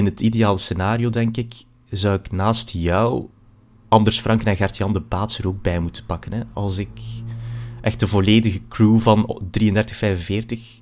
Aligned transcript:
in 0.00 0.06
het 0.06 0.20
ideale 0.20 0.58
scenario, 0.58 1.10
denk 1.10 1.36
ik, 1.36 1.54
zou 1.90 2.18
ik 2.18 2.32
naast 2.32 2.70
jou 2.70 3.26
Anders 3.88 4.20
Frank 4.20 4.42
en 4.42 4.56
Gert-Jan 4.56 4.92
de 4.92 5.00
Baats 5.00 5.38
er 5.38 5.46
ook 5.46 5.62
bij 5.62 5.78
moeten 5.78 6.06
pakken. 6.06 6.32
Hè? 6.32 6.40
Als 6.52 6.78
ik 6.78 6.88
echt 7.80 8.00
de 8.00 8.06
volledige 8.06 8.60
crew 8.68 8.98
van 8.98 9.38
3345 9.50 10.78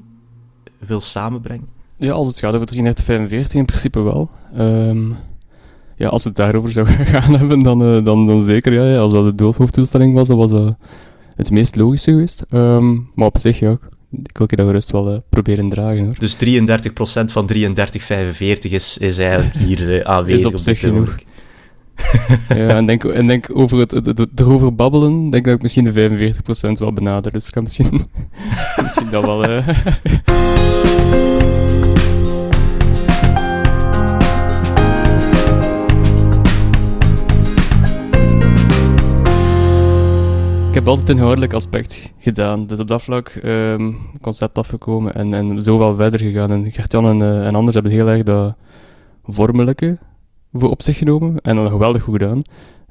wil 0.78 1.00
samenbrengen. 1.00 1.68
Ja, 1.96 2.12
als 2.12 2.26
het 2.26 2.38
gaat 2.38 2.54
over 2.54 2.66
3345 2.66 3.54
in 3.54 3.64
principe 3.64 4.00
wel. 4.00 4.30
Ehm, 4.54 5.10
ja, 5.96 6.08
als 6.08 6.24
het 6.24 6.36
daarover 6.36 6.70
zou 6.70 6.86
gaan 7.14 7.34
hebben, 7.34 7.58
dan, 7.58 7.82
uh, 7.82 8.04
dan, 8.04 8.26
dan 8.26 8.42
zeker. 8.42 8.72
Ja, 8.72 8.84
ja. 8.84 8.98
Als 8.98 9.12
dat 9.12 9.24
de 9.24 9.34
doelhoofdtoestelling 9.34 10.14
was, 10.14 10.28
dan 10.28 10.36
was 10.36 10.50
dat 10.50 10.76
het 11.36 11.50
meest 11.50 11.76
logische 11.76 12.10
geweest. 12.10 12.44
Um, 12.50 13.10
maar 13.14 13.26
op 13.26 13.38
zich, 13.38 13.58
ja, 13.58 13.78
ik 14.10 14.38
wil 14.38 14.46
je 14.50 14.56
dat 14.56 14.66
gerust 14.66 14.90
wel 14.90 15.12
uh, 15.12 15.18
proberen 15.28 15.68
dragen. 15.68 16.04
Hoor. 16.04 16.18
Dus 16.18 16.36
33% 16.36 16.38
van 17.24 17.46
3345 17.46 18.72
is, 18.72 18.98
is 18.98 19.18
eigenlijk 19.18 19.54
hier 19.66 19.88
uh, 19.88 20.00
aanwezig 20.00 20.40
is 20.40 20.46
op, 20.46 20.52
op 20.52 20.58
zich 20.58 20.80
genoeg. 20.80 21.16
ja, 22.48 22.68
en 22.68 22.86
denk, 22.86 23.04
en 23.04 23.26
denk 23.26 23.46
over 23.52 23.78
het, 23.78 23.90
het, 23.90 24.06
het, 24.06 24.28
erover 24.34 24.74
babbelen, 24.74 25.30
denk 25.30 25.44
dat 25.44 25.54
ik 25.54 25.62
misschien 25.62 25.84
de 25.84 26.32
45% 26.68 26.70
wel 26.72 26.92
benader. 26.92 27.32
Dus 27.32 27.46
ik 27.46 27.52
kan 27.52 27.62
misschien, 27.62 28.06
misschien 28.82 29.10
dat 29.10 29.24
wel... 29.24 29.44
heb 40.78 40.88
altijd 40.88 41.08
een 41.08 41.16
inhoudelijk 41.16 41.52
aspect 41.52 42.12
gedaan. 42.18 42.66
Dus 42.66 42.78
op 42.78 42.88
dat 42.88 43.02
vlak 43.02 43.40
um, 43.44 43.96
concept 44.20 44.58
afgekomen 44.58 45.14
en, 45.14 45.34
en 45.34 45.62
zo 45.62 45.78
wel 45.78 45.94
verder 45.94 46.20
gegaan. 46.20 46.50
En 46.50 46.72
Gert-Jan 46.72 47.06
en, 47.06 47.20
uh, 47.20 47.46
en 47.46 47.54
anders 47.54 47.74
hebben 47.74 47.92
heel 47.92 48.08
erg 48.08 48.22
dat 48.22 48.54
vormelijke 49.24 49.98
voor 50.52 50.70
op 50.70 50.82
zich 50.82 50.98
genomen 50.98 51.40
en 51.40 51.56
dan 51.56 51.68
geweldig 51.68 52.02
goed 52.02 52.20
gedaan. 52.20 52.42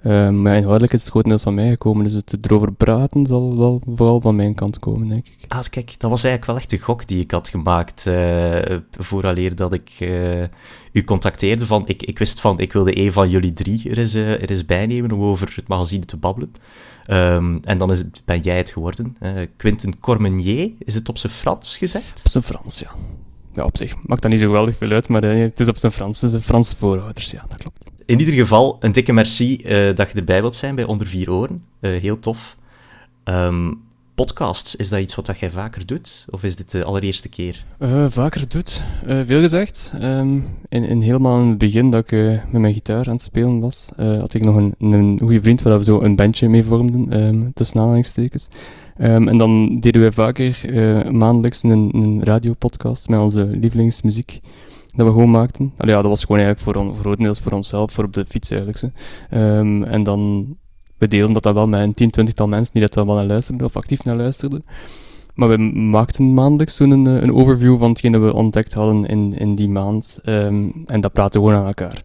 Uh, 0.04 0.30
maar 0.30 0.56
inhoudelijk 0.56 0.94
is 0.94 1.02
het 1.02 1.10
grotendeels 1.10 1.44
van 1.44 1.54
mij 1.54 1.70
gekomen, 1.70 2.04
dus 2.04 2.14
het 2.14 2.38
erover 2.42 2.72
praten 2.74 3.26
zal 3.26 3.58
wel 3.58 3.82
vooral 3.96 4.22
van 4.22 4.36
mijn 4.36 4.54
kant 4.54 4.80
komen, 4.80 5.08
denk 5.08 5.28
ik. 5.28 5.46
Ah, 5.48 5.64
kijk, 5.70 6.00
dat 6.00 6.10
was 6.10 6.24
eigenlijk 6.24 6.46
wel 6.46 6.56
echt 6.56 6.70
de 6.70 6.78
gok 6.78 7.08
die 7.08 7.20
ik 7.20 7.32
had 7.32 7.50
gemaakt 7.50 8.06
uh, 8.08 8.78
vooraleer 8.92 9.56
dat 9.56 9.74
ik 9.74 9.98
uh, 10.00 10.44
u 10.92 11.04
contacteerde. 11.04 11.66
Van, 11.66 11.84
ik, 11.88 12.04
ik 12.04 12.20
wist 12.20 12.40
van, 12.40 12.60
ik 12.60 12.74
wilde 12.74 13.00
een 13.00 13.12
van 13.12 13.30
jullie 13.30 13.54
drie 13.54 13.90
er 13.90 13.98
eens, 13.98 14.14
er 14.14 14.50
eens 14.50 14.66
bijnemen 14.66 15.12
om 15.12 15.22
over 15.22 15.54
het 15.56 15.68
magazine 15.68 16.06
te 16.06 16.18
babbelen. 16.18 16.52
Um, 17.08 17.60
en 17.64 17.78
dan 17.78 17.92
is 17.92 17.98
het, 17.98 18.22
ben 18.26 18.40
jij 18.40 18.58
het 18.58 18.70
geworden. 18.70 19.18
Quentin 19.58 20.00
Cormenier, 20.00 20.72
is 20.80 20.96
het 20.96 21.10
op 21.10 21.18
zijn 21.18 21.34
Frans 21.34 21.78
gezegd? 21.78 22.22
Op 22.24 22.28
zijn 22.32 22.44
Frans, 22.44 22.80
ja 22.80 22.92
ja, 23.58 23.64
op 23.64 23.78
zich 23.78 23.96
maakt 24.06 24.22
dat 24.22 24.32
niet 24.32 24.40
zo 24.40 24.46
geweldig 24.46 24.78
veel 24.78 24.92
uit, 24.92 25.08
maar 25.08 25.24
uh, 25.24 25.42
het 25.42 25.60
is 25.60 25.68
op 25.68 25.78
zijn 25.78 25.92
Frans. 25.92 26.22
Het 26.22 26.34
een 26.34 26.42
Franse 26.42 26.76
voorouders, 26.76 27.32
ja, 27.32 27.46
dat 27.48 27.58
klopt. 27.58 27.84
In 28.06 28.20
ieder 28.20 28.36
geval, 28.36 28.78
een 28.80 28.92
dikke 28.92 29.14
merci 29.14 29.62
uh, 29.64 29.96
dat 29.96 30.12
je 30.12 30.18
erbij 30.18 30.42
wilt 30.42 30.56
zijn 30.56 30.76
bij 30.76 30.84
Onder 30.84 31.08
Vier 31.08 31.32
Oren. 31.32 31.64
Uh, 31.80 32.02
heel 32.02 32.20
tof. 32.20 32.58
Um, 33.24 33.82
podcasts, 34.18 34.76
is 34.76 34.90
dat 34.90 35.00
iets 35.00 35.16
wat 35.16 35.38
jij 35.40 35.50
vaker 35.50 35.86
doet? 35.86 36.26
Of 36.30 36.44
is 36.44 36.56
dit 36.56 36.72
de 36.72 36.84
allereerste 36.84 37.30
keer? 37.30 37.66
vaker 38.08 38.50
doet, 38.50 38.84
veel 39.26 39.42
gezegd. 39.42 39.94
Um, 40.02 40.46
in, 40.70 40.84
in, 40.84 41.02
helemaal 41.02 41.42
in 41.42 41.48
het 41.48 41.58
begin 41.58 41.90
dat 41.90 42.12
ik 42.12 42.42
met 42.52 42.62
mijn 42.62 42.74
gitaar 42.74 43.08
aan 43.08 43.14
het 43.14 43.22
spelen 43.22 43.60
was, 43.60 43.90
had 43.96 44.34
ik 44.34 44.44
nog 44.44 44.56
een, 44.56 44.76
een 44.80 45.20
goede 45.20 45.42
vriend 45.42 45.62
waar 45.62 45.78
we 45.78 45.84
zo 45.84 46.02
een 46.02 46.16
bandje 46.16 46.50
mee 46.50 46.64
vormden, 46.64 47.24
um, 47.24 47.54
tussen 47.54 47.80
aanhalingstekens. 47.80 48.48
Um, 49.02 49.28
en 49.28 49.38
dan 49.38 49.80
deden 49.80 50.02
wij 50.02 50.12
vaker 50.12 50.60
maandelijks 51.14 51.64
een, 51.64 51.90
een 51.94 52.24
radiopodcast 52.24 53.10
met 53.10 53.20
onze 53.20 53.46
lievelingsmuziek 53.46 54.40
dat 54.96 55.06
we 55.06 55.12
gewoon 55.12 55.32
maakten. 55.32 55.74
Allee, 55.78 55.96
ja, 55.96 56.02
dat 56.02 56.12
was 56.12 56.26
gewoon 56.26 56.42
eigenlijk 56.42 56.78
voor, 56.78 56.86
on, 56.86 57.00
grotendeels 57.00 57.40
voor 57.40 57.52
onszelf, 57.52 57.92
voor 57.92 58.04
op 58.04 58.14
de 58.14 58.26
fiets 58.26 58.52
eigenlijk. 58.52 58.94
En 59.90 60.04
dan, 60.04 60.48
we 60.98 61.08
deelden 61.08 61.34
dat 61.34 61.44
dan 61.44 61.54
wel 61.54 61.68
met 61.68 61.82
een 61.82 61.94
tien, 61.94 62.10
twintigtal 62.10 62.48
mensen 62.48 62.74
die 62.74 62.82
dat 62.82 62.96
wel 62.96 63.16
naar 63.16 63.26
luisterden, 63.26 63.66
of 63.66 63.76
actief 63.76 64.04
naar 64.04 64.16
luisterden. 64.16 64.66
Maar 65.34 65.50
we 65.50 65.58
maakten 65.78 66.34
maandelijks 66.34 66.76
zo'n 66.76 66.92
een, 66.92 67.06
een, 67.06 67.34
overview 67.34 67.78
van 67.78 67.90
hetgeen 67.90 68.26
we 68.26 68.34
ontdekt 68.34 68.74
hadden 68.74 69.06
in, 69.06 69.38
in 69.38 69.56
die 69.56 69.70
maand. 69.70 70.20
Um, 70.26 70.84
en 70.86 71.02
dat 71.02 71.14
praten 71.14 71.42
we 71.42 71.48
gewoon 71.48 71.62
aan 71.62 71.68
elkaar. 71.68 72.02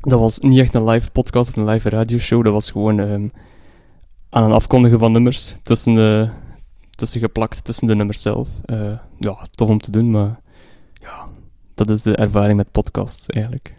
Dat 0.00 0.18
was 0.20 0.38
niet 0.38 0.58
echt 0.58 0.74
een 0.74 0.84
live 0.84 1.10
podcast 1.10 1.50
of 1.50 1.56
een 1.56 1.68
live 1.68 1.88
radioshow, 1.88 2.44
dat 2.44 2.52
was 2.52 2.70
gewoon... 2.70 2.98
Um, 2.98 3.32
aan 4.32 4.44
een 4.44 4.52
afkondigen 4.52 4.98
van 4.98 5.12
nummers 5.12 5.56
tussen, 5.62 5.94
de, 5.94 6.28
tussen 6.90 7.20
geplakt 7.20 7.64
tussen 7.64 7.86
de 7.86 7.94
nummers 7.94 8.22
zelf. 8.22 8.48
Uh, 8.66 8.92
ja, 9.18 9.38
tof 9.50 9.68
om 9.68 9.78
te 9.78 9.90
doen, 9.90 10.10
maar 10.10 10.40
ja, 10.92 11.28
dat 11.74 11.90
is 11.90 12.02
de 12.02 12.16
ervaring 12.16 12.56
met 12.56 12.70
podcasts 12.70 13.26
eigenlijk. 13.26 13.74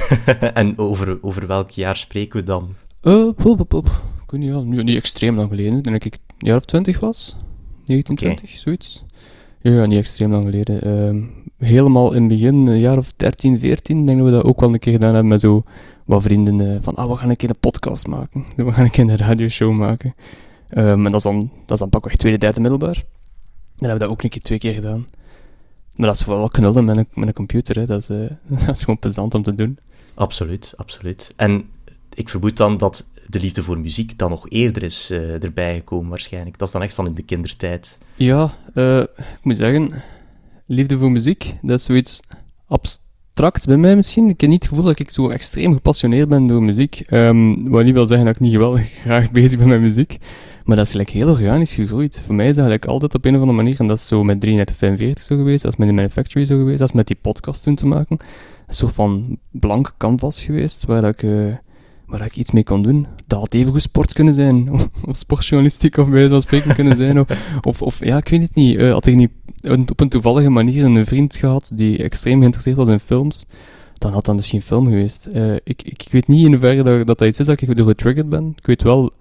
en 0.54 0.78
over, 0.78 1.18
over 1.22 1.46
welk 1.46 1.70
jaar 1.70 1.96
spreken 1.96 2.40
we 2.40 2.46
dan? 2.46 2.74
Uh, 3.02 3.30
pop, 3.34 3.56
pop, 3.56 3.68
pop. 3.68 3.86
Ik 4.22 4.30
weet 4.30 4.40
niet, 4.40 4.50
wel, 4.50 4.64
niet 4.64 4.96
extreem 4.96 5.36
lang 5.36 5.48
geleden. 5.48 5.82
Denk 5.82 6.04
ik 6.04 6.14
een 6.14 6.46
jaar 6.46 6.56
of 6.56 6.64
twintig 6.64 7.00
was. 7.00 7.36
1920, 7.86 8.44
okay. 8.44 8.56
zoiets. 8.58 9.04
Ja, 9.60 9.86
niet 9.86 9.98
extreem 9.98 10.30
lang 10.30 10.44
geleden. 10.44 10.88
Uh, 10.88 11.24
helemaal 11.68 12.12
in 12.12 12.22
het 12.22 12.28
begin, 12.28 12.66
een 12.66 12.78
jaar 12.78 12.98
of 12.98 13.12
13, 13.16 13.60
14, 13.60 14.06
denk 14.06 14.18
dat 14.18 14.26
we 14.26 14.32
dat 14.32 14.44
ook 14.44 14.60
wel 14.60 14.72
een 14.72 14.78
keer 14.78 14.92
gedaan 14.92 15.12
hebben 15.12 15.28
met 15.28 15.40
zo 15.40 15.64
wat 16.04 16.22
vrienden 16.22 16.60
uh, 16.60 16.76
van, 16.80 16.94
ah, 16.94 17.10
we 17.10 17.16
gaan 17.16 17.30
een 17.30 17.36
keer 17.36 17.48
een 17.48 17.58
podcast 17.60 18.06
maken. 18.06 18.44
We 18.56 18.72
gaan 18.72 18.84
een 18.84 18.90
keer 18.90 19.10
een 19.10 19.16
radioshow 19.16 19.72
maken. 19.72 20.14
Um, 20.70 21.06
en 21.06 21.12
dat 21.12 21.14
is 21.14 21.22
dan, 21.22 21.50
dat 21.60 21.70
is 21.70 21.78
dan 21.78 21.88
pakweg 21.88 22.16
tweede, 22.16 22.38
derde 22.38 22.60
middelbaar. 22.60 22.94
Dan 22.94 23.88
hebben 23.88 23.98
we 23.98 24.04
dat 24.04 24.08
ook 24.08 24.22
een 24.22 24.28
keer 24.28 24.42
twee 24.42 24.58
keer 24.58 24.74
gedaan. 24.74 25.06
Maar 25.94 26.06
dat 26.06 26.16
is 26.16 26.22
vooral 26.22 26.48
knullen 26.48 26.84
met 26.84 26.96
een, 26.96 27.06
met 27.14 27.28
een 27.28 27.34
computer. 27.34 27.78
Hè. 27.78 27.86
Dat, 27.86 28.00
is, 28.00 28.10
uh, 28.10 28.30
dat 28.66 28.76
is 28.76 28.80
gewoon 28.80 28.98
plezant 28.98 29.34
om 29.34 29.42
te 29.42 29.54
doen. 29.54 29.78
Absoluut, 30.14 30.74
absoluut. 30.76 31.32
En 31.36 31.64
ik 32.18 32.28
vermoed 32.28 32.56
dan 32.56 32.76
dat 32.76 33.08
de 33.26 33.40
liefde 33.40 33.62
voor 33.62 33.78
muziek 33.78 34.18
dan 34.18 34.30
nog 34.30 34.46
eerder 34.48 34.82
is 34.82 35.10
uh, 35.10 35.42
erbij 35.42 35.74
gekomen 35.74 36.10
waarschijnlijk. 36.10 36.58
Dat 36.58 36.66
is 36.66 36.72
dan 36.72 36.82
echt 36.82 36.94
van 36.94 37.06
in 37.06 37.14
de 37.14 37.22
kindertijd. 37.22 37.98
Ja, 38.14 38.54
ik 39.14 39.38
moet 39.42 39.56
zeggen, 39.56 40.02
liefde 40.66 40.98
voor 40.98 41.10
muziek, 41.10 41.54
dat 41.62 41.78
is 41.78 41.84
zoiets 41.84 42.20
abstract 42.66 43.66
bij 43.66 43.76
mij 43.76 43.96
misschien. 43.96 44.28
Ik 44.28 44.40
heb 44.40 44.50
niet 44.50 44.62
het 44.62 44.68
gevoel 44.68 44.84
dat 44.84 44.98
ik 44.98 45.10
zo 45.10 45.28
extreem 45.28 45.72
gepassioneerd 45.72 46.28
ben 46.28 46.46
door 46.46 46.62
muziek. 46.62 47.02
Um, 47.10 47.68
wat 47.70 47.84
niet 47.84 47.94
wil 47.94 48.06
zeggen 48.06 48.26
dat 48.26 48.34
ik 48.34 48.40
niet 48.40 48.52
geweldig 48.52 48.90
graag 49.04 49.30
bezig 49.30 49.58
ben 49.58 49.68
met 49.68 49.80
muziek. 49.80 50.18
Maar 50.64 50.76
dat 50.76 50.86
is 50.86 50.92
gelijk 50.92 51.10
heel 51.10 51.28
organisch 51.28 51.74
gegroeid. 51.74 52.22
Voor 52.26 52.34
mij 52.34 52.48
is 52.48 52.56
dat 52.56 52.64
eigenlijk 52.64 52.92
altijd 52.92 53.14
op 53.14 53.24
een 53.24 53.34
of 53.34 53.40
andere 53.40 53.62
manier. 53.62 53.80
En 53.80 53.86
dat 53.86 53.98
is 53.98 54.06
zo 54.06 54.24
met 54.24 54.40
3345 54.40 55.22
zo 55.22 55.36
geweest. 55.36 55.62
Dat 55.62 55.72
is 55.72 55.78
met 55.78 55.88
de 55.88 55.94
Manufactory 55.94 56.44
zo 56.44 56.58
geweest. 56.58 56.78
Dat 56.78 56.88
is 56.88 56.94
met 56.94 57.06
die 57.06 57.18
podcast 57.20 57.62
toen 57.62 57.74
te 57.74 57.86
maken. 57.86 58.18
Een 58.66 58.74
soort 58.74 58.94
van 58.94 59.38
blank 59.50 59.94
canvas 59.96 60.44
geweest. 60.44 60.84
Waar 60.84 61.02
dat 61.02 61.14
ik... 61.14 61.22
Uh, 61.22 61.54
waar 62.08 62.24
ik 62.24 62.36
iets 62.36 62.50
mee 62.50 62.64
kon 62.64 62.82
doen. 62.82 63.06
Dat 63.26 63.38
had 63.38 63.54
even 63.54 63.72
goed 63.72 63.82
sport 63.82 64.12
kunnen 64.12 64.34
zijn, 64.34 64.68
of, 64.72 64.88
of 65.04 65.16
sportjournalistiek 65.16 65.96
of 65.96 66.10
bij 66.10 66.28
van 66.28 66.40
spreken 66.40 66.74
kunnen 66.74 66.96
zijn. 66.96 67.26
Of, 67.62 67.82
of, 67.82 68.04
ja, 68.04 68.16
ik 68.16 68.28
weet 68.28 68.42
het 68.42 68.54
niet. 68.54 68.76
Uh, 68.76 68.92
had 68.92 69.06
ik 69.06 69.14
niet 69.14 69.30
op 69.90 70.00
een 70.00 70.08
toevallige 70.08 70.50
manier 70.50 70.84
een 70.84 71.04
vriend 71.04 71.36
gehad 71.36 71.70
die 71.74 72.02
extreem 72.02 72.38
geïnteresseerd 72.38 72.76
was 72.76 72.88
in 72.88 73.00
films, 73.00 73.44
dan 73.94 74.12
had 74.12 74.24
dat 74.24 74.34
misschien 74.34 74.62
film 74.62 74.84
geweest. 74.84 75.28
Uh, 75.34 75.54
ik, 75.54 75.82
ik, 75.82 76.08
weet 76.10 76.28
niet 76.28 76.44
in 76.44 76.52
hoeverre 76.52 76.82
dat, 76.82 77.06
dat, 77.06 77.18
dat 77.18 77.28
iets 77.28 77.38
is 77.38 77.46
dat 77.46 77.60
ik 77.60 77.76
door 77.76 77.88
getriggerd 77.88 78.28
ben. 78.28 78.54
Ik 78.56 78.66
weet 78.66 78.82
wel 78.82 79.12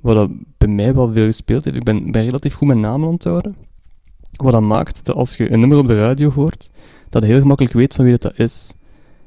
wat 0.00 0.14
dat 0.14 0.30
bij 0.58 0.68
mij 0.68 0.94
wel 0.94 1.12
veel 1.12 1.24
gespeeld 1.24 1.64
heeft. 1.64 1.76
Ik 1.76 1.84
ben, 1.84 2.12
relatief 2.12 2.54
goed 2.54 2.66
mijn 2.66 2.80
namen 2.80 3.08
onthouden. 3.08 3.56
Wat 4.32 4.52
dat 4.52 4.62
maakt 4.62 5.04
dat 5.04 5.16
als 5.16 5.36
je 5.36 5.52
een 5.52 5.60
nummer 5.60 5.78
op 5.78 5.86
de 5.86 6.00
radio 6.00 6.30
hoort, 6.30 6.70
dat 7.08 7.22
je 7.22 7.28
heel 7.28 7.40
gemakkelijk 7.40 7.74
weet 7.74 7.94
van 7.94 8.04
wie 8.04 8.18
dat 8.18 8.38
is. 8.38 8.74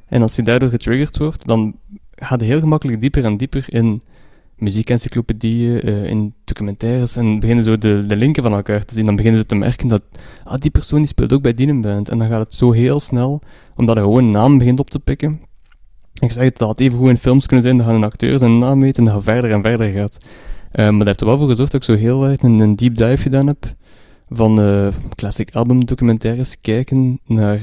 En 0.07 0.21
als 0.21 0.35
je 0.35 0.43
daardoor 0.43 0.69
getriggerd 0.69 1.17
wordt, 1.17 1.47
dan 1.47 1.75
gaat 2.23 2.41
heel 2.41 2.59
gemakkelijk 2.59 3.01
dieper 3.01 3.25
en 3.25 3.37
dieper 3.37 3.65
in 3.67 4.01
muziekencyclopedieën, 4.57 5.89
uh, 5.89 6.05
in 6.05 6.33
documentaires 6.43 7.15
en 7.15 7.39
beginnen 7.39 7.63
zo 7.63 7.77
de, 7.77 8.03
de 8.07 8.15
linken 8.15 8.43
van 8.43 8.53
elkaar 8.53 8.85
te 8.85 8.93
zien. 8.93 9.05
Dan 9.05 9.15
beginnen 9.15 9.39
ze 9.39 9.45
te 9.45 9.55
merken 9.55 9.87
dat 9.87 10.03
ah, 10.43 10.59
die 10.59 10.71
persoon 10.71 10.99
die 10.99 11.07
speelt 11.07 11.33
ook 11.33 11.41
bij 11.41 11.53
die 11.53 11.79
band. 11.79 12.09
En 12.09 12.17
dan 12.17 12.27
gaat 12.27 12.43
het 12.43 12.53
zo 12.53 12.71
heel 12.71 12.99
snel, 12.99 13.41
omdat 13.75 13.95
hij 13.95 14.03
gewoon 14.03 14.23
een 14.23 14.29
naam 14.29 14.57
begint 14.57 14.79
op 14.79 14.89
te 14.89 14.99
pikken. 14.99 15.41
Ik 16.19 16.31
zeg 16.31 16.43
het, 16.43 16.57
dat 16.57 16.79
even 16.79 16.97
goed 16.97 17.09
in 17.09 17.17
films 17.17 17.45
kunnen 17.45 17.65
zijn, 17.65 17.77
dan 17.77 17.85
gaan 17.85 17.95
een 17.95 18.03
acteur 18.03 18.39
zijn 18.39 18.57
naam 18.57 18.79
weten 18.79 19.05
en 19.05 19.11
gaat 19.11 19.23
verder 19.23 19.51
en 19.51 19.61
verder 19.61 19.91
gaat. 19.91 20.17
Uh, 20.73 20.89
maar 20.89 20.97
dat 20.97 21.07
heeft 21.07 21.21
er 21.21 21.27
wel 21.27 21.37
voor 21.37 21.47
gezorgd 21.47 21.71
dat 21.71 21.81
ik 21.81 21.95
zo 21.95 22.01
heel 22.01 22.25
erg 22.25 22.41
een, 22.41 22.59
een 22.59 22.75
deep 22.75 22.95
dive 22.95 23.21
gedaan 23.21 23.47
heb 23.47 23.75
van 24.29 24.59
uh, 24.59 24.87
classic 25.15 25.55
album 25.55 25.85
documentaires 25.85 26.61
kijken 26.61 27.19
naar 27.25 27.59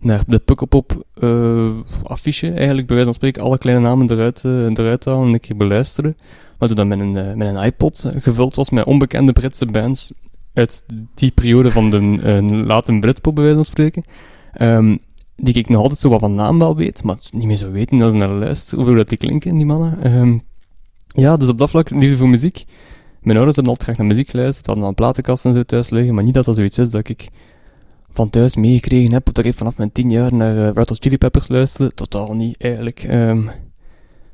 naar 0.00 0.22
de 0.26 0.38
Pukkelpop 0.38 1.04
uh, 1.18 1.70
affiche, 2.02 2.50
eigenlijk 2.50 2.86
bij 2.86 2.96
wijze 2.96 3.04
van 3.04 3.14
spreken, 3.14 3.42
alle 3.42 3.58
kleine 3.58 3.82
namen 3.82 4.10
eruit, 4.10 4.42
uh, 4.46 4.52
eruit 4.66 5.04
halen 5.04 5.26
en 5.26 5.32
een 5.32 5.40
keer 5.40 5.56
beluisteren. 5.56 6.16
Maar 6.58 6.68
toen 6.68 6.88
met 6.88 7.00
een, 7.00 7.14
uh, 7.16 7.32
met 7.34 7.48
een 7.48 7.62
iPod 7.62 8.10
gevuld 8.18 8.54
was 8.54 8.70
met 8.70 8.84
onbekende 8.84 9.32
Britse 9.32 9.66
bands 9.66 10.12
uit 10.54 10.84
die 11.14 11.30
periode 11.30 11.70
van 11.70 11.90
de 11.90 12.00
late 12.66 12.98
Britpop, 12.98 13.34
bij 13.34 13.44
wijze 13.44 13.58
van 13.58 13.64
spreken, 13.64 14.04
um, 14.60 14.98
die 15.36 15.54
ik 15.54 15.68
nog 15.68 15.82
altijd 15.82 16.00
zo 16.00 16.08
wat 16.08 16.20
van 16.20 16.34
naam 16.34 16.58
wel 16.58 16.76
weet, 16.76 17.02
maar 17.02 17.16
niet 17.30 17.46
meer 17.46 17.56
zo 17.56 17.70
weten 17.70 18.02
als 18.02 18.14
ik 18.14 18.20
naar 18.20 18.30
luister, 18.30 18.76
hoeveel 18.76 18.94
dat 18.94 19.08
die 19.08 19.18
klinken, 19.18 19.56
die 19.56 19.66
mannen. 19.66 20.16
Um, 20.16 20.42
ja, 21.06 21.36
dus 21.36 21.48
op 21.48 21.58
dat 21.58 21.70
vlak, 21.70 21.90
liefde 21.90 22.16
voor 22.16 22.28
muziek. 22.28 22.64
Mijn 23.20 23.36
ouders 23.36 23.56
hebben 23.56 23.72
altijd 23.72 23.82
graag 23.82 23.96
naar 23.96 24.16
muziek 24.16 24.30
geluisterd, 24.30 24.66
hadden 24.66 24.84
al 24.84 24.90
een 24.90 24.96
platenkast 24.96 25.44
en 25.44 25.52
zo 25.52 25.62
thuis 25.62 25.90
liggen, 25.90 26.14
maar 26.14 26.24
niet 26.24 26.34
dat 26.34 26.44
dat 26.44 26.54
zoiets 26.54 26.78
is 26.78 26.90
dat 26.90 27.08
ik 27.08 27.28
van 28.16 28.30
thuis 28.30 28.56
meegekregen 28.56 29.12
heb, 29.12 29.28
dat 29.32 29.44
ik 29.44 29.54
vanaf 29.54 29.76
mijn 29.76 29.92
tien 29.92 30.10
jaar 30.10 30.34
naar 30.34 30.76
uh, 30.76 30.82
Chili 30.84 31.18
Peppers 31.18 31.48
luisterde. 31.48 31.94
Totaal 31.94 32.34
niet, 32.34 32.62
eigenlijk. 32.62 33.04
Um, 33.10 33.50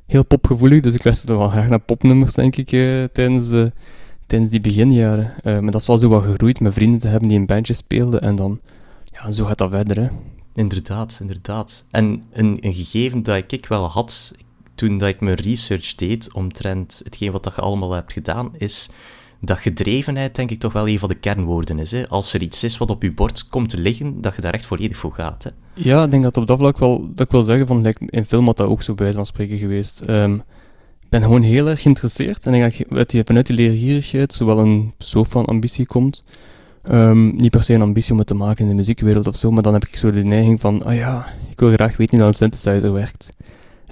heel 0.06 0.25
popgevoelig, 0.25 0.81
dus 0.81 0.94
ik 0.94 1.05
luisterde 1.05 1.37
wel 1.37 1.49
graag 1.49 1.69
naar 1.69 1.81
popnummers, 1.81 2.34
denk 2.34 2.56
ik, 2.56 2.73
uh, 2.73 3.05
tijdens, 3.05 3.70
tijdens 4.26 4.50
die 4.50 4.61
beginjaren. 4.61 5.32
Uh, 5.44 5.58
maar 5.58 5.70
dat 5.70 5.81
is 5.81 5.87
wel 5.87 5.99
zo 5.99 6.08
wat 6.08 6.23
gegroeid 6.23 6.61
met 6.61 6.75
vrienden 6.75 7.00
te 7.00 7.08
hebben 7.08 7.29
die 7.29 7.38
een 7.38 7.46
bandje 7.46 7.73
speelden, 7.73 8.20
en 8.20 8.37
dan, 8.37 8.61
ja, 9.05 9.32
zo 9.32 9.44
gaat 9.44 9.58
dat 9.58 9.70
verder, 9.70 10.02
hè. 10.02 10.08
Inderdaad, 10.55 11.19
inderdaad. 11.20 11.84
En 11.90 12.23
een, 12.32 12.58
een 12.61 12.73
gegeven 12.73 13.23
dat 13.23 13.52
ik 13.52 13.67
wel 13.67 13.88
had 13.88 14.34
toen 14.75 14.99
dat 14.99 15.08
ik 15.08 15.20
mijn 15.20 15.37
research 15.37 15.94
deed 15.94 16.32
omtrent 16.32 17.00
hetgeen 17.05 17.32
wat 17.32 17.44
dat 17.44 17.55
je 17.55 17.61
allemaal 17.61 17.93
hebt 17.93 18.12
gedaan, 18.12 18.50
is 18.58 18.90
dat 19.44 19.59
gedrevenheid 19.59 20.35
denk 20.35 20.50
ik 20.50 20.59
toch 20.59 20.73
wel 20.73 20.89
een 20.89 20.99
van 20.99 21.09
de 21.09 21.15
kernwoorden 21.15 21.79
is. 21.79 21.91
Hè? 21.91 22.09
Als 22.09 22.35
er 22.35 22.43
iets 22.43 22.65
is 22.65 22.79
wat 22.79 22.91
op 22.91 23.03
je 23.03 23.12
bord 23.12 23.49
komt 23.49 23.69
te 23.69 23.81
liggen, 23.81 24.21
dat 24.21 24.35
je 24.35 24.41
daar 24.41 24.55
echt 24.55 24.67
volledig 24.67 24.97
voor 24.97 25.12
gaat. 25.12 25.44
Hè? 25.44 25.50
Ja, 25.75 26.05
ik 26.05 26.11
denk 26.11 26.23
dat 26.23 26.37
op 26.37 26.47
dat 26.47 26.59
vlak 26.59 26.79
wel, 26.79 27.09
dat 27.15 27.27
ik 27.27 27.33
wil 27.33 27.43
zeggen, 27.43 27.67
van, 27.67 27.87
in 28.06 28.25
film 28.25 28.47
had 28.47 28.56
dat 28.56 28.69
ook 28.69 28.83
zo 28.83 28.94
bij 28.94 29.12
van 29.12 29.27
spreken 29.27 29.59
geweest. 29.59 30.03
Um, 30.09 30.35
ik 31.00 31.09
ben 31.09 31.23
gewoon 31.23 31.43
heel 31.43 31.69
erg 31.69 31.83
geïnteresseerd 31.83 32.47
en 32.47 32.55
ik 32.55 32.87
denk 32.89 32.89
dat 33.12 33.27
vanuit 33.27 33.47
die 33.47 33.56
leergierigheid 33.56 34.33
zowel 34.33 34.59
een 34.59 34.93
soort 34.99 35.29
van 35.29 35.44
ambitie 35.44 35.87
komt. 35.87 36.25
Um, 36.91 37.37
niet 37.37 37.50
per 37.50 37.62
se 37.62 37.75
een 37.75 37.83
ambitie 37.83 38.12
om 38.12 38.19
het 38.19 38.27
te 38.27 38.35
maken 38.35 38.62
in 38.62 38.69
de 38.69 38.77
muziekwereld 38.77 39.27
of 39.27 39.37
zo, 39.37 39.50
maar 39.50 39.62
dan 39.62 39.73
heb 39.73 39.85
ik 39.85 39.97
zo 39.97 40.11
de 40.11 40.25
neiging 40.25 40.61
van, 40.61 40.83
ah 40.83 40.94
ja, 40.94 41.27
ik 41.50 41.61
wil 41.61 41.73
graag 41.73 41.97
weten 41.97 42.19
hoe 42.19 42.27
een 42.27 42.35
synthesizer 42.35 42.93
werkt. 42.93 43.33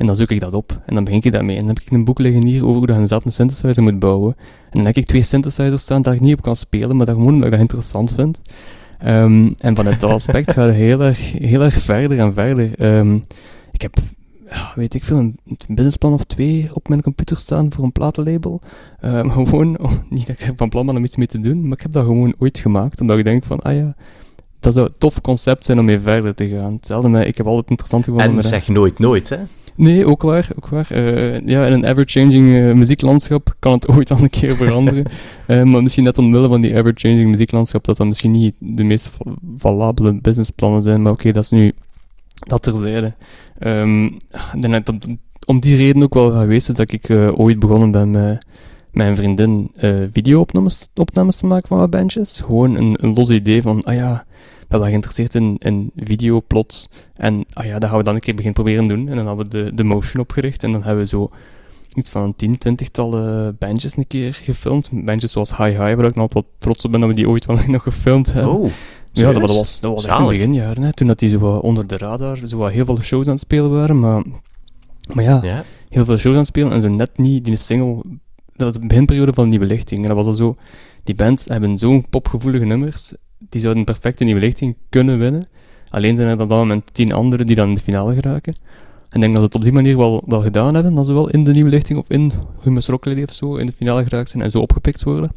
En 0.01 0.07
dan 0.07 0.17
zoek 0.17 0.31
ik 0.31 0.41
dat 0.41 0.55
op 0.55 0.81
en 0.87 0.95
dan 0.95 1.05
begin 1.05 1.21
ik 1.23 1.33
daarmee. 1.33 1.57
En 1.57 1.67
dan 1.67 1.75
heb 1.75 1.85
ik 1.85 1.91
een 1.91 2.05
boek 2.05 2.19
liggen 2.19 2.47
hier 2.47 2.67
over 2.67 2.79
hoe 2.79 3.01
je 3.01 3.07
zelf 3.07 3.25
een 3.25 3.33
synthesizer 3.33 3.83
moet 3.83 3.99
bouwen. 3.99 4.37
En 4.39 4.71
dan 4.71 4.85
heb 4.85 4.97
ik 4.97 5.05
twee 5.05 5.23
synthesizers 5.23 5.83
staan 5.83 6.03
daar 6.03 6.15
ik 6.15 6.21
niet 6.21 6.37
op 6.37 6.43
kan 6.43 6.57
spelen, 6.57 6.97
maar 6.97 7.07
dat 7.07 7.15
gewoon 7.15 7.33
omdat 7.33 7.45
ik 7.45 7.51
dat 7.51 7.61
interessant 7.61 8.13
vind. 8.13 8.41
Um, 9.05 9.55
en 9.59 9.77
vanuit 9.77 10.01
dat 10.01 10.11
aspect 10.11 10.53
gaat 10.53 10.67
het 10.67 10.75
heel 10.75 11.03
erg, 11.03 11.33
heel 11.33 11.63
erg 11.63 11.75
verder 11.75 12.19
en 12.19 12.35
verder. 12.35 12.99
Um, 12.99 13.25
ik 13.73 13.83
heb, 13.83 13.97
weet 14.75 14.95
ik 14.95 15.05
veel, 15.05 15.19
een 15.19 15.39
businessplan 15.69 16.13
of 16.13 16.25
twee 16.25 16.71
op 16.73 16.89
mijn 16.89 17.03
computer 17.03 17.37
staan 17.37 17.73
voor 17.73 17.85
een 17.85 17.93
platenlabel. 17.93 18.61
Um, 19.05 19.31
gewoon, 19.47 19.79
oh, 19.79 19.93
niet 20.09 20.27
dat 20.27 20.41
ik 20.41 20.53
van 20.57 20.69
plan 20.69 20.87
ben 20.87 20.97
om 20.97 21.05
iets 21.05 21.17
mee 21.17 21.27
te 21.27 21.41
doen, 21.41 21.63
maar 21.63 21.77
ik 21.77 21.83
heb 21.83 21.93
dat 21.93 22.05
gewoon 22.05 22.35
ooit 22.39 22.59
gemaakt, 22.59 23.01
omdat 23.01 23.19
ik 23.19 23.25
denk 23.25 23.45
van, 23.45 23.61
ah 23.61 23.75
ja, 23.75 23.95
dat 24.61 24.75
zou 24.75 24.87
een 24.87 24.95
tof 24.99 25.21
concept 25.21 25.65
zijn 25.65 25.79
om 25.79 25.85
mee 25.85 26.01
verder 26.01 26.35
te 26.35 26.49
gaan. 26.49 26.73
Hetzelfde 26.73 27.27
ik 27.27 27.37
heb 27.37 27.47
altijd 27.47 27.71
interessant 27.71 28.05
gevonden... 28.05 28.37
En 28.37 28.43
zeg 28.43 28.69
nooit 28.69 28.99
nooit, 28.99 29.29
hè? 29.29 29.39
Nee, 29.81 30.07
ook 30.07 30.23
waar. 30.23 30.49
Ook 30.57 30.69
waar. 30.69 30.89
Uh, 30.93 31.47
ja, 31.47 31.67
in 31.67 31.73
een 31.73 31.85
ever-changing 31.85 32.49
uh, 32.49 32.73
muzieklandschap 32.73 33.55
kan 33.59 33.73
het 33.73 33.89
ooit 33.97 34.11
al 34.11 34.23
een 34.23 34.31
keer 34.31 34.57
veranderen. 34.57 35.05
uh, 35.47 35.63
maar 35.63 35.83
misschien 35.83 36.05
net 36.05 36.19
omwille 36.19 36.49
van 36.49 36.61
die 36.61 36.75
ever-changing 36.75 37.31
muzieklandschap, 37.31 37.85
dat 37.85 37.97
dat 37.97 38.07
misschien 38.07 38.31
niet 38.31 38.55
de 38.59 38.85
meest 38.85 39.11
valabele 39.57 40.21
businessplannen 40.21 40.83
zijn. 40.83 41.03
Maar 41.03 41.13
oké, 41.13 41.33
dat 41.33 41.43
is 41.43 41.51
nu 41.51 41.73
dat 42.35 42.63
terzijde. 42.63 43.15
Um, 43.59 44.17
denk 44.61 44.87
dat 44.87 45.09
om 45.47 45.61
die 45.61 45.77
reden 45.77 46.03
ook 46.03 46.15
wel 46.15 46.31
geweest 46.31 46.69
is 46.69 46.77
dat 46.77 46.93
ik 46.93 47.11
ooit 47.37 47.59
begonnen 47.59 47.91
ben 47.91 48.11
met 48.11 48.45
mijn 48.91 49.17
vriendin 49.17 49.71
video-opnames 50.13 50.89
opnames 50.95 51.37
te 51.37 51.47
maken 51.47 51.69
van 51.69 51.79
wat 51.79 51.91
bandjes. 51.91 52.41
Gewoon 52.41 52.75
een, 52.75 52.97
een 53.01 53.15
los 53.15 53.31
idee 53.31 53.63
van, 53.63 53.83
ah 53.83 53.95
ja 53.95 54.25
ben 54.71 54.81
wel 54.81 54.89
geïnteresseerd 54.89 55.35
in, 55.35 55.57
in 55.59 55.91
videoplots. 55.97 56.91
En 57.15 57.45
ah 57.53 57.65
ja, 57.65 57.79
dat 57.79 57.89
gaan 57.89 57.99
we 57.99 58.05
dan 58.05 58.15
een 58.15 58.21
keer 58.21 58.35
beginnen 58.35 58.63
proberen 58.63 58.89
doen. 58.89 59.09
En 59.09 59.17
dan 59.17 59.27
hebben 59.27 59.45
we 59.45 59.51
de, 59.51 59.75
de 59.75 59.85
motion 59.85 60.23
opgericht. 60.23 60.65
En 60.65 60.73
dan 60.73 60.83
hebben 60.83 61.03
we 61.03 61.09
zo 61.09 61.31
iets 61.95 62.11
van 62.11 62.23
een 62.23 62.37
tien, 62.37 62.59
twintigtal 62.59 63.11
bandjes 63.59 63.97
een 63.97 64.07
keer 64.07 64.35
gefilmd. 64.35 64.91
Bandjes 64.93 65.33
zoals 65.33 65.57
Hi 65.57 65.71
Hi, 65.71 65.77
waar 65.77 66.05
ik 66.05 66.15
nog 66.15 66.17
altijd 66.17 66.33
wat 66.33 66.47
trots 66.59 66.85
op 66.85 66.91
ben 66.91 67.01
dat 67.01 67.09
we 67.09 67.15
die 67.15 67.29
ooit 67.29 67.47
wel 67.47 67.59
nog 67.67 67.83
gefilmd 67.83 68.33
hebben. 68.33 68.53
Oh, 68.53 68.71
ja, 69.13 69.33
dat, 69.33 69.51
was, 69.51 69.81
dat 69.81 69.93
was 69.95 70.07
echt 70.07 70.19
in 70.19 70.25
het 70.25 70.33
beginjaren. 70.33 70.83
Hè, 70.83 70.93
toen 70.93 71.07
dat 71.07 71.19
die 71.19 71.29
zo 71.29 71.57
onder 71.57 71.87
de 71.87 71.97
radar 71.97 72.39
zo 72.45 72.67
heel 72.67 72.85
veel 72.85 73.01
shows 73.01 73.27
aan 73.27 73.33
het 73.33 73.41
spelen 73.41 73.71
waren. 73.71 73.99
Maar, 73.99 74.25
maar 75.13 75.25
ja, 75.25 75.41
ja, 75.43 75.65
heel 75.89 76.05
veel 76.05 76.19
shows 76.19 76.33
aan 76.33 76.39
het 76.39 76.47
spelen 76.47 76.73
en 76.73 76.81
zo 76.81 76.89
net 76.89 77.19
niet 77.19 77.45
die 77.45 77.57
single... 77.57 78.03
Dat 78.57 78.69
was 78.69 78.83
de 78.83 78.87
beginperiode 78.87 79.33
van 79.33 79.49
Nieuwe 79.49 79.67
Lichting. 79.67 80.01
En 80.01 80.07
dat 80.07 80.17
was 80.17 80.27
al 80.27 80.33
zo... 80.33 80.57
Die 81.05 81.15
bands 81.15 81.45
hebben 81.45 81.79
zo'n 81.79 82.09
popgevoelige 82.11 82.65
nummers 82.65 83.15
die 83.49 83.61
zouden 83.61 83.85
perfect 83.85 84.21
in 84.21 84.27
die 84.27 84.37
lichting 84.37 84.77
kunnen 84.89 85.19
winnen. 85.19 85.49
Alleen 85.89 86.17
zijn 86.17 86.29
er 86.29 86.41
op 86.41 86.49
dat 86.49 86.59
moment 86.59 86.95
tien 86.95 87.13
anderen 87.13 87.47
die 87.47 87.57
dan 87.57 87.69
in 87.69 87.75
de 87.75 87.81
finale 87.81 88.15
geraken. 88.15 88.55
En 89.11 89.17
ik 89.17 89.21
denk 89.21 89.33
dat 89.33 89.41
ze 89.41 89.47
het 89.47 89.55
op 89.55 89.63
die 89.63 89.73
manier 89.73 89.97
wel, 89.97 90.23
wel 90.27 90.43
gedaan 90.43 90.75
hebben, 90.75 90.95
dat 90.95 91.07
ze 91.07 91.13
wel 91.13 91.31
in 91.31 91.45
de 91.45 91.51
nieuwe 91.51 91.71
lichting 91.71 91.99
of 91.99 92.11
in 92.11 92.33
Humus 92.63 92.87
Rock 92.87 93.05
Lady 93.05 93.23
of 93.23 93.33
zo 93.33 93.57
in 93.57 93.67
de 93.67 93.73
finale 93.73 94.03
geraakt 94.03 94.31
zijn 94.31 94.43
en 94.43 94.51
zo 94.51 94.61
opgepikt 94.61 95.03
worden. 95.03 95.33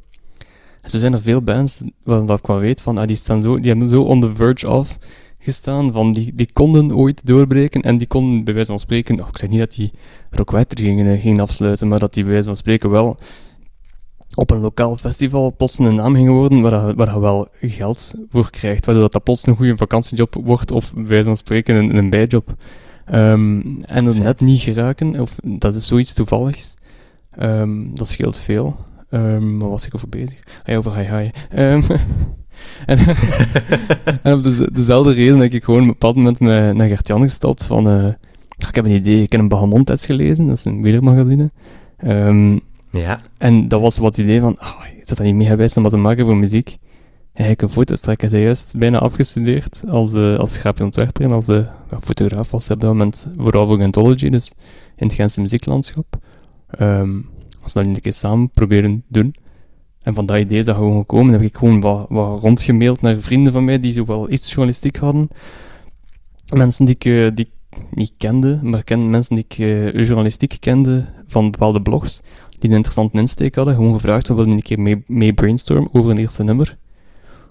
En 0.82 0.90
zo 0.90 0.98
zijn 0.98 1.14
er 1.14 1.22
veel 1.22 1.42
bands, 1.42 1.82
waarvan 2.04 2.38
ik 2.38 2.46
wel 2.46 2.60
weet, 2.60 2.82
van, 2.82 2.98
ah, 2.98 3.08
die, 3.08 3.16
staan 3.16 3.42
zo, 3.42 3.56
die 3.56 3.68
hebben 3.68 3.90
zo 3.90 4.02
on 4.02 4.22
the 4.22 4.36
verge 4.36 4.70
of 4.70 4.98
gestaan, 5.40 5.92
van 5.92 6.14
die, 6.14 6.36
die 6.36 6.50
konden 6.54 6.96
ooit 6.96 7.26
doorbreken 7.26 7.82
en 7.82 7.98
die 7.98 8.08
konden 8.08 8.44
bij 8.44 8.54
wijze 8.54 8.70
van 8.70 8.80
spreken, 8.80 9.22
oh, 9.22 9.28
ik 9.28 9.38
zeg 9.38 9.50
niet 9.50 9.60
dat 9.60 9.76
die 9.76 9.92
Rockwetter 10.30 10.80
gingen, 10.80 11.20
gingen 11.20 11.40
afsluiten, 11.40 11.88
maar 11.88 12.00
dat 12.00 12.14
die 12.14 12.24
bij 12.24 12.32
wijze 12.32 12.48
van 12.48 12.58
spreken 12.58 12.90
wel 12.90 13.18
op 14.36 14.52
een 14.52 14.60
lokaal 14.60 14.98
festival 14.98 15.54
plots 15.58 15.80
een 15.80 15.96
naam 15.96 16.16
ging 16.16 16.30
worden 16.30 16.62
waar 16.62 16.96
waar 16.96 17.14
je 17.14 17.20
wel 17.20 17.48
geld 17.62 18.14
voor 18.30 18.50
krijgt, 18.50 18.86
waardoor 18.86 19.10
dat, 19.10 19.24
plots 19.24 19.48
een 19.48 19.56
goede 19.56 19.78
vakantiejob 19.78 20.36
wordt 20.44 20.72
of 20.72 20.94
bij 20.96 21.24
van 21.24 21.38
spreken 21.38 21.76
een, 21.76 21.98
een 21.98 22.10
bijjob. 22.10 22.56
Um, 23.14 23.82
en 23.82 24.06
er 24.06 24.20
net 24.20 24.42
niet 24.42 24.62
geraken, 24.62 25.20
of 25.20 25.36
dat 25.44 25.76
is 25.76 25.88
zoiets 25.88 26.14
toevalligs, 26.14 26.74
um, 27.40 27.96
dat 27.96 28.08
scheelt 28.08 28.38
veel. 28.38 28.76
Um, 29.12 29.60
waar 29.60 29.70
was 29.70 29.86
ik 29.86 29.96
over 29.96 30.10
bezig? 30.10 30.40
Ah 30.40 30.66
ja, 30.66 30.76
over 30.76 30.96
hi 30.96 31.16
hi. 31.16 31.30
en, 31.66 31.84
en 34.24 34.34
op 34.34 34.44
de, 34.44 34.70
dezelfde 34.74 35.14
reden 35.14 35.40
dat 35.40 35.54
ik 35.54 35.64
gewoon 35.64 35.80
op 35.80 35.86
een 35.86 35.92
bepaald 35.92 36.16
moment 36.16 36.40
met, 36.40 36.76
naar 36.76 36.88
Gert-Jan 36.88 37.22
gestapt 37.22 37.64
van, 37.64 37.88
uh, 37.88 38.08
ik 38.68 38.76
heb 38.76 38.86
een 38.86 38.92
idee, 38.92 39.22
ik 39.22 39.32
heb 39.32 39.42
een 39.42 39.48
Bahamon-test 39.48 40.06
gelezen, 40.06 40.48
dat 40.48 40.58
is 40.58 40.66
een 40.66 40.82
wielermagazine. 40.82 41.52
Um, 42.06 42.62
ja. 43.00 43.20
En 43.38 43.68
dat 43.68 43.82
was 43.82 43.98
wat 43.98 44.18
idee 44.18 44.40
van, 44.40 44.60
oh, 44.60 44.82
ik 44.98 45.08
zat 45.08 45.18
dat 45.18 45.26
niet 45.26 45.36
mee 45.36 45.70
om 45.76 45.84
wat 45.84 45.92
te 45.92 45.98
maken 45.98 46.26
voor 46.26 46.38
muziek. 46.38 46.78
Heeft 47.34 47.62
een 47.62 47.70
foto's 47.70 48.02
trekken. 48.02 48.30
Hij 48.30 48.40
is 48.40 48.46
juist 48.46 48.78
bijna 48.78 49.00
afgestudeerd 49.00 49.84
als, 49.90 50.14
uh, 50.14 50.38
als 50.38 50.58
grafisch 50.58 50.82
ontwerper 50.82 51.24
en 51.24 51.32
als 51.32 51.50
uh, 51.50 51.68
fotograaf 52.00 52.52
was 52.52 52.68
hij 52.68 52.76
op 52.76 52.82
dat 52.82 52.92
moment 52.92 53.30
vooral 53.38 53.68
voor 53.68 53.82
Anthology, 53.82 54.30
dus 54.30 54.54
in 54.96 55.08
het 55.08 55.16
Gentse 55.16 55.42
muzieklandschap. 55.42 56.06
Um, 56.80 57.30
als 57.62 57.74
dat 57.74 57.86
een 57.86 58.02
keer 58.02 58.14
samen 58.14 58.50
proberen 58.50 59.04
doen. 59.08 59.36
En 60.02 60.14
van 60.14 60.26
dat 60.26 60.38
idee 60.38 60.60
is 60.60 60.66
dat 60.66 60.76
gewoon 60.76 60.98
gekomen. 60.98 61.32
Dan 61.32 61.42
heb 61.42 61.50
ik 61.50 61.58
gewoon 61.58 61.82
wat, 61.82 62.06
wat 62.10 62.42
rondgemaild 62.42 63.02
naar 63.02 63.20
vrienden 63.20 63.54
van 63.54 63.66
mij 63.66 63.80
die 63.80 63.94
zo 63.94 64.06
wel 64.06 64.32
iets 64.32 64.48
journalistiek 64.48 64.96
hadden. 64.96 65.28
Mensen 66.54 66.86
die 66.86 66.96
ik, 66.96 67.06
uh, 67.06 67.30
die 67.34 67.52
niet 67.90 68.14
kende, 68.18 68.60
maar 68.64 68.84
mensen 68.98 69.36
die 69.36 69.46
ik 69.48 69.56
journalistiek 70.06 70.58
kende 70.60 71.06
van 71.28 71.52
bepaalde 71.52 71.82
blogs 71.82 72.22
die 72.64 72.72
een 72.72 72.78
interessante 72.78 73.18
insteek 73.18 73.56
hadden. 73.56 73.76
Gewoon 73.76 73.94
gevraagd, 73.94 74.28
we 74.28 74.34
wilden 74.34 74.54
een 74.54 74.62
keer 74.62 74.80
mee, 74.80 75.04
mee 75.08 75.34
brainstormen 75.34 75.90
over 75.94 76.12
een 76.12 76.18
eerste 76.18 76.44
nummer. 76.44 76.78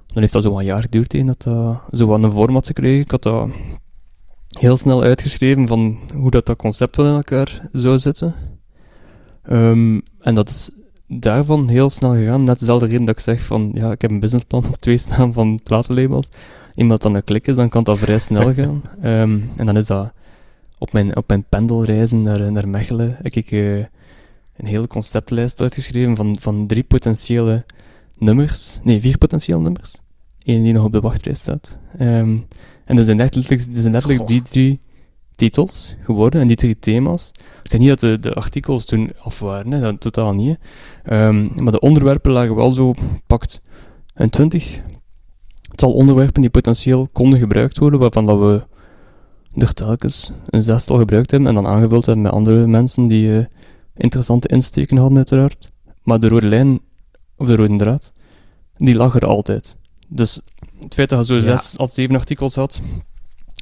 Dan 0.07 0.23
heeft 0.23 0.33
dat 0.33 0.43
zo 0.43 0.59
een 0.59 0.65
jaar 0.65 0.83
geduurd, 0.83 1.13
heen, 1.13 1.27
dat 1.27 1.43
dat 1.43 1.81
zo 1.93 2.07
wat 2.07 2.23
een 2.23 2.33
format 2.33 2.67
gekregen. 2.67 3.01
Ik 3.01 3.11
had 3.11 3.23
dat 3.23 3.49
heel 4.59 4.77
snel 4.77 5.03
uitgeschreven 5.03 5.67
van 5.67 5.99
hoe 6.15 6.31
dat, 6.31 6.47
dat 6.47 6.57
concept 6.57 6.97
wel 6.97 7.07
in 7.07 7.15
elkaar 7.15 7.69
zou 7.73 7.99
zitten. 7.99 8.35
Um, 9.51 10.03
en 10.21 10.35
dat 10.35 10.49
is 10.49 10.71
daarvan 11.07 11.69
heel 11.69 11.91
snel 11.91 12.15
gegaan. 12.15 12.45
Net 12.45 12.59
dezelfde 12.59 12.87
reden 12.87 13.05
dat 13.05 13.15
ik 13.15 13.23
zeg 13.23 13.45
van, 13.45 13.71
ja, 13.75 13.91
ik 13.91 14.03
heb 14.03 14.11
een 14.11 14.21
businessplan 14.21 14.69
of 14.69 14.77
twee 14.77 14.99
staan 14.99 15.33
van 15.33 15.61
platenlabels. 15.63 16.29
Iemand 16.75 17.03
dan 17.03 17.15
een 17.15 17.25
klik 17.25 17.47
is, 17.47 17.57
dan 17.57 17.69
kan 17.69 17.85
dat 17.85 17.99
vrij 17.99 18.19
snel 18.19 18.55
gaan. 18.59 18.83
Um, 19.05 19.51
en 19.57 19.67
dan 19.67 19.77
is 19.77 19.87
dat 19.87 20.13
op 20.79 20.93
mijn, 20.93 21.17
op 21.17 21.29
mijn 21.29 21.45
pendelreizen 21.49 22.23
naar, 22.23 22.53
naar 22.53 22.69
Mechelen. 22.69 23.17
Ik, 23.23 23.37
ik 23.37 23.51
uh, 23.51 23.85
een 24.57 24.67
hele 24.67 24.87
conceptlijst 24.87 25.61
uitgeschreven 25.61 26.17
van, 26.17 26.37
van 26.41 26.67
drie 26.67 26.83
potentiële 26.83 27.65
nummers. 28.19 28.79
Nee, 28.83 29.01
vier 29.01 29.19
potentiële 29.19 29.61
nummers. 29.61 30.01
Eén 30.43 30.63
die 30.63 30.73
nog 30.73 30.85
op 30.85 30.93
de 30.93 31.01
wachtlijst 31.01 31.41
staat. 31.41 31.79
Um, 32.01 32.47
en 32.85 32.97
dat 32.97 33.05
zijn 33.05 33.17
letterlijk, 33.17 33.67
dat 33.67 33.77
zijn 33.77 33.93
letterlijk 33.93 34.27
die 34.27 34.43
drie 34.43 34.81
titels 35.35 35.95
geworden 36.03 36.41
en 36.41 36.47
die 36.47 36.57
drie 36.57 36.79
thema's. 36.79 37.33
Ik 37.63 37.71
zeg 37.71 37.81
niet 37.81 37.89
dat 37.89 38.01
de, 38.01 38.19
de 38.19 38.35
artikels 38.35 38.85
toen 38.85 39.13
af 39.19 39.39
waren, 39.41 39.73
hè, 39.73 39.81
dat 39.81 40.01
totaal 40.01 40.35
niet. 40.35 40.59
Um, 41.11 41.53
maar 41.57 41.73
de 41.73 41.81
onderwerpen 41.81 42.33
lagen 42.33 42.55
wel 42.55 42.71
zo 42.71 42.95
pakt 43.27 43.63
een 44.15 44.31
twintig. 44.31 44.79
Het 45.71 45.81
zal 45.81 45.93
onderwerpen 45.93 46.41
die 46.41 46.51
potentieel 46.51 47.09
konden 47.13 47.39
gebruikt 47.39 47.79
worden, 47.79 48.01
waarvan 48.01 48.27
dat 48.27 48.39
we 48.39 48.65
er 49.55 49.75
telkens 49.75 50.33
een 50.47 50.63
zestal 50.63 50.99
gebruikt 50.99 51.31
hebben 51.31 51.49
en 51.49 51.55
dan 51.55 51.67
aangevuld 51.67 52.07
hebben 52.07 52.25
met 52.25 52.33
andere 52.33 52.67
mensen 52.67 53.07
die 53.07 53.29
uh, 53.29 53.45
interessante 53.97 54.49
insteken 54.49 54.97
hadden, 54.97 55.17
uiteraard. 55.17 55.71
Maar 56.03 56.21
de 56.21 56.29
rode 56.29 56.47
lijn, 56.47 56.81
of 57.37 57.47
de 57.47 57.57
rode 57.57 57.77
draad, 57.77 58.13
die 58.77 58.95
lag 58.95 59.15
er 59.15 59.27
altijd. 59.27 59.77
Dus 60.09 60.41
het 60.81 60.95
feit 60.95 61.09
dat 61.09 61.19
je 61.19 61.35
zo 61.35 61.41
zes 61.41 61.79
als 61.79 61.95
zeven 61.95 62.17
artikels 62.17 62.55
had, 62.55 62.81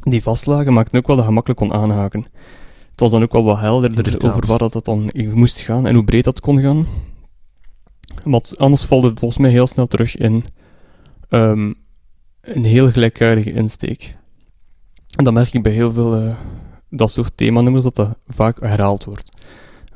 die 0.03 0.23
vastlagen, 0.23 0.73
maakte 0.73 0.97
ook 0.97 1.07
wel 1.07 1.17
dat 1.17 1.25
je 1.25 1.31
makkelijk 1.31 1.61
kon 1.61 1.73
aanhaken. 1.73 2.27
Het 2.91 3.01
was 3.01 3.11
dan 3.11 3.23
ook 3.23 3.33
wel 3.33 3.45
wat 3.45 3.59
helderder 3.59 4.25
over 4.25 4.47
waar 4.47 4.59
dat 4.59 4.85
dan 4.85 5.11
moest 5.15 5.61
gaan 5.61 5.87
en 5.87 5.95
hoe 5.95 6.05
breed 6.05 6.25
dat 6.25 6.41
kon 6.41 6.61
gaan. 6.61 6.87
Want 8.25 8.59
anders 8.59 8.85
valt 8.85 9.03
het 9.03 9.19
volgens 9.19 9.41
mij 9.41 9.51
heel 9.51 9.67
snel 9.67 9.87
terug 9.87 10.17
in 10.17 10.43
um, 11.29 11.75
een 12.41 12.65
heel 12.65 12.91
gelijkaardige 12.91 13.53
insteek. 13.53 14.17
En 15.17 15.25
dat 15.25 15.33
merk 15.33 15.55
ik 15.55 15.63
bij 15.63 15.73
heel 15.73 15.93
veel 15.93 16.23
uh, 16.23 16.37
dat 16.89 17.11
soort 17.11 17.37
themanummers, 17.37 17.85
dat 17.85 17.95
dat 17.95 18.17
vaak 18.27 18.61
herhaald 18.61 19.05
wordt. 19.05 19.37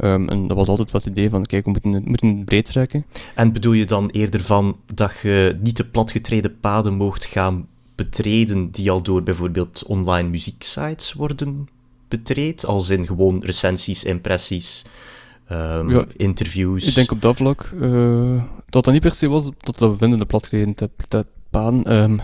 Um, 0.03 0.29
en 0.29 0.47
dat 0.47 0.57
was 0.57 0.69
altijd 0.69 0.91
wat 0.91 1.05
het 1.05 1.19
idee 1.19 1.31
van, 1.31 1.45
kijk, 1.45 1.65
we 1.65 1.71
moeten 1.71 1.93
het, 1.93 2.05
moeten 2.05 2.37
het 2.37 2.45
breed 2.45 2.65
trekken. 2.65 3.05
En 3.35 3.53
bedoel 3.53 3.73
je 3.73 3.85
dan 3.85 4.11
eerder 4.11 4.43
van 4.43 4.77
dat 4.95 5.13
je 5.23 5.59
niet 5.63 5.77
de 5.77 5.85
platgetreden 5.85 6.61
paden 6.61 6.95
mocht 6.95 7.25
gaan 7.25 7.67
betreden 7.95 8.71
die 8.71 8.91
al 8.91 9.03
door 9.03 9.23
bijvoorbeeld 9.23 9.85
online 9.87 10.29
muzieksites 10.29 11.13
worden 11.13 11.69
betreed, 12.09 12.67
als 12.67 12.91
in 12.91 13.07
gewoon 13.07 13.43
recensies, 13.45 14.05
impressies, 14.05 14.85
um, 15.53 15.91
ja, 15.91 16.05
interviews? 16.17 16.87
Ik 16.87 16.95
denk 16.95 17.11
op 17.11 17.23
dat 17.23 17.37
vlak 17.37 17.73
uh, 17.81 18.43
dat 18.69 18.85
dat 18.85 18.93
niet 18.93 19.03
per 19.03 19.15
se 19.15 19.29
was 19.29 19.51
dat 19.59 19.79
we 19.79 19.97
vinden 19.97 20.19
de 20.19 20.27
platgetreden 20.27 20.75
paden. 21.51 21.93
Um, 21.93 22.15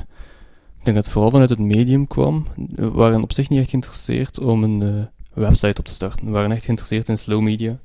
ik 0.78 0.86
denk 0.86 0.96
dat 0.96 1.04
het 1.04 1.14
vooral 1.14 1.30
vanuit 1.30 1.50
het 1.50 1.58
medium 1.58 2.06
kwam. 2.06 2.46
We 2.74 2.90
waren 2.90 3.22
op 3.22 3.32
zich 3.32 3.48
niet 3.48 3.58
echt 3.58 3.70
geïnteresseerd 3.70 4.40
om 4.40 4.62
een 4.62 4.80
uh, 4.80 5.04
website 5.34 5.78
op 5.78 5.84
te 5.84 5.92
starten. 5.92 6.26
We 6.26 6.32
waren 6.32 6.52
echt 6.52 6.64
geïnteresseerd 6.64 7.08
in 7.08 7.18
slow 7.18 7.40
media, 7.40 7.78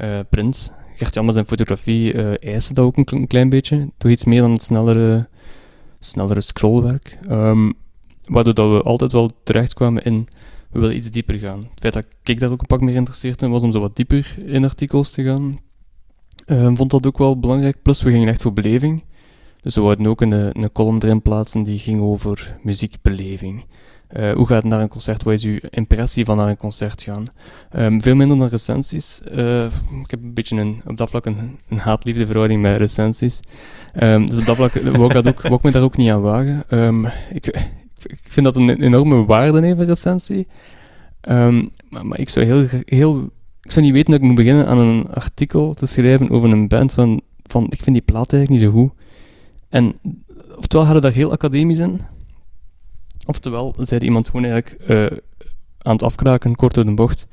uh, 0.00 0.20
print. 0.30 0.72
Gert 0.94 1.14
Jammers 1.14 1.36
en 1.36 1.46
fotografie 1.46 2.12
uh, 2.12 2.32
eisen 2.38 2.74
dat 2.74 2.84
ook 2.84 2.96
een, 2.96 3.26
klein 3.26 3.48
beetje. 3.48 3.88
Toch 3.98 4.10
iets 4.10 4.24
meer 4.24 4.40
dan 4.40 4.52
het 4.52 4.62
snellere, 4.62 5.28
snellere 5.98 6.40
scrollwerk. 6.40 7.18
Um, 7.30 7.72
waardoor 8.24 8.54
dat 8.54 8.70
we 8.70 8.82
altijd 8.82 9.12
wel 9.12 9.30
terechtkwamen 9.44 10.04
in 10.04 10.28
we 10.70 10.80
willen 10.80 10.96
iets 10.96 11.10
dieper 11.10 11.38
gaan. 11.38 11.58
Het 11.70 11.80
feit 11.80 11.94
dat 11.94 12.04
ik 12.22 12.40
daar 12.40 12.50
ook 12.50 12.60
een 12.60 12.66
pak 12.66 12.80
meer 12.80 12.92
geïnteresseerd 12.92 13.42
in 13.42 13.50
was 13.50 13.62
om 13.62 13.72
zo 13.72 13.80
wat 13.80 13.96
dieper 13.96 14.34
in 14.46 14.64
artikels 14.64 15.10
te 15.10 15.22
gaan, 15.22 15.60
uh, 16.46 16.70
vond 16.74 16.90
dat 16.90 17.06
ook 17.06 17.18
wel 17.18 17.38
belangrijk. 17.38 17.82
Plus, 17.82 18.02
we 18.02 18.10
gingen 18.10 18.28
echt 18.28 18.42
voor 18.42 18.52
beleving. 18.52 19.04
Dus 19.60 19.74
we 19.74 19.80
hadden 19.80 20.06
ook 20.06 20.20
een, 20.20 20.32
een 20.32 20.72
column 20.72 21.02
erin 21.02 21.22
plaatsen 21.22 21.62
die 21.62 21.78
ging 21.78 22.00
over 22.00 22.58
muziekbeleving. 22.62 23.64
Uh, 24.16 24.32
hoe 24.32 24.46
gaat 24.46 24.62
het 24.62 24.72
naar 24.72 24.80
een 24.80 24.88
concert? 24.88 25.22
Wat 25.22 25.34
is 25.34 25.44
uw 25.44 25.58
impressie 25.70 26.24
van 26.24 26.36
naar 26.36 26.48
een 26.48 26.56
concert 26.56 27.02
gaan? 27.02 27.24
Um, 27.76 28.02
veel 28.02 28.14
minder 28.14 28.38
dan 28.38 28.48
recensies. 28.48 29.20
Uh, 29.34 29.64
ik 30.02 30.10
heb 30.10 30.22
een 30.22 30.34
beetje 30.34 30.56
een, 30.56 30.80
op 30.86 30.96
dat 30.96 31.10
vlak 31.10 31.26
een, 31.26 31.58
een 31.68 31.78
haatliefde 31.78 32.26
verhouding 32.26 32.62
met 32.62 32.78
recensies. 32.78 33.40
Um, 34.02 34.26
dus 34.26 34.38
op 34.38 34.46
dat 34.46 34.56
vlak 34.56 34.72
wou 34.72 35.04
ik, 35.04 35.12
dat 35.12 35.28
ook, 35.28 35.44
ik 35.44 35.62
me 35.62 35.70
daar 35.70 35.82
ook 35.82 35.96
niet 35.96 36.10
aan 36.10 36.20
wagen. 36.20 36.64
Um, 36.70 37.06
ik, 37.32 37.46
ik 38.02 38.20
vind 38.22 38.46
dat 38.46 38.56
een 38.56 38.82
enorme 38.82 39.24
waarde 39.24 39.66
heeft, 39.66 39.78
een 39.78 39.86
recensie. 39.86 40.46
Maar, 41.20 42.06
maar, 42.06 42.18
ik 42.18 42.28
zou 42.28 42.46
heel, 42.46 42.66
heel... 42.84 43.30
Ik 43.60 43.72
zou 43.72 43.84
niet 43.84 43.94
weten 43.94 44.10
dat 44.10 44.20
ik 44.20 44.26
moet 44.26 44.36
beginnen 44.36 44.66
aan 44.66 44.78
een 44.78 45.06
artikel 45.06 45.74
te 45.74 45.86
schrijven 45.86 46.30
over 46.30 46.50
een 46.50 46.68
band 46.68 46.92
van... 46.92 47.20
van 47.42 47.66
ik 47.70 47.82
vind 47.82 47.96
die 47.96 48.04
plaat 48.04 48.32
eigenlijk 48.32 48.62
niet 48.62 48.72
zo 48.72 48.78
goed. 48.78 48.92
En 49.68 49.94
oftewel 50.56 50.84
hadden 50.84 51.02
daar 51.02 51.12
heel 51.12 51.32
academisch 51.32 51.78
in. 51.78 52.00
Oftewel 53.30 53.74
zei 53.78 54.00
iemand 54.00 54.28
gewoon 54.28 54.44
eigenlijk 54.44 54.90
uh, 54.90 55.18
aan 55.78 55.92
het 55.92 56.02
afkraken, 56.02 56.56
kort 56.56 56.74
door 56.74 56.84
de 56.84 56.94
bocht. 56.94 57.28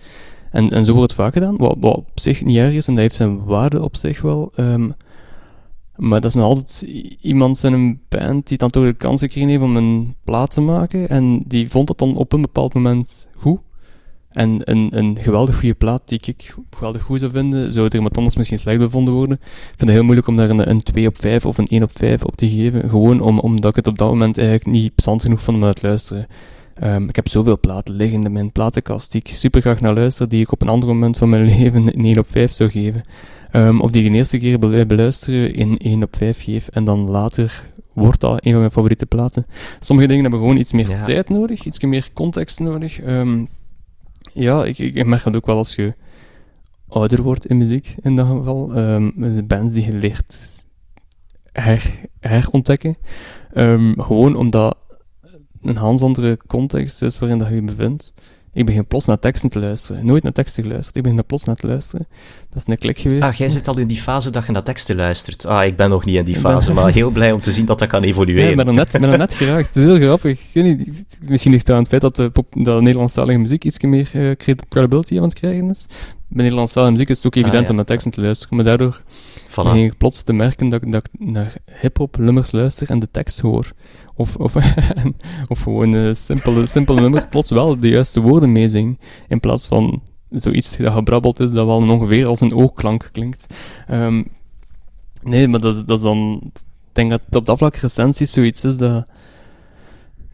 En, 0.52 0.70
en 0.70 0.86
zo 0.86 0.94
wordt 0.94 1.12
het 1.12 1.20
vaak 1.20 1.34
gedaan, 1.34 1.58
wat, 1.58 1.76
op 1.80 2.10
zich 2.16 2.44
niet 2.44 2.58
erg 2.58 2.74
is 2.74 2.88
en 2.88 2.94
dat 2.94 3.04
heeft 3.04 3.16
zijn 3.16 3.44
waarde 3.44 3.84
op 3.84 3.96
zich 3.96 4.22
wel. 4.22 4.52
Um, 4.56 4.96
maar 5.96 6.22
dat 6.22 6.30
is 6.30 6.36
nog 6.36 6.46
altijd 6.46 6.82
iemand 7.22 7.64
in 7.64 7.74
een 7.74 8.00
band 8.10 8.48
die 8.48 8.58
dan 8.58 8.70
toch 8.70 8.86
de 8.86 8.94
kans 8.94 9.22
gekregen 9.22 9.50
heeft 9.50 9.62
om 9.62 9.76
een 9.76 10.16
plaat 10.24 10.52
te 10.54 10.62
maken. 10.62 11.10
En 11.10 11.44
die 11.46 11.70
vond 11.70 11.90
het 11.90 11.98
dan 11.98 12.16
op 12.16 12.34
een 12.34 12.42
bepaald 12.42 12.74
moment 12.74 13.28
goed. 13.36 13.60
En 14.38 14.62
een, 14.64 14.90
een 14.92 15.18
geweldig 15.22 15.60
goede 15.60 15.76
plaat 15.76 16.02
die 16.06 16.20
ik 16.26 16.56
geweldig 16.72 17.02
goed 17.02 17.20
zou 17.20 17.32
vinden, 17.32 17.74
zou 17.74 17.86
er 17.86 17.96
iemand 17.96 18.18
anders 18.18 18.36
misschien 18.36 18.60
slecht 18.60 18.80
bevonden 18.80 19.14
worden. 19.14 19.38
Ik 19.42 19.64
vind 19.66 19.80
het 19.80 19.90
heel 19.90 20.04
moeilijk 20.04 20.28
om 20.28 20.36
daar 20.36 20.50
een, 20.50 20.70
een 20.70 20.84
2 20.84 21.08
op 21.08 21.18
5 21.20 21.46
of 21.46 21.58
een 21.58 21.68
1 21.68 21.84
op 21.84 21.92
5 21.94 22.24
op 22.24 22.36
te 22.36 22.50
geven. 22.50 22.90
Gewoon 22.90 23.20
om, 23.20 23.40
omdat 23.40 23.70
ik 23.70 23.76
het 23.76 23.88
op 23.88 23.98
dat 23.98 24.10
moment 24.10 24.38
eigenlijk 24.38 24.68
niet 24.68 24.96
plezant 24.96 25.22
genoeg 25.22 25.42
vond 25.42 25.58
om 25.58 25.64
naar 25.64 25.74
te 25.74 25.88
luisteren. 25.88 26.28
Um, 26.84 27.10
ik 27.10 27.16
heb 27.16 27.28
zoveel 27.28 27.60
platen 27.60 27.96
liggen 27.96 28.24
in 28.24 28.32
mijn 28.32 28.52
platenkast 28.52 29.12
die 29.12 29.22
ik 29.22 29.34
super 29.34 29.62
graag 29.62 29.82
naar 29.82 29.94
luister, 29.94 30.30
die 30.30 30.42
ik 30.42 30.52
op 30.52 30.62
een 30.62 30.68
ander 30.68 30.90
moment 30.90 31.18
van 31.18 31.30
mijn 31.30 31.46
leven 31.58 31.88
een 31.88 32.06
1 32.06 32.18
op 32.18 32.28
5 32.30 32.52
zou 32.52 32.70
geven. 32.70 33.04
Um, 33.54 33.82
of 33.82 33.92
die 33.92 34.04
ik 34.04 34.12
de 34.12 34.18
eerste 34.18 34.38
keer 34.38 34.60
beluisteren 34.88 35.54
in 35.54 35.78
1 35.78 36.04
op 36.04 36.16
5 36.16 36.44
geef 36.44 36.68
en 36.68 36.84
dan 36.84 37.10
later 37.10 37.68
wordt 37.94 38.22
dat 38.22 38.46
een 38.46 38.52
van 38.52 38.60
mijn 38.60 38.72
favoriete 38.72 39.06
platen. 39.06 39.46
Sommige 39.80 40.08
dingen 40.08 40.24
hebben 40.24 40.40
gewoon 40.42 40.58
iets 40.58 40.74
meer 40.74 41.02
tijd 41.02 41.30
nodig, 41.30 41.66
iets 41.66 41.80
meer 41.80 42.10
context 42.14 42.60
nodig. 42.60 43.06
Um, 43.06 43.50
ja, 44.38 44.66
ik, 44.66 44.78
ik, 44.78 45.06
merk 45.06 45.24
dat 45.24 45.36
ook 45.36 45.46
wel 45.46 45.58
als 45.58 45.76
je 45.76 45.94
ouder 46.88 47.22
wordt 47.22 47.46
in 47.46 47.58
muziek, 47.58 47.96
in 48.02 48.16
dat 48.16 48.28
geval. 48.28 48.68
De 48.68 49.44
bands 49.48 49.74
die 49.74 49.86
je 49.86 49.94
leert 49.94 50.66
her, 51.52 52.02
herontdekken. 52.20 52.98
gewoon 53.98 54.36
omdat 54.36 54.78
een 55.62 55.78
hans 55.78 56.02
andere 56.02 56.38
context 56.48 57.02
is 57.02 57.20
waarin 57.20 57.38
dat 57.38 57.48
je 57.48 57.56
je 57.56 57.62
bevindt. 57.62 58.14
Ik 58.54 58.66
begin 58.66 58.88
plots 58.88 59.06
naar 59.06 59.20
teksten 59.20 59.50
te 59.50 59.60
luisteren. 59.60 60.06
Nooit 60.06 60.24
naar 60.24 60.32
teksten 60.32 60.64
geluisterd. 60.64 60.96
Ik 60.96 61.04
begin 61.04 61.26
plots 61.26 61.44
naar 61.44 61.56
te 61.56 61.68
luisteren. 61.68 62.08
Dat 62.50 62.62
is 62.62 62.74
een 62.74 62.78
klik 62.78 62.98
geweest. 62.98 63.24
Ah, 63.24 63.34
jij 63.34 63.50
zit 63.50 63.68
al 63.68 63.78
in 63.78 63.88
die 63.88 63.98
fase 63.98 64.30
dat 64.30 64.46
je 64.46 64.52
naar 64.52 64.64
teksten 64.64 64.96
luistert. 64.96 65.46
Ah, 65.46 65.66
ik 65.66 65.76
ben 65.76 65.90
nog 65.90 66.06
niet 66.06 66.16
in 66.16 66.26
die 66.26 66.36
fase, 66.36 66.74
maar 66.74 66.92
heel 66.92 67.10
blij 67.10 67.32
om 67.32 67.42
te 67.42 67.52
zien 67.52 67.66
dat 67.66 67.80
dat 67.80 67.88
kan 67.88 68.04
evolueren. 68.04 68.44
Ja, 68.44 68.50
ik 68.50 68.56
ben 68.56 68.68
er 68.68 68.74
net, 68.74 68.92
ben 68.92 69.04
er 69.04 69.18
net 69.18 69.34
geraakt. 69.34 69.68
Het 69.68 69.76
is 69.76 69.84
heel 69.84 70.00
grappig. 70.00 70.40
Ik 70.40 70.54
weet 70.54 70.78
niet, 70.78 71.06
misschien 71.20 71.52
ligt 71.52 71.68
het 71.68 71.76
aan 71.76 71.82
het 71.82 71.92
feit 71.92 72.02
dat 72.02 72.16
de, 72.16 72.30
pop, 72.30 72.48
dat 72.50 72.82
Nederlandstalige 72.82 73.40
muziek 73.40 73.64
iets 73.64 73.80
meer 73.80 74.10
uh, 74.14 74.58
credibility 74.70 75.18
aan 75.18 75.24
het 75.24 75.34
krijgen 75.34 75.70
is. 75.70 75.86
Bij 76.28 76.44
Nederlandstalige 76.44 76.92
muziek 76.92 77.10
is 77.10 77.18
het 77.18 77.26
ook 77.26 77.36
ah, 77.36 77.42
evident 77.42 77.70
om 77.70 77.76
naar 77.76 77.86
teksten 77.86 78.12
te 78.12 78.22
luisteren. 78.22 78.56
Maar 78.56 78.66
daardoor 78.66 79.02
voilà. 79.50 79.54
begin 79.54 79.84
ik 79.84 79.98
plots 79.98 80.24
te 80.24 80.34
merken 80.34 80.70
dat, 80.70 80.82
dat 80.88 81.10
ik 81.12 81.20
naar 81.20 81.56
hip-hop 81.82 82.18
nummers 82.18 82.52
luister 82.52 82.90
en 82.90 83.00
de 83.00 83.08
tekst 83.12 83.40
hoor. 83.40 83.74
Of, 84.18 84.36
of, 84.36 84.56
of 85.48 85.62
gewoon 85.62 85.96
uh, 85.96 86.14
simpele, 86.14 86.66
simpele 86.66 87.02
nummers 87.02 87.26
plots 87.26 87.50
wel 87.50 87.80
de 87.80 87.90
juiste 87.90 88.22
woorden 88.22 88.52
meezingen. 88.52 89.00
In 89.28 89.40
plaats 89.40 89.68
van 89.68 90.02
zoiets 90.30 90.78
dat 90.78 90.94
gebrabbeld 90.94 91.40
is, 91.40 91.52
dat 91.52 91.66
wel 91.66 91.90
ongeveer 91.90 92.28
als 92.28 92.42
een 92.42 92.54
oogklank 92.54 93.10
klinkt. 93.12 93.48
Um, 93.92 94.28
nee, 95.22 95.48
maar 95.48 95.60
dat, 95.60 95.88
dat 95.88 95.98
is 95.98 96.04
dan... 96.04 96.42
Ik 96.54 97.04
denk 97.04 97.12
dat 97.12 97.22
op 97.32 97.46
dat 97.46 97.58
vlak 97.58 97.76
recensies 97.76 98.32
zoiets 98.32 98.64
is 98.64 98.78
dat... 98.78 99.06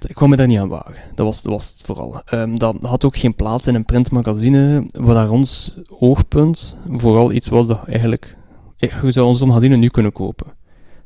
Ik 0.08 0.16
kwam 0.16 0.30
me 0.30 0.36
daar 0.36 0.48
niet 0.48 0.60
aan 0.60 0.70
wagen. 0.70 0.96
Dat 1.16 1.26
was, 1.26 1.42
dat 1.42 1.52
was 1.52 1.70
het 1.70 1.82
vooral. 1.86 2.22
Um, 2.34 2.60
dat 2.60 2.76
had 2.82 3.06
ook 3.06 3.18
geen 3.18 3.36
plaats 3.36 3.68
in 3.68 3.76
een 3.76 3.86
printmagazine, 3.86 4.86
waar 4.92 5.16
daar 5.16 5.30
ons 5.30 5.78
oogpunt 6.00 6.78
vooral 6.88 7.32
iets 7.32 7.48
was 7.48 7.68
dat 7.68 7.88
eigenlijk... 7.88 8.38
Je 8.78 9.12
zou 9.12 9.26
ons 9.26 9.44
magazine 9.44 9.78
nu 9.78 9.88
kunnen 9.88 10.12
kopen. 10.12 10.48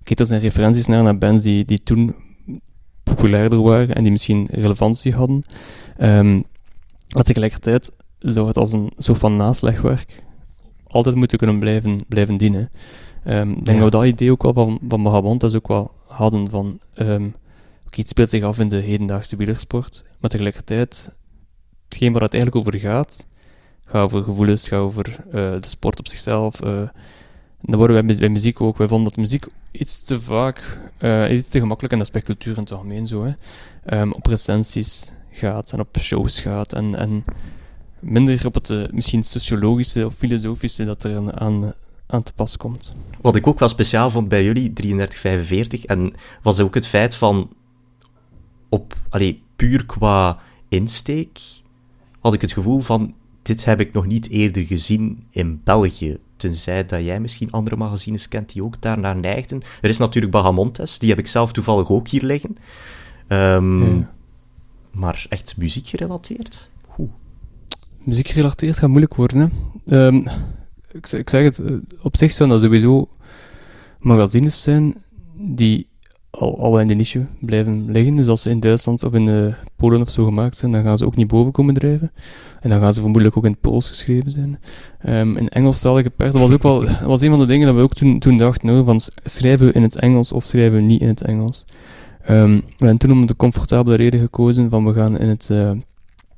Kijk, 0.03 0.17
dat 0.17 0.27
zijn 0.27 0.41
referenties 0.41 0.85
naar, 0.85 1.03
naar 1.03 1.17
bands 1.17 1.43
die, 1.43 1.65
die 1.65 1.83
toen 1.83 2.15
populairder 3.17 3.61
waren 3.61 3.95
en 3.95 4.03
die 4.03 4.11
misschien 4.11 4.47
relevantie 4.51 5.13
hadden. 5.13 5.43
Um, 6.01 6.43
maar 7.15 7.23
tegelijkertijd 7.23 7.91
zou 8.19 8.47
het 8.47 8.57
als 8.57 8.71
een 8.71 8.91
soort 8.97 9.17
van 9.17 9.35
naslegwerk 9.35 10.23
altijd 10.87 11.15
moeten 11.15 11.37
kunnen 11.37 11.59
blijven, 11.59 12.01
blijven 12.07 12.37
dienen. 12.37 12.69
Um, 13.27 13.51
ik 13.51 13.65
denk 13.65 13.79
dat 13.79 13.91
we 13.91 13.97
dat 13.97 14.05
idee 14.05 14.31
ook 14.31 14.43
wel 14.43 14.53
van, 14.53 14.79
van 14.87 15.03
Vagabond 15.03 15.55
ook 15.55 15.67
wel 15.67 15.91
hadden 16.07 16.49
van 16.49 16.79
um, 16.95 17.25
okay, 17.85 17.99
het 17.99 18.09
speelt 18.09 18.29
zich 18.29 18.43
af 18.43 18.59
in 18.59 18.67
de 18.67 18.75
hedendaagse 18.75 19.35
wielersport, 19.35 20.03
maar 20.19 20.29
tegelijkertijd 20.29 21.11
hetgeen 21.83 22.13
waar 22.13 22.21
het 22.21 22.33
eigenlijk 22.33 22.67
over 22.67 22.79
gaat, 22.79 23.27
gaat 23.85 24.03
over 24.03 24.23
gevoelens, 24.23 24.67
gaat 24.67 24.79
over 24.79 25.15
uh, 25.27 25.33
de 25.33 25.67
sport 25.67 25.99
op 25.99 26.07
zichzelf, 26.07 26.63
uh, 26.63 26.81
dan 27.61 27.79
worden 27.79 28.05
wij 28.05 28.17
bij 28.17 28.29
muziek 28.29 28.61
ook. 28.61 28.77
Wij 28.77 28.87
vonden 28.87 29.07
dat 29.13 29.17
muziek 29.17 29.47
iets 29.71 30.03
te 30.03 30.19
vaak, 30.19 30.79
uh, 30.99 31.33
iets 31.33 31.47
te 31.47 31.59
gemakkelijk, 31.59 31.93
en 31.93 31.99
dat 31.99 32.07
is 32.07 32.13
bij 32.13 32.23
cultuur 32.23 32.53
in 32.53 32.59
het 32.59 32.71
algemeen 32.71 33.07
zo, 33.07 33.23
hè, 33.23 33.33
um, 33.99 34.13
op 34.13 34.25
recensies 34.25 35.11
gaat 35.31 35.71
en 35.71 35.79
op 35.79 35.97
shows 35.99 36.39
gaat. 36.39 36.73
En, 36.73 36.95
en 36.95 37.23
minder 37.99 38.45
op 38.45 38.53
het 38.53 38.69
uh, 38.69 38.83
misschien 38.91 39.23
sociologische 39.23 40.05
of 40.05 40.15
filosofische 40.15 40.85
dat 40.85 41.03
er 41.03 41.39
aan, 41.39 41.73
aan 42.07 42.23
te 42.23 42.33
pas 42.33 42.57
komt. 42.57 42.93
Wat 43.21 43.35
ik 43.35 43.47
ook 43.47 43.59
wel 43.59 43.67
speciaal 43.67 44.09
vond 44.09 44.27
bij 44.27 44.43
jullie, 44.43 44.73
3345, 44.73 45.85
en 45.85 46.13
was 46.41 46.59
ook 46.59 46.73
het 46.75 46.87
feit 46.87 47.15
van 47.15 47.49
op, 48.69 48.93
allee, 49.09 49.43
puur 49.55 49.85
qua 49.85 50.39
insteek, 50.69 51.39
had 52.19 52.33
ik 52.33 52.41
het 52.41 52.51
gevoel 52.51 52.79
van 52.79 53.15
dit 53.41 53.65
heb 53.65 53.79
ik 53.79 53.93
nog 53.93 54.05
niet 54.05 54.29
eerder 54.29 54.63
gezien 54.63 55.27
in 55.29 55.61
België. 55.63 56.17
Tenzij 56.37 56.85
dat 56.85 57.03
jij 57.03 57.19
misschien 57.19 57.51
andere 57.51 57.75
magazines 57.75 58.27
kent 58.27 58.53
die 58.53 58.63
ook 58.63 58.81
daarnaar 58.81 59.15
neigden. 59.15 59.61
Er 59.81 59.89
is 59.89 59.97
natuurlijk 59.97 60.33
Bagamontes, 60.33 60.99
die 60.99 61.09
heb 61.09 61.19
ik 61.19 61.27
zelf 61.27 61.51
toevallig 61.51 61.89
ook 61.89 62.07
hier 62.07 62.23
liggen. 62.23 62.57
Um, 63.27 64.07
Maar 64.91 65.25
echt 65.29 65.57
muziek 65.57 65.87
gerelateerd? 65.87 66.69
Hoe? 66.85 67.09
Muziek 68.03 68.27
gerelateerd 68.27 68.77
gaat 68.77 68.89
moeilijk 68.89 69.15
worden. 69.15 69.51
Hè. 69.85 70.05
Um, 70.07 70.27
ik, 70.91 71.11
ik, 71.11 71.29
zeg 71.29 71.43
het, 71.43 71.59
eh, 71.59 71.75
op 72.01 72.15
zich 72.15 72.31
zijn 72.31 72.49
dat 72.49 72.61
sowieso 72.61 73.09
magazines 73.99 74.61
zijn 74.61 74.95
die 75.33 75.86
al, 76.37 76.79
in 76.79 76.87
de 76.87 76.93
niche 76.93 77.25
blijven 77.39 77.91
liggen. 77.91 78.15
Dus 78.15 78.27
als 78.27 78.41
ze 78.41 78.49
in 78.49 78.59
Duitsland 78.59 79.03
of 79.03 79.13
in 79.13 79.27
uh, 79.27 79.53
Polen 79.75 80.01
of 80.01 80.09
zo 80.09 80.23
gemaakt 80.23 80.57
zijn, 80.57 80.71
dan 80.71 80.83
gaan 80.83 80.97
ze 80.97 81.05
ook 81.05 81.15
niet 81.15 81.27
boven 81.27 81.51
komen 81.51 81.73
drijven. 81.73 82.11
En 82.61 82.69
dan 82.69 82.79
gaan 82.79 82.93
ze 82.93 83.01
vermoedelijk 83.01 83.37
ook 83.37 83.45
in 83.45 83.51
het 83.51 83.61
Pools 83.61 83.87
geschreven 83.87 84.31
zijn. 84.31 84.59
Um, 85.05 85.37
in 85.37 85.49
Engelstalige 85.49 86.09
pers, 86.09 86.31
dat 86.31 86.41
was 86.41 86.51
ook 86.51 86.63
wel 86.63 86.85
was 87.03 87.21
een 87.21 87.29
van 87.29 87.39
de 87.39 87.45
dingen 87.45 87.67
dat 87.67 87.75
we 87.75 87.81
ook 87.81 87.93
toen, 87.93 88.19
toen 88.19 88.37
dachten, 88.37 88.67
nou, 88.67 88.83
van 88.83 89.01
schrijven 89.23 89.67
we 89.67 89.73
in 89.73 89.81
het 89.81 89.99
Engels 89.99 90.31
of 90.31 90.45
schrijven 90.45 90.77
we 90.77 90.83
niet 90.83 91.01
in 91.01 91.07
het 91.07 91.21
Engels. 91.21 91.65
Ehm, 92.23 92.55
we 92.55 92.63
hebben 92.77 92.97
toen 92.97 93.11
om 93.11 93.25
de 93.25 93.35
comfortabele 93.35 93.95
reden 93.95 94.19
gekozen 94.19 94.69
van 94.69 94.85
we 94.85 94.93
gaan 94.93 95.19
in 95.19 95.27
het, 95.27 95.49
uh, 95.51 95.69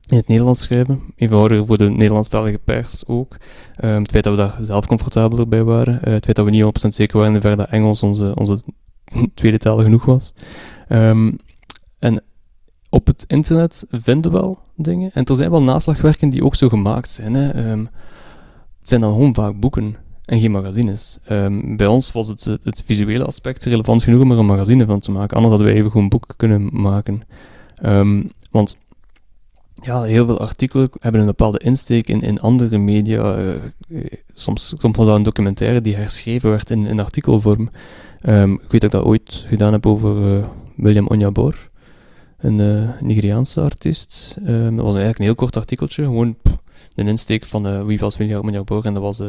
in 0.07 0.17
het 0.17 0.27
Nederlands 0.27 0.61
schrijven. 0.61 1.01
Eenvoudiger 1.15 1.65
voor 1.65 1.77
de 1.77 1.89
Nederlandstalige 1.89 2.59
pers 2.63 3.03
ook. 3.07 3.37
Um, 3.83 4.01
het 4.01 4.11
feit 4.11 4.23
dat 4.23 4.35
we 4.35 4.39
daar 4.39 4.57
zelf 4.59 4.85
comfortabeler 4.85 5.47
bij 5.47 5.63
waren. 5.63 5.93
Uh, 5.93 6.13
het 6.13 6.23
feit 6.23 6.35
dat 6.35 6.45
we 6.45 6.51
niet 6.51 6.63
100% 6.63 6.87
zeker 6.87 7.17
waren 7.17 7.41
in 7.41 7.57
dat 7.57 7.69
Engels 7.69 8.03
onze, 8.03 8.35
onze 8.35 8.61
tweede 9.33 9.57
taal 9.57 9.81
genoeg 9.81 10.05
was. 10.05 10.33
Um, 10.89 11.37
en 11.99 12.23
op 12.89 13.07
het 13.07 13.23
internet 13.27 13.85
vinden 13.89 14.31
we 14.31 14.37
wel 14.37 14.59
dingen. 14.75 15.11
En 15.13 15.25
er 15.25 15.35
zijn 15.35 15.51
wel 15.51 15.63
naslagwerken 15.63 16.29
die 16.29 16.43
ook 16.43 16.55
zo 16.55 16.69
gemaakt 16.69 17.09
zijn. 17.09 17.33
Hè. 17.33 17.47
het 18.79 18.89
zijn 18.89 19.01
dan 19.01 19.11
gewoon 19.11 19.33
vaak 19.33 19.59
boeken 19.59 19.95
en 20.25 20.39
geen 20.39 20.51
magazines. 20.51 21.17
Um, 21.31 21.77
bij 21.77 21.87
ons 21.87 22.11
was 22.11 22.27
het, 22.27 22.43
het, 22.43 22.83
visuele 22.85 23.25
aspect 23.25 23.63
relevant 23.63 24.03
genoeg 24.03 24.21
om 24.21 24.31
er 24.31 24.37
een 24.37 24.45
magazine 24.45 24.85
van 24.85 24.99
te 24.99 25.11
maken. 25.11 25.35
Anders 25.35 25.55
hadden 25.55 25.71
wij 25.71 25.79
even 25.79 25.91
gewoon 25.91 26.09
boeken 26.09 26.35
kunnen 26.35 26.69
maken. 26.71 27.21
Want 28.51 28.77
ja, 29.81 30.03
heel 30.03 30.25
veel 30.25 30.39
artikelen 30.39 30.89
hebben 30.99 31.21
een 31.21 31.27
bepaalde 31.27 31.59
insteek 31.59 32.07
in, 32.07 32.21
in 32.21 32.39
andere 32.39 32.77
media. 32.77 33.39
Uh, 33.39 33.55
soms, 34.33 34.73
soms 34.77 34.97
was 34.97 35.05
dat 35.05 35.15
een 35.15 35.23
documentaire 35.23 35.81
die 35.81 35.95
herschreven 35.95 36.49
werd 36.49 36.69
in, 36.69 36.85
in 36.85 36.99
artikelvorm. 36.99 37.69
Um, 38.25 38.53
ik 38.53 38.71
weet 38.71 38.81
dat 38.81 38.83
ik 38.83 38.91
dat 38.91 39.03
ooit 39.03 39.45
gedaan 39.47 39.73
heb 39.73 39.85
over 39.85 40.37
uh, 40.37 40.45
William 40.75 41.07
Onyabor, 41.07 41.69
een 42.37 42.59
uh, 42.59 42.89
Nigeriaanse 42.99 43.61
artiest. 43.61 44.37
dat 44.45 44.73
was 44.73 44.85
eigenlijk 44.85 45.19
een 45.19 45.25
heel 45.25 45.35
kort 45.35 45.57
artikeltje, 45.57 46.03
gewoon 46.03 46.35
een 46.95 47.07
insteek 47.07 47.45
van 47.45 47.67
uh, 47.67 47.85
wie 47.85 47.99
was 47.99 48.17
William. 48.17 48.47
En 48.47 48.93
dat 48.93 48.97
was 48.97 49.19
uh, 49.19 49.27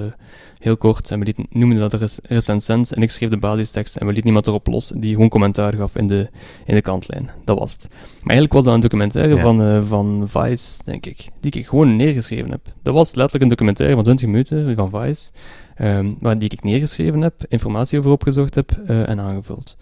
heel 0.59 0.76
kort. 0.76 1.11
En 1.11 1.19
we 1.19 1.25
lieten, 1.25 1.47
noemden 1.50 1.78
dat 1.78 1.92
een 1.92 2.09
recensent. 2.23 2.92
En 2.92 3.02
ik 3.02 3.11
schreef 3.11 3.30
de 3.30 3.37
basistekst. 3.37 3.97
En 3.97 4.00
we 4.00 4.07
lieten 4.07 4.25
niemand 4.25 4.47
erop 4.47 4.66
los 4.66 4.92
die 4.97 5.12
gewoon 5.12 5.28
commentaar 5.28 5.75
gaf 5.75 5.97
in 5.97 6.07
de, 6.07 6.28
in 6.64 6.75
de 6.75 6.83
kantlijn. 6.83 7.30
Dat 7.45 7.59
was 7.59 7.73
het. 7.73 7.87
Maar 7.90 8.37
eigenlijk 8.37 8.52
was 8.52 8.64
dat 8.64 8.75
een 8.75 8.80
documentaire 8.80 9.38
van, 9.38 9.62
uh, 9.62 9.83
van 9.83 10.23
Vice, 10.28 10.78
denk 10.85 11.07
ik. 11.07 11.28
Die 11.40 11.52
ik 11.52 11.66
gewoon 11.66 11.97
neergeschreven 11.97 12.50
heb. 12.50 12.61
Dat 12.83 12.95
was 12.95 13.14
letterlijk 13.14 13.42
een 13.42 13.49
documentaire 13.49 13.95
van 13.95 14.04
20 14.04 14.26
minuten 14.26 14.76
van 14.76 14.90
Vice. 14.90 15.30
Um, 15.80 16.16
waar 16.21 16.38
die 16.38 16.50
ik 16.50 16.62
neergeschreven 16.62 17.21
heb, 17.21 17.45
informatie 17.49 17.99
over 17.99 18.11
opgezocht 18.11 18.54
heb 18.54 18.71
en 18.87 19.21
aangevuld. 19.21 19.76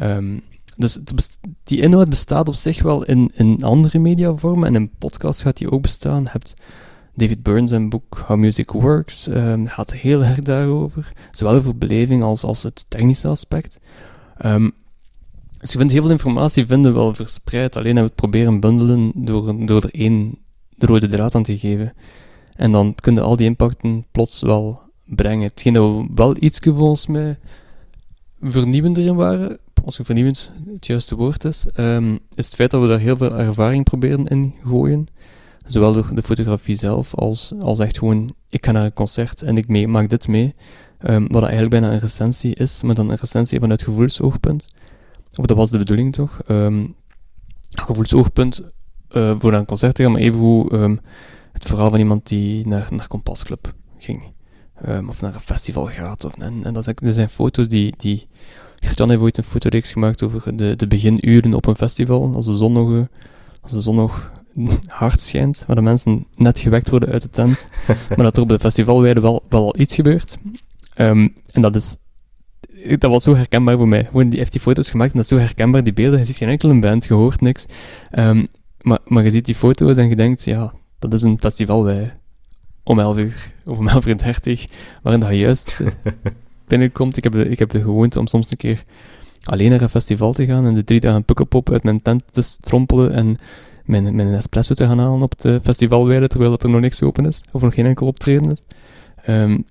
Um, 0.00 0.42
dus 0.76 0.98
die 1.64 1.80
inhoud 1.80 2.08
bestaat 2.08 2.48
op 2.48 2.54
zich 2.54 2.82
wel 2.82 3.04
in, 3.04 3.30
in 3.34 3.64
andere 3.64 3.98
mediavormen 3.98 4.68
en 4.68 4.74
in 4.74 4.90
podcast 4.98 5.42
gaat 5.42 5.56
die 5.56 5.70
ook 5.70 5.82
bestaan. 5.82 6.22
Je 6.22 6.28
hebt 6.32 6.54
David 7.14 7.42
Burns 7.42 7.70
zijn 7.70 7.88
boek 7.88 8.22
How 8.26 8.38
Music 8.38 8.70
Works 8.70 9.26
um, 9.26 9.66
gaat 9.66 9.92
heel 9.92 10.24
erg 10.24 10.38
daarover. 10.38 11.12
Zowel 11.30 11.54
over 11.54 11.78
beleving 11.78 12.22
als, 12.22 12.44
als 12.44 12.62
het 12.62 12.84
technische 12.88 13.28
aspect. 13.28 13.80
Um, 14.44 14.72
dus 15.58 15.72
je 15.72 15.78
vindt 15.78 15.92
heel 15.92 16.02
veel 16.02 16.10
informatie 16.10 16.66
vinden 16.66 16.94
wel 16.94 17.14
verspreid, 17.14 17.76
alleen 17.76 17.96
hebben 17.96 18.04
we 18.04 18.22
het 18.22 18.30
proberen 18.30 18.60
bundelen 18.60 19.12
door, 19.14 19.66
door 19.66 19.82
er 19.82 19.94
één 19.94 20.38
de 20.76 20.86
rode 20.86 21.08
draad 21.08 21.34
aan 21.34 21.42
te 21.42 21.58
geven. 21.58 21.92
En 22.56 22.72
dan 22.72 22.94
kunnen 22.94 23.22
al 23.22 23.36
die 23.36 23.46
impacten 23.46 24.04
plots 24.10 24.42
wel 24.42 24.80
brengen. 25.04 25.46
Hetgeen 25.46 25.72
dat 25.72 25.96
we 25.96 26.06
wel 26.14 26.36
iets 26.38 26.60
volgens 26.62 27.06
mij 27.06 27.38
vernieuwender 28.40 29.04
in 29.04 29.14
waren, 29.14 29.58
als 29.84 30.00
vernieuwend 30.02 30.50
het 30.72 30.86
juiste 30.86 31.14
woord 31.14 31.44
is, 31.44 31.66
um, 31.76 32.12
is 32.34 32.44
het 32.44 32.54
feit 32.54 32.70
dat 32.70 32.80
we 32.80 32.88
daar 32.88 32.98
heel 32.98 33.16
veel 33.16 33.38
ervaring 33.38 33.84
proberen 33.84 34.26
in 34.26 34.54
gooien. 34.64 35.06
Zowel 35.64 35.92
door 35.92 36.14
de 36.14 36.22
fotografie 36.22 36.76
zelf 36.76 37.14
als, 37.14 37.54
als 37.60 37.78
echt 37.78 37.98
gewoon, 37.98 38.34
ik 38.48 38.64
ga 38.64 38.72
naar 38.72 38.84
een 38.84 38.92
concert 38.92 39.42
en 39.42 39.56
ik 39.56 39.88
maak 39.88 40.08
dit 40.08 40.28
mee. 40.28 40.54
Um, 41.06 41.26
wat 41.28 41.42
eigenlijk 41.42 41.70
bijna 41.70 41.92
een 41.92 41.98
recensie 41.98 42.54
is, 42.54 42.82
maar 42.82 42.94
dan 42.94 43.10
een 43.10 43.16
recensie 43.16 43.60
vanuit 43.60 43.82
gevoelsoogpunt. 43.82 44.64
Of 45.34 45.46
dat 45.46 45.56
was 45.56 45.70
de 45.70 45.78
bedoeling 45.78 46.12
toch? 46.12 46.40
Um, 46.48 46.94
gevoelsoogpunt 47.70 48.62
uh, 49.10 49.34
voor 49.38 49.50
naar 49.50 49.60
een 49.60 49.66
concert 49.66 49.94
te 49.94 50.02
gaan, 50.02 50.12
maar 50.12 50.20
even 50.20 50.38
hoe 50.38 50.72
um, 50.72 51.00
het 51.52 51.64
verhaal 51.64 51.90
van 51.90 51.98
iemand 51.98 52.26
die 52.26 52.66
naar, 52.66 52.88
naar 52.90 53.08
Compasclub 53.08 53.74
ging. 53.98 54.22
of 55.08 55.20
naar 55.20 55.34
een 55.34 55.40
festival 55.40 55.86
gaat. 55.86 56.24
Of, 56.24 56.36
en, 56.36 56.64
en 56.64 56.74
dat, 56.74 56.92
zijn 57.00 57.28
foto's 57.28 57.68
die, 57.68 57.94
die 57.96 58.26
Gert-Jan 58.76 59.10
heeft 59.10 59.22
ooit 59.22 59.38
een 59.38 59.44
fotoreeks 59.44 59.92
gemaakt 59.92 60.22
over 60.22 60.56
de, 60.56 60.76
de 60.76 60.86
beginuren 60.86 61.54
op 61.54 61.66
een 61.66 61.76
festival, 61.76 62.34
als 62.34 62.46
de 62.46 62.56
zon 62.56 62.72
nog, 62.72 63.06
als 63.62 63.72
de 63.72 63.80
zon 63.80 63.96
nog 63.96 64.30
hard 64.86 65.20
schijnt, 65.20 65.64
waar 65.66 65.76
de 65.76 65.82
mensen 65.82 66.26
net 66.36 66.58
gewekt 66.58 66.90
worden 66.90 67.08
uit 67.08 67.22
de 67.22 67.30
tent, 67.30 67.68
maar 68.08 68.24
dat 68.24 68.36
er 68.36 68.42
op 68.42 68.48
de 68.48 68.58
festivalweide 68.58 69.20
wel, 69.20 69.42
wel 69.48 69.64
al 69.64 69.80
iets 69.80 69.94
gebeurt. 69.94 70.38
Um, 70.96 71.34
en 71.52 71.62
dat 71.62 71.76
is 71.76 71.96
dat 72.98 73.10
was 73.10 73.22
zo 73.22 73.34
herkenbaar 73.34 73.76
voor 73.76 73.88
mij. 73.88 74.04
Gewoon, 74.04 74.28
die 74.28 74.38
heeft 74.38 74.52
die 74.52 74.60
foto's 74.60 74.90
gemaakt 74.90 75.10
en 75.10 75.16
dat 75.16 75.30
is 75.30 75.38
zo 75.38 75.44
herkenbaar, 75.44 75.84
die 75.84 75.92
beelden. 75.92 76.18
Je 76.18 76.24
ziet 76.24 76.36
geen 76.36 76.48
enkele 76.48 76.78
band, 76.78 77.04
je 77.04 77.14
hoort 77.14 77.40
niks. 77.40 77.66
Um, 78.12 78.48
maar, 78.80 78.98
maar 79.04 79.24
je 79.24 79.30
ziet 79.30 79.46
die 79.46 79.54
foto's 79.54 79.96
en 79.96 80.08
je 80.08 80.16
denkt, 80.16 80.44
ja, 80.44 80.72
dat 80.98 81.12
is 81.12 81.22
een 81.22 81.38
festival 81.38 81.82
bij 81.82 82.16
om 82.82 82.98
11 82.98 83.18
uur 83.18 83.52
of 83.64 83.78
om 83.78 83.88
11 83.88 84.06
uur 84.06 84.18
30, 84.18 84.66
waarin 85.02 85.20
dat 85.20 85.34
juist 85.34 85.80
uh, 85.80 85.88
binnenkomt. 86.68 87.16
Ik 87.16 87.24
heb, 87.24 87.32
de, 87.32 87.48
ik 87.48 87.58
heb 87.58 87.70
de 87.70 87.80
gewoonte 87.80 88.18
om 88.18 88.26
soms 88.26 88.50
een 88.50 88.56
keer 88.56 88.84
alleen 89.44 89.70
naar 89.70 89.80
een 89.80 89.88
festival 89.88 90.32
te 90.32 90.46
gaan 90.46 90.66
en 90.66 90.74
de 90.74 90.84
drie 90.84 91.00
dagen 91.00 91.24
pukkelpop 91.24 91.70
uit 91.70 91.82
mijn 91.82 92.02
tent 92.02 92.22
te 92.30 92.42
strompelen 92.42 93.12
en 93.12 93.36
mijn, 93.84 94.16
mijn 94.16 94.34
espresso 94.34 94.74
te 94.74 94.86
gaan 94.86 94.98
halen 94.98 95.22
op 95.22 95.34
het 95.36 95.62
festivalweide, 95.62 96.28
terwijl 96.28 96.50
dat 96.50 96.62
er 96.62 96.70
nog 96.70 96.80
niks 96.80 97.02
open 97.02 97.26
is, 97.26 97.40
of 97.52 97.62
nog 97.62 97.74
geen 97.74 97.86
enkel 97.86 98.06
optreden 98.06 98.52
is. 98.52 98.62
Um, 99.28 99.64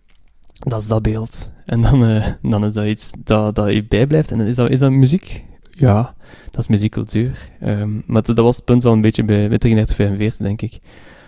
dat 0.60 0.82
is 0.82 0.88
dat 0.88 1.02
beeld. 1.02 1.52
En 1.65 1.82
dan, 1.82 2.04
uh, 2.10 2.28
dan 2.41 2.65
is 2.65 2.73
dat 2.73 2.86
iets 2.86 3.12
dat, 3.23 3.56
dat 3.56 3.73
je 3.73 3.86
bijblijft. 3.86 4.32
En 4.32 4.39
is 4.39 4.56
dat, 4.56 4.69
is 4.69 4.80
dat 4.80 4.91
muziek? 4.91 5.43
Ja, 5.71 6.15
dat 6.52 6.60
is 6.60 6.67
muziekcultuur. 6.67 7.49
Um, 7.63 8.04
maar 8.06 8.21
dat, 8.21 8.38
was 8.38 8.56
het 8.56 8.65
punt 8.65 8.84
wel 8.84 8.93
een 8.93 9.02
beetje 9.02 9.23
bij, 9.23 9.49
bij 9.49 9.58
3345, 9.58 10.45
denk 10.45 10.62
ik. 10.62 10.80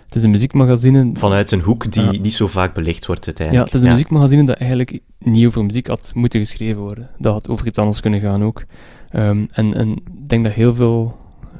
Het 0.04 0.14
is 0.14 0.22
een 0.22 0.30
muziekmagazine... 0.30 1.10
Vanuit 1.14 1.50
een 1.50 1.60
hoek 1.60 1.92
die 1.92 2.20
niet 2.20 2.32
zo 2.32 2.46
vaak 2.46 2.74
belicht 2.74 3.06
wordt 3.06 3.26
uiteindelijk. 3.26 3.66
Ja, 3.66 3.72
het 3.72 3.82
is 3.82 3.86
een 3.86 3.94
muziekmagazine 3.94 4.44
dat 4.44 4.56
eigenlijk 4.56 5.00
niet 5.18 5.46
over 5.46 5.64
muziek 5.64 5.86
had 5.86 6.12
moeten 6.14 6.40
geschreven 6.40 6.80
worden. 6.80 7.10
Dat 7.18 7.32
had 7.32 7.48
over 7.48 7.66
iets 7.66 7.78
anders 7.78 8.00
kunnen 8.00 8.20
gaan 8.20 8.44
ook. 8.44 8.64
Um, 9.12 9.48
en, 9.52 9.74
en 9.74 9.90
ik 9.90 10.28
denk 10.28 10.44
dat 10.44 10.52
heel 10.52 10.74
veel 10.74 11.16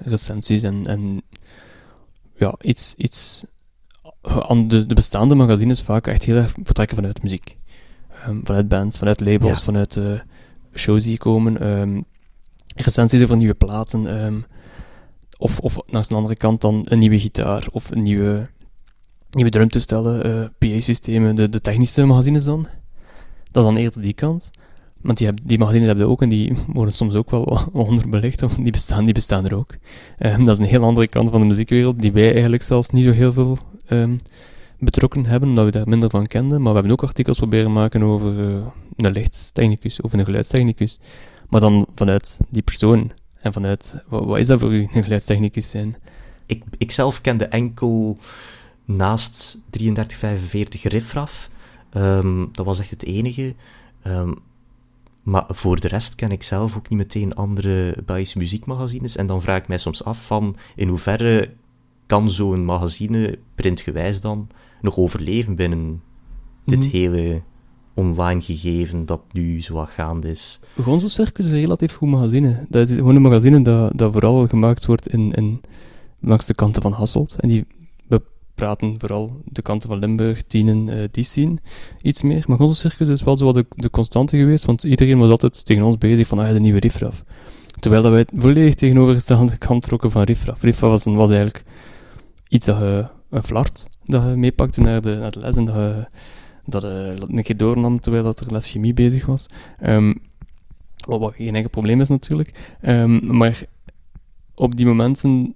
recensies 0.07 0.62
en, 0.62 0.87
en 0.87 1.23
ja, 2.37 2.55
iets, 2.61 2.95
iets 2.95 3.45
aan 4.23 4.69
de, 4.69 4.87
de 4.87 4.95
bestaande 4.95 5.35
magazines 5.35 5.83
vaak 5.83 6.07
echt 6.07 6.25
heel 6.25 6.37
erg 6.37 6.55
vertrekken 6.62 6.97
vanuit 6.97 7.23
muziek. 7.23 7.57
Um, 8.29 8.40
vanuit 8.45 8.69
bands, 8.69 8.99
vanuit 8.99 9.21
labels, 9.21 9.62
vanuit 9.62 9.97
uh, 9.97 10.21
shows 10.75 11.05
die 11.05 11.19
komen, 11.19 11.69
um, 11.69 12.05
recensies 12.77 13.23
over 13.23 13.37
nieuwe 13.37 13.55
platen, 13.55 14.25
um, 14.25 14.45
of, 15.38 15.59
of 15.59 15.79
langs 15.87 16.09
de 16.09 16.14
andere 16.14 16.37
kant 16.37 16.61
dan 16.61 16.87
een 16.88 16.99
nieuwe 16.99 17.21
gitaar 17.21 17.66
of 17.71 17.90
een 17.90 18.03
nieuwe, 18.03 18.47
nieuwe 19.31 19.51
drumtoestellen, 19.51 20.27
uh, 20.27 20.49
PA-systemen, 20.59 21.35
de, 21.35 21.49
de 21.49 21.61
technische 21.61 22.05
magazines 22.05 22.45
dan. 22.45 22.69
Dat 23.51 23.64
is 23.66 23.73
dan 23.73 23.83
eerder 23.83 24.03
die 24.03 24.12
kant. 24.12 24.51
Want 25.07 25.19
die, 25.19 25.27
heb, 25.27 25.38
die 25.42 25.59
magazines 25.59 25.87
hebben 25.87 26.09
ook 26.09 26.23
en 26.23 26.29
die 26.29 26.53
worden 26.73 26.95
soms 26.95 27.14
ook 27.14 27.31
wel 27.31 27.59
onderbelicht. 27.73 28.42
Of 28.42 28.55
die, 28.55 28.73
bestaan, 28.73 29.05
die 29.05 29.14
bestaan 29.14 29.47
er 29.47 29.57
ook. 29.57 29.75
Um, 30.19 30.45
dat 30.45 30.59
is 30.59 30.64
een 30.64 30.71
heel 30.71 30.83
andere 30.83 31.07
kant 31.07 31.31
van 31.31 31.40
de 31.40 31.47
muziekwereld, 31.47 32.03
die 32.03 32.12
wij 32.12 32.33
eigenlijk 32.33 32.62
zelfs 32.62 32.90
niet 32.90 33.05
zo 33.05 33.11
heel 33.11 33.33
veel 33.33 33.59
um, 33.90 34.16
betrokken 34.79 35.27
hebben, 35.27 35.49
omdat 35.49 35.64
we 35.64 35.71
daar 35.71 35.88
minder 35.88 36.11
van 36.11 36.27
kenden. 36.27 36.62
Maar 36.62 36.73
we 36.73 36.79
hebben 36.79 36.92
ook 36.92 37.03
artikels 37.03 37.38
proberen 37.38 37.73
maken 37.73 38.03
over 38.03 38.38
uh, 38.38 38.66
een 38.97 39.12
lichtstechnicus 39.12 40.01
of 40.01 40.12
een 40.12 40.25
geluidstechnicus. 40.25 41.01
Maar 41.49 41.61
dan 41.61 41.87
vanuit 41.95 42.38
die 42.49 42.62
persoon. 42.62 43.12
En 43.40 43.53
vanuit, 43.53 43.95
wat, 44.09 44.38
is 44.38 44.47
dat 44.47 44.61
voor 44.61 44.75
u, 44.75 44.88
een 44.92 45.03
geluidstechnicus 45.03 45.71
zijn? 45.71 45.97
Ik, 46.47 46.62
ik 46.79 46.90
zelf 46.90 47.21
kende 47.21 47.45
enkel 47.45 48.19
naast 48.85 49.59
3345 49.71 50.83
Riffraff. 50.83 51.51
Um, 51.95 52.49
dat 52.53 52.66
was 52.66 52.79
echt 52.79 52.90
het 52.90 53.05
enige. 53.05 53.55
Um, 54.07 54.38
maar 55.27 55.45
voor 55.49 55.81
de 55.81 55.89
rest 55.89 56.15
ken 56.15 56.31
ik 56.31 56.43
zelf 56.43 56.77
ook 56.77 56.89
niet 56.89 56.99
meteen 56.99 57.35
andere 57.35 57.97
Belgische 58.05 58.39
muziekmagazines. 58.39 59.17
En 59.17 59.27
dan 59.27 59.43
vraag 59.43 59.59
ik 59.59 59.69
mij 59.69 59.79
soms 59.79 60.05
af 60.05 60.27
van 60.27 60.57
in 60.77 60.89
hoeverre 60.89 61.51
kan 62.07 62.31
zo'n 62.31 62.65
magazine, 62.65 63.39
printgewijs 63.55 64.21
dan, 64.21 64.49
nog 64.81 64.97
overleven 64.97 65.55
binnen 65.55 66.03
dit 66.65 66.79
mhm. 66.79 66.89
hele 66.89 67.43
online 67.95 68.41
gegeven 68.41 69.07
dat 69.07 69.21
nu 69.33 69.62
zo 69.62 69.75
wat 69.75 69.89
gaande 69.89 70.31
is. 70.31 70.61
Gonzo 70.83 71.09
Circus 71.09 71.45
is 71.45 71.51
een 71.51 71.61
relatief 71.61 71.95
goed 71.95 72.09
magazine. 72.09 72.67
Dat 72.69 72.89
is 72.89 72.95
gewoon 72.95 73.17
een 73.17 73.23
magazine 73.23 73.62
dat, 73.62 73.99
dat 73.99 74.12
vooral 74.12 74.47
gemaakt 74.47 74.87
wordt 74.87 75.09
in, 75.09 75.33
in, 75.33 75.61
langs 76.21 76.47
de 76.47 76.55
kanten 76.55 76.83
van 76.83 76.93
Hasselt. 76.93 77.37
En 77.41 77.49
die 77.49 77.67
praten 78.57 78.95
vooral 78.99 79.40
de 79.45 79.62
kanten 79.62 79.88
van 79.88 79.99
Limburg, 79.99 80.42
Tienen, 80.42 80.88
uh, 80.88 81.05
die 81.11 81.25
zien 81.25 81.61
iets 82.03 82.23
meer. 82.23 82.45
Maar 82.47 82.57
Gonzo 82.57 82.75
Circus 82.75 83.09
is 83.09 83.23
wel 83.23 83.38
zo 83.38 83.53
de, 83.53 83.90
constante 83.90 84.37
geweest, 84.37 84.64
want 84.64 84.83
iedereen 84.83 85.19
was 85.19 85.31
altijd 85.31 85.64
tegen 85.64 85.83
ons 85.83 85.99
bezig 85.99 86.27
van 86.27 86.38
ah, 86.38 86.49
de 86.49 86.61
nieuwe 86.61 86.79
Riffraff. 86.79 87.25
Terwijl 87.79 88.03
dat 88.03 88.12
wij 88.12 88.27
volledig 88.35 88.75
tegenovergestelde 88.75 89.57
kant 89.57 89.83
trokken 89.83 90.11
van 90.11 90.23
Riffraff. 90.23 90.62
Riffraff 90.62 91.05
was, 91.05 91.14
was 91.14 91.31
eigenlijk 91.31 91.64
iets 92.49 92.66
dat 92.66 92.79
je, 92.79 93.07
een 93.31 93.42
flart, 93.42 93.88
dat 94.05 94.23
je 94.23 94.29
meepakte 94.29 94.81
naar 94.81 95.01
de, 95.01 95.16
naar 95.16 95.31
de 95.31 95.40
les 95.40 95.57
en 95.57 95.64
dat 95.64 95.75
je 95.75 96.07
dat 96.64 96.83
een 96.83 97.42
keer 97.42 97.57
doornam 97.57 98.01
terwijl 98.01 98.25
dat 98.25 98.40
er 98.40 98.53
les 98.53 98.71
chemie 98.71 98.95
bezig 98.95 99.27
was. 99.27 99.47
Um, 99.83 100.21
Wat, 101.07 101.21
wat 101.21 101.35
geen 101.35 101.55
enkel 101.55 101.71
probleem 101.71 102.01
is 102.01 102.09
natuurlijk. 102.09 102.77
Ehm, 102.81 103.37
maar 103.37 103.62
op 104.55 104.77
die 104.77 104.87
momenten, 104.87 105.55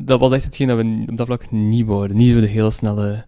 dat 0.00 0.20
was 0.20 0.32
echt 0.32 0.44
hetgeen 0.44 0.68
dat 0.68 0.76
we 0.76 1.04
op 1.10 1.16
dat 1.16 1.26
vlak 1.26 1.50
niet 1.50 1.86
wouden. 1.86 2.16
Niet 2.16 2.32
zo 2.32 2.40
de 2.40 2.46
hele 2.46 2.70
snelle, 2.70 3.24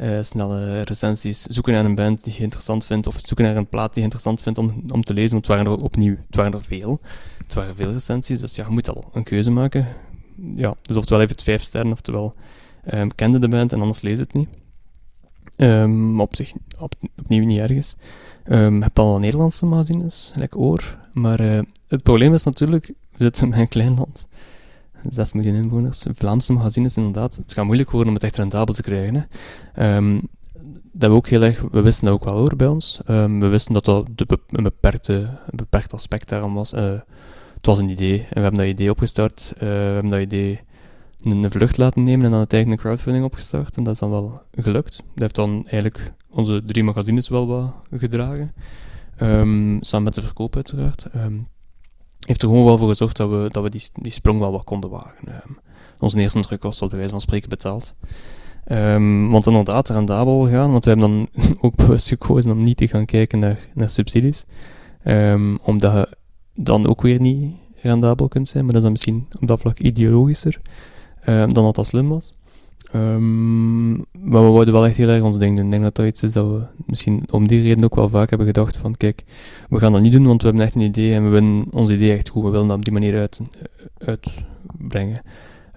uh, 0.00 0.22
snelle 0.22 0.82
recensies. 0.82 1.42
Zoeken 1.42 1.72
naar 1.72 1.84
een 1.84 1.94
band 1.94 2.24
die 2.24 2.32
je 2.36 2.42
interessant 2.42 2.86
vindt, 2.86 3.06
of 3.06 3.18
zoeken 3.22 3.44
naar 3.44 3.56
een 3.56 3.68
plaat 3.68 3.88
die 3.88 3.96
je 3.96 4.02
interessant 4.02 4.40
vindt 4.40 4.58
om, 4.58 4.82
om 4.92 5.02
te 5.02 5.14
lezen, 5.14 5.30
want 5.30 5.46
het 5.46 5.56
waren 5.56 5.72
er 5.72 5.84
opnieuw, 5.84 6.16
het 6.26 6.36
waren 6.36 6.52
er 6.52 6.62
veel. 6.62 7.00
Het 7.42 7.54
waren 7.54 7.74
veel 7.74 7.92
recensies, 7.92 8.40
dus 8.40 8.54
ja, 8.54 8.64
je 8.64 8.70
moet 8.70 8.88
al 8.88 9.10
een 9.12 9.22
keuze 9.22 9.50
maken. 9.50 9.88
Ja, 10.54 10.74
dus 10.82 10.96
oftewel 10.96 11.20
even 11.20 11.34
het 11.34 11.44
vijf 11.44 11.62
sterren, 11.62 11.92
oftewel 11.92 12.34
um, 12.94 13.14
kende 13.14 13.38
de 13.38 13.48
band 13.48 13.72
en 13.72 13.80
anders 13.80 14.00
lees 14.00 14.18
het 14.18 14.32
niet. 14.32 14.50
Um, 15.56 16.20
op 16.20 16.36
zich 16.36 16.52
op, 16.78 16.92
opnieuw 17.18 17.44
niet 17.44 17.58
ergens. 17.58 17.96
Um, 18.48 18.76
je 18.76 18.82
hebt 18.82 18.98
al 18.98 19.18
Nederlandse 19.18 19.66
magazines, 19.66 20.30
gelijk 20.32 20.56
Oor. 20.56 20.98
Maar 21.12 21.40
uh, 21.40 21.60
het 21.88 22.02
probleem 22.02 22.34
is 22.34 22.44
natuurlijk, 22.44 22.86
we 22.86 23.24
zitten 23.24 23.52
in 23.52 23.60
een 23.60 23.68
klein 23.68 23.94
land. 23.94 24.28
6 25.08 25.32
miljoen 25.32 25.54
inwoners. 25.54 26.06
Vlaamse 26.12 26.52
magazines, 26.52 26.96
inderdaad. 26.96 27.36
Het 27.36 27.52
gaat 27.52 27.64
moeilijk 27.64 27.90
worden 27.90 28.08
om 28.08 28.14
het 28.14 28.24
echt 28.24 28.36
rendabel 28.36 28.74
te 28.74 28.82
krijgen. 28.82 29.28
Hè. 29.72 29.96
Um, 29.96 30.22
dat 30.92 31.10
we 31.10 31.16
ook 31.16 31.28
heel 31.28 31.42
erg, 31.42 31.64
we 31.70 31.80
wisten 31.80 32.04
dat 32.04 32.14
ook 32.14 32.24
wel 32.24 32.38
hoor 32.38 32.56
bij 32.56 32.66
ons. 32.66 33.00
Um, 33.08 33.40
we 33.40 33.46
wisten 33.46 33.74
dat 33.74 33.84
dat 33.84 34.06
de, 34.14 34.38
een, 34.50 34.62
beperkte, 34.62 35.14
een 35.14 35.56
beperkt 35.56 35.92
aspect 35.92 36.28
daarom 36.28 36.54
was. 36.54 36.72
Uh, 36.72 36.80
het 37.54 37.66
was 37.66 37.78
een 37.78 37.88
idee 37.88 38.18
en 38.18 38.34
we 38.34 38.40
hebben 38.40 38.60
dat 38.60 38.68
idee 38.68 38.90
opgestart. 38.90 39.52
Uh, 39.54 39.60
we 39.60 39.66
hebben 39.66 40.10
dat 40.10 40.20
idee 40.20 40.60
een, 41.22 41.50
vlucht 41.50 41.76
laten 41.76 42.02
nemen 42.02 42.24
en 42.24 42.30
dan 42.30 42.38
uiteindelijk 42.38 42.80
een 42.80 42.86
crowdfunding 42.86 43.24
opgestart. 43.24 43.76
En 43.76 43.84
dat 43.84 43.92
is 43.92 43.98
dan 43.98 44.10
wel 44.10 44.42
gelukt. 44.54 44.96
Dat 44.96 45.18
heeft 45.18 45.34
dan 45.34 45.52
eigenlijk 45.52 46.12
onze 46.30 46.62
drie 46.66 46.84
magazines 46.84 47.28
wel 47.28 47.46
wat 47.46 47.72
gedragen. 47.90 48.52
Um, 49.20 49.78
samen 49.80 50.04
met 50.04 50.14
de 50.14 50.22
verkoop 50.22 50.54
uiteraard. 50.54 51.06
Heeft 52.26 52.42
er 52.42 52.48
gewoon 52.48 52.64
wel 52.64 52.78
voor 52.78 52.88
gezorgd 52.88 53.16
dat 53.16 53.30
we, 53.30 53.48
dat 53.50 53.62
we 53.62 53.70
die, 53.70 53.88
die 53.94 54.12
sprong 54.12 54.38
wel 54.38 54.52
wat 54.52 54.64
konden 54.64 54.90
wagen. 54.90 55.28
Um, 55.28 55.58
onze 55.98 56.18
eerste 56.18 56.40
druk 56.40 56.62
was 56.62 56.78
bij 56.78 56.88
wijze 56.88 57.08
van 57.08 57.20
spreken 57.20 57.48
betaald. 57.48 57.94
Um, 58.66 59.30
want 59.30 59.46
inderdaad, 59.46 59.88
rendabel 59.88 60.48
gaan, 60.48 60.70
want 60.70 60.84
we 60.84 60.90
hebben 60.90 61.08
dan 61.08 61.28
ook 61.60 61.74
bewust 61.74 62.08
gekozen 62.08 62.50
om 62.50 62.62
niet 62.62 62.76
te 62.76 62.88
gaan 62.88 63.04
kijken 63.04 63.38
naar, 63.38 63.58
naar 63.74 63.88
subsidies. 63.88 64.44
Um, 65.04 65.58
omdat 65.62 65.92
je 65.92 66.16
dan 66.54 66.86
ook 66.86 67.02
weer 67.02 67.20
niet 67.20 67.54
rendabel 67.82 68.28
kunt 68.28 68.48
zijn, 68.48 68.64
maar 68.64 68.72
dat 68.72 68.82
is 68.82 68.88
dan 68.88 68.96
misschien 68.96 69.26
op 69.40 69.48
dat 69.48 69.60
vlak 69.60 69.78
ideologischer 69.78 70.60
dan 71.24 71.52
dat 71.52 71.74
dat 71.74 71.86
slim 71.86 72.08
was. 72.08 72.34
Um, 72.94 73.94
maar 73.96 74.44
we 74.44 74.50
wouden 74.50 74.74
wel 74.74 74.86
echt 74.86 74.96
heel 74.96 75.08
erg 75.08 75.22
ons 75.22 75.38
ding 75.38 75.56
doen. 75.56 75.64
Ik 75.64 75.70
denk 75.70 75.82
dat 75.82 75.94
dat 75.94 76.06
iets 76.06 76.22
is 76.22 76.32
dat 76.32 76.46
we 76.46 76.62
misschien 76.86 77.22
om 77.30 77.48
die 77.48 77.62
reden 77.62 77.84
ook 77.84 77.94
wel 77.94 78.08
vaak 78.08 78.28
hebben 78.28 78.46
gedacht 78.46 78.76
van 78.76 78.94
kijk, 78.96 79.24
we 79.68 79.78
gaan 79.78 79.92
dat 79.92 80.00
niet 80.00 80.12
doen, 80.12 80.26
want 80.26 80.42
we 80.42 80.48
hebben 80.48 80.66
echt 80.66 80.74
een 80.74 80.80
idee 80.80 81.14
en 81.14 81.24
we 81.24 81.28
willen 81.28 81.66
ons 81.70 81.90
idee 81.90 82.12
echt 82.12 82.28
goed, 82.28 82.42
we 82.42 82.50
willen 82.50 82.68
dat 82.68 82.76
op 82.76 82.84
die 82.84 82.92
manier 82.92 83.18
uit, 83.18 83.40
uitbrengen. 83.98 85.22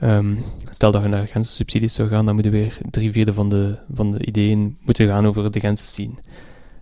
Um, 0.04 0.40
stel 0.70 0.92
dat 0.92 1.02
je 1.02 1.08
naar 1.08 1.28
Gentse 1.28 1.52
subsidies 1.52 1.94
zou 1.94 2.10
gaan, 2.10 2.26
dan 2.26 2.34
moeten 2.34 2.52
weer 2.52 2.78
drie 2.90 3.12
vierde 3.12 3.34
van 3.34 3.50
de, 3.50 3.78
van 3.94 4.12
de 4.12 4.26
ideeën 4.26 4.78
moeten 4.82 5.08
gaan 5.08 5.28
over 5.28 5.52
de 5.52 5.60
Gentse 5.60 5.86
scene. 5.86 6.14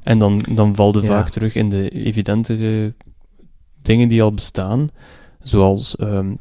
En 0.04 0.20
dan, 0.20 0.46
dan 0.50 0.76
valt 0.76 0.96
het 0.96 1.04
ja. 1.04 1.10
vaak 1.10 1.30
terug 1.30 1.56
in 1.56 1.70
de 1.70 1.90
evidentere 1.90 2.94
dingen 3.82 4.08
die 4.08 4.24
al 4.24 4.34
bestaan, 4.34 4.90
zoals 5.42 6.00
um, 6.00 6.38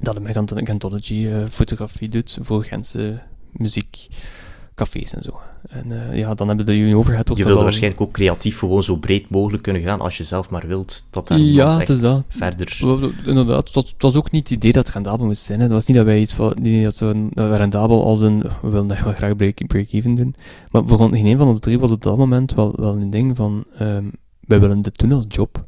dat 0.00 0.14
de 0.48 0.66
Gentology 0.66 1.14
uh, 1.14 1.36
fotografie 1.48 2.08
doet 2.08 2.38
voor 2.40 2.64
Gentse 2.64 3.18
muziekcafés 3.52 5.14
en 5.14 5.22
zo. 5.22 5.40
En 5.68 5.90
uh, 5.90 6.18
ja, 6.18 6.34
dan 6.34 6.48
hebben 6.48 6.66
de 6.66 6.76
Union 6.76 6.98
Overhead 6.98 7.30
ook 7.30 7.36
Je 7.36 7.44
wilde 7.44 7.62
waarschijnlijk 7.62 8.02
ook 8.02 8.12
creatief 8.12 8.58
gewoon 8.58 8.82
zo 8.82 8.96
breed 8.96 9.30
mogelijk 9.30 9.62
kunnen 9.62 9.82
gaan 9.82 10.00
als 10.00 10.16
je 10.16 10.24
zelf 10.24 10.50
maar 10.50 10.66
wilt, 10.66 11.06
dat 11.10 11.28
daar 11.28 11.38
ja, 11.38 11.80
echt 11.80 12.02
dat. 12.02 12.24
verder... 12.28 12.78
Inderdaad, 13.24 13.74
het 13.74 13.94
was, 13.98 14.16
ook 14.16 14.30
niet 14.30 14.48
het 14.48 14.58
idee 14.58 14.72
dat 14.72 14.84
het 14.84 14.94
rendabel 14.94 15.26
moest 15.26 15.42
zijn. 15.42 15.58
Hè. 15.58 15.64
Het 15.64 15.72
was 15.72 15.86
niet 15.86 15.96
dat 15.96 16.06
wij 16.06 16.20
iets 16.20 16.32
van, 16.32 16.56
niet 16.60 16.84
dat 16.84 16.96
zo 16.96 17.28
rendabel 17.34 18.04
als 18.04 18.20
een, 18.20 18.38
we 18.38 18.68
willen 18.68 18.86
dat 18.86 19.00
wel 19.00 19.12
graag 19.12 19.36
break-even 19.36 20.14
doen. 20.14 20.34
Maar 20.70 20.82
voor 20.86 20.98
geen 20.98 21.26
een 21.26 21.36
van 21.36 21.48
ons 21.48 21.60
drie 21.60 21.78
was 21.78 21.90
het 21.90 21.98
op 21.98 22.04
dat 22.04 22.18
moment 22.18 22.54
wel, 22.54 22.74
wel 22.76 22.96
een 22.96 23.10
ding 23.10 23.36
van, 23.36 23.64
um, 23.80 24.10
wij 24.40 24.60
willen 24.60 24.82
dit 24.82 24.98
doen 24.98 25.12
als 25.12 25.24
job 25.28 25.66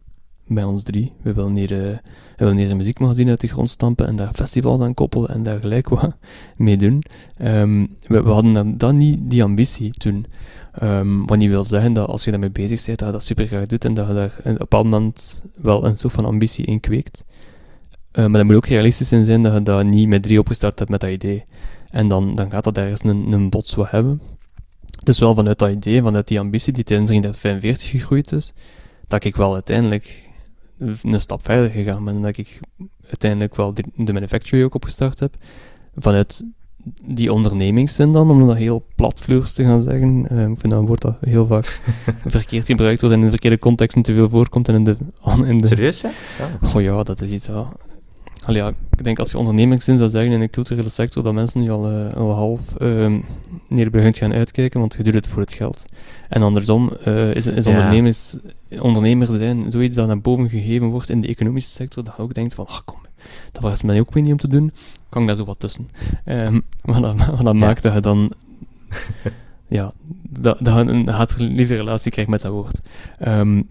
bij 0.48 0.64
ons 0.64 0.82
drie. 0.82 1.12
We 1.22 1.32
willen 1.32 1.56
hier, 1.56 1.72
uh, 1.72 1.78
we 1.78 1.98
willen 2.36 2.56
hier 2.56 2.70
een 2.70 2.76
muziekmagazine 2.76 3.30
uit 3.30 3.40
de 3.40 3.48
grond 3.48 3.70
stampen 3.70 4.06
en 4.06 4.16
daar 4.16 4.32
festivals 4.32 4.80
aan 4.80 4.94
koppelen 4.94 5.28
en 5.28 5.42
daar 5.42 5.60
gelijk 5.60 5.88
wat 5.88 6.16
mee 6.56 6.76
doen. 6.76 7.02
Um, 7.42 7.88
we, 8.06 8.20
hadden 8.20 8.52
dan, 8.52 8.76
dan 8.76 8.96
niet 8.96 9.18
die 9.30 9.42
ambitie 9.42 9.90
toen. 9.90 10.26
Um, 10.82 11.26
wat 11.26 11.38
niet 11.38 11.48
wil 11.48 11.64
zeggen 11.64 11.92
dat 11.92 12.08
als 12.08 12.24
je 12.24 12.30
daarmee 12.30 12.50
bezig 12.50 12.84
bent, 12.84 12.98
dat 12.98 13.08
je 13.08 13.14
dat 13.14 13.24
super 13.24 13.46
graag 13.46 13.66
doet 13.66 13.84
en 13.84 13.94
dat 13.94 14.08
je 14.08 14.14
daar 14.14 14.34
op 14.38 14.44
een 14.44 14.56
bepaald 14.56 14.84
moment 14.84 15.42
wel 15.60 15.84
een 15.84 15.98
soort 15.98 16.12
van 16.12 16.24
ambitie 16.24 16.64
in 16.64 16.80
kweekt. 16.80 17.24
Uh, 18.12 18.26
maar 18.26 18.38
dat 18.38 18.44
moet 18.44 18.56
ook 18.56 18.66
realistisch 18.66 19.12
in 19.12 19.24
zijn 19.24 19.42
dat 19.42 19.52
je 19.52 19.62
dat 19.62 19.84
niet 19.84 20.08
met 20.08 20.22
drie 20.22 20.38
opgestart 20.38 20.78
hebt 20.78 20.90
met 20.90 21.00
dat 21.00 21.10
idee. 21.10 21.44
En 21.90 22.08
dan, 22.08 22.34
dan 22.34 22.50
gaat 22.50 22.64
dat 22.64 22.78
ergens 22.78 23.04
een, 23.04 23.32
een 23.32 23.50
bots 23.50 23.74
wat 23.74 23.90
hebben. 23.90 24.20
Het 24.98 25.08
is 25.08 25.18
wel 25.18 25.34
vanuit 25.34 25.58
dat 25.58 25.70
idee, 25.70 26.02
vanuit 26.02 26.28
die 26.28 26.40
ambitie 26.40 26.72
die 26.72 26.84
tijdens 26.84 27.08
1945 27.08 28.00
gegroeid 28.00 28.32
is, 28.32 28.52
dat 29.08 29.24
ik 29.24 29.36
wel 29.36 29.54
uiteindelijk 29.54 30.27
een 30.78 31.20
stap 31.20 31.44
verder 31.44 31.70
gegaan 31.70 32.04
ben. 32.04 32.14
En 32.14 32.22
dat 32.22 32.36
ik 32.36 32.60
uiteindelijk 33.04 33.56
wel 33.56 33.74
de, 33.74 33.84
de 33.96 34.12
manufacturing 34.12 34.66
ook 34.66 34.74
opgestart 34.74 35.20
heb. 35.20 35.36
Vanuit 35.96 36.44
die 37.02 37.32
ondernemingszin 37.32 38.12
dan, 38.12 38.30
om 38.30 38.46
dat 38.46 38.56
heel 38.56 38.86
platvloers 38.94 39.52
te 39.52 39.64
gaan 39.64 39.82
zeggen. 39.82 40.26
Uh, 40.32 40.40
ik 40.40 40.58
vind 40.58 40.70
dat 40.70 40.80
een 40.80 40.86
woord 40.86 41.00
dat 41.00 41.16
heel 41.20 41.46
vaak 41.46 41.80
verkeerd 42.26 42.66
gebruikt 42.66 43.00
wordt 43.00 43.14
en 43.14 43.20
in 43.20 43.26
de 43.26 43.32
verkeerde 43.32 43.58
contexten 43.58 44.02
te 44.02 44.14
veel 44.14 44.28
voorkomt. 44.28 44.68
En 44.68 44.74
in 44.74 44.84
de, 44.84 44.96
in 45.44 45.58
de... 45.58 45.66
Serieus, 45.66 46.00
ja? 46.00 46.10
ja? 46.38 46.68
Oh 46.74 46.82
ja, 46.82 47.02
dat 47.02 47.20
is 47.20 47.30
iets. 47.30 47.48
Allee, 48.48 48.62
ja, 48.62 48.72
ik 48.90 49.04
denk 49.04 49.18
als 49.18 49.30
je 49.30 49.38
ondernemingszin 49.38 49.96
zou 49.96 50.10
zeggen 50.10 50.32
in 50.32 50.40
de 50.40 50.50
culturele 50.50 50.88
sector, 50.88 51.22
dat 51.22 51.34
mensen 51.34 51.60
nu 51.60 51.70
al, 51.70 51.92
uh, 51.92 52.14
al 52.14 52.34
half 52.34 52.60
uh, 52.78 53.14
neer 53.68 53.90
begint 53.90 54.18
gaan 54.18 54.32
uitkijken, 54.32 54.80
want 54.80 54.94
je 54.94 55.02
doet 55.02 55.14
het 55.14 55.26
voor 55.26 55.40
het 55.40 55.52
geld. 55.52 55.84
En 56.28 56.42
andersom 56.42 56.92
uh, 57.06 57.34
is, 57.34 57.46
is 57.46 57.64
ja. 57.64 57.70
ondernemers, 57.70 58.36
ondernemers 58.80 59.30
zijn 59.30 59.70
zoiets 59.70 59.94
dat 59.94 60.06
naar 60.06 60.20
boven 60.20 60.48
gegeven 60.48 60.86
wordt 60.86 61.10
in 61.10 61.20
de 61.20 61.28
economische 61.28 61.70
sector, 61.70 62.04
dat 62.04 62.14
je 62.16 62.22
ook 62.22 62.34
denkt 62.34 62.54
van, 62.54 62.66
ach 62.66 62.84
kom, 62.84 62.98
dat 63.52 63.62
was 63.62 63.82
mij 63.82 64.00
ook 64.00 64.12
weer 64.12 64.22
niet 64.22 64.32
om 64.32 64.38
te 64.38 64.48
doen, 64.48 64.72
kan 65.08 65.22
ik 65.22 65.28
daar 65.28 65.36
zo 65.36 65.44
wat 65.44 65.60
tussen. 65.60 65.88
Um, 66.24 66.62
maar 66.82 67.00
dat, 67.00 67.16
maar 67.16 67.44
dat 67.44 67.54
ja. 67.54 67.64
maakt 67.66 67.82
dat 67.82 67.94
je 67.94 68.00
dan... 68.00 68.32
ja, 69.78 69.92
dat, 70.28 70.58
dat 70.60 70.74
je 70.74 70.92
een 70.92 71.08
haat-liefde 71.08 71.74
relatie 71.74 72.10
krijgt 72.10 72.30
met 72.30 72.40
dat 72.40 72.52
woord. 72.52 72.80
Um, 73.26 73.68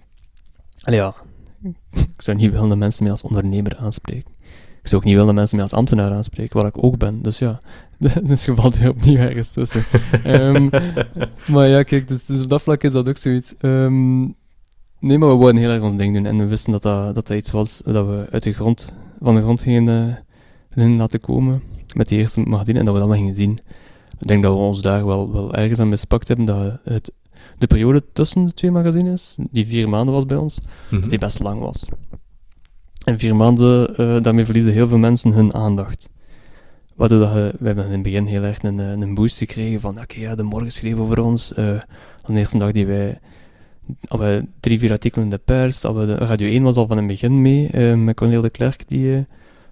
allee, 0.82 1.00
ja, 1.00 1.14
ik 2.16 2.22
zou 2.22 2.38
niet 2.38 2.52
willen 2.52 2.70
dat 2.70 2.78
mensen 2.78 3.04
mij 3.04 3.12
als 3.12 3.22
ondernemer 3.22 3.78
aanspreken. 3.78 4.36
Ik 4.88 4.94
zou 4.94 5.06
ook 5.06 5.08
niet 5.08 5.18
willen 5.18 5.36
dat 5.36 5.40
mensen 5.40 5.58
mij 5.58 5.66
als 5.66 5.78
ambtenaar 5.78 6.12
aanspreken, 6.12 6.58
waar 6.58 6.68
ik 6.68 6.84
ook 6.84 6.98
ben. 6.98 7.22
Dus 7.22 7.40
ja, 7.40 7.62
dus 8.24 8.46
je 8.46 8.56
valt 8.56 8.78
weer 8.78 8.90
opnieuw 8.90 9.18
ergens 9.18 9.52
tussen. 9.52 9.84
um, 10.26 10.70
maar 11.54 11.70
ja, 11.70 11.84
kijk, 11.84 12.08
dus, 12.08 12.26
dus 12.26 12.44
op 12.44 12.50
dat 12.50 12.62
vlak 12.62 12.84
is 12.84 12.92
dat 12.92 13.10
ook 13.10 13.18
zoiets. 13.18 13.56
Um, 13.62 14.36
nee, 15.00 15.18
maar 15.18 15.30
we 15.30 15.36
wouden 15.36 15.62
heel 15.62 15.70
erg 15.70 15.84
ons 15.84 15.96
ding 15.96 16.14
doen. 16.14 16.26
En 16.26 16.38
we 16.38 16.46
wisten 16.46 16.72
dat 16.72 16.82
dat, 16.82 17.16
dat, 17.16 17.28
dat 17.28 17.38
iets 17.38 17.52
was 17.52 17.82
dat 17.86 18.06
we 18.06 18.28
uit 18.32 18.44
de 18.44 18.54
grond, 18.54 18.94
van 19.20 19.36
de 19.36 19.42
grond 19.42 19.62
gingen 19.62 20.18
uh, 20.76 20.98
laten 20.98 21.20
komen. 21.20 21.62
Met 21.96 22.08
die 22.08 22.20
eerste 22.20 22.40
magazine 22.40 22.80
en 22.80 22.86
dat 22.86 22.94
we 22.94 23.00
dat 23.00 23.10
maar 23.10 23.18
gingen 23.18 23.36
zien. 23.36 23.58
Ik 24.20 24.28
denk 24.28 24.44
dat 24.44 24.54
we 24.54 24.60
ons 24.60 24.82
daar 24.82 25.06
wel, 25.06 25.32
wel 25.32 25.56
ergens 25.56 25.80
aan 25.80 25.90
mispakt 25.90 26.28
hebben. 26.28 26.46
Dat 26.46 26.80
het, 26.84 27.12
de 27.58 27.68
periode 27.68 28.04
tussen 28.14 28.46
de 28.46 28.54
twee 28.54 28.72
magazines, 28.72 29.36
die 29.52 29.68
vier 29.68 29.90
maanden 29.90 30.14
was 30.14 30.26
bij 30.26 30.38
ons, 30.38 30.60
mm 30.60 30.68
-hmm. 30.90 31.02
dat 31.02 31.10
die 31.10 31.20
best 31.20 31.40
lang 31.40 31.60
was. 31.60 31.86
En 33.08 33.20
vier 33.20 33.36
maanden, 33.36 34.02
uh, 34.02 34.22
daarmee 34.22 34.46
verliezen 34.46 34.74
heel 34.74 34.88
veel 34.88 34.98
mensen 34.98 35.32
hun 35.32 35.54
aandacht. 35.54 36.10
Waardoor 36.96 37.20
dat 37.20 37.34
we, 37.34 37.54
hebben 37.64 37.86
in 37.86 37.92
het 37.92 38.02
begin 38.02 38.26
heel 38.26 38.44
erg 38.44 38.64
een, 38.64 38.78
een 38.78 39.14
boost 39.14 39.38
gekregen 39.38 39.80
van, 39.80 40.00
oké, 40.02 40.20
ja, 40.20 40.36
de 40.36 40.44
morgen 40.44 40.72
schreef 40.72 40.98
over 40.98 41.20
ons. 41.20 41.52
Uh, 41.52 41.58
de 42.26 42.34
eerste 42.34 42.58
dag 42.58 42.72
die 42.72 42.86
wij, 42.86 43.20
hadden 44.08 44.28
we 44.30 44.46
drie, 44.60 44.80
vier 44.80 44.92
artikelen 44.92 45.26
in 45.26 45.32
de 45.32 45.38
pers. 45.38 45.80
De, 45.82 46.16
Radio 46.16 46.48
1 46.48 46.64
was 46.64 46.76
al 46.76 46.88
van 46.88 46.98
het 46.98 47.08
begin 47.08 47.42
mee, 47.42 47.96
met 47.96 48.16
Cornel 48.16 48.42
de 48.42 48.50
Klerk, 48.50 48.88
die, 48.88 49.26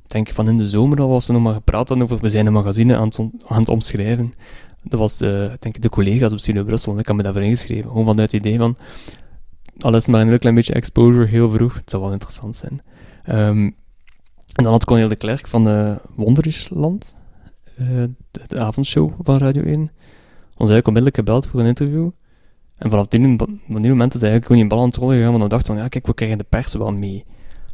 denk 0.07 0.29
van 0.29 0.47
in 0.47 0.57
de 0.57 0.67
zomer 0.67 1.01
al 1.01 1.09
was 1.09 1.27
er 1.27 1.33
nog 1.33 1.43
maar 1.43 1.53
gepraat 1.53 2.01
over, 2.01 2.19
we 2.19 2.29
zijn 2.29 2.45
een 2.45 2.53
magazine 2.53 2.95
aan 2.95 3.07
het, 3.07 3.21
aan 3.47 3.67
omschrijven. 3.67 4.33
Dat 4.83 4.99
was, 4.99 5.17
de, 5.17 5.51
denk 5.59 5.75
ik, 5.75 5.81
de 5.81 5.89
collega's 5.89 6.31
op 6.31 6.39
Studio 6.39 6.63
Brussel, 6.63 6.93
en 6.93 6.99
ik 6.99 7.07
had 7.07 7.15
me 7.15 7.23
daarvoor 7.23 7.43
ingeschreven. 7.43 7.89
Gewoon 7.89 8.05
vanuit 8.05 8.31
het 8.31 8.45
idee 8.45 8.57
van, 8.57 8.77
alles 9.79 10.05
maar 10.05 10.21
een 10.21 10.27
heel 10.27 10.37
klein 10.37 10.55
beetje 10.55 10.73
exposure, 10.73 11.25
heel 11.25 11.49
vroeg, 11.49 11.73
het 11.73 11.89
zou 11.89 12.03
wel 12.03 12.11
interessant 12.11 12.55
zijn. 12.55 12.81
Um, 13.29 13.75
en 14.55 14.63
dan 14.63 14.71
had 14.71 14.85
Cornel 14.85 15.07
de 15.07 15.15
Klerk 15.15 15.47
van 15.47 15.67
uh, 15.67 15.95
Wonderisland, 16.15 17.15
uh, 17.79 18.03
de, 18.31 18.59
avondshow 18.59 19.11
van 19.21 19.37
Radio 19.37 19.63
1, 19.63 19.73
ons 19.77 19.89
eigenlijk 20.69 20.87
onmiddellijk 20.87 21.15
gebeld 21.15 21.47
voor 21.47 21.59
een 21.59 21.65
interview. 21.65 22.09
En 22.77 22.89
vanaf 22.89 23.07
die, 23.07 23.19
moment 23.19 24.13
is 24.13 24.21
eigenlijk 24.21 24.45
gewoon 24.45 24.61
een 24.61 24.67
bal 24.67 24.79
aan 24.79 24.87
het 24.87 24.95
rollen 24.95 25.15
gegaan, 25.15 25.31
want 25.31 25.43
we 25.43 25.49
dachten 25.49 25.73
van, 25.73 25.83
ja, 25.83 25.89
kijk, 25.89 26.07
we 26.07 26.13
krijgen 26.13 26.37
de 26.37 26.43
pers 26.43 26.73
wel 26.73 26.93
mee. 26.93 27.25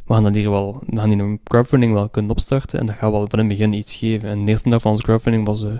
We 0.06 0.14
gaan 0.14 0.22
dan 0.22 0.34
hier 0.34 0.50
wel, 0.50 0.82
we 0.86 0.96
gaan 0.96 1.10
hier 1.10 1.18
een 1.18 1.40
crowdfunding 1.44 1.92
wel 1.92 2.08
kunnen 2.08 2.30
opstarten 2.30 2.78
en 2.78 2.86
dat 2.86 2.94
gaat 2.94 3.10
wel 3.10 3.26
van 3.28 3.38
in 3.38 3.48
het 3.48 3.58
begin 3.58 3.72
iets 3.72 3.96
geven. 3.96 4.28
En 4.28 4.44
de 4.44 4.50
eerste 4.50 4.70
dag 4.70 4.80
van 4.80 4.90
onze 4.90 5.02
crowdfunding 5.02 5.46
was, 5.46 5.62
uh, 5.62 5.70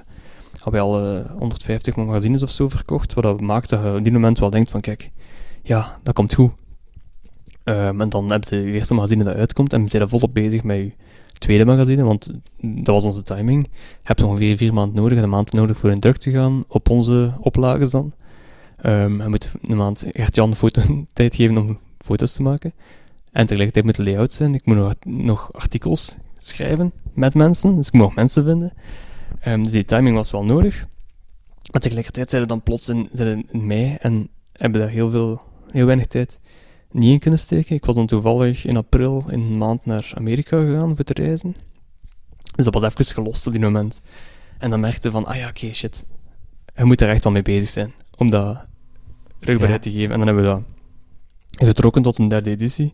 hadden 0.61 0.73
we 0.73 0.79
al 0.79 1.17
uh, 1.17 1.31
150 1.39 1.97
magazines 1.97 2.43
of 2.43 2.51
zo 2.51 2.69
verkocht, 2.69 3.15
wat 3.15 3.25
dat 3.25 3.41
maakt 3.41 3.71
dat 3.71 3.83
je 3.83 3.95
op 3.97 4.05
die 4.05 4.13
moment 4.13 4.39
wel 4.39 4.51
denkt 4.51 4.71
van, 4.71 4.81
kijk, 4.81 5.11
ja, 5.63 5.99
dat 6.03 6.15
komt 6.15 6.35
goed. 6.35 6.53
Ehm, 7.65 8.01
en 8.01 8.09
dan 8.09 8.33
heb 8.33 8.45
je 8.45 8.57
je 8.57 8.73
eerste 8.73 8.95
magazine 8.95 9.25
dat 9.25 9.35
uitkomt 9.35 9.73
en 9.73 9.83
we 9.83 9.89
zijn 9.89 10.09
volop 10.09 10.35
bezig 10.35 10.63
met 10.63 10.77
je 10.77 10.93
tweede 11.39 11.65
magazine, 11.65 12.05
want 12.05 12.31
dat 12.61 12.95
was 12.95 13.05
onze 13.05 13.23
timing. 13.23 13.65
Je 13.73 13.79
hebt 14.03 14.23
ongeveer 14.23 14.57
vier 14.57 14.75
maanden 14.75 15.03
nodig 15.03 15.19
en 15.19 15.25
een 15.25 15.31
maand 15.31 15.53
nodig 15.53 15.79
voor 15.79 15.91
in 15.91 16.01
druk 16.01 16.17
te 16.17 16.31
gaan 16.31 16.65
op 16.69 16.91
onze 16.91 17.35
oplages 17.41 17.91
dan. 17.91 18.13
Um, 18.87 19.23
je 19.23 19.29
moet 19.29 19.51
een 19.69 19.77
maand 19.77 20.05
Gert-Jan 20.07 20.55
tijd 21.13 21.35
geven 21.35 21.57
om 21.59 21.79
foto's 21.99 22.33
te 22.33 22.43
maken. 22.43 22.73
En 23.33 23.47
tegelijkertijd 23.47 23.85
moet 23.85 23.97
de 23.97 24.03
layout 24.03 24.33
zijn. 24.33 24.55
Ik 24.55 24.67
moet 24.67 24.77
nog, 24.77 24.95
nog 25.05 25.53
artikels 25.53 26.17
schrijven 26.37 26.93
met 27.15 27.35
mensen, 27.35 27.77
dus 27.77 27.87
ik 27.87 27.93
moet 27.93 28.03
nog 28.03 28.15
mensen 28.15 28.45
vinden. 28.45 28.73
Um, 29.47 29.63
dus 29.63 29.73
die 29.73 29.85
timing 29.85 30.17
was 30.17 30.31
wel 30.31 30.45
nodig. 30.45 30.87
Maar 31.73 31.81
tegelijkertijd 31.81 32.31
zijn 32.31 32.43
we 32.43 32.49
dan 32.49 32.63
plots 32.63 32.89
in, 32.89 33.09
in 33.13 33.67
mei 33.67 33.97
en 34.01 34.29
hebben 34.53 34.81
daar 34.81 34.91
heel, 34.91 35.11
veel, 35.11 35.43
heel 35.71 35.87
weinig 35.87 36.07
tijd 36.07 36.41
niet 36.93 37.13
in 37.13 37.19
kunnen 37.19 37.39
steken. 37.39 37.77
Ik 37.77 37.85
was 37.85 37.95
dan 37.95 38.07
toevallig 38.07 38.65
in 38.65 38.77
april 38.77 39.25
in 39.29 39.41
een 39.41 39.59
maand 39.59 39.87
naar 39.87 40.13
Amerika 40.15 40.61
gegaan 40.61 40.97
voor 40.97 41.05
te 41.05 41.23
reizen. 41.23 41.55
Dus 42.55 42.65
dat 42.65 42.75
was 42.75 42.83
even 42.83 43.05
gelost 43.05 43.47
op 43.47 43.53
die 43.53 43.63
moment. 43.63 44.01
En 44.59 44.71
dan 44.71 44.81
merkte 44.81 45.11
van, 45.11 45.27
ah 45.27 45.37
ja, 45.37 45.49
oké, 45.49 45.73
shit. 45.73 46.05
Je 46.77 46.85
moet 46.85 47.01
er 47.01 47.09
echt 47.09 47.25
wel 47.25 47.33
mee 47.33 47.43
bezig 47.43 47.69
zijn 47.69 47.93
om 48.17 48.31
dat 48.31 48.59
rugbaarheid 49.41 49.83
te 49.83 49.91
geven. 49.91 50.11
En 50.11 50.19
dan 50.19 50.27
hebben 50.27 50.45
we 50.45 50.51
dat 50.51 50.63
getrokken 51.69 52.03
tot 52.03 52.19
een 52.19 52.29
derde 52.29 52.51
editie. 52.51 52.91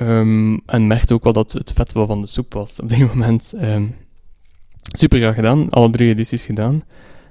Um, 0.00 0.60
en 0.66 0.86
merkte 0.86 1.14
ook 1.14 1.24
wel 1.24 1.32
dat 1.32 1.52
het 1.52 1.72
vet 1.72 1.92
wel 1.92 2.06
van 2.06 2.20
de 2.20 2.26
soep 2.26 2.54
was 2.54 2.80
op 2.80 2.88
die 2.88 3.06
moment. 3.14 3.52
Um, 3.62 3.96
super 4.76 5.20
graag 5.20 5.34
gedaan, 5.34 5.70
alle 5.70 5.90
drie 5.90 6.08
edities 6.08 6.44
gedaan. 6.44 6.82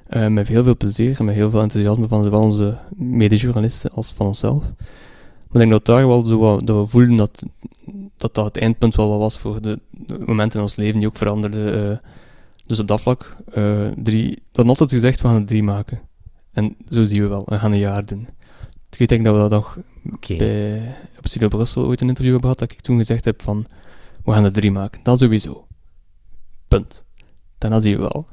Uh, 0.09 0.27
met 0.27 0.47
heel 0.47 0.63
veel 0.63 0.77
plezier 0.77 1.19
en 1.19 1.25
met 1.25 1.36
heel 1.36 1.49
veel 1.49 1.62
enthousiasme 1.62 2.07
van 2.07 2.23
zowel 2.23 2.41
onze 2.41 2.77
medejournalisten 2.95 3.91
als 3.91 4.12
van 4.12 4.25
onszelf. 4.25 4.63
Maar 5.54 5.62
ik 5.62 5.70
denk 5.70 5.86
dat 5.86 5.96
daar 5.96 6.08
wel 6.08 6.26
zo 6.26 6.58
dat 6.58 6.78
we 6.78 6.86
voelden 6.86 7.16
dat, 7.16 7.44
dat 8.18 8.36
dat 8.36 8.46
het 8.46 8.58
eindpunt 8.58 8.96
wel 8.96 9.10
wat 9.10 9.20
was 9.20 9.39
voor 9.39 9.62
de, 9.62 9.80
momenten 10.26 10.58
in 10.58 10.66
ons 10.66 10.76
leven 10.76 11.00
die 11.00 11.08
ook 11.08 11.18
veranderden. 11.18 11.89
Uh, 11.89 11.98
dus 12.66 12.80
op 12.80 12.88
dat 12.88 13.02
vlak, 13.02 13.36
uh, 13.58 13.88
drie, 13.98 14.30
we 14.30 14.42
hadden 14.46 14.68
altijd 14.68 14.92
gezegd, 14.92 15.22
we 15.22 15.28
gaan 15.28 15.36
er 15.36 15.46
drie 15.46 15.63
maken. 15.63 16.02
En 16.52 16.76
zo 16.89 17.04
zien 17.04 17.22
we 17.22 17.28
wel, 17.28 17.44
we 17.46 17.60
gaan 17.60 17.72
een 17.72 17.78
jaar 17.78 18.06
doen. 18.06 18.28
Ik 18.98 19.08
denk 19.08 19.24
dat 19.24 19.34
we 19.34 19.39
dat 19.39 19.52
nog 19.52 19.78
okay. 20.13 20.38
bij, 20.38 20.96
op 21.18 21.28
Studio 21.28 21.48
Brussel 21.48 21.86
ooit 21.86 22.02
een 22.02 22.08
interview 22.08 22.32
hebben 22.32 22.52
gehad, 22.52 22.70
dat 22.70 22.78
ik 22.78 22.84
toen 22.84 22.98
gezegd 22.98 23.26
heb 23.26 23.42
van, 23.42 23.66
we 24.24 24.32
gaan 24.32 24.44
er 24.44 24.52
drie 24.52 24.72
maken. 24.72 25.00
Dat 25.04 25.20
sowieso. 25.20 25.68
Punt. 26.68 27.04
Daarna 27.58 27.80
zien 27.80 27.96
we 27.96 28.02
wel. 28.02 28.26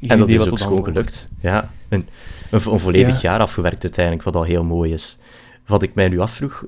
en 0.00 0.18
dat 0.18 0.28
is 0.28 0.50
ook 0.50 0.58
gewoon 0.58 0.84
gelukt. 0.84 1.28
Ja, 1.40 1.70
een, 1.88 2.08
een, 2.50 2.60
volledig 2.60 3.20
jaar 3.20 3.40
afgewerkt 3.40 3.82
uiteindelijk, 3.82 4.24
wat 4.24 4.36
al 4.36 4.42
heel 4.42 4.64
mooi 4.64 4.92
is. 4.92 5.18
Wat 5.66 5.82
ik 5.82 5.94
mij 5.94 6.08
nu 6.08 6.20
afvroeg, 6.20 6.64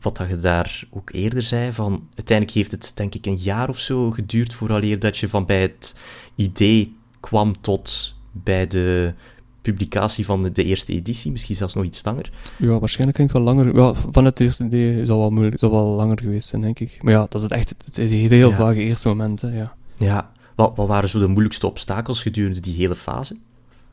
wat 0.00 0.16
dat 0.16 0.28
je 0.28 0.36
daar 0.36 0.84
ook 0.90 1.10
eerder 1.12 1.42
zei, 1.42 1.72
van 1.72 2.08
uiteindelijk 2.14 2.56
heeft 2.56 2.70
het 2.70 2.92
denk 2.94 3.14
ik 3.14 3.26
een 3.26 3.36
jaar 3.36 3.68
of 3.68 3.78
zo 3.78 4.10
geduurd 4.10 4.54
vooraleer 4.54 4.98
dat 4.98 5.18
je 5.18 5.28
van 5.28 5.46
bij 5.46 5.62
het 5.62 5.96
idee 6.34 6.96
kwam 7.20 7.60
tot 7.60 8.16
bij 8.30 8.66
de 8.66 9.14
publicatie 9.62 10.24
van 10.24 10.52
de 10.52 10.64
eerste 10.64 10.92
editie, 10.92 11.32
misschien 11.32 11.56
zelfs 11.56 11.74
nog 11.74 11.84
iets 11.84 12.04
langer. 12.04 12.30
Ja, 12.56 12.78
waarschijnlijk 12.78 13.16
denk 13.16 13.28
ik 13.28 13.34
wel 13.34 13.44
langer. 13.44 13.76
Ja, 13.76 13.94
van 13.94 14.24
het 14.24 14.40
eerste 14.40 14.64
idee 14.64 15.04
zal 15.04 15.18
wel, 15.18 15.30
moeilijk, 15.30 15.58
zal 15.58 15.70
wel 15.70 15.86
langer 15.86 16.18
geweest 16.18 16.48
zijn, 16.48 16.62
denk 16.62 16.80
ik. 16.80 16.98
Maar 17.02 17.12
ja, 17.12 17.20
dat 17.20 17.34
is 17.34 17.42
het 17.42 17.52
echt 17.52 17.68
het, 17.68 17.96
het 17.96 18.10
heel 18.10 18.48
ja. 18.48 18.54
vage 18.54 18.80
eerste 18.80 19.08
moment. 19.08 19.40
Hè, 19.40 19.56
ja. 19.56 19.74
ja, 19.96 20.30
wat, 20.54 20.72
wat 20.76 20.86
waren 20.86 21.08
zo 21.08 21.18
de 21.18 21.26
moeilijkste 21.26 21.66
obstakels 21.66 22.22
gedurende 22.22 22.60
die 22.60 22.76
hele 22.76 22.96
fase? 22.96 23.36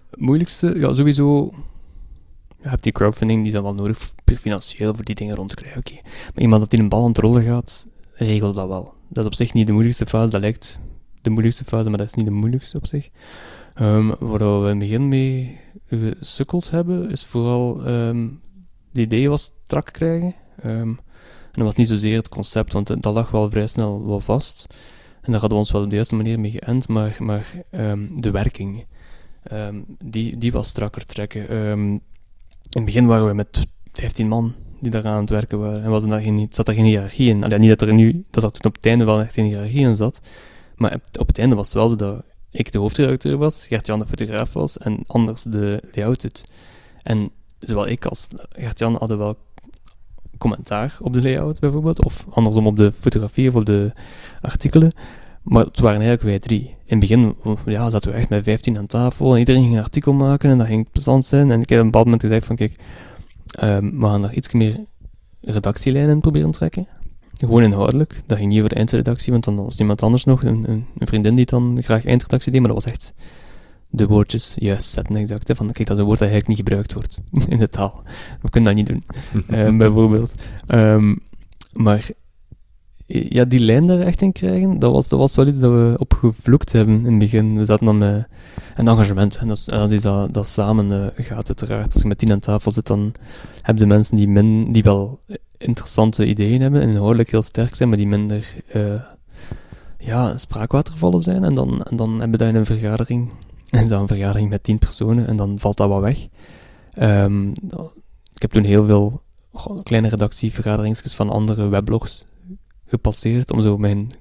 Het 0.10 0.20
moeilijkste, 0.20 0.80
ja, 0.80 0.94
sowieso. 0.94 1.54
Je 2.62 2.70
hebt 2.70 2.84
die 2.84 2.92
crowdfunding, 2.92 3.40
die 3.40 3.48
is 3.48 3.54
dan 3.54 3.64
wel 3.64 3.74
nodig 3.74 4.14
financieel 4.26 4.96
voor 4.96 5.06
die 5.06 5.16
dingen 5.16 5.36
rond 5.36 5.50
te 5.50 5.56
krijgen. 5.56 5.80
Oké. 5.80 5.94
Maar 6.04 6.42
iemand 6.42 6.62
dat 6.62 6.74
in 6.74 6.80
een 6.80 6.90
bal 6.90 7.02
aan 7.02 7.10
het 7.10 7.18
rollen 7.18 7.44
gaat, 7.44 7.88
regelt 8.14 8.56
dat 8.56 8.68
wel. 8.68 8.94
Dat 9.08 9.24
is 9.24 9.30
op 9.30 9.36
zich 9.36 9.54
niet 9.54 9.68
de 9.68 9.74
moeilijkste 9.74 10.06
fase, 10.06 10.32
dat 10.32 10.42
lijkt 10.42 10.80
de 11.22 11.30
moeilijkste 11.30 11.66
fase, 11.66 11.90
maar 11.90 11.98
dat 11.98 12.08
is 12.08 12.14
niet 12.14 12.26
de 12.26 12.32
moeilijkste 12.32 12.78
op 12.78 12.86
zich. 12.86 13.10
Um, 13.82 14.16
waar 14.20 14.62
we 14.62 14.70
in 14.70 14.80
het 14.80 14.80
begin 14.80 15.08
mee 15.08 15.60
gesukkeld 15.88 16.72
hebben, 16.72 17.12
is 17.12 17.26
vooral 17.26 17.88
um, 17.88 18.42
de 18.92 19.02
idee 19.02 19.30
was 19.30 19.52
strak 19.66 19.86
krijgen. 19.86 20.36
Um, 20.66 21.00
en 21.46 21.52
dat 21.52 21.64
was 21.64 21.76
niet 21.76 21.88
zozeer 21.88 22.18
het 22.18 22.30
concept, 22.30 22.74
want 22.74 22.88
dat 22.88 23.14
lag 23.14 23.32
wel 23.32 23.50
vrij 23.50 23.68
snel 23.68 24.08
wel 24.08 24.20
vast. 24.20 24.68
En 25.22 25.32
daar 25.32 25.40
hadden 25.40 25.50
we 25.50 25.64
ons 25.64 25.72
wel 25.72 25.84
op 25.84 25.90
de 25.90 25.96
juiste 25.96 26.16
manier 26.16 26.40
mee 26.40 26.52
geënt, 26.52 26.88
maar, 26.88 27.18
maar 27.20 27.54
de 28.16 28.32
werking, 28.32 28.86
die, 30.04 30.38
die 30.38 30.52
was 30.52 30.68
strakker 30.68 31.06
trekken. 31.06 31.48
In 32.70 32.82
het 32.82 32.86
begin 32.86 33.06
waren 33.06 33.28
we 33.28 33.34
met 33.34 33.68
15 33.92 34.28
man 34.28 34.54
die 34.80 34.92
daar 34.92 35.06
aan 35.06 35.20
het 35.20 35.30
werken 35.30 35.60
waren. 35.60 35.84
En 35.84 35.90
was 35.90 36.06
daar 36.06 36.22
geen, 36.22 36.48
zat 36.50 36.68
er 36.68 36.74
geen 36.74 36.86
hiërarchie 36.86 37.30
in. 37.30 37.44
Allee, 37.44 37.58
niet 37.58 37.70
dat 37.70 37.82
er 37.82 37.94
nu, 37.94 38.26
dat 38.32 38.44
er 38.44 38.52
toen 38.52 38.72
op 38.72 38.76
het 38.76 38.86
einde 38.86 39.06
wel 39.06 39.22
echt 39.22 39.38
een 39.38 39.46
hiërarchie 39.46 39.80
in 39.82 39.96
zat. 39.96 40.22
Maar 40.76 41.00
op 41.20 41.28
het 41.28 41.40
einde 41.40 41.56
was 41.56 41.66
het 41.66 41.76
wel 41.76 41.90
zo 41.90 41.96
dat 41.96 42.24
ik 42.52 42.72
de 42.72 42.78
hoofdredacteur 42.78 43.38
was, 43.38 43.68
Gert-Jan 43.68 44.00
de 44.00 44.06
fotograaf 44.06 44.54
was 44.54 44.78
en 44.78 45.04
anders 45.08 45.44
de 45.44 45.84
layout. 45.92 46.44
En 47.04 47.32
zowel 47.60 47.88
ik 47.88 48.06
als 48.06 48.28
Gert-Jan 48.50 48.96
hadden 49.00 49.18
wel 49.18 49.38
commentaar 50.38 50.98
op 51.02 51.14
de 51.14 51.22
layout 51.22 51.60
bijvoorbeeld, 51.60 52.04
of 52.04 52.26
andersom 52.30 52.68
op 52.68 52.78
de 52.78 52.92
fotografie 52.92 53.48
of 53.48 53.56
op 53.56 53.66
de 53.66 53.92
artikelen. 54.42 54.92
Maar 55.44 55.66
het 55.66 55.80
waren 55.80 56.02
eigenlijk 56.02 56.30
wij 56.30 56.40
drie. 56.40 56.76
In 56.90 57.00
het 57.00 57.10
begin 57.10 57.36
ja, 57.66 57.90
zaten 57.90 58.12
we 58.12 58.18
echt 58.18 58.30
met 58.30 58.44
15 58.44 58.78
aan 58.78 58.86
tafel 58.86 59.34
en 59.34 59.40
iedereen 59.40 59.62
ging 59.62 59.74
een 59.76 59.84
artikel 59.84 60.14
maken 60.14 60.50
en 60.50 60.58
dat 60.58 60.68
ging 60.68 60.92
plezant 60.92 61.26
zijn. 61.26 61.52
En 61.52 61.62
ik 61.62 61.70
heb 61.70 61.78
op 61.78 61.86
een 61.86 61.92
bepaald 61.92 62.06
moment 62.06 62.24
gezegd 62.24 62.46
van 62.46 62.56
kijk, 62.56 62.76
um, 63.64 64.00
we 64.00 64.06
gaan 64.06 64.22
daar 64.22 64.34
iets 64.34 64.52
meer 64.54 64.86
redactielijnen 65.42 66.20
proberen 66.20 66.52
trekken. 66.52 66.88
Gewoon 67.34 67.64
inhoudelijk. 67.64 68.22
Dat 68.26 68.38
ging 68.38 68.50
niet 68.50 68.58
over 68.58 68.70
de 68.70 68.76
eindredactie, 68.76 69.32
want 69.32 69.44
dan 69.44 69.56
was 69.56 69.80
iemand 69.80 70.04
anders 70.04 70.24
nog, 70.24 70.44
een, 70.44 70.70
een, 70.70 70.86
een, 70.98 71.08
vriendin 71.08 71.36
die 71.36 71.46
dan 71.46 71.78
graag 71.82 72.06
eindredactie 72.06 72.52
deed, 72.52 72.62
maar 72.62 72.74
dat 72.74 72.84
was 72.84 72.94
echt 72.94 73.14
de 73.90 74.08
woordjes 74.08 74.56
juist 74.60 74.90
zetten 74.90 75.16
exact. 75.16 75.48
Hè, 75.48 75.56
van, 75.56 75.72
kijk, 75.72 75.88
dat 75.88 75.96
is 75.96 76.02
een 76.02 76.08
woord 76.08 76.20
dat 76.20 76.30
eigenlijk 76.30 76.48
niet 76.48 76.68
gebruikt 76.68 76.94
wordt 76.94 77.22
in 77.54 77.58
de 77.58 77.70
taal. 77.70 78.02
We 78.42 78.50
kunnen 78.50 78.76
dat 78.76 78.86
niet 78.86 78.88
doen, 78.88 79.04
um, 79.60 79.78
bijvoorbeeld. 79.84 80.36
Um, 80.68 81.20
maar 81.74 82.10
ja, 83.10 83.46
die 83.46 83.60
lijn 83.60 83.86
daar 83.86 84.00
echt 84.00 84.22
in 84.22 84.32
krijgen, 84.32 84.80
dat 84.80 84.92
was, 84.92 85.10
dat 85.10 85.20
was 85.20 85.36
wel 85.36 85.48
iets 85.48 85.60
dat 85.60 85.72
we 85.72 85.94
op 85.98 86.14
gevloekt 86.14 86.72
hebben 86.72 86.98
in 86.98 87.06
het 87.06 87.20
begin. 87.20 87.58
We 87.58 87.66
zaten 87.66 87.86
dan 87.86 87.98
met 87.98 88.28
een 88.76 88.88
engagement 88.88 89.38
en 89.38 89.48
dat, 89.48 89.64
dat 89.66 89.92
is 89.92 90.02
dat, 90.02 90.34
dat 90.34 90.48
samen 90.48 90.92
uh, 90.92 91.26
gaat 91.26 91.48
uiteraard. 91.48 91.94
Als 91.94 92.02
je 92.02 92.08
met 92.08 92.18
tien 92.18 92.32
aan 92.32 92.40
tafel 92.40 92.72
zit, 92.72 92.88
dan 92.88 93.14
heb 93.62 93.78
je 93.78 93.86
mensen 93.86 94.16
die, 94.16 94.72
die 94.72 94.84
wel 94.84 95.20
interessante 95.58 96.28
ideeën 96.28 96.62
hebben 96.62 96.82
en 96.82 96.90
inhoudelijk 96.90 97.32
heel 97.32 97.42
sterk 97.42 97.76
zijn, 97.76 97.90
maar 97.90 97.98
die 97.98 98.08
minder 98.08 98.56
uh, 98.76 99.02
ja, 99.98 100.38
spraakwatervallen 100.38 101.22
zijn. 101.22 101.44
En 101.44 101.56
dan, 101.56 101.84
en 101.84 101.98
dan 101.98 102.10
hebben 102.10 102.32
we 102.32 102.38
dat 102.38 102.48
in 102.48 102.56
een 102.56 102.66
vergadering, 102.66 103.30
en 103.70 103.88
dan 103.88 104.02
een 104.02 104.08
vergadering 104.08 104.50
met 104.50 104.64
tien 104.64 104.80
personen, 104.80 105.28
en 105.28 105.38
dan 105.38 105.60
valt 105.60 105.78
dat 105.78 105.90
wat 105.90 106.02
weg. 106.02 106.28
Um, 107.24 107.52
ik 108.34 108.42
heb 108.42 108.52
toen 108.52 108.64
heel 108.64 108.86
veel 108.86 109.22
kleine 109.84 110.08
redactievergaderingsjes 110.08 111.14
van 111.14 111.30
andere 111.30 111.68
weblogs 111.68 112.26
gepasseerd 112.90 113.52
om 113.52 113.62
zo 113.62 113.78
mijn, 113.78 114.12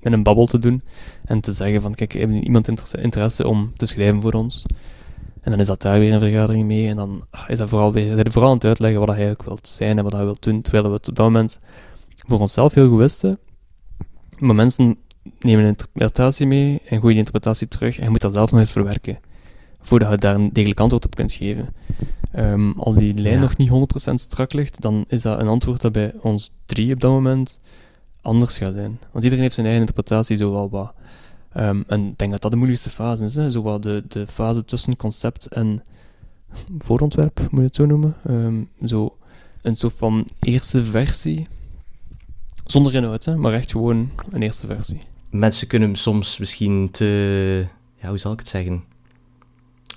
met 0.00 0.12
een 0.12 0.22
babbel 0.22 0.46
te 0.46 0.58
doen 0.58 0.82
en 1.24 1.40
te 1.40 1.52
zeggen 1.52 1.80
van 1.80 1.94
kijk, 1.94 2.12
heeft 2.12 2.44
iemand 2.44 2.68
interesse 2.92 3.48
om 3.48 3.72
te 3.76 3.86
schrijven 3.86 4.22
voor 4.22 4.32
ons? 4.32 4.64
En 5.40 5.50
dan 5.50 5.60
is 5.60 5.66
dat 5.66 5.82
daar 5.82 5.98
weer 5.98 6.12
een 6.12 6.20
vergadering 6.20 6.66
mee. 6.66 6.88
En 6.88 6.96
dan 6.96 7.24
is 7.46 7.58
dat 7.58 7.68
vooral 7.68 7.92
weer, 7.92 8.16
dat 8.16 8.32
vooral 8.32 8.50
aan 8.50 8.56
het 8.56 8.64
uitleggen 8.64 8.98
wat 8.98 9.08
hij 9.08 9.18
eigenlijk 9.18 9.48
wilt 9.48 9.68
zijn 9.68 9.98
en 9.98 10.04
wat 10.04 10.12
hij 10.12 10.24
wilt 10.24 10.42
doen. 10.42 10.62
Terwijl 10.62 10.84
we 10.84 10.92
het 10.92 11.08
op 11.08 11.16
dat 11.16 11.26
moment 11.26 11.60
voor 12.26 12.40
onszelf 12.40 12.74
heel 12.74 12.88
goed 12.88 12.98
wisten. 12.98 13.38
Maar 14.38 14.54
mensen 14.54 14.96
nemen 15.38 15.62
een 15.62 15.68
interpretatie 15.68 16.46
mee 16.46 16.70
en 16.70 17.00
gooien 17.00 17.00
die 17.00 17.16
interpretatie 17.16 17.68
terug. 17.68 17.98
En 17.98 18.04
je 18.04 18.10
moet 18.10 18.20
dat 18.20 18.32
zelf 18.32 18.50
nog 18.50 18.60
eens 18.60 18.72
verwerken. 18.72 19.18
Voordat 19.80 20.10
je 20.10 20.16
daar 20.16 20.34
een 20.34 20.52
degelijk 20.52 20.80
antwoord 20.80 21.04
op 21.04 21.14
kunt 21.14 21.32
geven. 21.32 21.74
Um, 22.36 22.72
als 22.78 22.94
die 22.94 23.14
lijn 23.14 23.40
nog 23.40 23.56
niet 23.56 23.70
100% 24.10 24.14
strak 24.14 24.52
ligt, 24.52 24.80
dan 24.80 25.04
is 25.08 25.22
dat 25.22 25.40
een 25.40 25.48
antwoord 25.48 25.80
dat 25.80 25.92
bij 25.92 26.12
ons 26.20 26.52
drie 26.66 26.92
op 26.92 27.00
dat 27.00 27.10
moment 27.10 27.60
anders 28.22 28.58
gaat 28.58 28.72
zijn. 28.72 28.98
Want 29.10 29.24
iedereen 29.24 29.44
heeft 29.44 29.54
zijn 29.54 29.66
eigen 29.66 29.86
interpretatie 29.86 30.36
zo 30.36 30.52
wel 30.52 30.70
wat. 30.70 30.92
Um, 31.56 31.84
en 31.86 32.06
ik 32.06 32.18
denk 32.18 32.30
dat 32.30 32.42
dat 32.42 32.50
de 32.50 32.56
moeilijkste 32.56 32.90
fase 32.90 33.24
is. 33.24 33.34
Hè? 33.34 33.78
De, 33.80 34.04
de 34.08 34.26
fase 34.26 34.64
tussen 34.64 34.96
concept 34.96 35.46
en 35.46 35.82
voorontwerp, 36.78 37.40
moet 37.40 37.60
je 37.60 37.66
het 37.66 37.74
zo 37.74 37.86
noemen. 37.86 38.16
Um, 38.28 38.68
zo 38.84 39.16
een 39.62 39.76
soort 39.76 39.94
van 39.94 40.28
eerste 40.40 40.84
versie. 40.84 41.46
Zonder 42.64 42.94
inhoud, 42.94 43.24
hè? 43.24 43.36
maar 43.36 43.52
echt 43.52 43.70
gewoon 43.70 44.10
een 44.30 44.42
eerste 44.42 44.66
versie. 44.66 44.98
Mensen 45.30 45.66
kunnen 45.66 45.96
soms 45.96 46.38
misschien 46.38 46.90
te... 46.90 47.66
Ja, 48.00 48.08
hoe 48.08 48.18
zal 48.18 48.32
ik 48.32 48.38
het 48.38 48.48
zeggen? 48.48 48.84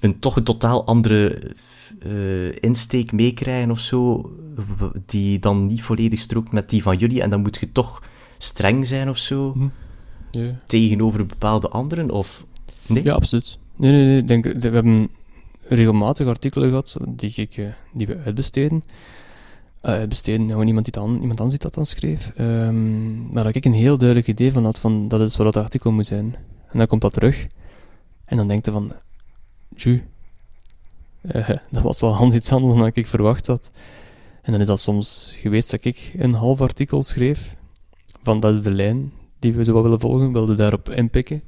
Een 0.02 0.20
toch 0.20 0.36
een 0.36 0.44
totaal 0.44 0.86
andere 0.86 1.42
uh, 2.06 2.56
insteek 2.60 3.12
meekrijgen 3.12 3.72
of 3.72 3.80
zo, 3.80 4.32
die 5.06 5.40
dan 5.40 5.66
niet 5.66 5.82
volledig 5.82 6.20
strookt 6.20 6.52
met 6.52 6.70
die 6.70 6.84
van 6.84 6.98
jullie. 6.98 7.22
En 7.22 7.30
dan 7.30 7.42
moet 7.42 7.58
je 7.60 7.72
toch 7.72 8.04
streng 8.38 8.86
zijn 8.88 9.10
of 9.10 9.18
zo. 9.18 9.54
Hm 9.54 9.68
tegenover 10.66 11.26
bepaalde 11.26 11.70
anderen? 11.70 12.12
Of 12.12 12.46
nee? 12.88 13.04
Ja, 13.04 13.14
absoluut. 13.14 13.58
Nee, 13.76 13.92
nee, 13.92 14.06
nee. 14.06 14.24
Denk, 14.24 14.44
we 14.44 14.70
hebben 14.70 15.10
regelmatig 15.68 16.28
artikelen 16.28 16.70
gehad 16.70 16.98
die, 17.10 17.34
ik, 17.36 17.58
eh, 17.58 17.66
die 17.94 18.08
we 18.08 18.18
uitbesteden. 18.26 18.84
uh, 19.84 20.04
besteden, 20.04 20.50
gewoon 20.50 20.68
iemand, 20.68 20.86
die 20.86 20.94
dan, 20.94 21.20
iemand 21.22 21.40
anders 21.40 21.60
die 21.60 21.70
dat 21.70 21.74
dan 21.74 21.86
schreef. 21.86 22.32
Um, 22.40 23.32
maar 23.32 23.44
dat 23.44 23.56
ik 23.56 23.66
een 23.66 23.74
heel 23.74 23.98
duidelijk 23.98 24.28
idee 24.28 24.52
van 24.52 24.64
had, 24.64 24.80
van 24.80 25.08
dat 25.08 25.22
is 25.22 25.38
wat 25.38 25.54
dat 25.54 25.64
artikel 25.64 25.92
moet 25.92 26.08
zijn. 26.08 26.36
En 26.72 26.78
dan 26.78 26.88
komt 26.88 27.02
dat 27.02 27.14
terug. 27.14 27.48
En 28.26 28.38
dan 28.38 28.48
denkt 28.48 28.66
je 28.66 28.72
van, 28.72 28.94
ju, 29.76 30.04
uh, 31.22 31.50
dat 31.70 31.84
was 31.84 32.02
wel 32.02 32.16
Hans 32.16 32.36
iets 32.36 32.52
anders 32.52 32.80
dan 32.80 32.92
ik 32.94 33.08
verwacht 33.08 33.48
had. 33.48 33.72
En 34.42 34.52
dan 34.52 34.62
is 34.62 34.68
dat 34.68 34.80
soms 34.80 35.38
geweest 35.42 35.72
dat 35.72 35.86
ik 35.86 36.14
een 36.18 36.34
half 36.34 36.62
artikel 36.62 37.04
schreef, 37.04 37.56
van 38.24 38.40
dat 38.40 38.56
is 38.56 38.62
de 38.62 38.74
lijn 38.74 39.12
die 39.40 39.54
we 39.54 39.64
zo 39.64 39.84
willen 39.84 40.00
volgen, 40.00 40.34
wilden 40.34 40.56
daarop 40.56 40.90
inpikken. 40.90 41.42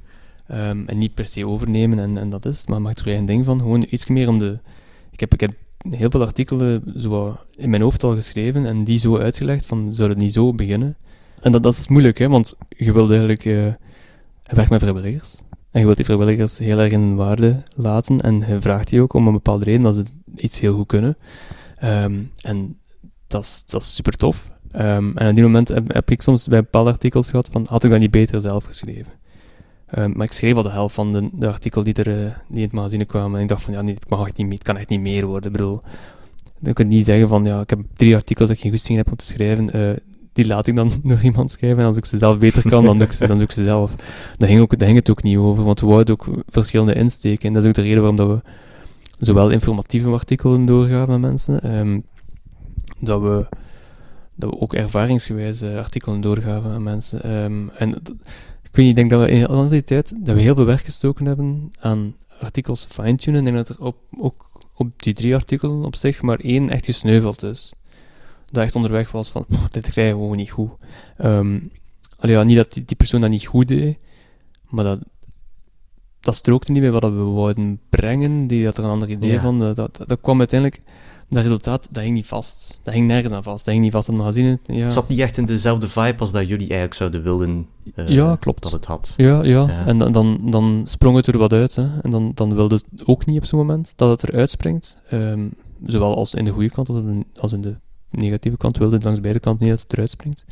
Um, 0.50 0.88
en 0.88 0.98
niet 0.98 1.14
per 1.14 1.26
se 1.26 1.46
overnemen 1.46 1.98
en, 1.98 2.18
en 2.18 2.30
dat 2.30 2.46
is 2.46 2.58
het, 2.58 2.68
maar 2.68 2.82
maak 2.82 2.98
er 2.98 3.08
een 3.08 3.24
ding 3.24 3.44
van. 3.44 3.58
Gewoon 3.58 3.86
iets 3.90 4.06
meer 4.06 4.28
om 4.28 4.38
de... 4.38 4.58
Ik 5.10 5.20
heb, 5.20 5.32
ik 5.32 5.40
heb 5.40 5.54
heel 5.90 6.10
veel 6.10 6.22
artikelen 6.22 6.92
zo 6.96 7.38
in 7.56 7.70
mijn 7.70 7.82
hoofd 7.82 8.02
al 8.02 8.14
geschreven 8.14 8.66
en 8.66 8.84
die 8.84 8.98
zo 8.98 9.18
uitgelegd 9.18 9.66
van, 9.66 9.94
zou 9.94 10.08
het 10.08 10.18
niet 10.18 10.32
zo 10.32 10.52
beginnen? 10.52 10.96
En 11.40 11.52
dat, 11.52 11.62
dat 11.62 11.74
is 11.74 11.88
moeilijk, 11.88 12.18
hè, 12.18 12.28
want 12.28 12.54
je 12.68 12.92
wilt 12.92 13.08
eigenlijk... 13.08 13.44
Uh, 13.44 13.66
je 14.52 14.66
met 14.68 14.80
vrijwilligers. 14.80 15.42
En 15.74 15.80
je 15.80 15.86
wilt 15.86 15.96
die 15.96 16.04
vrijwilligers 16.04 16.58
heel 16.58 16.78
erg 16.78 16.92
in 16.92 17.14
waarde 17.14 17.62
laten. 17.76 18.20
En 18.20 18.44
je 18.48 18.60
vraagt 18.60 18.88
die 18.88 19.00
ook 19.00 19.12
om 19.12 19.26
een 19.26 19.32
bepaalde 19.32 19.64
reden, 19.64 19.82
dat 19.82 19.94
ze 19.94 20.04
iets 20.36 20.60
heel 20.60 20.74
goed 20.74 20.86
kunnen. 20.86 21.16
Um, 21.84 22.30
en 22.40 22.78
dat 23.26 23.64
is, 23.66 23.94
super 23.94 24.16
tof. 24.16 24.50
Um, 24.76 25.16
en 25.16 25.28
op 25.28 25.34
die 25.34 25.44
moment 25.44 25.68
heb, 25.68 26.10
ik 26.10 26.22
soms 26.22 26.48
bij 26.48 26.60
bepaalde 26.60 26.90
artikels 26.90 27.28
gehad 27.30 27.48
van, 27.52 27.66
had 27.68 27.84
ik 27.84 27.90
dat 27.90 27.98
niet 27.98 28.10
beter 28.10 28.40
zelf 28.40 28.64
geschreven? 28.64 29.12
Um, 29.98 30.12
maar 30.16 30.26
ik 30.26 30.32
schreef 30.32 30.54
al 30.54 30.62
de 30.62 30.70
helft 30.70 30.94
van 30.94 31.12
de, 31.12 31.28
de 31.32 31.48
artikel 31.48 31.82
die, 31.82 31.94
er, 31.94 32.08
uh, 32.08 32.34
die 32.48 32.56
in 32.56 32.62
het 32.62 32.72
magazine 32.72 33.04
kwamen. 33.04 33.36
En 33.36 33.42
ik 33.42 33.48
dacht 33.48 33.62
van, 33.62 33.72
ja, 33.72 33.82
nee, 33.82 33.94
het, 33.94 34.08
mag 34.08 34.26
echt 34.26 34.36
niet, 34.36 34.52
het 34.52 34.62
kan 34.62 34.76
echt 34.76 34.88
niet 34.88 35.00
meer 35.00 35.26
worden. 35.26 35.50
Ik 35.52 35.56
bedoel, 35.56 35.80
dan 36.58 36.72
kan 36.72 36.86
niet 36.86 37.04
zeggen 37.04 37.28
van, 37.28 37.44
ja, 37.44 37.60
ik 37.60 37.70
heb 37.70 37.80
drie 37.96 38.14
artikels 38.14 38.48
dat 38.48 38.56
ik 38.56 38.62
geen 38.62 38.72
goesting 38.72 38.98
heb 38.98 39.10
om 39.10 39.16
te 39.16 39.24
schrijven. 39.24 39.76
Uh, 39.76 39.96
die 40.34 40.46
laat 40.46 40.66
ik 40.66 40.76
dan 40.76 40.92
nog 41.02 41.22
iemand 41.22 41.50
schrijven. 41.50 41.78
En 41.78 41.86
als 41.86 41.96
ik 41.96 42.04
ze 42.04 42.18
zelf 42.18 42.38
beter 42.38 42.62
kan, 42.68 42.84
dan 42.84 42.98
doe 42.98 43.06
ik 43.06 43.12
ze, 43.12 43.26
dan 43.26 43.38
ze 43.48 43.64
zelf. 43.64 43.94
Daar 44.36 44.48
ging, 44.48 44.60
ook, 44.60 44.78
daar 44.78 44.88
ging 44.88 44.98
het 44.98 45.10
ook 45.10 45.22
niet 45.22 45.36
over, 45.36 45.64
want 45.64 45.80
we 45.80 45.86
wouden 45.86 46.14
ook 46.14 46.26
verschillende 46.48 46.94
insteken. 46.94 47.48
En 47.48 47.54
dat 47.54 47.62
is 47.62 47.68
ook 47.68 47.74
de 47.74 47.82
reden 47.82 47.98
waarom 47.98 48.16
dat 48.16 48.28
we 48.28 48.40
zowel 49.18 49.50
informatieve 49.50 50.10
artikelen 50.10 50.64
doorgaan 50.64 51.08
met 51.08 51.20
mensen, 51.20 51.76
um, 51.76 52.04
dat 53.00 53.22
we 53.22 53.46
dat 54.34 54.50
we 54.50 54.60
ook 54.60 54.74
ervaringsgewijs 54.74 55.62
uh, 55.62 55.78
artikelen 55.78 56.20
doorgaven 56.20 56.70
aan 56.70 56.82
mensen. 56.82 57.42
Um, 57.44 57.70
en 57.70 57.90
ik 58.62 58.70
weet 58.72 58.86
niet, 58.86 58.88
ik 58.88 58.94
denk 58.94 59.10
dat 59.10 59.20
we 59.20 59.30
in 59.30 59.46
al 59.46 59.68
die 59.68 59.84
tijd 59.84 60.14
dat 60.18 60.34
we 60.34 60.40
heel 60.40 60.54
veel 60.54 60.64
werk 60.64 60.84
gestoken 60.84 61.26
hebben 61.26 61.70
aan 61.80 62.14
artikels 62.40 62.84
fine-tunen. 62.84 63.44
Denk 63.44 63.56
dat 63.56 63.68
er 63.68 63.80
op, 63.80 63.96
ook 64.18 64.50
op 64.74 65.02
die 65.02 65.14
drie 65.14 65.34
artikelen 65.34 65.84
op 65.84 65.96
zich 65.96 66.22
maar 66.22 66.38
één 66.40 66.68
echt 66.68 66.84
gesneuveld 66.84 67.42
is. 67.42 67.74
Dat 68.54 68.64
echt 68.64 68.74
onderweg 68.74 69.10
was 69.10 69.30
van, 69.30 69.46
dit 69.70 69.90
krijgen 69.90 70.14
we 70.14 70.20
gewoon 70.20 70.36
niet 70.36 70.50
goed. 70.50 70.70
Um, 71.22 71.70
allee, 72.18 72.34
ja, 72.34 72.42
niet 72.42 72.56
dat 72.56 72.72
die, 72.72 72.84
die, 72.84 72.96
persoon 72.96 73.20
dat 73.20 73.30
niet 73.30 73.46
goed 73.46 73.68
deed, 73.68 73.96
maar 74.68 74.84
dat, 74.84 75.00
dat 76.20 76.34
strookte 76.34 76.72
niet 76.72 76.80
bij 76.80 76.90
wat 76.90 77.02
we 77.02 77.08
wouden 77.10 77.80
brengen. 77.88 78.46
Die 78.46 78.64
had 78.64 78.78
er 78.78 78.84
een 78.84 78.90
ander 78.90 79.10
idee 79.10 79.32
ja. 79.32 79.40
van. 79.40 79.58
Dat, 79.58 79.76
dat, 79.76 79.98
dat 80.06 80.20
kwam 80.20 80.38
uiteindelijk 80.38 80.82
dat 81.28 81.42
resultaat, 81.42 81.88
dat 81.90 82.02
hing 82.02 82.14
niet 82.14 82.26
vast. 82.26 82.80
Dat 82.82 82.94
hing 82.94 83.06
nergens 83.06 83.32
aan 83.32 83.42
vast. 83.42 83.64
Dat 83.64 83.74
hing 83.74 83.84
niet 83.84 83.92
vast 83.92 84.08
aan 84.08 84.14
het 84.14 84.24
magazine. 84.24 84.58
Ja. 84.66 84.82
Het 84.82 84.92
zat 84.92 85.08
niet 85.08 85.18
echt 85.18 85.36
in 85.36 85.44
dezelfde 85.44 85.88
vibe 85.88 86.18
als 86.18 86.32
dat 86.32 86.48
jullie 86.48 86.68
eigenlijk 86.68 86.94
zouden 86.94 87.22
willen 87.22 87.66
uh, 87.94 88.08
ja, 88.08 88.36
klopt. 88.36 88.62
dat 88.62 88.72
het 88.72 88.84
had. 88.84 89.14
Ja, 89.16 89.42
ja. 89.42 89.66
ja. 89.66 89.86
en 89.86 89.98
dan, 89.98 90.12
dan, 90.12 90.50
dan 90.50 90.82
sprong 90.84 91.16
het 91.16 91.26
er 91.26 91.38
wat 91.38 91.52
uit. 91.52 91.74
Hè. 91.74 92.00
En 92.02 92.10
dan, 92.10 92.32
dan 92.34 92.54
wilde 92.54 92.74
het 92.74 93.06
ook 93.06 93.26
niet 93.26 93.38
op 93.38 93.44
zo'n 93.44 93.58
moment 93.58 93.92
dat 93.96 94.20
het 94.20 94.30
eruit 94.30 94.50
springt. 94.50 94.96
Um, 95.12 95.52
zowel 95.86 96.16
als 96.16 96.34
in 96.34 96.44
de 96.44 96.50
goede 96.50 96.70
kant 96.70 96.88
als 97.40 97.52
in 97.52 97.60
de 97.60 97.76
negatieve 98.16 98.56
kant 98.56 98.78
wilde 98.78 98.98
langs 99.00 99.20
beide 99.20 99.40
kanten 99.40 99.66
niet 99.66 99.74
dat 99.74 99.82
het 99.82 99.92
eruit 99.92 100.10
springt. 100.10 100.44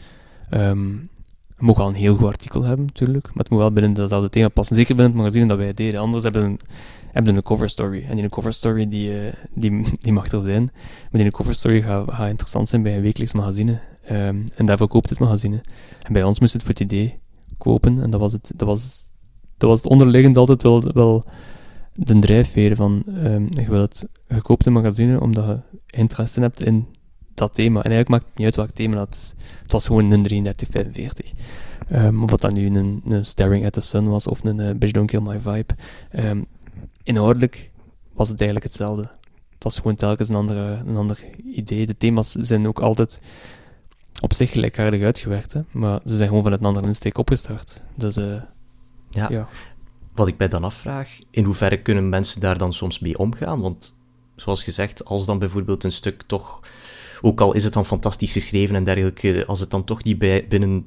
Um, 0.51 1.11
het 1.49 1.61
mag 1.67 1.77
wel 1.77 1.89
een 1.89 1.95
heel 1.95 2.17
goed 2.17 2.27
artikel 2.27 2.63
hebben, 2.63 2.87
natuurlijk. 2.87 3.27
Maar 3.27 3.43
het 3.43 3.51
moet 3.51 3.59
wel 3.59 3.73
binnen 3.73 3.93
datzelfde 3.93 4.31
thema 4.31 4.49
passen. 4.49 4.77
Zeker 4.77 4.95
binnen 4.95 5.13
het 5.13 5.23
magazine 5.23 5.47
dat 5.47 5.59
wij 5.59 5.75
deden. 5.75 6.01
Anders 6.01 6.23
hebben 6.23 6.43
we 6.43 6.57
hebben 7.13 7.37
een 7.37 7.43
cover 7.43 7.69
story. 7.69 8.05
En 8.09 8.17
die 8.17 8.29
cover 8.29 8.53
story 8.53 8.89
die, 8.89 9.11
uh, 9.11 9.33
die, 9.55 9.83
die 9.99 10.13
mag 10.13 10.33
er 10.33 10.43
zijn. 10.43 10.71
Maar 11.11 11.23
die 11.23 11.31
cover 11.31 11.55
story 11.55 11.83
gaat, 11.83 12.29
interessant 12.29 12.69
zijn 12.69 12.83
bij 12.83 12.97
een 12.97 13.03
wekelijks 13.03 13.33
magazine. 13.33 13.81
Um, 14.11 14.45
en 14.57 14.67
daarvoor 14.67 14.89
koopt 14.89 15.11
het 15.11 15.19
magazine. 15.19 15.61
En 16.03 16.13
bij 16.13 16.23
ons 16.23 16.41
moest 16.41 16.53
het 16.53 16.63
voor 16.63 16.71
het 16.71 16.81
idee 16.81 17.19
kopen. 17.59 18.03
En 18.03 18.11
dat 18.11 18.21
was 18.21 18.33
het, 18.33 18.53
dat 18.57 18.69
was, 18.69 19.11
dat 19.57 19.69
was 19.69 19.83
het 19.83 19.91
onderliggend 19.91 20.37
altijd 20.37 20.63
wel, 20.63 20.93
wel 20.93 21.25
de 21.93 22.19
drijfveer 22.19 22.77
van 22.77 23.03
um, 23.25 23.47
je 23.51 23.67
wil 23.69 23.81
het 23.81 24.07
gekoopte 24.29 24.71
magazine 24.71 25.21
omdat 25.21 25.45
je 25.47 25.59
interesse 25.87 26.41
hebt 26.41 26.63
in 26.63 26.87
dat 27.35 27.55
thema. 27.55 27.83
En 27.83 27.91
eigenlijk 27.91 28.09
maakt 28.09 28.25
het 28.25 28.35
niet 28.37 28.47
uit 28.47 28.57
welk 28.57 28.71
thema 28.71 28.95
dat 28.95 29.15
is. 29.15 29.35
Het 29.63 29.73
was 29.73 29.87
gewoon 29.87 30.11
een 30.11 30.23
3345. 30.23 31.33
Um, 31.93 32.23
of 32.23 32.31
dat 32.31 32.41
dan 32.41 32.55
nu 32.55 32.67
een, 32.67 33.03
een, 33.09 33.25
Staring 33.25 33.65
at 33.65 33.73
the 33.73 33.81
Sun 33.81 34.09
was 34.09 34.27
of 34.27 34.45
een 34.45 34.59
uh, 34.59 34.71
Bitch 34.75 34.93
Don't 34.93 35.11
Kill 35.11 35.21
My 35.21 35.41
Vibe. 35.41 35.75
Um, 36.13 36.47
inhoudelijk 37.03 37.71
was 38.13 38.29
het 38.29 38.41
eigenlijk 38.41 38.71
hetzelfde. 38.71 39.11
Het 39.55 39.65
was 39.65 39.77
gewoon 39.77 39.95
telkens 39.97 40.29
een, 40.29 40.35
andere, 40.35 40.83
een 40.87 40.97
ander 40.97 41.19
idee. 41.45 41.87
De 41.87 41.97
thema's 41.97 42.33
zijn 42.33 42.69
ook 42.69 42.81
altijd 42.81 43.21
op 44.21 44.33
zich 44.33 44.51
gelijkaardig 44.51 45.03
uitgewerkt, 45.03 45.53
hè? 45.53 45.61
maar 45.71 46.01
ze 46.05 46.17
zijn 46.17 46.29
gewoon 46.29 46.43
van 46.43 46.53
een 46.53 46.61
andere 46.61 46.87
insteek 46.87 47.19
opgestart. 47.19 47.83
Dus 47.95 48.17
uh, 48.17 48.43
ja. 49.11 49.29
ja. 49.29 49.49
Wat 50.15 50.29
ik 50.29 50.39
mij 50.39 50.49
dan 50.49 50.65
afvraag, 50.65 51.19
in 51.31 51.45
hoeverre 51.45 51.83
kunnen 51.83 52.09
mensen 52.09 52.41
daar 52.41 52.59
dan 52.59 52.73
soms 52.73 52.99
mee 52.99 53.19
omgaan? 53.19 53.61
Want 53.61 53.97
zoals 54.37 54.63
gezegd, 54.63 55.05
als 55.05 55.27
dan 55.27 55.39
bijvoorbeeld 55.39 55.85
een 55.85 55.93
stuk 55.93 56.23
toch, 56.27 56.61
ook 57.23 57.41
al 57.41 57.53
is 57.53 57.65
het 57.65 57.73
dan 57.73 57.87
fantastisch 57.87 58.33
geschreven 58.33 58.77
en 58.77 58.85
dergelijke, 58.85 59.45
als 59.47 59.61
het 59.61 59.71
dan 59.71 59.85
toch 59.85 60.05
niet 60.05 60.19
bij, 60.19 60.47
binnen 60.49 60.87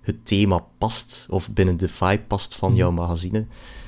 het 0.00 0.26
thema 0.26 0.64
past, 0.78 1.26
of 1.30 1.52
binnen 1.52 1.76
de 1.76 1.88
vibe 1.88 2.22
past 2.26 2.56
van 2.56 2.70
mhm. 2.70 2.78
jouw 2.78 2.90
magazine, 2.90 3.46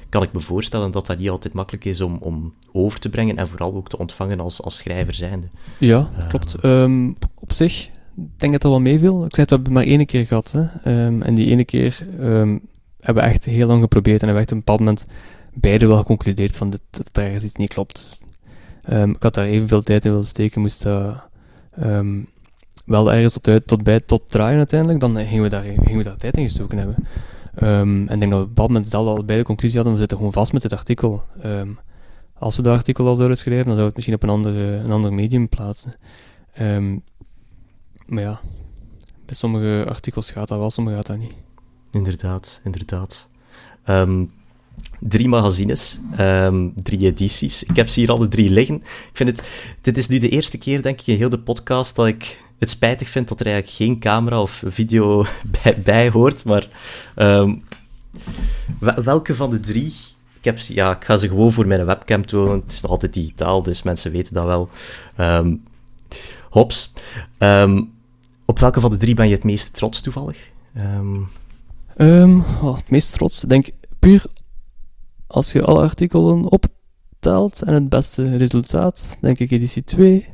kan 0.09 0.23
ik 0.23 0.33
me 0.33 0.41
voorstellen 0.41 0.91
dat 0.91 1.07
dat 1.07 1.19
niet 1.19 1.31
altijd 1.31 1.55
makkelijk 1.55 1.85
is 1.85 2.01
om, 2.01 2.17
om 2.21 2.55
over 2.73 2.99
te 2.99 3.11
brengen 3.11 3.37
en 3.37 3.49
vooral 3.49 3.75
ook 3.75 3.89
te 3.89 3.99
ontvangen 3.99 4.41
als, 4.41 4.63
als 4.63 4.77
schrijver 4.77 5.15
zijnde. 5.15 5.49
Ja, 5.79 6.11
klopt. 6.29 6.65
Um, 6.65 7.17
op 7.35 7.53
zich 7.53 7.91
denk 8.37 8.53
dat 8.53 8.65
er 8.65 8.71
wel 8.71 8.81
meeviel. 8.81 9.25
Ik 9.25 9.35
zei 9.35 9.47
het, 9.47 9.51
we 9.51 9.55
hebben 9.55 9.73
maar 9.73 9.85
één 9.85 10.07
keer 10.07 10.27
gehad. 10.27 10.53
Hè. 10.53 11.05
Um, 11.07 11.23
en 11.23 11.35
die 11.35 11.47
ene 11.47 11.65
keer 11.65 12.03
um, 12.21 12.61
hebben 13.01 13.25
we 13.25 13.31
echt 13.31 13.45
heel 13.45 13.67
lang 13.67 13.83
geprobeerd 13.83 14.23
en 14.23 14.27
hebben 14.29 14.45
we 14.45 14.51
echt 14.51 14.53
op 14.53 14.57
een 14.57 14.65
bepaald 14.65 14.79
moment 14.79 15.07
beide 15.55 15.87
wel 15.87 15.97
geconcludeerd 15.97 16.57
van 16.57 16.71
dat, 16.71 16.81
dat 16.91 17.09
er 17.13 17.25
ergens 17.25 17.45
iets 17.45 17.55
niet 17.55 17.73
klopt. 17.73 18.25
ik 18.89 19.23
had 19.23 19.35
daar 19.35 19.47
evenveel 19.47 19.83
tijd 19.83 20.05
in 20.05 20.11
willen 20.11 20.27
steken, 20.27 20.61
moest 20.61 20.83
dat 20.83 21.17
wel 22.85 23.13
ergens 23.13 23.33
tot, 23.33 23.49
uit, 23.49 23.67
tot 23.67 23.83
bij 23.83 24.01
tot 24.01 24.31
draaien 24.31 24.59
uiteindelijk, 24.59 25.01
dan 25.01 25.17
gingen 25.17 25.43
we 25.43 25.49
daar, 25.49 25.63
gingen 25.63 25.97
we 25.97 26.03
daar 26.03 26.17
tijd 26.17 26.37
in 26.37 26.43
gestoken 26.43 26.79
hebben. 26.79 26.97
Um, 27.63 28.09
en 28.09 28.15
ik 28.15 28.21
denk 28.21 28.31
dat 28.31 28.31
we 28.31 28.37
op 28.37 28.49
bepaald 28.49 28.69
moment 28.69 28.89
zelf 28.89 29.07
al 29.07 29.25
bij 29.25 29.37
de 29.37 29.43
conclusie 29.43 29.77
hadden, 29.77 29.93
we 29.93 30.01
zitten 30.01 30.17
gewoon 30.17 30.33
vast 30.33 30.53
met 30.53 30.63
dit 30.63 30.73
artikel. 30.73 31.25
Um, 31.45 31.79
als 32.39 32.57
we 32.57 32.63
dat 32.63 32.77
artikel 32.77 33.07
al 33.07 33.17
zouden 33.17 33.37
schrijven, 33.37 33.67
dan 33.67 33.77
we 33.77 33.83
het 33.83 33.95
misschien 33.95 34.15
op 34.15 34.23
een 34.23 34.29
ander, 34.29 34.57
een 34.57 34.93
ander 34.93 35.13
medium 35.13 35.49
plaatsen. 35.49 35.95
Um, 36.61 37.03
maar 38.07 38.23
ja, 38.23 38.41
bij 39.27 39.35
sommige 39.35 39.85
artikels 39.89 40.31
gaat 40.31 40.49
dat 40.49 40.59
wel, 40.59 40.71
sommige 40.71 40.97
gaat 40.97 41.07
dat 41.07 41.19
niet. 41.19 41.33
Inderdaad, 41.91 42.61
inderdaad. 42.65 43.29
Drie 45.09 45.29
magazines, 45.29 45.99
drie 46.75 47.07
edities. 47.07 47.63
Ik 47.63 47.77
heb 47.77 47.89
ze 47.89 48.01
hier 48.01 48.11
alle 48.11 48.29
drie 48.29 48.51
liggen. 48.51 48.77
Ik 48.83 49.11
vind 49.13 49.29
het, 49.29 49.49
dit 49.81 49.97
is 49.97 50.09
nu 50.09 50.19
de 50.19 50.29
eerste 50.29 50.59
keer, 50.59 50.83
denk 50.83 51.01
ik, 51.01 51.07
in 51.07 51.17
heel 51.17 51.29
de 51.29 51.39
podcast 51.39 51.97
dat 51.97 52.07
ik 52.07 52.39
het 52.59 52.71
spijtig 52.71 53.09
vind 53.09 53.29
dat 53.29 53.41
er 53.41 53.47
eigenlijk 53.47 53.77
geen 53.77 53.99
camera 53.99 54.41
of 54.41 54.63
video 54.67 55.25
bij, 55.85 56.11
hoort. 56.11 56.45
Maar 56.45 56.69
um, 57.17 57.65
welke 58.81 59.35
van 59.35 59.51
de 59.51 59.61
drie? 59.61 59.95
Ik, 60.39 60.45
heb, 60.45 60.59
ja, 60.59 60.97
ik 60.97 61.05
ga 61.05 61.17
ze 61.17 61.29
gewoon 61.29 61.53
voor 61.53 61.67
mijn 61.67 61.87
webcam 61.87 62.27
tonen. 62.27 62.61
Het 62.61 62.73
is 62.73 62.81
nog 62.81 62.91
altijd 62.91 63.13
digitaal, 63.13 63.63
dus 63.63 63.83
mensen 63.83 64.13
weten 64.13 64.35
dat 64.35 64.45
wel. 64.45 64.69
Um, 65.21 65.63
hops. 66.51 66.93
Um, 67.39 67.93
op 68.45 68.59
welke 68.59 68.81
van 68.81 68.91
de 68.91 68.97
drie 68.97 69.15
ben 69.15 69.29
je 69.29 69.35
het 69.35 69.45
meest 69.45 69.75
trots 69.75 70.01
toevallig? 70.01 70.39
Oh, 72.63 72.77
het 72.77 72.91
meest 72.91 73.13
trots, 73.13 73.41
denk 73.41 73.69
puur 73.99 74.25
als 75.35 75.53
je 75.53 75.63
alle 75.63 75.81
artikelen 75.81 76.51
optelt 76.51 77.63
en 77.63 77.75
het 77.75 77.89
beste 77.89 78.37
resultaat, 78.37 79.19
denk 79.21 79.39
ik 79.39 79.51
editie 79.51 79.85
2. 79.85 80.27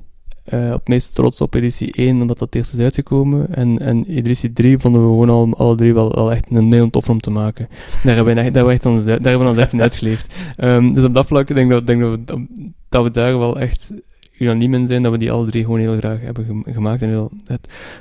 Uh, 0.53 0.73
op 0.73 0.89
meest 0.89 1.15
trots 1.15 1.41
op 1.41 1.55
editie 1.55 1.93
1, 1.93 2.21
omdat 2.21 2.39
dat 2.39 2.55
eerst 2.55 2.75
is 2.75 2.81
uitgekomen. 2.81 3.55
En, 3.55 3.79
en 3.79 4.05
editie 4.05 4.53
3 4.53 4.79
vonden 4.79 5.03
we 5.03 5.09
gewoon 5.09 5.31
al, 5.31 5.55
alle 5.57 5.77
drie 5.77 5.95
wel, 5.95 6.33
echt 6.33 6.45
een 6.51 6.73
heel 6.73 6.91
tof 6.91 7.09
om 7.09 7.21
te 7.21 7.31
maken. 7.31 7.69
Daar 8.05 8.15
hebben 8.15 8.35
we, 8.35 8.51
daar 8.51 8.69
echt, 8.69 8.83
daar 8.83 9.21
hebben 9.21 9.55
we 9.55 9.61
echt 9.61 9.73
in 9.73 9.83
uitgeleefd. 9.83 10.35
Um, 10.59 10.93
dus 10.93 11.05
op 11.05 11.15
dat 11.15 11.27
vlak 11.27 11.55
denk, 11.55 11.71
dat, 11.71 11.87
denk 11.87 12.01
dat, 12.01 12.11
we, 12.11 12.47
dat 12.89 13.03
we 13.03 13.11
daar 13.11 13.39
wel 13.39 13.61
echt 13.61 13.93
unaniem 14.39 14.75
in 14.75 14.87
zijn, 14.87 15.03
dat 15.03 15.13
we 15.13 15.19
die 15.19 15.33
alle 15.33 15.47
drie 15.47 15.65
gewoon 15.65 15.81
heel 15.81 15.97
graag 15.97 16.21
hebben 16.21 16.65
gemaakt. 16.67 17.03
En 17.03 17.09
heel, 17.09 17.31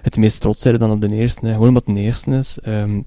het, 0.01 0.17
meest 0.17 0.41
trots 0.41 0.61
zijn 0.61 0.77
dan 0.77 0.91
op 0.91 1.01
de 1.01 1.13
eerste. 1.13 1.45
Hè. 1.45 1.51
Gewoon 1.51 1.67
omdat 1.67 1.85
het 1.85 1.95
de 1.95 2.01
eerste 2.01 2.31
is. 2.31 2.59
Um, 2.67 3.05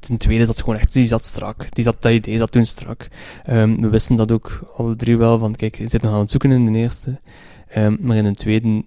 ten 0.00 0.16
tweede 0.16 0.40
is 0.40 0.46
dat 0.46 0.60
gewoon 0.60 0.78
echt, 0.78 0.92
die 0.92 1.06
zat 1.06 1.24
strak. 1.24 1.74
Die 1.74 1.84
zat, 1.84 2.02
dat 2.02 2.12
idee 2.12 2.38
zat 2.38 2.52
toen 2.52 2.64
strak. 2.64 3.08
Um, 3.50 3.80
we 3.80 3.88
wisten 3.88 4.16
dat 4.16 4.32
ook 4.32 4.72
alle 4.76 4.96
drie 4.96 5.16
wel, 5.16 5.38
van 5.38 5.54
kijk, 5.54 5.78
je 5.78 5.88
zit 5.88 6.02
nog 6.02 6.12
aan 6.12 6.18
het 6.18 6.30
zoeken 6.30 6.50
in 6.50 6.72
de 6.72 6.78
eerste. 6.78 7.20
Um, 7.76 7.98
maar 8.00 8.16
in 8.16 8.24
een 8.24 8.34
tweede, 8.34 8.84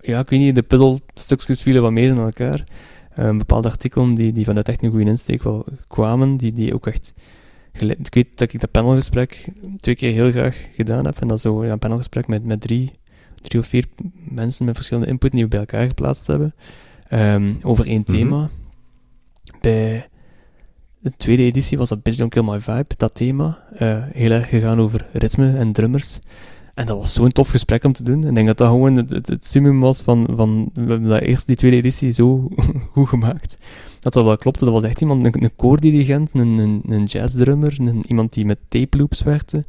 ja, 0.00 0.20
ik 0.20 0.28
weet 0.28 0.40
niet, 0.40 0.54
de 0.54 0.62
puzzelstukjes 0.62 1.62
vielen 1.62 1.82
wat 1.82 1.92
meer 1.92 2.08
in 2.08 2.18
elkaar. 2.18 2.64
Um, 3.18 3.38
bepaalde 3.38 3.68
artikelen 3.68 4.14
die, 4.14 4.32
die 4.32 4.44
vanuit 4.44 4.68
echt 4.68 4.82
een 4.82 4.90
goede 4.90 5.04
insteek 5.04 5.42
wel 5.42 5.66
kwamen, 5.88 6.36
die, 6.36 6.52
die 6.52 6.74
ook 6.74 6.86
echt... 6.86 7.14
Ik 7.78 8.14
weet 8.14 8.38
dat 8.38 8.52
ik 8.52 8.60
dat 8.60 8.70
panelgesprek 8.70 9.44
twee 9.76 9.94
keer 9.94 10.12
heel 10.12 10.30
graag 10.30 10.68
gedaan 10.72 11.04
heb. 11.04 11.20
En 11.20 11.28
dat 11.28 11.40
zo 11.40 11.64
ja, 11.64 11.72
een 11.72 11.78
panelgesprek 11.78 12.26
met, 12.26 12.44
met 12.44 12.60
drie, 12.60 12.90
drie 13.34 13.60
of 13.60 13.66
vier 13.66 13.84
mensen 14.28 14.64
met 14.64 14.74
verschillende 14.74 15.08
input 15.08 15.32
die 15.32 15.42
we 15.42 15.48
bij 15.48 15.58
elkaar 15.58 15.86
geplaatst 15.86 16.26
hebben. 16.26 16.54
Over 17.62 17.86
één 17.86 18.00
mhm. 18.00 18.10
thema. 18.10 18.50
Bij 19.60 20.08
de 21.10 21.16
tweede 21.16 21.42
editie 21.42 21.78
was 21.78 21.88
dat 21.88 22.02
Busy 22.02 22.18
Don't 22.18 22.32
Kill 22.32 22.44
My 22.44 22.60
Vibe, 22.60 22.94
dat 22.96 23.14
thema. 23.14 23.58
Uh, 23.72 23.98
heel 24.12 24.30
erg 24.30 24.48
gegaan 24.48 24.80
over 24.80 25.06
ritme 25.12 25.56
en 25.56 25.72
drummers. 25.72 26.18
En 26.74 26.86
dat 26.86 26.96
was 26.96 27.12
zo'n 27.12 27.32
tof 27.32 27.48
gesprek 27.48 27.84
om 27.84 27.92
te 27.92 28.02
doen. 28.02 28.24
Ik 28.24 28.34
denk 28.34 28.46
dat 28.46 28.58
dat 28.58 28.68
gewoon 28.68 28.96
het, 28.96 29.10
het, 29.10 29.46
summum 29.46 29.80
was 29.80 30.00
van, 30.00 30.26
van... 30.30 30.70
We 30.74 30.80
hebben 30.80 31.08
dat 31.08 31.20
eerst, 31.20 31.46
die 31.46 31.56
tweede 31.56 31.76
editie, 31.76 32.10
zo 32.10 32.48
goed 32.92 33.08
gemaakt. 33.08 33.58
Dat 34.00 34.12
dat 34.12 34.24
wel 34.24 34.36
klopte. 34.36 34.64
Dat 34.64 34.74
was 34.74 34.82
echt 34.82 35.00
iemand, 35.00 35.26
een, 35.26 35.42
een 35.44 35.56
koordirigent, 35.56 36.30
een, 36.34 36.58
een, 36.58 36.82
een 36.88 37.04
jazzdrummer, 37.04 37.76
een, 37.78 38.04
iemand 38.06 38.32
die 38.32 38.44
met 38.44 38.58
tape 38.68 38.96
loops 38.96 39.22
werkte. 39.22 39.64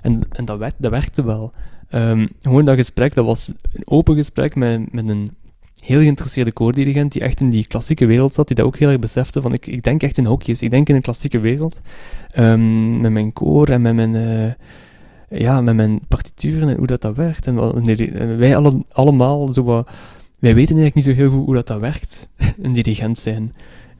En, 0.00 0.20
en 0.30 0.44
dat, 0.44 0.58
werkte, 0.58 0.82
dat 0.82 0.90
werkte 0.90 1.24
wel. 1.24 1.52
Um, 1.94 2.28
gewoon 2.42 2.64
dat 2.64 2.76
gesprek, 2.76 3.14
dat 3.14 3.24
was 3.24 3.52
een 3.72 3.82
open 3.84 4.16
gesprek 4.16 4.54
met, 4.54 4.92
met 4.92 5.08
een 5.08 5.30
heel 5.82 6.00
geïnteresseerde 6.00 6.52
koordirigent 6.52 7.12
die 7.12 7.22
echt 7.22 7.40
in 7.40 7.50
die 7.50 7.66
klassieke 7.66 8.06
wereld 8.06 8.34
zat, 8.34 8.46
die 8.46 8.56
dat 8.56 8.66
ook 8.66 8.76
heel 8.76 8.88
erg 8.88 8.98
besefte 8.98 9.42
van 9.42 9.52
ik, 9.52 9.66
ik 9.66 9.82
denk 9.82 10.02
echt 10.02 10.18
in 10.18 10.26
hokjes, 10.26 10.62
ik 10.62 10.70
denk 10.70 10.88
in 10.88 10.94
een 10.94 11.02
klassieke 11.02 11.38
wereld. 11.38 11.80
Um, 12.38 13.00
met 13.00 13.12
mijn 13.12 13.32
koor 13.32 13.68
en 13.68 13.82
met 13.82 13.94
mijn... 13.94 14.14
Uh, 14.14 14.52
ja, 15.40 15.60
met 15.60 15.74
mijn 15.74 16.00
partituren 16.08 16.68
en 16.68 16.76
hoe 16.76 16.86
dat, 16.86 17.00
dat 17.00 17.16
werkt. 17.16 17.46
En 17.46 18.38
wij 18.38 18.56
alle, 18.56 18.84
allemaal 18.92 19.52
zo 19.52 19.62
wat, 19.62 19.90
wij 20.38 20.54
weten 20.54 20.76
eigenlijk 20.76 20.94
niet 20.94 21.04
zo 21.04 21.22
heel 21.22 21.30
goed 21.30 21.44
hoe 21.44 21.54
dat, 21.54 21.66
dat 21.66 21.80
werkt, 21.80 22.28
een 22.62 22.72
dirigent 22.72 23.18
zijn. 23.18 23.54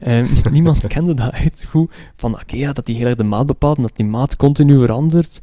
Um, 0.07 0.27
niemand 0.51 0.87
kende 0.87 1.13
dat 1.13 1.33
echt 1.33 1.65
goed. 1.69 1.93
Van 2.15 2.33
oké, 2.33 2.55
ja, 2.55 2.73
dat 2.73 2.85
die 2.85 2.95
heel 2.95 3.05
erg 3.05 3.15
de 3.15 3.23
maat 3.23 3.45
bepaalt 3.45 3.77
en 3.77 3.83
dat 3.83 3.91
die 3.95 4.05
maat 4.05 4.35
continu 4.35 4.79
verandert. 4.79 5.39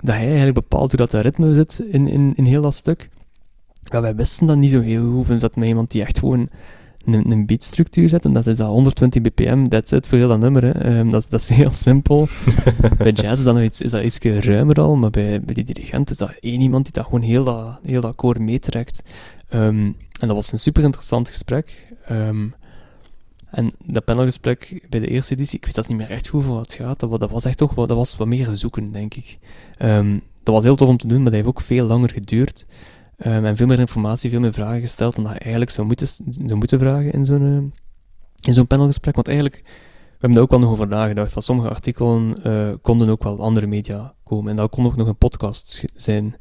Dat 0.00 0.14
hij 0.14 0.26
eigenlijk 0.26 0.54
bepaalt 0.54 0.90
hoe 0.90 0.98
dat, 0.98 1.10
dat 1.10 1.22
ritme 1.22 1.54
zit 1.54 1.82
in, 1.90 2.08
in, 2.08 2.32
in 2.36 2.44
heel 2.44 2.62
dat 2.62 2.74
stuk. 2.74 3.08
Ja, 3.84 4.00
wij 4.00 4.14
wisten 4.14 4.46
dat 4.46 4.56
niet 4.56 4.70
zo 4.70 4.80
heel 4.80 5.24
goed. 5.24 5.40
Dat 5.40 5.56
met 5.56 5.68
iemand 5.68 5.90
die 5.90 6.02
echt 6.02 6.18
gewoon 6.18 6.48
een, 7.04 7.30
een 7.30 7.46
beatstructuur 7.46 8.08
zet. 8.08 8.24
En 8.24 8.32
dat 8.32 8.46
is 8.46 8.56
dat 8.56 8.68
120 8.68 9.22
bpm, 9.22 9.68
that's 9.68 9.92
it, 9.92 10.08
voor 10.08 10.18
heel 10.18 10.28
dat 10.28 10.38
nummer. 10.38 10.64
Hè. 10.64 10.98
Um, 10.98 11.10
dat, 11.10 11.26
dat 11.30 11.40
is 11.40 11.48
heel 11.48 11.70
simpel. 11.70 12.28
bij 12.98 13.12
jazz 13.12 13.38
is 13.38 13.44
dat, 13.44 13.54
nog 13.54 13.62
iets, 13.62 13.80
is 13.80 13.90
dat 13.90 14.02
iets 14.02 14.18
ruimer 14.18 14.80
al, 14.80 14.96
maar 14.96 15.10
bij, 15.10 15.40
bij 15.40 15.54
die 15.54 15.64
dirigent 15.64 16.10
is 16.10 16.16
dat 16.16 16.32
één 16.40 16.60
iemand 16.60 16.84
die 16.84 16.92
dat 16.92 17.04
gewoon 17.04 17.22
heel 17.22 17.44
dat, 17.44 17.78
heel 17.82 18.00
dat 18.00 18.14
koor 18.14 18.42
meetrekt. 18.42 19.02
Um, 19.54 19.96
en 20.20 20.28
dat 20.28 20.36
was 20.36 20.52
een 20.52 20.58
super 20.58 20.82
interessant 20.82 21.28
gesprek. 21.28 21.94
Um, 22.10 22.54
en 23.50 23.70
dat 23.84 24.04
panelgesprek 24.04 24.86
bij 24.88 25.00
de 25.00 25.08
eerste 25.08 25.34
editie, 25.34 25.58
ik 25.58 25.64
weet 25.64 25.74
dat 25.74 25.88
niet 25.88 25.96
meer 25.98 26.10
echt 26.10 26.28
goed 26.28 26.44
voor 26.44 26.54
wat 26.54 26.62
het 26.62 26.74
gaat. 26.74 27.00
Dat, 27.00 27.20
dat 27.20 27.30
was 27.30 27.44
echt 27.44 27.58
toch 27.58 27.74
dat 27.74 27.88
was 27.88 28.16
wat 28.16 28.26
meer 28.26 28.48
zoeken, 28.50 28.92
denk 28.92 29.14
ik. 29.14 29.38
dat 30.42 30.54
was 30.54 30.64
heel 30.64 30.76
tof 30.76 30.88
om 30.88 30.96
te 30.96 31.06
doen, 31.06 31.16
maar 31.16 31.24
dat 31.30 31.34
heeft 31.34 31.48
ook 31.48 31.60
veel 31.60 31.86
langer 31.86 32.10
geduurd. 32.10 32.66
Um, 33.18 33.44
en 33.44 33.56
veel 33.56 33.66
meer 33.66 33.78
informatie, 33.78 34.30
veel 34.30 34.40
meer 34.40 34.52
vragen 34.52 34.80
gesteld 34.80 35.14
dan 35.14 35.24
dat 35.24 35.32
je 35.32 35.38
eigenlijk 35.38 35.70
zou 35.70 35.86
moeten, 35.86 36.06
zou 36.06 36.54
moeten 36.54 36.78
vragen 36.78 37.12
in 37.12 37.24
zo'n, 37.24 37.42
uh, 37.42 37.56
in 38.40 38.54
zo'n 38.54 38.66
panelgesprek. 38.66 39.14
Want 39.14 39.28
eigenlijk, 39.28 39.62
we 39.64 39.70
hebben 40.10 40.34
daar 40.34 40.42
ook 40.42 40.50
wel 40.50 40.58
nog 40.58 40.70
over 40.70 40.86
nagedacht. 40.86 41.32
Van 41.32 41.42
sommige 41.42 41.68
artikelen 41.68 42.36
uh, 42.46 42.72
konden 42.82 43.08
ook 43.08 43.22
wel 43.22 43.40
andere 43.40 43.66
media 43.66 44.14
komen. 44.24 44.50
En 44.50 44.56
dat 44.56 44.70
kon 44.70 44.86
ook 44.86 44.96
nog 44.96 45.08
een 45.08 45.16
podcast 45.16 45.84
zijn, 45.94 46.36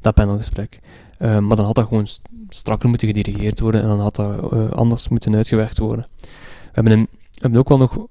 dat 0.00 0.14
panelgesprek. 0.14 0.80
Maar 1.18 1.56
dan 1.56 1.64
had 1.64 1.74
dat 1.74 1.86
gewoon 1.86 2.06
strakker 2.48 2.88
moeten 2.88 3.08
gedirigeerd 3.08 3.60
worden 3.60 3.82
en 3.82 3.88
dan 3.88 4.00
had 4.00 4.16
dat 4.16 4.52
anders 4.72 5.08
moeten 5.08 5.34
uitgewerkt 5.34 5.78
worden. 5.78 6.06
We 6.20 6.28
hebben, 6.72 6.92
een, 6.92 7.08
we 7.10 7.38
hebben 7.40 7.60
ook 7.60 7.68
wel 7.68 7.78
nog 7.78 8.06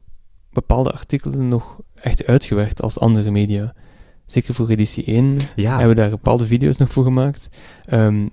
bepaalde 0.52 0.92
artikelen 0.92 1.48
nog 1.48 1.78
echt 1.96 2.26
uitgewerkt 2.26 2.82
als 2.82 3.00
andere 3.00 3.32
media. 3.32 3.74
Zeker 4.28 4.54
voor 4.54 4.70
editie 4.70 5.04
1 5.04 5.38
ja. 5.56 5.70
hebben 5.70 5.96
we 5.96 6.02
daar 6.02 6.10
bepaalde 6.10 6.46
video's 6.46 6.78
nog 6.78 6.92
voor 6.92 7.04
gemaakt. 7.04 7.50
Um, 7.92 8.30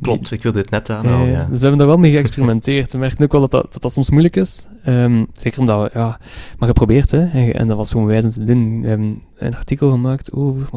Klopt, 0.00 0.30
ik 0.30 0.42
wil 0.42 0.52
dit 0.52 0.70
net 0.70 0.90
aanhalen. 0.90 1.26
Uh, 1.26 1.32
ja. 1.32 1.44
Dus 1.44 1.54
we 1.54 1.60
hebben 1.60 1.78
daar 1.78 1.86
wel 1.86 1.98
mee 1.98 2.12
geëxperimenteerd. 2.12 2.92
We 2.92 2.98
merken 2.98 3.24
ook 3.24 3.32
wel 3.32 3.40
dat 3.40 3.50
dat, 3.50 3.82
dat, 3.82 3.92
soms 3.92 4.10
moeilijk 4.10 4.36
is. 4.36 4.66
Um, 4.86 5.26
zeker 5.32 5.60
omdat 5.60 5.82
we, 5.92 5.98
ja, 5.98 6.20
maar 6.58 6.68
geprobeerd, 6.68 7.10
hè. 7.10 7.24
En, 7.24 7.54
en, 7.54 7.68
dat 7.68 7.76
was 7.76 7.90
gewoon 7.90 8.06
wijs 8.06 8.24
om 8.24 8.30
te 8.30 8.44
doen. 8.44 8.80
We 8.80 8.88
hebben 8.88 9.22
een 9.36 9.56
artikel 9.56 9.90
gemaakt 9.90 10.32
over 10.32 10.68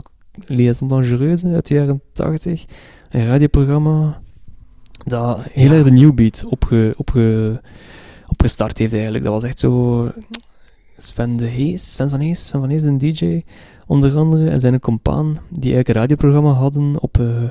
Liaison 0.45 0.87
Dangereuse 0.87 1.47
uit 1.47 1.67
de 1.67 1.73
jaren 1.73 2.01
80. 2.13 2.65
Een 3.09 3.25
radioprogramma 3.25 4.21
dat 5.05 5.39
heel 5.51 5.71
erg 5.71 5.83
de 5.83 5.91
new 5.91 6.13
beat 6.13 6.45
opge, 6.45 6.93
opge, 6.97 7.61
opgestart 8.27 8.77
heeft 8.77 8.93
eigenlijk. 8.93 9.23
Dat 9.23 9.33
was 9.33 9.43
echt 9.43 9.59
zo... 9.59 10.11
Sven 10.97 11.35
de 11.35 11.45
Hees, 11.45 11.91
Sven 11.91 12.09
van 12.09 12.19
Hees, 12.19 12.45
Sven 12.45 12.59
van 12.59 12.69
Hees, 12.69 12.83
een 12.83 12.97
DJ 12.97 13.43
onder 13.87 14.17
andere, 14.17 14.49
en 14.49 14.59
zijn 14.59 14.79
compaan, 14.79 15.37
die 15.49 15.73
eigenlijk 15.73 15.87
een 15.87 15.95
radioprogramma 15.95 16.51
hadden 16.51 17.01
op... 17.01 17.17
Uh, 17.17 17.49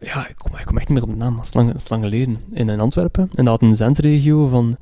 ja, 0.00 0.28
ik 0.28 0.34
kom, 0.36 0.56
ik 0.58 0.64
kom, 0.64 0.76
echt 0.76 0.88
niet 0.88 0.98
meer 0.98 1.08
op 1.08 1.10
de 1.10 1.24
naam, 1.24 1.36
dat 1.36 1.74
is 1.74 1.88
lang 1.88 2.02
geleden, 2.02 2.38
in 2.52 2.80
Antwerpen. 2.80 3.28
En 3.34 3.44
dat 3.44 3.60
had 3.60 3.62
een 3.62 3.76
zendregio 3.76 4.46
van, 4.46 4.76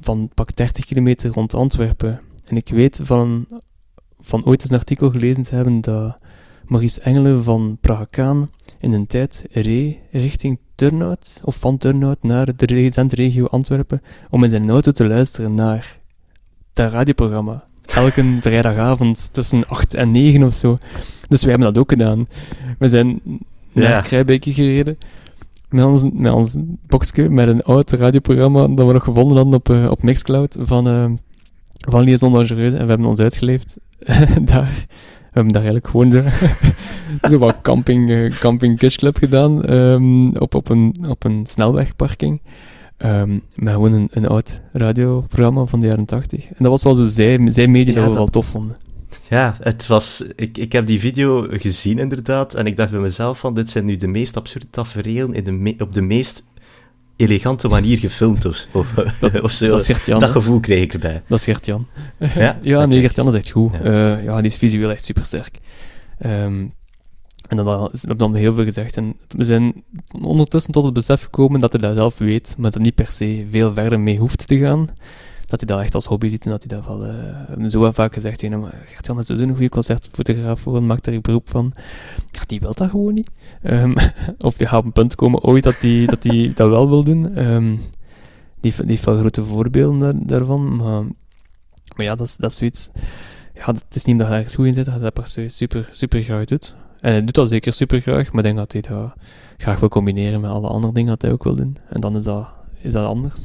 van 0.00 0.30
pak 0.34 0.56
30 0.56 0.84
kilometer 0.84 1.30
rond 1.30 1.54
Antwerpen. 1.54 2.20
En 2.46 2.56
ik 2.56 2.68
weet 2.68 3.00
van, 3.02 3.46
van 4.20 4.44
ooit 4.44 4.60
eens 4.60 4.70
een 4.70 4.76
artikel 4.76 5.10
gelezen 5.10 5.42
te 5.42 5.54
hebben 5.54 5.80
dat 5.80 6.18
Maurice 6.66 7.00
Engelen 7.00 7.44
van 7.44 7.78
Pragaan 7.80 8.50
in 8.78 8.92
een 8.92 9.06
tijd 9.06 9.44
reed 9.50 9.96
richting 10.10 10.58
Turnhout, 10.74 11.40
of 11.44 11.56
van 11.56 11.78
Turnhout 11.78 12.22
naar 12.22 12.56
de 12.56 12.90
zendregio 12.90 13.46
Antwerpen, 13.46 14.02
om 14.30 14.44
in 14.44 14.50
zijn 14.50 14.70
auto 14.70 14.92
te 14.92 15.06
luisteren 15.06 15.54
naar 15.54 15.98
dat 16.72 16.92
radioprogramma 16.92 17.68
elke 17.94 18.38
vrijdagavond 18.40 19.28
tussen 19.32 19.68
8 19.68 19.94
en 19.94 20.10
9 20.10 20.42
of 20.42 20.54
zo. 20.54 20.78
Dus 21.28 21.42
wij 21.42 21.50
hebben 21.50 21.72
dat 21.72 21.82
ook 21.82 21.90
gedaan. 21.90 22.28
We 22.78 22.88
zijn 22.88 23.20
naar 23.72 24.08
ja. 24.10 24.22
Gereden 24.38 24.98
met 25.70 25.84
ons, 25.84 26.04
met 26.12 26.32
ons 26.32 26.56
boxje, 26.86 27.28
met 27.28 27.48
een 27.48 27.62
oud 27.62 27.90
radioprogramma 27.90 28.66
dat 28.66 28.86
we 28.86 28.92
nog 28.92 29.04
gevonden 29.04 29.36
hadden 29.36 29.54
op, 29.54 29.68
uh, 29.68 29.90
op 29.90 30.02
Mixcloud 30.02 30.56
van, 30.60 30.88
uh, 30.88 31.10
van 31.78 32.02
Liaison 32.02 32.32
Dangereux. 32.32 32.72
En 32.72 32.82
we 32.82 32.88
hebben 32.88 33.06
ons 33.06 33.20
uitgeleefd 33.20 33.76
daar. 34.52 34.86
We 35.20 35.36
hebben 35.36 35.52
daar 35.52 35.62
eigenlijk 35.62 35.88
gewoon 35.88 36.10
zo, 36.10 36.22
zo 37.30 37.38
wat 37.38 37.56
camping, 37.62 38.10
uh, 38.10 38.30
camping 38.30 38.80
gedaan 39.18 39.72
um, 39.72 40.36
op, 40.36 40.54
op, 40.54 40.68
een, 40.68 40.94
op 41.08 41.24
een 41.24 41.46
snelwegparking. 41.46 42.40
Um, 43.04 43.42
met 43.54 43.72
gewoon 43.72 43.92
een, 43.92 44.08
een 44.10 44.26
oud 44.26 44.60
radioprogramma 44.72 45.64
van 45.64 45.80
de 45.80 45.86
jaren 45.86 46.04
80. 46.04 46.46
En 46.46 46.54
dat 46.58 46.68
was 46.68 46.82
wel 46.82 46.94
zo 46.94 47.04
zij, 47.04 47.50
zij 47.50 47.66
media 47.66 47.94
dat 47.94 48.08
we 48.08 48.14
wel 48.14 48.26
tof 48.26 48.46
vonden. 48.46 48.76
Ja, 49.28 49.56
het 49.60 49.86
was, 49.86 50.24
ik, 50.36 50.58
ik 50.58 50.72
heb 50.72 50.86
die 50.86 51.00
video 51.00 51.46
gezien 51.50 51.98
inderdaad. 51.98 52.54
En 52.54 52.66
ik 52.66 52.76
dacht 52.76 52.90
bij 52.90 53.00
mezelf 53.00 53.38
van, 53.38 53.54
dit 53.54 53.70
zijn 53.70 53.84
nu 53.84 53.96
de 53.96 54.06
meest 54.06 54.36
absurde 54.36 54.70
tafereelen 54.70 55.34
in 55.34 55.44
de 55.44 55.74
op 55.78 55.92
de 55.92 56.02
meest 56.02 56.48
elegante 57.16 57.68
manier 57.68 57.98
gefilmd 57.98 58.44
of, 58.44 58.66
of, 58.72 58.92
dat, 59.20 59.40
of 59.40 59.52
zo. 59.52 59.68
Dat, 59.68 60.06
Jan, 60.06 60.18
dat 60.18 60.30
gevoel 60.30 60.60
kreeg 60.60 60.82
ik 60.82 60.92
erbij. 60.92 61.22
Dat 61.28 61.38
is 61.38 61.44
Gert-Jan. 61.44 61.86
Ja, 62.18 62.58
ja 62.62 62.86
nee, 62.86 63.00
Gert-Jan 63.00 63.26
is 63.26 63.34
echt 63.34 63.50
goed. 63.50 63.72
Ja. 63.72 64.16
Uh, 64.18 64.24
ja, 64.24 64.36
die 64.36 64.50
is 64.50 64.56
visueel 64.56 64.90
echt 64.90 65.04
supersterk. 65.04 65.58
Um, 66.26 66.72
en 67.50 67.56
dat, 67.56 67.92
we 67.92 67.98
hebben 67.98 68.16
dan 68.18 68.34
heel 68.34 68.54
veel 68.54 68.64
gezegd. 68.64 68.96
En 68.96 69.16
we 69.28 69.44
zijn 69.44 69.84
ondertussen 70.22 70.72
tot 70.72 70.84
het 70.84 70.92
besef 70.92 71.22
gekomen 71.22 71.60
dat 71.60 71.72
hij 71.72 71.80
dat 71.80 71.96
zelf 71.96 72.18
weet, 72.18 72.54
maar 72.58 72.70
dat 72.70 72.82
niet 72.82 72.94
per 72.94 73.10
se 73.10 73.46
veel 73.50 73.72
verder 73.72 74.00
mee 74.00 74.18
hoeft 74.18 74.46
te 74.46 74.58
gaan. 74.58 74.88
Dat 75.46 75.60
hij 75.60 75.68
dat 75.68 75.80
echt 75.80 75.94
als 75.94 76.06
hobby 76.06 76.28
ziet 76.28 76.44
en 76.44 76.50
dat 76.50 76.64
hij 76.68 76.78
dat 76.78 76.86
wel... 76.86 76.98
We 76.98 77.44
hebben 77.48 77.70
zo 77.70 77.92
vaak 77.92 78.12
gezegd, 78.12 78.40
ja, 78.40 78.58
maar 78.58 78.82
Gert-Jan 78.84 79.18
is 79.18 79.26
zo'n 79.26 79.48
goede 79.48 79.68
concertfotograaf 79.68 80.60
voor 80.60 80.76
en 80.76 80.86
maakt 80.86 81.04
daar 81.04 81.20
beroep 81.20 81.50
van. 81.50 81.72
Die 82.46 82.60
wil 82.60 82.74
dat 82.74 82.90
gewoon 82.90 83.14
niet. 83.14 83.30
Um, 83.62 83.94
of 84.38 84.56
die 84.56 84.66
gaat 84.66 84.78
op 84.78 84.84
een 84.84 84.92
punt 84.92 85.14
komen 85.14 85.42
ooit 85.42 85.62
dat 85.62 85.76
hij 85.78 86.06
dat, 86.06 86.22
die 86.22 86.52
dat 86.52 86.68
wel 86.68 86.88
wil 86.88 87.04
doen. 87.04 87.46
Um, 87.46 87.80
die, 88.60 88.72
die 88.76 88.86
heeft 88.86 89.04
wel 89.04 89.18
grote 89.18 89.44
voorbeelden 89.44 89.98
daar, 89.98 90.26
daarvan, 90.26 90.76
maar, 90.76 91.02
maar 91.96 92.06
ja, 92.06 92.14
dat 92.14 92.26
is, 92.26 92.36
dat 92.36 92.50
is 92.50 92.56
zoiets... 92.56 92.90
Ja, 93.54 93.66
het 93.66 93.94
is 93.94 94.04
niet 94.04 94.18
dat 94.18 94.26
hij 94.26 94.36
ergens 94.36 94.54
goed 94.54 94.66
in 94.66 94.72
zit, 94.72 94.84
dat 94.84 94.94
hij 94.94 95.02
dat 95.02 95.12
per 95.12 95.26
se 95.26 95.48
super, 95.48 95.88
super 95.90 96.22
graag 96.22 96.44
doet. 96.44 96.76
En 97.00 97.12
hij 97.12 97.24
doet 97.24 97.34
dat 97.34 97.48
zeker 97.48 97.72
super 97.72 98.00
graag, 98.00 98.32
maar 98.32 98.38
ik 98.38 98.42
denk 98.42 98.56
dat 98.56 98.72
hij 98.72 98.80
dat 98.80 99.12
graag 99.56 99.80
wil 99.80 99.88
combineren 99.88 100.40
met 100.40 100.50
alle 100.50 100.68
andere 100.68 100.92
dingen 100.92 101.10
dat 101.10 101.22
hij 101.22 101.32
ook 101.32 101.44
wil 101.44 101.54
doen. 101.54 101.76
En 101.88 102.00
dan 102.00 102.16
is 102.16 102.24
dat, 102.24 102.48
is 102.80 102.92
dat 102.92 103.06
anders. 103.06 103.44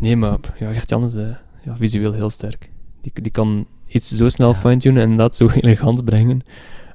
Nee, 0.00 0.16
maar 0.16 0.38
ja, 0.58 0.72
Gert-Jan 0.72 1.04
is 1.04 1.16
uh, 1.16 1.28
ja, 1.64 1.76
visueel 1.76 2.12
heel 2.12 2.30
sterk. 2.30 2.70
Die, 3.00 3.12
die 3.14 3.32
kan 3.32 3.66
iets 3.86 4.08
zo 4.08 4.28
snel 4.28 4.54
fine-tunen 4.54 5.02
en 5.02 5.16
dat 5.16 5.36
zo 5.36 5.48
elegant 5.60 6.04
brengen. 6.04 6.42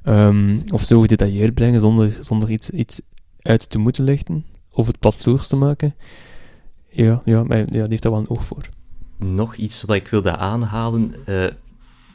Um, 0.04 0.60
of 0.68 0.82
zo 0.82 1.00
gedetailleerd 1.00 1.54
brengen 1.54 1.80
zonder, 1.80 2.16
zonder 2.20 2.50
iets, 2.50 2.70
iets 2.70 3.00
uit 3.42 3.70
te 3.70 3.78
moeten 3.78 4.04
lichten. 4.04 4.44
Of 4.72 4.86
het 4.86 4.98
platvloers 4.98 5.46
te 5.46 5.56
maken. 5.56 5.94
Ja, 6.88 7.20
ja, 7.24 7.44
maar, 7.44 7.58
ja, 7.58 7.64
die 7.64 7.80
heeft 7.88 8.02
daar 8.02 8.12
wel 8.12 8.20
een 8.20 8.30
oog 8.30 8.44
voor. 8.44 8.68
Nog 9.18 9.56
iets 9.56 9.82
wat 9.82 9.96
ik 9.96 10.08
wilde 10.08 10.36
aanhalen. 10.36 11.14
Uh, 11.26 11.44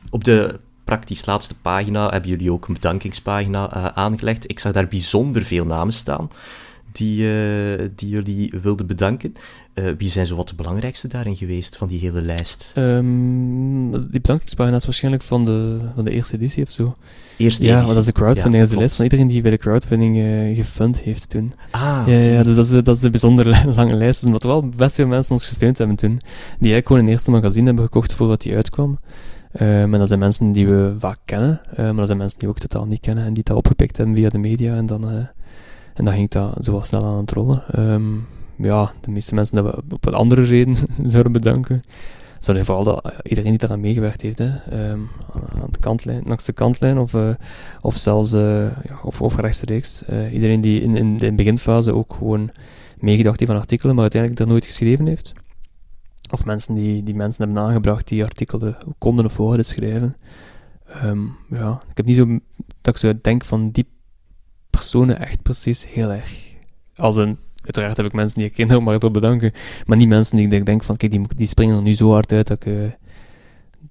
op 0.09 0.23
de 0.23 0.59
praktisch 0.87 1.25
laatste 1.25 1.59
pagina 1.59 2.09
hebben 2.09 2.29
jullie 2.29 2.51
ook 2.51 2.67
een 2.67 2.73
bedankingspagina 2.73 3.75
uh, 3.75 3.85
aangelegd. 3.85 4.49
Ik 4.49 4.59
zag 4.59 4.71
daar 4.71 4.87
bijzonder 4.87 5.43
veel 5.43 5.65
namen 5.65 5.93
staan 5.93 6.29
die, 6.97 7.21
uh, 7.21 7.89
die 7.95 8.09
jullie 8.09 8.53
wilden 8.61 8.87
bedanken. 8.87 9.33
Uh, 9.73 9.91
wie 9.97 10.09
zijn 10.09 10.25
zo 10.25 10.35
wat 10.35 10.47
de 10.47 10.55
belangrijkste 10.55 11.07
daarin 11.07 11.35
geweest 11.35 11.75
van 11.75 11.87
die 11.87 11.99
hele 11.99 12.21
lijst? 12.21 12.73
Um, 12.77 13.91
die 13.91 14.21
bedankingspagina 14.21 14.75
is 14.75 14.85
waarschijnlijk 14.85 15.23
van 15.23 15.45
de, 15.45 15.79
van 15.95 16.05
de 16.05 16.11
eerste 16.11 16.35
editie 16.35 16.63
of 16.63 16.71
zo. 16.71 16.93
Eerste 17.37 17.65
ja, 17.65 17.69
editie? 17.69 17.87
dat 17.87 17.97
is 17.97 18.05
de 18.05 18.11
crowdfunding. 18.11 18.53
Ja, 18.53 18.59
dat 18.59 18.67
is 18.67 18.73
de 18.73 18.79
lijst 18.79 18.95
van 18.95 19.03
iedereen 19.03 19.27
die 19.27 19.41
bij 19.41 19.51
de 19.51 19.57
crowdfunding 19.57 20.17
uh, 20.17 20.55
gefund 20.55 21.01
heeft 21.01 21.29
toen. 21.29 21.53
Ah, 21.71 22.03
ja, 22.05 22.17
ja, 22.17 22.43
dus 22.43 22.55
dat 22.55 22.65
is, 22.65 22.71
de, 22.71 22.81
dat 22.81 22.95
is 22.95 23.01
de 23.01 23.09
bijzonder 23.09 23.47
lange 23.75 23.95
lijst. 23.95 24.23
Omdat 24.23 24.43
er 24.43 24.49
wel 24.49 24.69
best 24.69 24.95
veel 24.95 25.07
mensen 25.07 25.31
ons 25.31 25.45
gesteund 25.45 25.77
hebben 25.77 25.95
toen. 25.95 26.19
Die 26.19 26.23
eigenlijk 26.71 26.87
gewoon 26.87 27.01
een 27.01 27.09
eerste 27.09 27.31
magazine 27.31 27.65
hebben 27.65 27.83
gekocht 27.83 28.13
voordat 28.13 28.41
die 28.41 28.55
uitkwam. 28.55 28.99
Um, 29.61 29.93
en 29.93 29.99
dat 29.99 30.07
zijn 30.07 30.19
mensen 30.19 30.51
die 30.51 30.67
we 30.67 30.95
vaak 30.97 31.17
kennen, 31.25 31.61
uh, 31.71 31.77
maar 31.77 31.95
dat 31.95 32.05
zijn 32.05 32.17
mensen 32.17 32.39
die 32.39 32.47
we 32.47 32.53
ook 32.53 32.61
totaal 32.61 32.85
niet 32.85 32.99
kennen 32.99 33.25
en 33.25 33.33
die 33.33 33.43
dat 33.43 33.57
opgepikt 33.57 33.97
hebben 33.97 34.15
via 34.15 34.29
de 34.29 34.37
media. 34.37 34.75
En 34.75 34.85
dan, 34.85 35.03
uh, 35.03 35.15
en 35.93 36.05
dan 36.05 36.13
ging 36.13 36.29
dat 36.29 36.65
zo 36.65 36.79
snel 36.81 37.05
aan 37.05 37.17
het 37.17 37.31
rollen. 37.31 37.63
Um, 37.79 38.27
ja, 38.55 38.91
de 39.01 39.11
meeste 39.11 39.35
mensen 39.35 39.63
dat 39.63 39.75
we 39.75 39.95
op 39.95 40.05
een 40.05 40.13
andere 40.13 40.43
reden 40.43 40.75
zouden 41.13 41.31
bedanken. 41.31 41.81
Zouden 42.39 42.65
vooral 42.65 42.83
dat, 42.83 43.13
iedereen 43.23 43.49
die 43.49 43.59
daaraan 43.59 43.79
meegewerkt 43.79 44.21
heeft, 44.21 44.37
hè, 44.37 44.45
um, 44.91 45.09
aan 45.33 45.67
de 45.71 45.79
kantlijn, 45.79 46.21
langs 46.25 46.45
de 46.45 46.53
kantlijn 46.53 46.97
of, 46.97 47.13
uh, 47.13 47.29
of 47.81 47.97
zelfs 47.97 48.31
ja, 48.31 48.99
of, 49.03 49.21
of 49.21 49.35
rechtstreeks. 49.35 50.03
iedereen 50.31 50.61
die 50.61 50.81
in, 50.81 50.95
in 50.95 51.17
de 51.17 51.31
beginfase 51.31 51.93
ook 51.93 52.13
gewoon 52.13 52.51
meegedacht 52.99 53.39
heeft 53.39 53.51
aan 53.51 53.57
artikelen, 53.57 53.93
maar 53.93 54.03
uiteindelijk 54.03 54.41
er 54.41 54.47
nooit 54.47 54.65
geschreven 54.65 55.05
heeft. 55.05 55.33
Of 56.29 56.45
mensen 56.45 56.75
die, 56.75 57.03
die 57.03 57.15
mensen 57.15 57.43
hebben 57.43 57.63
aangebracht 57.63 58.07
die 58.07 58.23
artikelen 58.23 58.77
konden 58.97 59.25
of 59.25 59.37
wouden 59.37 59.65
schrijven. 59.65 60.15
Um, 61.03 61.35
ja, 61.49 61.81
ik 61.89 61.97
heb 61.97 62.05
niet 62.05 62.15
zo 62.15 62.39
dat 62.81 62.93
ik 62.93 62.97
zo 62.97 63.13
denk 63.21 63.45
van 63.45 63.71
die 63.71 63.87
personen 64.69 65.19
echt 65.19 65.41
precies 65.41 65.87
heel 65.87 66.11
erg. 66.11 66.55
Als 66.95 67.15
een, 67.15 67.37
uiteraard 67.63 67.97
heb 67.97 68.05
ik 68.05 68.13
mensen 68.13 68.39
die 68.39 68.47
ik 68.47 68.53
ken, 68.53 68.83
maar 68.83 68.99
wil 68.99 69.11
bedanken. 69.11 69.51
Maar 69.85 69.97
niet 69.97 70.07
mensen 70.07 70.37
die 70.37 70.47
ik 70.47 70.65
denk 70.65 70.83
van, 70.83 70.97
kijk, 70.97 71.11
die, 71.11 71.21
die 71.35 71.47
springen 71.47 71.75
er 71.75 71.81
nu 71.81 71.93
zo 71.93 72.11
hard 72.11 72.31
uit 72.31 72.47
dat 72.47 72.65
ik, 72.65 72.65
uh, 72.65 72.91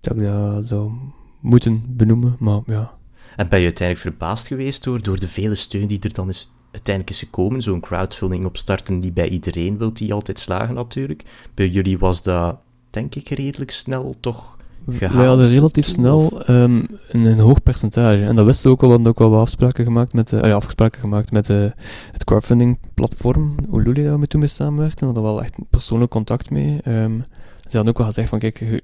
dat 0.00 0.16
ik 0.16 0.26
zou 0.66 0.92
moeten 1.40 1.84
benoemen. 1.86 2.36
Maar 2.38 2.60
ja. 2.66 2.94
En 3.36 3.48
ben 3.48 3.58
je 3.58 3.64
uiteindelijk 3.64 4.08
verbaasd 4.08 4.46
geweest 4.46 4.84
door, 4.84 5.02
door 5.02 5.18
de 5.18 5.28
vele 5.28 5.54
steun 5.54 5.86
die 5.86 6.00
er 6.00 6.14
dan 6.14 6.28
is 6.28 6.50
uiteindelijk 6.76 7.10
is 7.10 7.18
gekomen. 7.18 7.62
Zo'n 7.62 7.80
crowdfunding 7.80 8.44
opstarten 8.44 9.00
die 9.00 9.12
bij 9.12 9.28
iedereen 9.28 9.78
wil, 9.78 9.92
die 9.92 10.12
altijd 10.12 10.38
slagen 10.38 10.74
natuurlijk. 10.74 11.22
Bij 11.54 11.68
jullie 11.68 11.98
was 11.98 12.22
dat, 12.22 12.56
denk 12.90 13.14
ik, 13.14 13.28
redelijk 13.28 13.70
snel 13.70 14.14
toch 14.20 14.56
gehaald. 14.88 15.18
Wij 15.18 15.26
hadden 15.26 15.46
relatief 15.46 15.86
snel 15.86 16.50
um, 16.50 16.86
een, 17.08 17.24
een, 17.24 17.38
hoog 17.38 17.62
percentage. 17.62 18.24
En 18.24 18.36
dat 18.36 18.44
wisten 18.44 18.66
we 18.66 18.76
ook 18.76 18.82
al, 18.82 18.88
we 18.88 18.94
hadden 18.94 19.12
ook 19.12 19.18
wel 19.18 19.30
wat 19.30 19.40
afspraken 19.40 19.84
gemaakt 19.84 20.12
met, 20.12 20.32
uh, 20.32 20.40
ja, 20.40 20.54
afspraken 20.54 21.00
gemaakt 21.00 21.32
met 21.32 21.48
uh, 21.48 21.66
het 22.12 22.24
crowdfunding 22.24 22.78
platform, 22.94 23.56
Ululi, 23.72 24.04
dat 24.04 24.18
we 24.18 24.26
toen 24.26 24.40
mee 24.40 24.48
samenwerkten. 24.48 25.08
We 25.08 25.14
hadden 25.14 25.32
wel 25.32 25.42
echt 25.42 25.54
persoonlijk 25.70 26.10
contact 26.10 26.50
mee. 26.50 26.80
Um, 26.84 27.24
ze 27.66 27.76
hadden 27.76 27.88
ook 27.88 27.98
wel 27.98 28.06
gezegd 28.06 28.28
van, 28.28 28.38
kijk, 28.38 28.82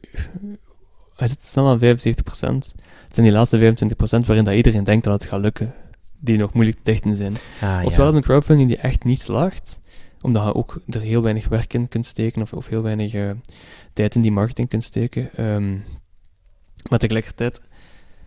hij 1.17 1.27
zit 1.27 1.45
snel 1.45 1.69
aan 1.69 1.79
75%. 1.79 1.81
Het 1.81 3.15
zijn 3.15 3.27
die 3.27 3.33
laatste 3.33 3.75
25% 4.23 4.27
waarin 4.27 4.45
dat 4.45 4.55
iedereen 4.55 4.85
denkt 4.85 5.05
dat 5.05 5.13
het 5.13 5.31
gaat 5.31 5.41
lukken 5.41 5.75
die 6.25 6.39
nog 6.39 6.53
moeilijk 6.53 6.77
te 6.77 6.85
dichten 6.85 7.17
zijn. 7.17 7.35
Ah, 7.61 7.85
Ofwel 7.85 8.11
ja. 8.11 8.17
een 8.17 8.23
crowdfunding 8.23 8.69
die 8.69 8.79
echt 8.79 9.05
niet 9.05 9.21
slaagt, 9.21 9.81
omdat 10.21 10.45
je 10.45 10.55
ook 10.55 10.81
er 10.87 11.01
heel 11.01 11.23
weinig 11.23 11.49
werk 11.49 11.75
in 11.75 11.89
kunt 11.89 12.07
steken 12.07 12.43
of, 12.43 12.53
of 12.53 12.69
heel 12.69 12.83
weinig 12.83 13.15
uh, 13.15 13.31
tijd 13.93 14.15
in 14.15 14.21
die 14.21 14.33
marketing 14.33 14.69
kunt 14.69 14.85
steken. 14.85 15.45
Um, 15.45 15.85
maar 16.91 16.99
tegelijkertijd, 16.99 17.61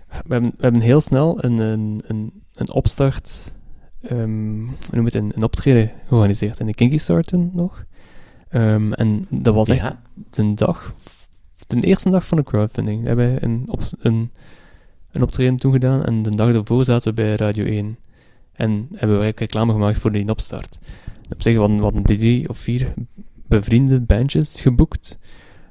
we 0.08 0.34
hebben, 0.34 0.52
we 0.56 0.62
hebben 0.62 0.82
heel 0.82 1.02
snel 1.02 1.44
een, 1.44 1.58
een, 1.58 2.02
een, 2.08 2.44
een 2.54 2.72
opstart, 2.72 3.56
um, 4.12 4.66
hoe 4.66 4.76
noem 4.92 5.06
het, 5.06 5.16
een, 5.16 5.32
een 5.36 5.44
optreden 5.44 5.92
georganiseerd 6.08 6.60
in 6.60 6.66
de 6.66 6.74
Kinky 6.74 6.98
Star 6.98 7.22
toen 7.22 7.50
nog. 7.54 7.86
Um, 8.52 8.94
en 8.94 9.28
dat 9.30 9.54
was 9.54 9.70
echt 9.70 9.86
Ja. 9.86 10.02
de 10.30 10.54
dag, 10.54 10.94
de 11.68 11.80
eerste 11.82 12.10
dag 12.10 12.26
van 12.26 12.38
de 12.38 12.44
crowdfunding. 12.44 13.02
We 13.02 13.08
hebben 13.08 13.44
een, 13.44 13.64
op, 13.68 13.82
een 14.00 14.32
een 15.16 15.22
optreden 15.22 15.58
toen 15.58 15.72
gedaan 15.72 16.04
en 16.04 16.22
de 16.22 16.30
dag 16.30 16.54
ervoor 16.54 16.86
zaten 16.86 17.08
we 17.08 17.22
bij 17.22 17.34
Radio 17.34 17.66
1. 17.66 17.98
En 18.54 18.70
hebben 18.72 19.18
we 19.18 19.24
eigenlijk 19.24 19.40
reclame 19.40 19.72
gemaakt 19.72 20.00
voor 20.00 20.12
die 20.12 20.30
opstart. 20.30 20.80
Op 21.30 21.42
zich 21.42 21.58
hadden 21.58 21.94
we 21.94 22.02
drie 22.02 22.50
of 22.50 22.58
vier 22.58 22.94
bevriende 23.48 24.02
bandjes 24.02 24.62
geboekt. 24.62 25.20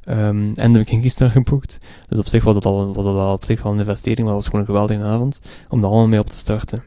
Um, 0.08 0.52
en 0.54 0.72
de 0.72 0.84
Kinky 0.84 1.08
Star 1.08 1.30
geboekt. 1.30 1.78
Dus 2.08 2.18
op 2.18 2.28
zich 2.28 2.44
was 2.44 2.54
het, 2.54 2.64
al, 2.64 2.94
was 2.94 3.04
het 3.04 3.14
wel 3.14 3.32
op 3.32 3.44
zich 3.44 3.62
wel 3.62 3.72
een 3.72 3.78
investering, 3.78 4.26
maar 4.26 4.34
het 4.34 4.36
was 4.36 4.44
gewoon 4.44 4.60
een 4.60 4.66
geweldige 4.66 5.02
avond 5.02 5.40
om 5.68 5.80
daar 5.80 5.90
allemaal 5.90 6.08
mee 6.08 6.20
op 6.20 6.30
te 6.30 6.36
starten. 6.36 6.82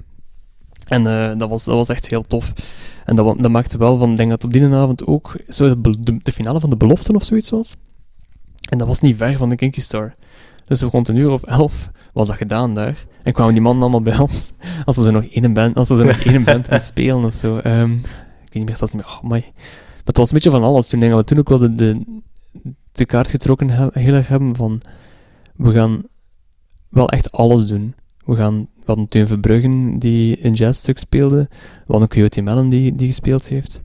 En 0.88 1.06
uh, 1.06 1.38
dat, 1.38 1.50
was, 1.50 1.64
dat 1.64 1.76
was 1.76 1.90
echt 1.90 2.10
heel 2.10 2.22
tof. 2.22 2.54
En 3.06 3.16
dat, 3.16 3.38
dat 3.38 3.52
maakte 3.52 3.78
wel 3.78 3.98
van, 3.98 4.12
ik 4.12 4.18
denk 4.18 4.30
dat 4.30 4.44
op 4.44 4.54
die 4.54 4.66
avond 4.66 5.06
ook 5.06 5.36
zo 5.50 5.80
de, 5.80 6.32
finale 6.32 6.60
van 6.60 6.70
de 6.70 6.78
beloften 6.78 7.16
of 7.16 7.24
zoiets 7.24 7.50
was. 7.50 7.76
En 8.70 8.78
dat 8.78 8.88
was 8.88 9.02
niet 9.02 9.16
ver 9.16 9.38
van 9.38 9.50
de 9.50 9.56
Kinky 9.56 9.82
Star. 9.82 10.16
Dus 10.66 10.82
rond 10.82 11.08
een 11.08 11.16
uur 11.16 11.30
of 11.30 11.44
elf 11.44 11.92
was 12.18 12.28
dat 12.28 12.36
gedaan 12.36 12.74
daar. 12.74 13.06
En 13.24 13.34
kwamen 13.34 13.54
die 13.54 13.62
mannen 13.62 13.82
allemaal 13.82 14.02
bij 14.02 14.18
ons. 14.18 14.54
Als 14.86 14.98
er 14.98 15.12
nog 15.12 15.26
één 15.26 15.54
band, 15.54 15.76
als 15.76 15.90
er 15.90 16.06
nog 16.06 16.20
één 16.20 16.44
band 16.44 16.70
moest 16.72 16.86
spelen 16.86 17.24
of 17.24 17.34
zo. 17.34 17.58
Um, 17.58 17.94
ik 17.94 18.54
weet 18.54 18.54
niet 18.54 18.66
meer, 18.66 18.76
staat 18.76 18.94
meer. 18.94 19.06
Oh, 19.06 19.24
my. 19.24 19.30
Maar 19.30 20.04
het 20.04 20.18
was 20.18 20.28
een 20.28 20.34
beetje 20.34 20.50
van 20.50 20.64
alles. 20.64 20.88
Toen 20.90 21.00
denk 21.00 21.12
ik 21.12 21.18
dat 21.18 21.30
we 21.30 21.36
toen 21.36 21.46
ook 21.46 21.60
wel 21.60 21.76
de, 21.76 21.76
de, 21.76 22.22
de 22.92 23.06
kaart 23.06 23.30
getrokken 23.30 23.70
he, 23.70 23.88
heel 23.92 24.14
erg 24.14 24.28
hebben 24.28 24.56
van... 24.56 24.82
We 25.56 25.72
gaan 25.72 26.04
wel 26.90 27.10
echt 27.10 27.32
alles 27.32 27.66
doen. 27.66 27.96
We 28.26 28.36
gaan... 28.36 28.60
We 28.60 28.84
hadden 28.86 29.08
Teun 29.08 29.28
Verbruggen 29.28 30.00
die 30.00 30.46
een 30.46 30.54
jazzstuk 30.54 30.98
speelde. 30.98 31.48
We 31.86 31.92
hadden 31.92 32.08
Coyote 32.10 32.42
Mellon 32.42 32.70
die, 32.70 32.96
die 32.96 33.08
gespeeld 33.08 33.48
heeft. 33.48 33.82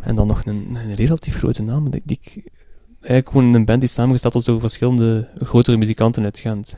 En 0.00 0.14
dan 0.14 0.26
nog 0.26 0.44
een, 0.44 0.76
een 0.84 0.94
relatief 0.94 1.36
grote 1.36 1.62
naam. 1.62 1.90
Die, 1.90 2.02
die 2.04 2.18
ik, 2.22 2.52
eigenlijk 3.00 3.28
gewoon 3.28 3.54
een 3.54 3.64
band 3.64 3.80
die 3.80 3.88
samengesteld 3.88 4.34
was 4.34 4.44
door 4.44 4.60
verschillende 4.60 5.28
grotere 5.34 5.76
muzikanten 5.76 6.24
uit 6.24 6.38
Gent. 6.38 6.76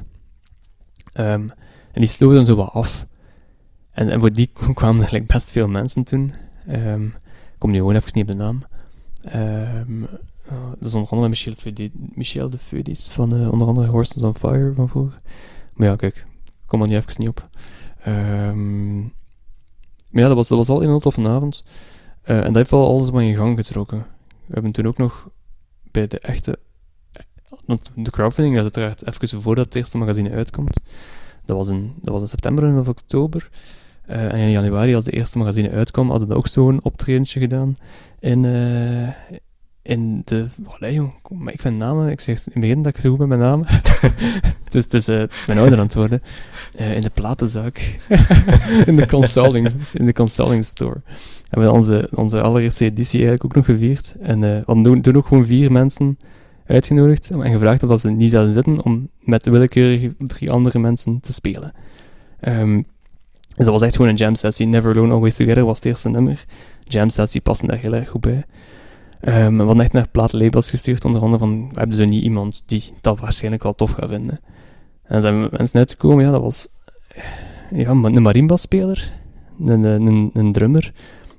Um, 1.19 1.51
en 1.93 2.03
die 2.03 2.07
sloegen 2.07 2.37
dan 2.37 2.47
zo 2.47 2.57
wat 2.57 2.73
af. 2.73 3.07
En, 3.91 4.21
voor 4.21 4.33
die 4.33 4.51
kwamen 4.75 4.97
eigenlijk 4.97 5.27
best 5.27 5.51
veel 5.51 5.69
mensen 5.69 6.05
toen. 6.05 6.35
Um, 6.71 7.05
ik 7.05 7.59
kom 7.59 7.71
nu 7.71 7.79
gewoon 7.79 7.95
even 7.95 8.11
niet 8.13 8.25
op 8.25 8.31
de 8.31 8.37
naam. 8.37 8.63
Um, 9.35 10.03
uh, 10.03 10.71
dat 10.79 10.89
is 10.89 10.95
onder 10.95 11.11
andere 11.11 11.29
Michel, 11.29 11.55
Michel 11.93 12.51
de 12.51 12.59
Feudis 12.59 13.09
van 13.09 13.35
uh, 13.35 13.53
onder 13.53 13.69
andere 13.69 13.87
Horses 13.87 14.23
on 14.23 14.37
Fire 14.37 14.73
van 14.75 14.89
vroeger. 14.89 15.21
Maar 15.75 15.89
ja, 15.89 15.97
kijk, 15.97 16.27
kom 16.67 16.81
er 16.83 16.89
nu 16.89 16.95
even 16.95 17.15
niet 17.17 17.29
op. 17.29 17.49
maar 20.11 20.23
ja, 20.23 20.27
dat 20.27 20.37
was, 20.37 20.49
dat 20.49 20.59
was 20.59 20.69
al 20.69 20.83
een 20.83 20.89
heel 20.89 21.01
toffe 21.01 21.29
avond. 21.29 21.65
Uh, 22.25 22.37
en 22.37 22.45
dat 22.45 22.55
heeft 22.55 22.71
wel 22.71 22.87
alles 22.87 23.11
maar 23.11 23.23
in 23.23 23.37
gang 23.37 23.57
getrokken. 23.57 24.07
We 24.47 24.53
hebben 24.53 24.73
toen 24.73 24.87
ook 24.87 24.99
nog 24.99 25.29
bij 25.91 26.07
de 26.07 26.19
echte. 26.19 26.59
Want 27.67 27.93
de 27.95 28.11
crowdfunding 28.11 28.57
is 28.57 28.63
uiteraard 28.63 29.07
even 29.07 29.41
voordat 29.41 29.65
het 29.65 29.75
eerste 29.75 29.99
magazine 29.99 30.31
uitkomt. 30.31 30.81
Dat 31.45 31.57
was 31.57 31.69
in, 31.69 31.93
dat 32.03 32.13
was 32.13 32.23
in 32.23 32.29
september 32.29 32.79
of 32.79 32.89
oktober. 32.89 33.49
Uh, 34.11 34.33
en 34.33 34.39
in 34.39 34.51
januari, 34.51 34.95
als 34.95 35.05
de 35.05 35.11
eerste 35.11 35.39
magazine 35.39 35.71
uitkwam, 35.71 36.11
hadden 36.11 36.29
we 36.29 36.35
ook 36.35 36.47
zo'n 36.47 36.81
optredentje 36.83 37.41
gedaan. 37.41 37.77
In, 38.21 38.45
uh, 38.45 39.09
in 39.83 40.23
de. 40.25 40.47
Oh, 40.65 40.91
jong, 40.91 41.13
ik 41.47 41.63
ben 41.63 41.77
namen. 41.77 42.11
Ik 42.11 42.21
zeg 42.21 42.37
in 42.37 42.53
het 42.53 42.61
begin 42.61 42.83
dat 42.83 42.95
ik 42.95 43.01
zo 43.01 43.09
goed 43.09 43.19
ben 43.19 43.29
met 43.29 43.39
namen. 43.39 43.67
het 44.65 44.75
is, 44.75 44.83
het 44.83 44.95
is 44.95 45.05
ben 45.47 45.59
ouder 45.59 45.79
aan 45.79 45.85
het 45.85 45.95
worden. 45.95 46.23
in 46.77 47.01
de 47.01 47.11
platenzaak. 47.15 47.99
in 48.87 48.97
de 48.97 49.07
consulting, 49.07 49.71
in 49.93 50.07
de 50.07 50.13
consulting 50.13 50.65
store. 50.65 51.01
Hebben 51.49 51.69
we 51.69 51.75
onze, 51.75 52.09
onze 52.15 52.41
allereerste 52.41 52.85
editie 52.85 53.19
eigenlijk 53.19 53.45
ook 53.45 53.55
nog 53.55 53.65
gevierd. 53.65 54.15
En 54.21 54.41
we 54.41 54.63
hadden 54.67 55.01
toen 55.01 55.17
ook 55.17 55.27
gewoon 55.27 55.47
vier 55.47 55.73
mensen 55.73 56.19
uitgenodigd 56.67 57.31
en 57.31 57.51
gevraagd 57.51 57.83
of 57.83 58.01
ze 58.01 58.11
niet 58.11 58.31
zouden 58.31 58.55
zitten 58.55 58.85
om 58.85 59.09
met 59.21 59.47
willekeurig 59.47 60.13
drie 60.19 60.51
andere 60.51 60.79
mensen 60.79 61.21
te 61.21 61.33
spelen. 61.33 61.73
Um, 62.41 62.87
dus 63.57 63.65
dat 63.65 63.75
was 63.75 63.83
echt 63.83 63.97
gewoon 63.97 64.11
een 64.11 64.17
jam 64.17 64.35
sessie. 64.35 64.67
Never 64.67 64.95
Alone, 64.95 65.13
Always 65.13 65.37
Together 65.37 65.65
was 65.65 65.77
het 65.77 65.87
eerste 65.87 66.09
nummer. 66.09 66.45
Jam 66.81 67.09
sessie 67.09 67.41
passen 67.41 67.69
daar 67.69 67.79
heel 67.79 67.95
erg 67.95 68.09
goed 68.09 68.21
bij. 68.21 68.45
Um, 69.21 69.57
we 69.57 69.63
hadden 69.63 69.81
echt 69.81 69.93
naar 69.93 70.09
plaatlabels 70.09 70.71
gestuurd, 70.71 71.05
onder 71.05 71.21
andere 71.21 71.39
van, 71.39 71.69
we 71.69 71.79
hebben 71.79 71.97
zo 71.97 72.05
niet 72.05 72.23
iemand 72.23 72.63
die 72.67 72.83
dat 73.01 73.21
waarschijnlijk 73.21 73.63
wel 73.63 73.75
tof 73.75 73.91
gaat 73.91 74.11
vinden. 74.11 74.41
En 75.03 75.13
dan 75.13 75.21
zijn 75.21 75.49
mensen 75.51 75.79
uitgekomen, 75.79 76.25
ja, 76.25 76.31
dat 76.31 76.41
was 76.41 76.69
ja, 77.71 77.91
een 77.91 78.23
marimba-speler, 78.23 79.13
een, 79.67 79.85
een, 79.85 80.31
een 80.33 80.53
drummer, 80.53 80.93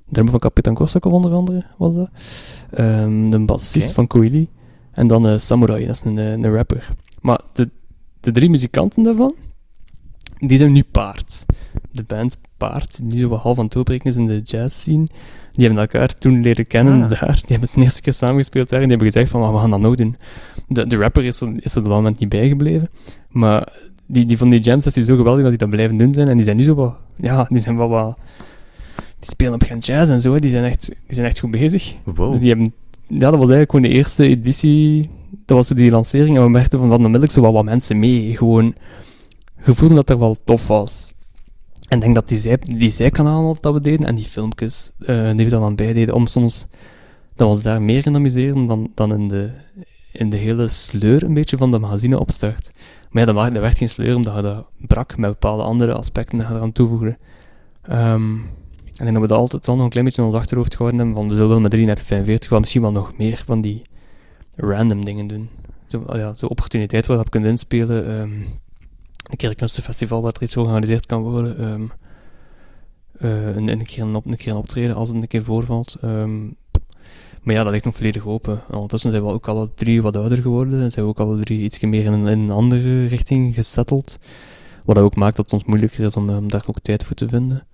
drummer 0.09 0.32
van 0.32 0.39
Kapitan 0.39 0.73
Korsakov 0.73 1.13
onder 1.13 1.32
andere, 1.32 1.65
was 1.78 1.95
dat. 1.95 2.09
Um, 2.80 3.30
de 3.30 3.39
bassist 3.39 3.91
van 3.91 4.07
Koili. 4.07 4.47
En 4.98 5.08
dan 5.08 5.28
uh, 5.28 5.38
Samurai, 5.38 5.86
dat 5.86 5.95
is 5.95 6.02
een, 6.04 6.18
een 6.18 6.54
rapper. 6.54 6.89
Maar 7.22 7.41
de, 7.54 7.70
de 8.20 8.32
drie 8.32 8.50
muzikanten 8.50 9.04
daarvan, 9.04 9.36
die 10.39 10.58
zijn 10.58 10.72
nu 10.72 10.84
paard. 10.84 11.45
De 11.91 12.04
band 12.04 12.38
Paard, 12.58 13.00
die 13.04 13.20
zo 13.20 13.28
wat 13.28 13.41
half 13.41 13.58
aan 13.58 13.64
het 13.64 13.74
doorbreken 13.74 14.06
is 14.06 14.16
in 14.16 14.28
de 14.28 14.41
jazz 14.43 14.76
scene, 14.76 15.08
die 15.52 15.66
hebben 15.66 15.80
elkaar 15.80 16.14
toen 16.14 16.41
leren 16.41 16.68
kennen 16.68 17.04
ah. 17.04 17.10
daar. 17.10 17.36
Die 17.36 17.58
hebben 17.58 17.70
de 17.74 17.82
eerste 17.82 18.02
keer 18.02 18.14
samengespeeld 18.14 18.70
daar 18.70 18.82
en 18.82 18.88
die 18.88 18.98
hebben 18.98 19.14
gezegd 19.14 19.32
van, 19.32 19.54
we 19.54 19.60
gaan 19.60 19.70
dat 19.70 19.80
nog 19.80 19.95
doen. 19.95 20.16
De, 20.68 20.88
de 20.88 20.95
rapper 20.95 21.24
is 21.24 21.41
er, 21.41 21.54
is 21.60 21.72
er 21.72 21.78
op 21.78 21.86
dat 21.86 21.93
moment 21.93 22.20
niet 22.20 22.30
bijgebleven, 22.30 22.89
maar 23.30 23.74
die, 24.06 24.26
die 24.26 24.38
van 24.38 24.50
die 24.50 24.60
jam 24.60 24.80
sessie 24.80 25.04
zo 25.04 25.16
geweldig 25.16 25.41
dat 25.41 25.50
die 25.50 25.60
dat 25.60 25.70
blijven 25.70 25.98
doen 25.98 26.14
zijn 26.14 26.28
en 26.28 26.36
die 26.36 26.45
zijn 26.45 26.58
nu 26.58 26.64
zo 26.64 26.76
wat, 26.76 26.95
ja, 27.16 27.45
die 27.50 27.60
zijn 27.60 27.78
wel 27.78 27.89
wat, 27.89 28.18
die 28.95 29.30
spelen 29.30 29.54
op 29.54 29.64
Gent 29.64 29.86
Jazz 29.86 30.12
en 30.12 30.22
zo, 30.22 30.39
die 30.39 30.50
zijn 30.50 30.64
echt, 30.64 30.88
die 30.88 31.16
zijn 31.16 31.28
echt 31.28 31.39
goed 31.39 31.52
bezig. 31.52 31.95
Wow. 32.04 32.39
Die 32.39 32.50
hebben, 32.50 32.74
ja, 33.08 33.20
dat 33.20 33.39
was 33.39 33.49
eigenlijk 33.49 33.72
gewoon 33.72 33.86
de 33.86 33.95
eerste 33.95 34.28
editie, 34.28 35.10
dat 35.45 35.58
was 35.58 35.68
die 35.68 35.91
lancering, 35.91 36.38
en 36.38 36.43
we 36.43 36.49
merkten 36.49 36.80
van, 36.80 36.88
van 36.88 36.97
onmiddellijk 36.97 37.32
zo 37.32 37.41
wel 37.41 37.53
wat 37.53 37.64
mensen 37.64 37.99
mee, 37.99 38.38
gewoon, 38.38 38.76
gevoelden 39.58 39.95
dat 39.95 40.10
er 40.10 40.20
wel 40.20 40.38
tof 40.43 40.68
was. 40.68 41.14
En 41.88 41.97
ik 41.97 42.03
denk 42.03 42.16
dat 42.16 42.28
die, 42.28 42.38
zij, 42.38 42.58
die 42.58 42.89
zijkanalen 42.89 43.58
dat 43.60 43.74
we 43.74 43.82
deden, 43.82 44.08
en 44.08 44.16
die 44.16 44.26
filmpjes, 44.26 44.91
uh, 44.99 45.32
die 45.36 45.45
we 45.45 45.51
dan 45.51 45.64
aan 45.64 45.76
bij 45.76 45.93
deden, 45.93 46.16
om 46.16 46.28
soms, 46.28 46.68
dat 47.36 47.47
was 47.47 47.62
daar 47.62 47.82
meer 47.82 48.05
in 48.05 48.16
amuseren 48.16 48.66
dan, 48.66 48.91
dan 48.95 49.14
in 49.14 49.28
de, 49.28 49.51
in 50.12 50.30
de 50.30 50.38
hele 50.38 50.68
sleur 50.68 51.24
een 51.24 51.34
beetje 51.34 51.58
van 51.58 51.72
de 51.72 51.80
magazine 51.80 52.20
opstart. 52.20 52.72
Maar 53.10 53.28
ja, 53.28 53.34
dat, 53.34 53.53
dat 53.53 53.62
werd 53.62 53.78
geen 53.78 53.89
sleur, 53.89 54.16
omdat 54.16 54.36
je 54.36 54.41
dat 54.41 54.66
brak 54.88 55.18
met 55.18 55.30
bepaalde 55.30 55.64
andere 55.64 55.93
aspecten 55.93 56.38
dat 56.38 56.49
eraan 56.49 56.72
toevoegde. 56.72 57.18
Um, 57.91 58.49
en 58.98 59.06
denk 59.06 59.20
dat 59.20 59.30
we 59.30 59.36
altijd 59.36 59.66
wel 59.66 59.76
nog 59.76 59.84
een 59.84 59.91
klein 59.91 60.06
beetje 60.06 60.22
in 60.22 60.28
ons 60.28 60.38
achterhoofd 60.38 60.76
gehouden 60.76 61.00
hebben, 61.00 61.18
van 61.18 61.30
we 61.30 61.36
zullen 61.36 61.62
met 61.62 61.72
3345 61.72 62.50
wel 62.50 62.60
misschien 62.60 62.82
wel 62.82 62.91
nog 62.91 63.18
meer 63.18 63.43
van 63.45 63.62
die 63.62 63.82
random 64.56 65.06
dingen 65.06 65.28
doen. 65.28 65.50
Zo, 65.88 66.04
oh 66.08 66.16
ja, 66.16 66.36
zo 66.36 66.45
opportuniteit 66.45 67.06
waar 67.06 67.18
je 67.18 67.30
kunt 67.30 67.43
inspelen. 67.43 68.20
Um, 68.20 68.32
een 69.24 69.38
keer 69.38 69.50
een 69.50 70.08
wat 70.08 70.36
er 70.36 70.43
iets 70.43 70.54
georganiseerd 70.54 71.06
kan 71.06 71.22
worden. 71.22 71.64
Um, 71.72 71.91
een, 73.18 73.68
een, 73.68 73.86
keer 73.86 74.04
een, 74.04 74.16
op, 74.16 74.26
een 74.26 74.38
keer 74.38 74.52
een 74.52 74.58
optreden 74.58 74.95
als 74.95 75.10
het 75.10 75.18
een 75.22 75.28
keer 75.28 75.43
voorvalt. 75.43 75.98
Um, 76.04 76.56
maar 77.41 77.56
ja, 77.56 77.64
dat 77.64 77.72
ligt 77.72 77.86
nog 77.86 77.95
volledig 77.95 78.26
open. 78.26 78.62
Ondertussen 78.72 79.12
zijn 79.12 79.24
we 79.24 79.30
ook 79.30 79.48
alle 79.48 79.74
drie 79.74 80.02
wat 80.02 80.18
ouder 80.18 80.41
geworden. 80.41 80.82
En 80.82 80.91
zijn 80.91 81.06
we 81.06 81.12
ook 81.12 81.20
alle 81.20 81.39
drie 81.39 81.60
iets 81.60 81.80
meer 81.80 82.06
in, 82.06 82.14
een 82.14 82.50
andere 82.50 83.06
richting 83.06 83.56
gesetteld. 83.56 84.18
Wat 84.86 84.98
ook 84.98 85.16
maakt 85.16 85.36
dat 85.36 85.45
het 85.45 85.50
soms 85.50 85.64
moeilijker 85.64 86.06
is 86.06 86.16
om, 86.16 86.30
om 86.30 86.50
daar 86.50 86.64
ook 86.68 86.80
tijd 86.80 87.04
voor 87.04 87.16
te 87.16 87.28
vinden. 87.28 87.68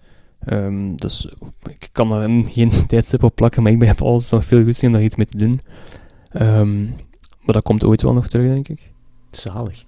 Um, 0.49 0.95
dus 0.95 1.27
ik 1.69 1.89
kan 1.91 2.09
daar 2.09 2.29
geen 2.55 2.87
tijdstip 2.87 3.23
op 3.23 3.35
plakken, 3.35 3.63
maar 3.63 3.71
ik 3.71 3.83
heb 3.83 4.01
alles 4.01 4.29
nog 4.29 4.45
veel 4.45 4.63
goed 4.63 4.83
om 4.83 4.91
daar 4.91 5.03
iets 5.03 5.15
mee 5.15 5.25
te 5.25 5.37
doen. 5.37 5.59
Um, 6.41 6.85
maar 7.39 7.55
dat 7.55 7.63
komt 7.63 7.83
ooit 7.83 8.01
wel 8.01 8.13
nog 8.13 8.27
terug, 8.27 8.53
denk 8.53 8.67
ik. 8.67 8.91
Zalig. 9.31 9.83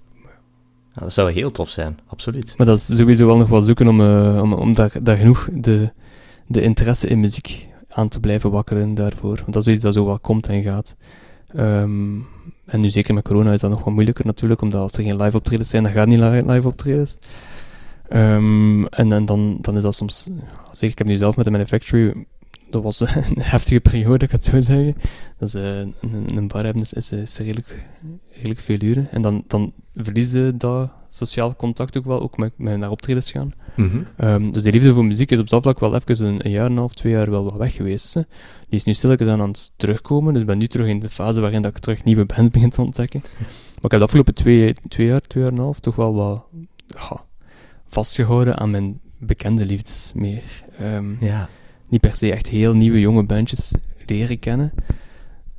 Ja, 0.92 1.02
dat 1.02 1.12
zou 1.12 1.32
heel 1.32 1.50
tof 1.50 1.68
zijn, 1.68 1.98
absoluut. 2.06 2.54
Maar 2.56 2.66
dat 2.66 2.78
is 2.78 2.96
sowieso 2.96 3.26
wel 3.26 3.36
nog 3.36 3.48
wel 3.48 3.62
zoeken 3.62 3.88
om, 3.88 4.00
uh, 4.00 4.40
om, 4.42 4.52
om 4.52 4.72
daar, 4.72 4.92
daar 5.02 5.16
genoeg 5.16 5.48
de, 5.52 5.90
de 6.46 6.62
interesse 6.62 7.08
in 7.08 7.20
muziek 7.20 7.66
aan 7.88 8.08
te 8.08 8.20
blijven 8.20 8.50
wakkeren 8.50 8.94
daarvoor. 8.94 9.36
Want 9.36 9.52
dat 9.52 9.66
is 9.66 9.72
iets 9.72 9.82
dat 9.82 9.94
zo 9.94 10.06
wel 10.06 10.20
komt 10.20 10.48
en 10.48 10.62
gaat. 10.62 10.96
Um, 11.56 12.26
en 12.64 12.80
nu 12.80 12.90
zeker 12.90 13.14
met 13.14 13.24
corona 13.24 13.52
is 13.52 13.60
dat 13.60 13.70
nog 13.70 13.84
wat 13.84 13.94
moeilijker 13.94 14.26
natuurlijk, 14.26 14.60
omdat 14.60 14.80
als 14.80 14.92
er 14.92 15.02
geen 15.02 15.22
live 15.22 15.36
optredens 15.36 15.68
zijn, 15.68 15.82
dan 15.82 15.92
gaat 15.92 16.06
niet 16.06 16.46
live 16.46 16.68
optredens. 16.68 17.18
Um, 18.12 18.86
en, 18.86 19.12
en 19.12 19.24
dan, 19.24 19.58
dan 19.60 19.76
is 19.76 19.82
dat 19.82 19.94
soms, 19.94 20.30
zeker 20.70 20.90
ik 20.90 20.98
heb 20.98 21.06
nu 21.06 21.14
zelf 21.14 21.36
met 21.36 21.44
de 21.44 21.50
Manufactory, 21.50 22.26
dat 22.70 22.82
was 22.82 23.00
een 23.06 23.40
heftige 23.40 23.80
periode, 23.80 24.24
ik 24.24 24.30
het 24.30 24.44
zo 24.44 24.60
zeggen. 24.60 24.96
Dat 25.38 25.48
is, 25.48 25.54
uh, 25.54 25.78
een, 25.78 26.36
een 26.36 26.48
bar 26.48 26.64
hebben 26.64 26.82
is, 26.82 26.92
is, 26.92 27.12
is 27.12 27.38
redelijk, 27.38 27.86
redelijk 28.30 28.60
veel 28.60 28.82
uren. 28.82 29.08
En 29.10 29.22
dan, 29.22 29.44
dan 29.46 29.72
verlies 29.94 30.32
je 30.32 30.54
dat 30.56 30.90
sociaal 31.08 31.56
contact 31.56 31.96
ook 31.98 32.04
wel, 32.04 32.20
ook 32.20 32.36
met, 32.36 32.52
met 32.56 32.78
naar 32.78 32.90
optredens 32.90 33.30
gaan. 33.30 33.52
Mm 33.76 33.88
-hmm. 33.88 34.28
um, 34.28 34.52
dus 34.52 34.62
die 34.62 34.72
liefde 34.72 34.92
voor 34.92 35.04
muziek 35.04 35.30
is 35.30 35.38
op 35.38 35.48
dat 35.48 35.62
vlak 35.62 35.80
wel 35.80 35.94
even 35.94 36.26
een, 36.26 36.44
een 36.44 36.50
jaar 36.50 36.64
en 36.64 36.70
een 36.70 36.78
half, 36.78 36.94
twee 36.94 37.12
jaar 37.12 37.30
wel 37.30 37.44
wat 37.44 37.56
weg 37.56 37.74
geweest. 37.74 38.14
Hè. 38.14 38.20
Die 38.68 38.78
is 38.78 38.84
nu 38.84 38.94
stilletjes 38.94 39.28
aan 39.28 39.40
het 39.40 39.72
terugkomen, 39.76 40.32
dus 40.32 40.42
ik 40.42 40.48
ben 40.48 40.58
nu 40.58 40.66
terug 40.66 40.86
in 40.86 41.00
de 41.00 41.08
fase 41.08 41.40
waarin 41.40 41.62
dat 41.62 41.76
ik 41.76 41.78
terug 41.78 42.04
nieuwe 42.04 42.24
bands 42.24 42.50
begin 42.56 42.70
te 42.70 42.82
ontdekken. 42.82 43.20
Maar 43.20 43.84
ik 43.84 43.90
heb 43.90 44.00
de 44.00 44.06
afgelopen 44.06 44.34
twee, 44.34 44.72
twee 44.88 45.06
jaar, 45.06 45.20
twee 45.20 45.42
jaar 45.42 45.52
en 45.52 45.58
een 45.58 45.64
half 45.64 45.80
toch 45.80 45.96
wel 45.96 46.14
wat 46.14 46.44
ja, 46.86 47.24
vastgehouden 47.88 48.56
aan 48.56 48.70
mijn 48.70 49.00
bekende 49.18 49.66
liefdes 49.66 50.12
meer. 50.14 50.42
Um, 50.82 51.16
ja. 51.20 51.48
Niet 51.88 52.00
per 52.00 52.16
se 52.16 52.32
echt 52.32 52.48
heel 52.48 52.74
nieuwe 52.74 53.00
jonge 53.00 53.22
bandjes 53.22 53.74
leren 54.06 54.38
kennen. 54.38 54.72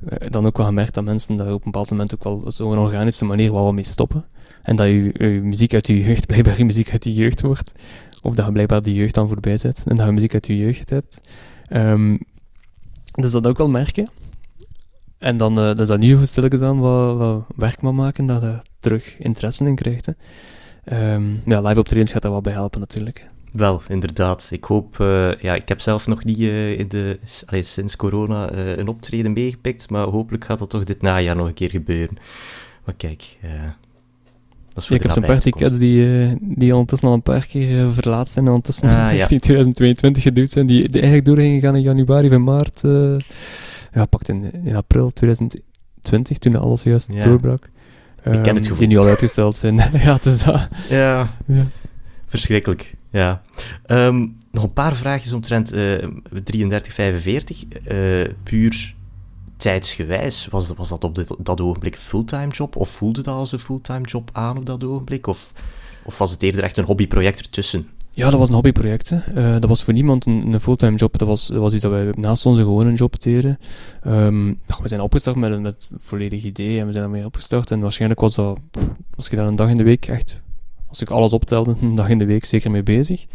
Uh, 0.08 0.30
dan 0.30 0.46
ook 0.46 0.56
wel 0.56 0.66
gemerkt 0.66 0.94
dat 0.94 1.04
mensen 1.04 1.36
daar 1.36 1.52
op 1.52 1.64
een 1.64 1.70
bepaald 1.70 1.90
moment 1.90 2.14
ook 2.14 2.24
wel 2.24 2.42
zo'n 2.46 2.78
organische 2.78 3.24
manier 3.24 3.52
wel 3.52 3.64
wat 3.64 3.74
mee 3.74 3.84
stoppen. 3.84 4.24
En 4.62 4.76
dat 4.76 4.86
je, 4.86 5.14
je 5.18 5.40
muziek 5.42 5.74
uit 5.74 5.86
je 5.86 6.02
jeugd 6.02 6.26
blijkbaar 6.30 6.58
je 6.58 6.64
muziek 6.64 6.90
uit 6.90 7.04
je 7.04 7.14
jeugd 7.14 7.40
wordt. 7.40 7.72
Of 8.22 8.34
dat 8.34 8.46
je 8.46 8.52
blijkbaar 8.52 8.82
die 8.82 8.94
jeugd 8.94 9.14
dan 9.14 9.28
voorbij 9.28 9.56
zet 9.56 9.82
en 9.86 9.96
dat 9.96 10.06
je 10.06 10.12
muziek 10.12 10.34
uit 10.34 10.46
je 10.46 10.56
jeugd 10.56 10.90
hebt. 10.90 11.20
Um, 11.70 12.18
dus 13.12 13.30
dat 13.30 13.46
ook 13.46 13.58
wel 13.58 13.70
merken. 13.70 14.10
En 15.18 15.36
dan 15.36 15.58
uh, 15.58 15.74
dus 15.74 15.88
dat 15.88 15.98
nu 15.98 16.26
stilletjes 16.26 16.60
aan 16.60 16.78
wat, 16.78 17.16
wat 17.16 17.44
werk 17.56 17.82
mag 17.82 17.92
maken, 17.92 18.26
dat 18.26 18.42
je 18.42 18.58
terug 18.80 19.18
interesse 19.18 19.66
in 19.66 19.74
krijgt. 19.74 20.06
Hè. 20.06 20.12
Um, 20.92 21.42
ja, 21.44 21.60
live 21.60 21.78
optredens 21.78 22.12
gaat 22.12 22.22
daar 22.22 22.30
wel 22.30 22.40
bij 22.40 22.52
helpen 22.52 22.80
natuurlijk. 22.80 23.26
Wel, 23.52 23.82
inderdaad. 23.88 24.48
Ik 24.50 24.64
hoop... 24.64 24.98
Uh, 24.98 25.34
ja, 25.40 25.54
ik 25.54 25.68
heb 25.68 25.80
zelf 25.80 26.06
nog 26.06 26.24
niet 26.24 26.38
uh, 26.38 26.78
in 26.78 26.88
de, 26.88 27.18
allee, 27.46 27.62
sinds 27.62 27.96
corona 27.96 28.52
uh, 28.52 28.76
een 28.76 28.88
optreden 28.88 29.32
meegepikt, 29.32 29.90
maar 29.90 30.06
hopelijk 30.06 30.44
gaat 30.44 30.58
dat 30.58 30.70
toch 30.70 30.84
dit 30.84 31.02
najaar 31.02 31.36
nog 31.36 31.46
een 31.46 31.54
keer 31.54 31.70
gebeuren. 31.70 32.16
Maar 32.84 32.94
kijk... 32.94 33.36
dat 34.68 34.76
is 34.76 34.86
voor 34.86 34.96
ja, 34.96 34.96
ik 34.96 35.02
heb 35.02 35.10
zo'n 35.10 35.22
paar 35.22 35.40
tickets 35.40 35.78
die, 35.78 36.36
die 36.40 36.72
ondertussen 36.72 37.08
al 37.08 37.14
een 37.14 37.22
paar 37.22 37.46
keer 37.46 37.92
verlaat 37.92 38.28
zijn 38.28 38.44
en 38.44 38.50
ondertussen 38.50 38.88
ah, 38.88 38.94
ja. 39.16 39.28
in 39.28 39.38
2022 39.38 40.22
geduwd 40.22 40.50
zijn, 40.50 40.66
die, 40.66 40.82
die 40.82 40.92
eigenlijk 40.92 41.24
doorheen 41.24 41.60
gaan 41.60 41.76
in 41.76 41.82
januari 41.82 42.28
of 42.28 42.38
maart. 42.38 42.80
ja, 43.92 44.04
pakt 44.06 44.28
in, 44.28 44.52
in 44.64 44.76
april 44.76 45.10
2020, 45.10 46.38
toen 46.38 46.54
alles 46.54 46.82
juist 46.82 47.12
ja. 47.12 47.24
doorbrak. 47.24 47.70
Ik 48.24 48.42
ken 48.42 48.54
het 48.54 48.66
gevoel. 48.66 48.78
Die 48.78 48.88
nu 48.88 48.98
al 48.98 49.06
uitgesteld 49.06 49.56
zijn. 49.56 49.76
ja, 50.04 50.12
het 50.14 50.26
is 50.26 50.42
dat. 50.42 50.68
Ja, 50.88 51.34
ja. 51.46 51.66
verschrikkelijk. 52.26 52.94
Ja. 53.10 53.42
Um, 53.86 54.36
nog 54.50 54.62
een 54.62 54.72
paar 54.72 54.96
vraagjes 54.96 55.32
omtrent 55.32 55.74
uh, 55.74 56.06
3345. 56.44 57.64
Uh, 57.84 58.30
puur 58.42 58.94
tijdsgewijs, 59.56 60.46
was, 60.46 60.72
was 60.76 60.88
dat 60.88 61.04
op 61.04 61.14
dit, 61.14 61.34
dat 61.38 61.60
ogenblik 61.60 61.94
een 61.94 62.00
fulltime 62.00 62.48
job? 62.48 62.76
Of 62.76 62.90
voelde 62.90 63.22
dat 63.22 63.34
als 63.34 63.52
een 63.52 63.58
fulltime 63.58 64.04
job 64.04 64.30
aan 64.32 64.56
op 64.56 64.66
dat 64.66 64.84
ogenblik? 64.84 65.26
Of, 65.26 65.52
of 66.04 66.18
was 66.18 66.30
het 66.30 66.42
eerder 66.42 66.62
echt 66.62 66.76
een 66.76 66.84
hobbyproject 66.84 67.38
ertussen? 67.38 67.88
Ja, 68.18 68.30
dat 68.30 68.38
was 68.38 68.48
een 68.48 68.54
hobbyproject. 68.54 69.10
Uh, 69.10 69.52
dat 69.52 69.64
was 69.64 69.84
voor 69.84 69.94
niemand 69.94 70.26
een, 70.26 70.52
een 70.52 70.60
fulltime 70.60 70.96
job. 70.96 71.18
Dat 71.18 71.28
was, 71.28 71.48
was 71.48 71.72
iets 71.72 71.82
dat 71.82 71.92
wij 71.92 72.12
naast 72.16 72.46
onze 72.46 72.62
gewone 72.62 72.92
job 72.92 73.20
deden. 73.20 73.58
Um, 74.06 74.58
we 74.82 74.88
zijn 74.88 75.00
opgestart 75.00 75.36
met 75.36 75.52
een 75.52 75.74
volledig 75.98 76.44
idee 76.44 76.80
en 76.80 76.86
we 76.86 76.92
zijn 76.92 77.04
ermee 77.04 77.24
opgestart. 77.24 77.70
En 77.70 77.80
waarschijnlijk 77.80 78.20
was 78.20 78.34
dat, 78.34 78.58
als 79.16 79.26
je 79.26 79.36
daar 79.36 79.46
een 79.46 79.56
dag 79.56 79.68
in 79.68 79.76
de 79.76 79.82
week 79.82 80.06
echt, 80.06 80.40
als 80.86 81.00
ik 81.00 81.10
alles 81.10 81.32
optelde, 81.32 81.76
een 81.80 81.94
dag 81.94 82.08
in 82.08 82.18
de 82.18 82.24
week 82.24 82.44
zeker 82.44 82.70
mee 82.70 82.82
bezig. 82.82 83.26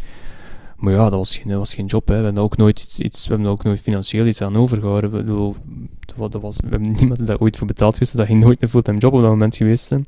Maar 0.76 0.92
ja, 0.92 1.02
dat 1.02 1.18
was 1.18 1.36
geen, 1.36 1.48
dat 1.48 1.58
was 1.58 1.74
geen 1.74 1.86
job. 1.86 2.08
Hè. 2.08 2.18
We 2.18 2.24
hebben 2.24 2.42
ook 2.42 2.56
nooit 2.56 2.98
iets, 2.98 3.26
we 3.26 3.34
hebben 3.34 3.50
ook 3.50 3.62
nooit 3.62 3.80
financieel 3.80 4.26
iets 4.26 4.42
aan 4.42 4.56
overgehouden. 4.56 5.10
We, 5.10 6.28
dat 6.30 6.42
was, 6.42 6.60
we 6.60 6.68
hebben 6.68 6.92
niemand 6.98 7.26
daar 7.26 7.38
ooit 7.38 7.56
voor 7.56 7.66
betaald 7.66 7.92
geweest. 7.92 8.16
Dat 8.16 8.26
ging 8.26 8.42
nooit 8.42 8.62
een 8.62 8.68
fulltime 8.68 8.98
job 8.98 9.12
op 9.12 9.20
dat 9.20 9.30
moment 9.30 9.56
geweest 9.56 9.86
zijn. 9.86 10.06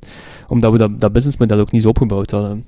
Omdat 0.48 0.72
we 0.72 0.78
dat, 0.78 1.00
dat 1.00 1.12
businessmodel 1.12 1.58
ook 1.58 1.70
niet 1.70 1.82
zo 1.82 1.88
opgebouwd 1.88 2.30
hadden 2.30 2.64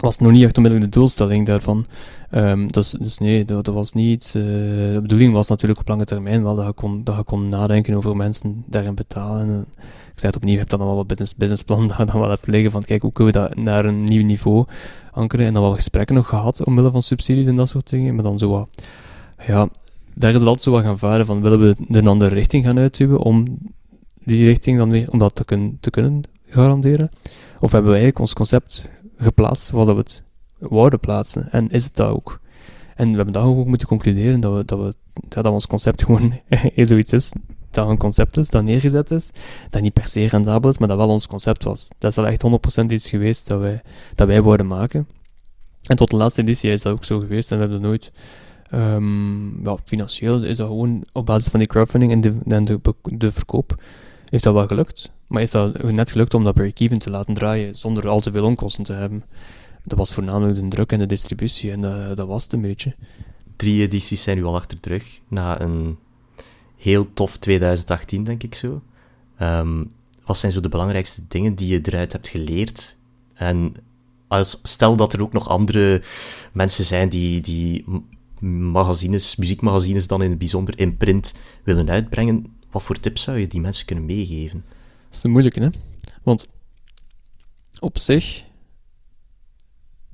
was 0.00 0.18
nog 0.18 0.32
niet 0.32 0.44
echt 0.44 0.56
onmiddellijk 0.56 0.92
de 0.92 0.98
doelstelling 0.98 1.46
daarvan. 1.46 1.86
Um, 2.30 2.72
dus, 2.72 2.90
dus 2.90 3.18
nee, 3.18 3.44
dat, 3.44 3.66
was 3.66 3.92
niet. 3.92 4.34
Uh, 4.36 4.42
de 4.42 4.98
bedoeling 5.02 5.32
was 5.32 5.48
natuurlijk 5.48 5.80
op 5.80 5.88
lange 5.88 6.04
termijn 6.04 6.42
wel 6.42 6.56
dat 6.56 6.66
je 6.66 6.72
kon, 6.72 7.04
dat 7.04 7.16
je 7.16 7.22
kon 7.22 7.48
nadenken 7.48 7.94
over 7.94 8.16
mensen 8.16 8.64
daarin 8.66 8.94
betalen. 8.94 9.40
En, 9.40 9.66
ik 10.12 10.18
zei 10.26 10.32
het 10.32 10.36
opnieuw, 10.36 10.52
je 10.52 10.58
hebt 10.58 10.70
dan 10.70 10.80
al 10.80 10.96
wat 10.96 11.06
business, 11.06 11.34
businessplan 11.34 11.88
dat 11.96 11.96
dan 11.96 12.20
wel 12.20 12.30
even 12.30 12.52
liggen 12.52 12.70
van 12.70 12.82
kijk, 12.82 13.02
hoe 13.02 13.12
kunnen 13.12 13.32
we 13.32 13.38
dat 13.38 13.56
naar 13.56 13.84
een 13.84 14.04
nieuw 14.04 14.24
niveau 14.24 14.64
ankeren. 15.12 15.46
En 15.46 15.52
dan 15.52 15.62
wel 15.62 15.74
gesprekken 15.74 16.14
nog 16.14 16.28
gehad 16.28 16.64
omwille 16.64 16.90
van 16.90 17.02
subsidies 17.02 17.46
en 17.46 17.56
dat 17.56 17.68
soort 17.68 17.90
dingen. 17.90 18.14
Maar 18.14 18.24
dan 18.24 18.38
zo 18.38 18.48
wat, 18.48 18.68
ja, 19.46 19.68
daar 20.14 20.30
is 20.30 20.36
het 20.36 20.44
altijd 20.44 20.62
zo 20.62 20.70
wat 20.70 20.82
gaan 20.82 20.98
varen 20.98 21.26
van 21.26 21.40
willen 21.40 21.60
we 21.60 21.76
een 21.88 22.06
andere 22.06 22.34
richting 22.34 22.64
gaan 22.64 22.78
uitduwen 22.78 23.18
om 23.18 23.58
die 24.24 24.44
richting 24.44 24.78
dan 24.78 24.90
weer, 24.90 25.10
om 25.10 25.18
dat 25.18 25.34
te, 25.34 25.44
kun, 25.44 25.78
te 25.80 25.90
kunnen 25.90 26.22
garanderen? 26.48 27.10
Of 27.60 27.72
hebben 27.72 27.90
we 27.90 27.98
eigenlijk 27.98 28.18
ons 28.18 28.32
concept 28.32 28.90
geplaatst 29.20 29.72
dat 29.72 29.86
we 29.86 29.94
het 29.94 30.22
wouden 30.58 31.00
plaatsen. 31.00 31.52
En 31.52 31.70
is 31.70 31.84
het 31.84 31.96
dat 31.96 32.08
ook. 32.08 32.40
En 32.94 33.10
we 33.10 33.16
hebben 33.16 33.32
dan 33.32 33.44
ook 33.44 33.66
moeten 33.66 33.88
concluderen 33.88 34.40
dat, 34.40 34.56
we, 34.56 34.64
dat, 34.64 34.78
we, 34.78 34.94
dat 35.28 35.46
ons 35.46 35.66
concept 35.66 36.04
gewoon 36.04 36.40
zoiets 36.76 37.12
is. 37.12 37.32
Dat 37.70 37.88
een 37.88 37.98
concept 37.98 38.36
is, 38.36 38.48
dat 38.48 38.64
neergezet 38.64 39.10
is, 39.10 39.30
dat 39.70 39.82
niet 39.82 39.92
per 39.92 40.06
se 40.06 40.26
rendabel 40.26 40.70
is, 40.70 40.78
maar 40.78 40.88
dat 40.88 40.96
wel 40.96 41.08
ons 41.08 41.26
concept 41.26 41.64
was. 41.64 41.88
Dat 41.98 42.10
is 42.10 42.18
al 42.18 42.26
echt 42.26 42.44
100% 42.82 42.84
iets 42.86 43.08
geweest 43.08 43.48
dat 43.48 43.60
wij, 43.60 43.82
dat 44.14 44.26
wij 44.26 44.42
wouden 44.42 44.66
maken. 44.66 45.08
En 45.82 45.96
tot 45.96 46.10
de 46.10 46.16
laatste 46.16 46.40
editie 46.40 46.70
is 46.70 46.82
dat 46.82 46.92
ook 46.92 47.04
zo 47.04 47.18
geweest 47.18 47.52
en 47.52 47.56
we 47.56 47.62
hebben 47.62 47.80
nooit... 47.80 48.12
Um, 48.74 49.62
financieel 49.84 50.44
is 50.44 50.56
dat 50.56 50.66
gewoon 50.66 51.04
op 51.12 51.26
basis 51.26 51.48
van 51.48 51.58
die 51.58 51.68
crowdfunding 51.68 52.12
en 52.12 52.20
de, 52.20 52.38
en 52.46 52.64
de, 52.64 52.80
de 53.02 53.30
verkoop 53.30 53.82
is 54.30 54.42
dat 54.42 54.54
wel 54.54 54.66
gelukt. 54.66 55.10
Maar 55.26 55.42
is 55.42 55.50
dat 55.50 55.82
net 55.82 56.10
gelukt 56.10 56.34
om 56.34 56.44
dat 56.44 56.54
break-even 56.54 56.98
te 56.98 57.10
laten 57.10 57.34
draaien 57.34 57.74
zonder 57.74 58.08
al 58.08 58.20
te 58.20 58.30
veel 58.30 58.44
onkosten 58.44 58.84
te 58.84 58.92
hebben? 58.92 59.24
Dat 59.84 59.98
was 59.98 60.14
voornamelijk 60.14 60.60
de 60.60 60.68
druk 60.68 60.92
en 60.92 60.98
de 60.98 61.06
distributie 61.06 61.70
en 61.70 61.80
dat, 61.80 62.16
dat 62.16 62.26
was 62.26 62.42
het 62.42 62.52
een 62.52 62.60
beetje. 62.60 62.94
Drie 63.56 63.82
edities 63.82 64.22
zijn 64.22 64.36
nu 64.36 64.44
al 64.44 64.54
achter 64.54 64.78
de 64.80 64.88
rug, 64.88 65.20
na 65.28 65.60
een 65.60 65.98
heel 66.76 67.12
tof 67.14 67.36
2018, 67.36 68.24
denk 68.24 68.42
ik 68.42 68.54
zo. 68.54 68.82
Um, 69.42 69.92
wat 70.24 70.38
zijn 70.38 70.52
zo 70.52 70.60
de 70.60 70.68
belangrijkste 70.68 71.22
dingen 71.28 71.54
die 71.54 71.68
je 71.68 71.80
eruit 71.82 72.12
hebt 72.12 72.28
geleerd? 72.28 72.96
En 73.34 73.74
als, 74.28 74.60
stel 74.62 74.96
dat 74.96 75.12
er 75.12 75.22
ook 75.22 75.32
nog 75.32 75.48
andere 75.48 76.02
mensen 76.52 76.84
zijn 76.84 77.08
die, 77.08 77.40
die 77.40 77.84
magazines, 78.40 79.36
muziekmagazines 79.36 80.06
dan 80.06 80.22
in 80.22 80.30
het 80.30 80.38
bijzonder 80.38 80.78
in 80.78 80.96
print 80.96 81.34
willen 81.64 81.90
uitbrengen, 81.90 82.46
wat 82.70 82.82
voor 82.82 83.00
tips 83.00 83.22
zou 83.22 83.38
je 83.38 83.46
die 83.46 83.60
mensen 83.60 83.86
kunnen 83.86 84.04
meegeven? 84.04 84.64
Dat 85.08 85.14
is 85.18 85.22
een 85.22 85.30
moeilijke, 85.30 85.60
hè? 85.60 85.68
Want 86.22 86.48
op 87.78 87.98
zich 87.98 88.44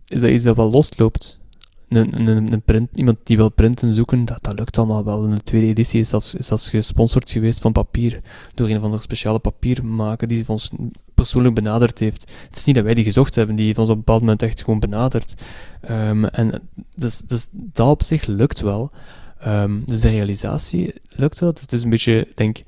is 0.06 0.20
dat 0.20 0.30
iets 0.30 0.42
dat 0.42 0.56
wel 0.56 0.70
losloopt. 0.70 1.38
Een, 1.88 2.28
een, 2.28 2.52
een 2.52 2.62
print, 2.62 2.88
iemand 2.94 3.16
die 3.22 3.36
wil 3.36 3.50
printen 3.50 3.92
zoeken, 3.92 4.24
dat, 4.24 4.38
dat 4.42 4.58
lukt 4.58 4.78
allemaal 4.78 5.04
wel. 5.04 5.24
In 5.24 5.30
de 5.30 5.42
tweede 5.42 5.66
editie 5.66 6.00
is 6.00 6.08
zelfs, 6.08 6.34
is 6.34 6.46
zelfs 6.46 6.70
gesponsord 6.70 7.30
geweest 7.30 7.60
van 7.60 7.72
papier. 7.72 8.20
Door 8.54 8.68
een 8.68 8.76
of 8.76 8.82
andere 8.82 9.02
speciale 9.02 9.38
papiermaker 9.38 10.28
die 10.28 10.44
ons 10.46 10.70
persoonlijk 11.14 11.54
benaderd 11.54 11.98
heeft. 11.98 12.30
Het 12.46 12.56
is 12.56 12.64
niet 12.64 12.74
dat 12.74 12.84
wij 12.84 12.94
die 12.94 13.04
gezocht 13.04 13.34
hebben, 13.34 13.56
die 13.56 13.66
heeft 13.66 13.78
ons 13.78 13.88
op 13.88 13.94
een 13.94 14.00
bepaald 14.00 14.20
moment 14.20 14.42
echt 14.42 14.60
gewoon 14.60 14.80
benaderd. 14.80 15.34
Um, 15.90 16.24
en 16.24 16.68
dus, 16.94 17.18
dus 17.18 17.48
dat 17.52 17.88
op 17.88 18.02
zich 18.02 18.26
lukt 18.26 18.60
wel. 18.60 18.90
Um, 19.46 19.82
dus 19.84 20.00
de 20.00 20.08
realisatie 20.08 20.94
lukt 21.08 21.38
wel. 21.38 21.52
Dus 21.52 21.62
het 21.62 21.72
is 21.72 21.82
een 21.82 21.90
beetje, 21.90 22.28
denk 22.34 22.62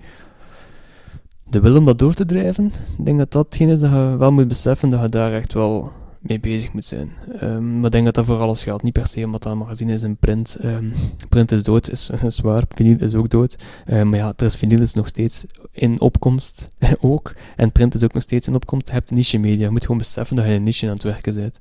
de 1.51 1.61
wil 1.61 1.77
om 1.77 1.85
dat 1.85 1.99
door 1.99 2.15
te 2.15 2.25
drijven. 2.25 2.73
Ik 2.99 3.05
denk 3.05 3.19
dat 3.19 3.33
datgene 3.33 3.73
is 3.73 3.81
dat 3.81 3.91
je 3.91 4.17
wel 4.19 4.33
moet 4.33 4.49
beseffen 4.49 4.89
dat 4.91 5.01
je 5.01 5.09
daar 5.09 5.33
echt 5.33 5.53
wel 5.53 5.93
mee 6.19 6.41
bezig 6.41 6.73
moet 6.73 6.85
zijn. 6.85 7.11
Um, 7.43 7.77
maar 7.77 7.85
ik 7.85 7.93
denk 7.93 8.05
dat 8.05 8.15
dat 8.15 8.25
voor 8.25 8.39
alles 8.39 8.63
geldt. 8.63 8.83
Niet 8.83 8.93
per 8.93 9.07
se 9.07 9.25
omdat 9.25 9.43
dat 9.43 9.53
een 9.53 9.59
magazine 9.59 9.93
is 9.93 10.03
in 10.03 10.17
print. 10.17 10.57
Um, 10.65 10.93
print 11.29 11.53
is 11.53 11.63
dood, 11.63 11.91
is, 11.91 12.11
is 12.25 12.41
waar. 12.41 12.63
Vinyl 12.69 13.01
is 13.01 13.15
ook 13.15 13.31
dood. 13.31 13.57
Maar 13.87 14.17
ja, 14.17 14.33
er 14.37 14.47
is 14.47 14.57
vinyl 14.57 14.81
is 14.81 14.95
nog 14.95 15.09
steeds 15.09 15.45
in 15.73 16.01
opkomst 16.01 16.69
ook. 17.01 17.35
En 17.57 17.73
print 17.73 17.95
is 17.95 18.05
ook 18.05 18.13
nog 18.13 18.23
steeds 18.23 18.47
in 18.47 18.55
opkomst. 18.55 18.87
Je 18.87 18.93
hebt 18.93 19.11
niche 19.11 19.39
media. 19.39 19.65
Je 19.65 19.71
moet 19.71 19.83
gewoon 19.83 19.99
beseffen 19.99 20.37
dat 20.37 20.45
je 20.45 20.51
in 20.51 20.57
een 20.57 20.63
niche 20.63 20.87
aan 20.87 20.93
het 20.93 21.03
werken 21.03 21.35
bent. 21.35 21.61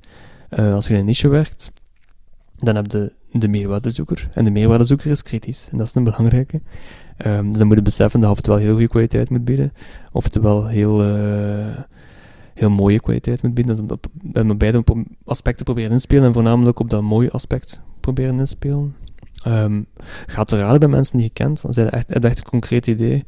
Uh, 0.50 0.74
als 0.74 0.88
je 0.88 0.94
in 0.94 1.00
een 1.00 1.06
niche 1.06 1.28
werkt, 1.28 1.72
dan 2.60 2.76
heb 2.76 2.92
je 2.92 3.12
de 3.32 3.48
meerwaardezoeker. 3.48 4.30
En 4.34 4.44
de 4.44 4.52
meerwaardezoeker 4.52 5.12
is 5.12 5.22
kritisch. 5.22 5.68
En 5.72 5.78
dat 5.78 5.88
is 5.88 5.96
een 5.96 6.04
belangrijke. 6.04 6.62
Um, 7.26 7.48
dus 7.48 7.58
dan 7.58 7.68
moet 7.68 7.76
je 7.76 7.82
beseffen 7.82 8.20
dat 8.20 8.30
je 8.30 8.36
oftewel 8.36 8.60
heel 8.60 8.72
goede 8.72 8.88
kwaliteit 8.88 9.30
moet 9.30 9.46
bieden, 9.46 9.74
oftewel 10.12 10.68
heel... 10.68 11.06
Uh, 11.06 11.78
heel 12.54 12.70
mooie 12.70 13.00
kwaliteit 13.00 13.44
moet 13.44 13.54
bieden. 13.54 13.88
Dat 13.88 14.08
we 14.34 14.44
met 14.44 14.58
beide 14.58 14.84
aspecten 15.26 15.66
proberen 15.66 15.92
inspelen 15.92 16.24
en 16.24 16.34
voornamelijk 16.34 16.80
op 16.80 16.90
dat 16.90 17.02
mooie 17.02 17.32
aspect 17.32 17.82
proberen 18.00 18.40
inspelen. 18.40 18.96
Um, 19.48 19.86
gaat 20.26 20.48
te 20.48 20.58
raden 20.58 20.80
bij 20.80 20.90
mensen 20.90 21.18
die 21.18 21.26
je 21.26 21.34
kent, 21.34 21.62
dan 21.62 21.74
zijn 21.74 21.90
echt, 21.90 22.12
echt 22.12 22.38
een 22.38 22.44
concreet 22.44 22.88
idee. 22.88 23.26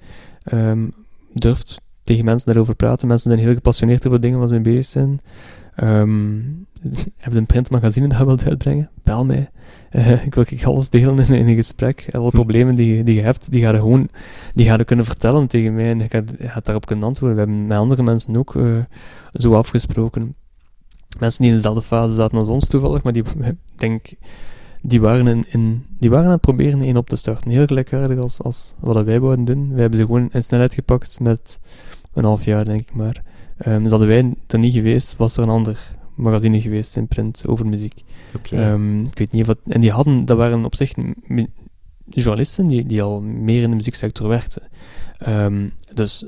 Um, 0.54 0.94
durft 1.34 1.82
tegen 2.04 2.26
mensen 2.26 2.48
daarover 2.48 2.76
praten. 2.76 3.08
Mensen 3.08 3.32
zijn 3.32 3.44
heel 3.44 3.54
gepassioneerd 3.54 4.08
over 4.08 4.20
dingen 4.20 4.40
waar 4.40 4.48
ze 4.48 4.54
mee 4.54 4.64
bezig 4.64 4.86
zijn. 4.86 5.20
Um, 5.84 6.66
heb 7.18 7.32
je 7.32 7.38
een 7.38 7.46
printmagazine 7.46 8.08
dat 8.08 8.18
je 8.18 8.26
wilt 8.26 8.46
uitbrengen? 8.46 8.90
Bel 9.04 9.26
mij. 9.26 9.50
Uh, 9.92 10.26
ik 10.26 10.36
wil 10.36 10.44
ik 10.48 10.64
alles 10.64 10.90
delen 10.90 11.18
in, 11.18 11.34
in, 11.34 11.48
een 11.48 11.56
gesprek. 11.56 12.06
Alle 12.12 12.30
hm. 12.30 12.36
problemen 12.36 12.76
die, 12.76 13.04
die 13.04 13.16
je 13.16 13.22
hebt, 13.22 13.52
die 13.52 13.62
ga 13.62 13.70
je 13.70 13.76
gewoon 13.76 14.10
die 14.54 14.66
ga 14.66 14.76
je 14.78 14.84
kunnen 14.84 15.06
vertellen 15.06 15.48
tegen 15.48 15.76
mij 15.76 15.90
en 15.90 16.00
je 16.00 16.10
gaat, 16.10 16.32
je 16.40 16.48
gaat 16.48 16.66
daarop 16.66 16.86
kunnen 16.86 17.06
antwoorden. 17.06 17.38
We 17.38 17.44
hebben 17.44 17.68
met 17.68 17.78
andere 17.78 18.04
mensen 18.04 18.38
ook 18.38 18.56
uh, 18.56 18.78
zo 19.34 19.54
afgesproken. 19.54 20.36
Mensen 21.20 21.42
die 21.42 21.50
in 21.50 21.56
dezelfde 21.56 21.82
fase 21.82 22.14
zaten 22.14 22.38
als 22.38 22.48
ons 22.48 22.68
toevallig, 22.68 23.04
maar 23.04 23.14
die, 23.14 23.24
denk, 23.76 24.06
die, 24.82 25.02
waren, 25.02 25.28
in, 25.28 25.46
in, 25.50 25.86
die 26.00 26.10
waren 26.10 26.26
aan 26.26 26.32
het 26.32 26.42
proberen 26.42 26.82
één 26.82 26.98
op 26.98 27.10
te 27.10 27.16
starten. 27.16 27.52
Heel 27.52 27.66
gelijkaardig 27.66 28.20
als, 28.20 28.42
als 28.42 28.76
wat 28.80 29.06
wij 29.06 29.20
wouden 29.20 29.46
doen. 29.46 29.70
Wij 29.70 29.82
hebben 29.82 30.00
ze 30.00 30.06
gewoon 30.06 30.30
in 30.32 30.44
snelheid 30.44 30.74
gepakt 30.74 31.20
met 31.20 31.60
een 32.14 32.24
half 32.24 32.46
jaar, 32.46 32.66
denk 32.66 32.80
ik 32.80 32.94
maar. 32.94 33.24
Um, 33.68 33.82
dus 33.82 33.92
hadden 33.92 34.08
wij 34.08 34.34
er 34.48 34.60
niet 34.60 34.74
geweest, 34.74 35.16
was 35.16 35.38
er 35.38 35.44
een 35.44 35.50
ander 35.50 35.98
magazine 36.20 36.62
geweest 36.62 36.98
in 36.98 37.08
print 37.08 37.48
over 37.48 37.66
muziek. 37.66 38.04
Okay. 38.36 38.72
Um, 38.72 39.06
ik 39.06 39.18
weet 39.18 39.32
niet 39.32 39.50
of 39.50 39.56
En 39.66 39.82
die 39.82 39.92
hadden, 39.92 40.26
dat 40.26 40.38
waren 40.38 40.66
op 40.66 40.76
zich 40.76 40.94
journalisten 42.10 42.68
die, 42.68 42.86
die 42.86 43.02
al 43.02 43.22
meer 43.22 43.62
in 43.62 43.70
de 43.70 43.76
muzieksector 43.76 44.28
werkten. 44.28 44.62
Um, 45.28 45.74
dus 45.94 46.28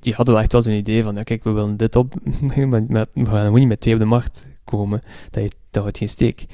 die 0.00 0.14
hadden 0.14 0.34
wel 0.34 0.42
echt 0.42 0.52
wel 0.52 0.62
zo'n 0.62 0.72
idee 0.72 1.02
van, 1.02 1.14
ja 1.14 1.22
kijk, 1.22 1.44
we 1.44 1.50
willen 1.50 1.76
dit 1.76 1.96
op, 1.96 2.14
maar 2.68 3.06
we 3.12 3.26
gaan 3.26 3.54
niet 3.54 3.68
met 3.68 3.80
twee 3.80 3.94
op 3.94 4.00
de 4.00 4.06
markt 4.06 4.46
komen. 4.64 5.02
Dat, 5.30 5.42
je, 5.42 5.50
dat 5.70 5.82
houdt 5.82 5.98
geen 5.98 6.08
steek. 6.08 6.46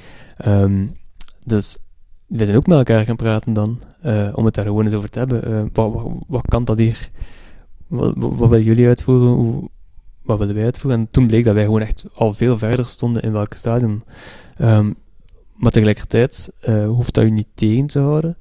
Um, 0.46 0.92
dus 1.44 1.78
we 2.26 2.44
zijn 2.44 2.56
ook 2.56 2.66
met 2.66 2.78
elkaar 2.78 3.04
gaan 3.04 3.16
praten 3.16 3.52
dan, 3.52 3.80
uh, 4.04 4.32
om 4.34 4.44
het 4.44 4.54
daar 4.54 4.64
gewoon 4.64 4.84
eens 4.84 4.94
over 4.94 5.10
te 5.10 5.18
hebben. 5.18 5.50
Uh, 5.50 5.62
wat, 5.72 5.92
wat, 5.92 6.06
wat, 6.26 6.48
kan 6.48 6.64
dat 6.64 6.78
hier? 6.78 7.10
Wat, 7.86 8.12
wat, 8.16 8.34
wat 8.34 8.48
willen 8.48 8.64
jullie 8.64 8.86
uitvoeren? 8.86 9.28
Hoe, 9.28 9.68
wat 10.22 10.38
willen 10.38 10.54
wij 10.54 10.64
uitvoeren? 10.64 11.00
En 11.00 11.08
toen 11.10 11.26
bleek 11.26 11.44
dat 11.44 11.54
wij 11.54 11.64
gewoon 11.64 11.80
echt 11.80 12.06
al 12.12 12.34
veel 12.34 12.58
verder 12.58 12.86
stonden 12.86 13.22
in 13.22 13.32
welk 13.32 13.54
stadium. 13.54 14.04
Um, 14.60 14.94
maar 15.54 15.72
tegelijkertijd 15.72 16.52
uh, 16.68 16.84
hoeft 16.84 17.14
dat 17.14 17.24
u 17.24 17.30
niet 17.30 17.48
tegen 17.54 17.86
te 17.86 17.98
houden. 17.98 18.36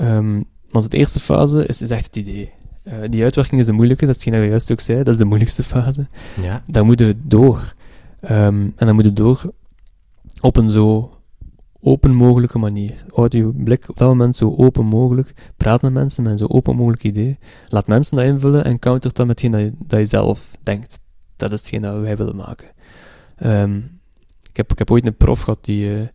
Um, 0.00 0.44
want 0.70 0.90
de 0.90 0.96
eerste 0.96 1.20
fase 1.20 1.66
is, 1.66 1.82
is 1.82 1.90
echt 1.90 2.06
het 2.06 2.16
idee. 2.16 2.50
Uh, 2.84 2.94
die 3.08 3.22
uitwerking 3.22 3.60
is 3.60 3.66
de 3.66 3.72
moeilijke, 3.72 4.06
dat 4.06 4.14
is 4.14 4.24
hetgeen 4.24 4.34
dat 4.34 4.42
je 4.42 4.50
juist 4.50 4.72
ook 4.72 4.80
zei, 4.80 4.98
dat 4.98 5.08
is 5.14 5.18
de 5.20 5.24
moeilijkste 5.24 5.62
fase. 5.62 6.06
Ja. 6.42 6.62
Daar 6.66 6.84
moeten 6.84 7.06
we 7.06 7.16
door. 7.22 7.74
Um, 8.22 8.30
en 8.76 8.86
dan 8.86 8.94
moeten 8.94 9.14
we 9.14 9.20
door 9.20 9.52
op 10.40 10.56
een 10.56 10.70
zo 10.70 11.10
open 11.80 12.14
mogelijke 12.14 12.58
manier. 12.58 13.04
Houd 13.12 13.32
je 13.32 13.44
blik 13.44 13.88
op 13.88 13.96
dat 13.96 14.08
moment 14.08 14.36
zo 14.36 14.54
open 14.56 14.84
mogelijk. 14.84 15.52
Praat 15.56 15.82
met 15.82 15.92
mensen 15.92 16.22
met 16.22 16.32
een 16.32 16.38
zo 16.38 16.46
open 16.46 16.76
mogelijk 16.76 17.04
idee. 17.04 17.38
Laat 17.68 17.86
mensen 17.86 18.16
dat 18.16 18.26
invullen 18.26 18.64
en 18.64 18.78
counter 18.78 19.12
dat 19.12 19.26
met 19.26 19.40
hetgeen 19.40 19.50
dat 19.50 19.60
je, 19.60 19.86
dat 19.86 19.98
je 19.98 20.06
zelf 20.06 20.50
denkt 20.62 21.00
dat 21.38 21.52
is 21.52 21.60
hetgeen 21.60 21.82
dat 21.82 22.00
wij 22.00 22.16
willen 22.16 22.36
maken. 22.36 22.68
Um, 23.42 24.00
ik, 24.50 24.56
heb, 24.56 24.72
ik 24.72 24.78
heb 24.78 24.90
ooit 24.90 25.06
een 25.06 25.16
prof 25.16 25.40
gehad 25.40 25.64
die, 25.64 25.98
uh, 25.98 26.06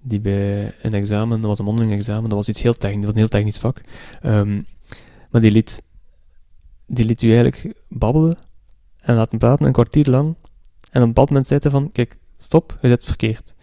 die 0.00 0.20
bij 0.20 0.74
een 0.82 0.94
examen, 0.94 1.40
dat 1.40 1.46
was 1.46 1.58
een 1.58 1.64
mondeling 1.64 1.92
examen, 1.92 2.28
dat 2.28 2.38
was 2.38 2.48
iets 2.48 2.62
heel 2.62 2.76
technisch, 2.76 3.04
dat 3.04 3.04
was 3.04 3.12
een 3.12 3.28
heel 3.28 3.28
technisch 3.28 3.58
vak. 3.58 3.80
Um, 4.22 4.64
maar 5.30 5.40
die 5.40 5.50
liet, 5.50 5.82
die 6.86 7.04
liet 7.04 7.22
u 7.22 7.26
eigenlijk 7.26 7.74
babbelen 7.88 8.36
en 9.00 9.14
laten 9.14 9.38
praten 9.38 9.66
een 9.66 9.72
kwartier 9.72 10.06
lang. 10.06 10.34
En 10.90 11.00
op 11.00 11.02
een 11.02 11.06
bepaald 11.06 11.28
moment 11.28 11.46
zei 11.46 11.60
hij 11.62 11.70
van, 11.70 11.90
kijk, 11.92 12.16
stop, 12.36 12.78
je 12.80 12.88
zit 12.88 13.04
verkeerd. 13.04 13.54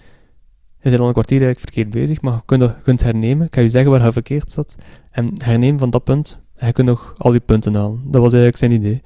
Je 0.81 0.89
bent 0.89 1.01
al 1.01 1.07
een 1.07 1.13
kwartier 1.13 1.41
eigenlijk 1.41 1.73
verkeerd 1.73 1.89
bezig, 1.89 2.21
maar 2.21 2.33
je 2.33 2.41
kunt, 2.45 2.81
kunt 2.81 3.03
hernemen. 3.03 3.47
Ik 3.47 3.55
ga 3.55 3.61
je 3.61 3.69
zeggen 3.69 3.91
waar 3.91 4.05
je 4.05 4.11
verkeerd 4.11 4.51
zat. 4.51 4.75
En 5.11 5.31
herneem 5.43 5.79
van 5.79 5.89
dat 5.89 6.03
punt. 6.03 6.39
Je 6.59 6.73
kunt 6.73 6.87
nog 6.87 7.13
al 7.17 7.31
die 7.31 7.39
punten 7.39 7.75
halen. 7.75 8.01
Dat 8.03 8.21
was 8.21 8.33
eigenlijk 8.33 8.57
zijn 8.57 8.71
idee. 8.71 9.01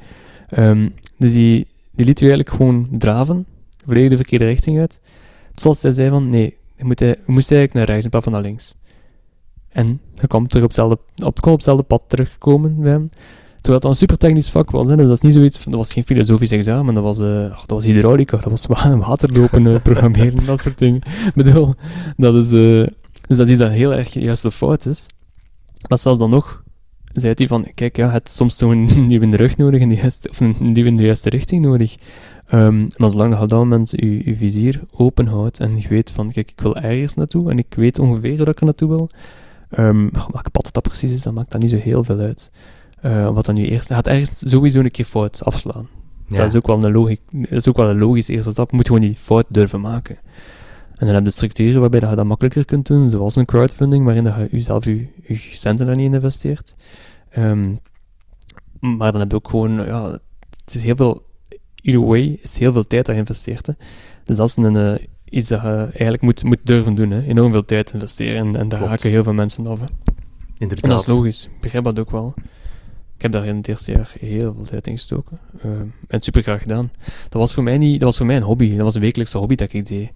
Um, 0.58 0.94
dus 1.18 1.34
die, 1.34 1.68
die 1.96 2.06
liet 2.06 2.22
u 2.22 2.26
eigenlijk 2.26 2.56
gewoon 2.56 2.88
draven, 2.92 3.46
volledig 3.86 4.10
de 4.10 4.16
verkeerde 4.16 4.46
richting 4.46 4.80
uit, 4.80 5.02
totdat 5.54 5.78
zij 5.78 5.92
zei 5.92 6.10
van, 6.10 6.30
nee, 6.30 6.58
je 6.78 6.84
moet, 6.84 7.00
je 7.00 7.20
moest 7.26 7.52
eigenlijk 7.52 7.74
naar 7.74 7.86
rechts 7.86 8.04
in 8.04 8.10
plaats 8.10 8.26
van 8.26 8.34
naar 8.34 8.44
links. 8.44 8.76
En 9.70 10.00
je 10.16 10.28
kwam 10.28 10.48
terug 10.48 10.64
op 10.64 10.70
hetzelfde, 10.70 11.00
op, 11.26 11.42
kon 11.42 11.54
hetzelfde 11.54 11.84
pad 11.84 12.02
terugkomen 12.08 12.82
bij 12.82 12.92
hem. 12.92 13.10
Terwijl 13.62 13.84
het 13.84 13.92
een 13.92 13.96
super 13.96 14.18
technisch 14.18 14.50
vak 14.50 14.72
was, 14.72 14.88
hè, 14.88 14.96
dat 14.96 15.10
is 15.10 15.22
niet 15.22 15.34
zoiets, 15.34 15.64
dat 15.64 15.74
was 15.74 15.94
geen 15.94 16.04
filosofisch 16.04 16.52
examen, 16.52 16.94
dat 16.94 17.04
was, 17.04 17.20
uh, 17.20 17.50
dat 17.50 17.64
was 17.68 17.86
hydraulica, 17.86 18.38
dat 18.38 18.50
was 18.50 18.66
waterlopen 19.08 19.66
uh, 19.66 19.82
programmeren, 19.82 20.46
dat 20.46 20.62
soort 20.62 20.78
dingen. 20.78 21.02
Ik 21.26 21.34
bedoel, 21.36 21.74
dat 22.18 22.36
is, 22.36 22.52
uh, 22.52 22.88
dus 23.28 23.38
dat 23.38 23.48
is 23.48 23.58
dat 23.58 23.72
heel 23.72 23.94
erg 23.94 24.14
juist 24.14 24.42
de 24.42 24.52
fout 24.52 24.86
is. 24.86 25.08
Maar 25.88 25.98
zelfs 25.98 26.20
dan 26.20 26.30
nog, 26.30 26.63
zei 27.14 27.34
hij 27.38 27.48
van, 27.48 27.68
kijk, 27.76 27.98
ja, 27.98 28.10
het 28.10 28.30
soms 28.30 28.56
toch 28.56 28.72
een 28.72 29.08
duw 29.08 29.30
de 29.30 29.38
rug 29.38 29.58
nodig, 29.58 29.82
in 29.82 29.90
de 29.90 29.96
juiste, 29.96 30.30
of 30.30 30.40
een 30.40 30.74
duw 30.74 30.86
in 30.86 30.98
de 30.98 31.04
juiste 31.04 31.30
richting 31.30 31.66
nodig. 31.66 31.96
Um, 32.54 32.88
maar 32.98 33.10
zolang 33.10 33.36
je 33.36 33.42
op 33.42 33.50
dat 33.50 33.60
moment 33.60 33.92
je, 33.92 34.26
je 34.26 34.36
vizier 34.36 34.82
open 34.96 35.28
houdt 35.28 35.60
en 35.60 35.80
je 35.80 35.88
weet 35.88 36.12
van, 36.12 36.32
kijk, 36.32 36.52
ik 36.52 36.62
wil 36.62 36.76
ergens 36.76 37.14
naartoe 37.14 37.50
en 37.50 37.58
ik 37.58 37.74
weet 37.76 38.00
ongeveer 38.00 38.38
waar 38.38 38.48
ik 38.48 38.60
er 38.60 38.66
naartoe 38.66 38.90
wil, 38.90 39.10
um, 39.78 40.10
welke 40.32 40.50
pad 40.50 40.70
dat 40.72 40.84
precies 40.84 41.12
is, 41.12 41.22
dan 41.22 41.34
maakt 41.34 41.52
dat 41.52 41.62
niet 41.62 41.70
zo 41.70 41.78
heel 41.78 42.04
veel 42.04 42.20
uit. 42.20 42.52
Uh, 43.06 43.34
wat 43.34 43.46
dan 43.46 43.56
nu 43.56 43.66
eerst, 43.66 43.88
gaat 43.88 44.08
ergens 44.08 44.50
sowieso 44.50 44.80
een 44.80 44.92
keer 44.92 45.06
fout 45.06 45.44
afslaan. 45.44 45.88
Ja. 46.28 46.38
Dat, 46.38 46.46
is 46.46 46.56
ook 46.56 46.68
wel 46.68 46.84
een 46.84 46.92
logisch, 46.92 47.18
dat 47.32 47.52
is 47.52 47.70
ook 47.70 47.78
wel 47.78 47.90
een 47.90 47.98
logische 47.98 48.34
eerste 48.34 48.52
stap. 48.52 48.70
Je 48.70 48.76
moet 48.76 48.88
gewoon 48.88 49.02
die 49.02 49.16
fout 49.16 49.46
durven 49.50 49.82
maken. 49.82 50.18
En 50.98 51.06
dan 51.06 51.16
heb 51.16 51.26
je 51.26 51.32
structuren 51.32 51.80
waarbij 51.80 52.10
je 52.10 52.16
dat 52.16 52.26
makkelijker 52.26 52.66
kunt 52.66 52.88
doen, 52.88 53.10
zoals 53.10 53.36
een 53.36 53.46
crowdfunding, 53.46 54.06
waarin 54.06 54.24
je 54.24 54.48
jezelf 54.52 54.86
je, 54.86 55.08
je 55.28 55.36
centen 55.36 55.98
niet 55.98 56.14
investeert. 56.14 56.76
Um, 57.38 57.80
maar 58.80 59.12
dan 59.12 59.22
heb 59.22 59.32
je 59.32 59.38
ook 59.38 59.50
gewoon, 59.50 59.72
ja, 59.72 60.12
het 60.66 60.74
is 60.74 60.84
heel 60.84 60.96
veel, 60.96 61.26
either 61.82 62.06
way, 62.06 62.40
is 62.42 62.50
het 62.50 62.60
heel 62.60 62.72
veel 62.72 62.88
tijd 62.88 63.06
dat 63.06 63.16
je 63.16 63.22
investeert. 63.22 63.68
Hè. 63.68 63.74
Dus 64.24 64.38
dat 64.38 64.48
is 64.48 64.56
een, 64.56 64.76
uh, 64.76 64.96
iets 65.26 65.48
dat 65.48 65.62
je 65.62 65.68
eigenlijk 65.68 66.22
moet, 66.22 66.44
moet 66.44 66.60
durven 66.64 66.96
doen, 66.96 67.12
hè. 67.12 67.24
enorm 67.24 67.52
veel 67.52 67.66
tijd 67.66 67.94
investeren. 67.94 68.48
En, 68.48 68.56
en 68.56 68.70
daar 68.70 68.84
haken 68.84 69.10
heel 69.10 69.24
veel 69.24 69.34
mensen 69.34 69.68
af. 69.68 69.80
Hè. 69.80 69.86
Inderdaad. 70.58 70.84
En 70.84 70.90
dat 70.90 71.00
is 71.00 71.08
logisch, 71.08 71.46
ik 71.46 71.62
begrijp 71.62 71.84
dat 71.84 72.00
ook 72.00 72.12
wel. 72.12 72.34
Ik 73.16 73.32
heb 73.32 73.42
daar 73.42 73.46
in 73.46 73.56
het 73.56 73.68
eerste 73.68 73.92
jaar 73.92 74.14
heel 74.20 74.54
veel 74.54 74.66
tijd 74.66 74.88
in 74.88 74.94
gestoken. 74.94 75.40
Uh, 75.66 75.72
en 76.08 76.22
super 76.22 76.42
graag 76.42 76.62
gedaan. 76.62 76.92
Dat 77.30 77.42
was 77.42 77.54
voor 77.54 77.64
mij 77.64 77.78
niet, 77.78 78.00
dat 78.00 78.10
was 78.10 78.18
voor 78.18 78.26
mij 78.26 78.36
een 78.36 78.44
hobby. 78.44 78.70
Dat 78.70 78.80
was 78.80 78.96
een 78.96 79.02
wekelijkse 79.02 79.38
hobby 79.38 79.56
dat 79.56 79.74
ik 79.74 79.86
deed. 79.86 80.12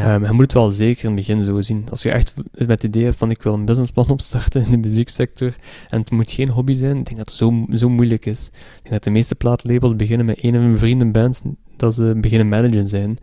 Um, 0.00 0.24
je 0.24 0.32
moet 0.32 0.40
het 0.40 0.52
wel 0.52 0.70
zeker 0.70 1.04
in 1.04 1.10
het 1.10 1.26
begin 1.26 1.44
zo 1.44 1.60
zien. 1.60 1.86
Als 1.90 2.02
je 2.02 2.10
echt 2.10 2.34
met 2.52 2.68
het 2.68 2.84
idee 2.84 3.04
hebt 3.04 3.18
van 3.18 3.30
ik 3.30 3.42
wil 3.42 3.54
een 3.54 3.64
businessplan 3.64 4.08
opstarten 4.08 4.64
in 4.64 4.70
de 4.70 4.76
muzieksector 4.76 5.54
en 5.88 6.00
het 6.00 6.10
moet 6.10 6.30
geen 6.30 6.48
hobby 6.48 6.74
zijn, 6.74 6.96
ik 6.96 7.04
denk 7.04 7.16
dat 7.16 7.26
het 7.26 7.36
zo, 7.36 7.66
zo 7.70 7.88
moeilijk 7.88 8.26
is. 8.26 8.46
Ik 8.46 8.80
denk 8.82 8.94
dat 8.94 9.04
de 9.04 9.10
meeste 9.10 9.34
plaatlabels 9.34 9.96
beginnen 9.96 10.26
met 10.26 10.44
een 10.44 10.56
of 10.56 10.62
een 10.62 10.78
vriendenband 10.78 11.42
dat 11.76 11.94
ze 11.94 12.14
beginnen 12.16 12.48
managen 12.48 12.86
zijn. 12.86 13.18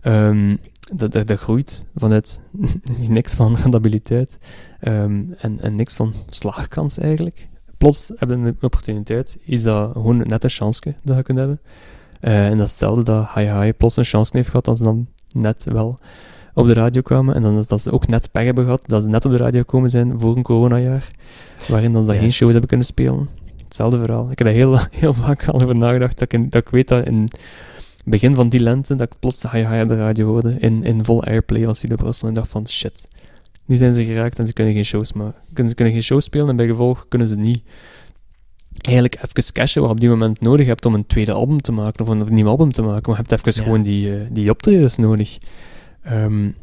Ehm, 0.00 0.56
dat, 0.94 1.12
dat, 1.12 1.26
dat 1.26 1.38
groeit 1.38 1.84
vanuit 1.94 2.40
niks 3.08 3.34
van 3.34 3.56
rendabiliteit 3.56 4.38
ehm, 4.80 5.22
en, 5.38 5.60
en 5.60 5.74
niks 5.74 5.94
van 5.94 6.12
slagkans 6.28 6.98
eigenlijk. 6.98 7.48
Plots 7.78 8.12
hebben 8.16 8.42
we 8.42 8.48
een 8.48 8.56
opportuniteit, 8.60 9.38
is 9.44 9.62
dat 9.62 9.92
gewoon 9.92 10.16
net 10.16 10.44
een 10.44 10.50
chance 10.50 10.94
dat 11.02 11.16
je 11.16 11.22
kunt 11.22 11.38
hebben. 11.38 11.60
Uh, 12.20 12.46
en 12.46 12.58
datzelfde 12.58 13.02
dat 13.02 13.28
Hi 13.34 13.42
Hi 13.42 13.72
plots 13.72 13.96
een 13.96 14.04
chance 14.04 14.30
heeft 14.36 14.48
gehad, 14.48 14.64
dat 14.64 14.78
ze 14.78 14.84
dan 14.84 15.06
net 15.34 15.64
wel 15.64 15.98
op 16.54 16.66
de 16.66 16.72
radio 16.72 17.02
kwamen. 17.02 17.34
En 17.34 17.42
dan 17.42 17.58
is 17.58 17.66
dat 17.66 17.80
ze 17.80 17.92
ook 17.92 18.06
net 18.06 18.30
pech 18.32 18.44
hebben 18.44 18.64
gehad, 18.64 18.82
dat 18.86 19.02
ze 19.02 19.08
net 19.08 19.24
op 19.24 19.30
de 19.30 19.36
radio 19.36 19.62
komen 19.62 19.90
zijn 19.90 20.20
voor 20.20 20.36
een 20.36 20.42
coronajaar, 20.42 21.10
waarin 21.68 21.92
dan 21.92 22.04
ze 22.04 22.18
geen 22.18 22.30
show 22.30 22.50
hebben 22.50 22.68
kunnen 22.68 22.86
spelen. 22.86 23.28
Hetzelfde 23.64 23.98
verhaal. 23.98 24.30
Ik 24.30 24.38
heb 24.38 24.46
er 24.46 24.54
heel, 24.54 24.78
heel 24.90 25.12
vaak 25.12 25.48
al 25.48 25.60
over 25.60 25.76
nagedacht, 25.76 26.18
dat 26.18 26.32
ik, 26.32 26.50
dat 26.50 26.62
ik 26.62 26.68
weet 26.68 26.88
dat 26.88 27.06
in 27.06 27.28
begin 28.04 28.34
van 28.34 28.48
die 28.48 28.60
lente, 28.60 28.94
dat 28.94 29.12
ik 29.12 29.18
plots 29.18 29.40
de 29.40 29.48
hi-hi 29.50 29.82
op 29.82 29.88
de 29.88 29.96
radio 29.96 30.26
hoorde, 30.26 30.56
in, 30.58 30.84
in 30.84 31.04
vol 31.04 31.24
airplay 31.24 31.66
als 31.66 31.80
de 31.80 31.94
Brussel, 31.94 32.28
en 32.28 32.34
dacht 32.34 32.48
van, 32.48 32.68
shit, 32.68 33.08
nu 33.64 33.76
zijn 33.76 33.92
ze 33.92 34.04
geraakt 34.04 34.38
en 34.38 34.46
ze 34.46 34.52
kunnen 34.52 34.74
geen 34.74 34.84
shows 34.84 35.12
maken. 35.12 35.68
Ze 35.68 35.74
kunnen 35.74 35.92
geen 35.92 36.02
show 36.02 36.20
spelen 36.20 36.48
en 36.48 36.56
bij 36.56 36.66
gevolg 36.66 37.06
kunnen 37.08 37.28
ze 37.28 37.36
niet 37.36 37.62
eigenlijk 38.86 39.14
even 39.14 39.52
cashen 39.52 39.80
wat 39.80 39.90
je 39.90 39.94
op 39.96 40.00
die 40.00 40.08
moment 40.08 40.40
nodig 40.40 40.66
hebt 40.66 40.86
om 40.86 40.94
een 40.94 41.06
tweede 41.06 41.32
album 41.32 41.60
te 41.60 41.72
maken 41.72 42.04
of 42.04 42.10
een, 42.10 42.34
nieuw 42.34 42.46
album 42.46 42.72
te 42.72 42.82
maken. 42.82 43.10
Maar 43.10 43.20
je 43.20 43.26
hebt 43.26 43.46
even 43.46 43.64
gewoon 43.64 43.82
die, 43.82 44.08
uh, 44.08 44.20
die 44.30 44.50
optredens 44.50 44.96
nodig. 44.96 45.38
Um, 46.10 46.54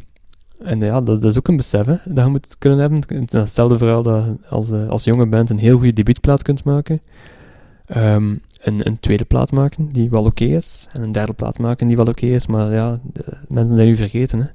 en 0.63 0.79
ja, 0.79 1.01
dat, 1.01 1.21
dat, 1.21 1.31
is 1.31 1.37
ook 1.37 1.47
een 1.47 1.55
besef 1.55 1.85
hè, 1.85 1.95
dat 2.05 2.23
je 2.23 2.29
moet 2.29 2.55
kunnen 2.57 2.79
hebben. 2.79 3.03
Hetzelfde 3.29 3.77
verhaal 3.77 4.01
dat 4.01 4.25
als, 4.49 4.71
uh, 4.71 4.87
als 4.87 5.03
jonge 5.03 5.25
band 5.25 5.49
een 5.49 5.59
heel 5.59 5.77
goede 5.77 5.93
debuutplaat 5.93 6.41
kunt 6.41 6.63
maken. 6.63 7.01
Um, 7.95 8.41
een, 8.61 8.87
een, 8.87 8.99
tweede 8.99 9.25
plaat 9.25 9.51
maken 9.51 9.89
die 9.89 10.09
wel 10.09 10.23
oké 10.23 10.43
is. 10.43 10.87
En 10.93 11.03
een 11.03 11.11
derde 11.11 11.33
plaat 11.33 11.59
maken 11.59 11.87
die 11.87 11.95
wel 11.95 12.07
oké 12.07 12.25
is. 12.25 12.47
Maar 12.47 12.73
ja, 12.73 12.99
de, 13.13 13.23
mensen 13.47 13.75
zijn 13.75 13.87
nu 13.87 13.95
vergeten. 13.95 14.39
Hè. 14.39 14.45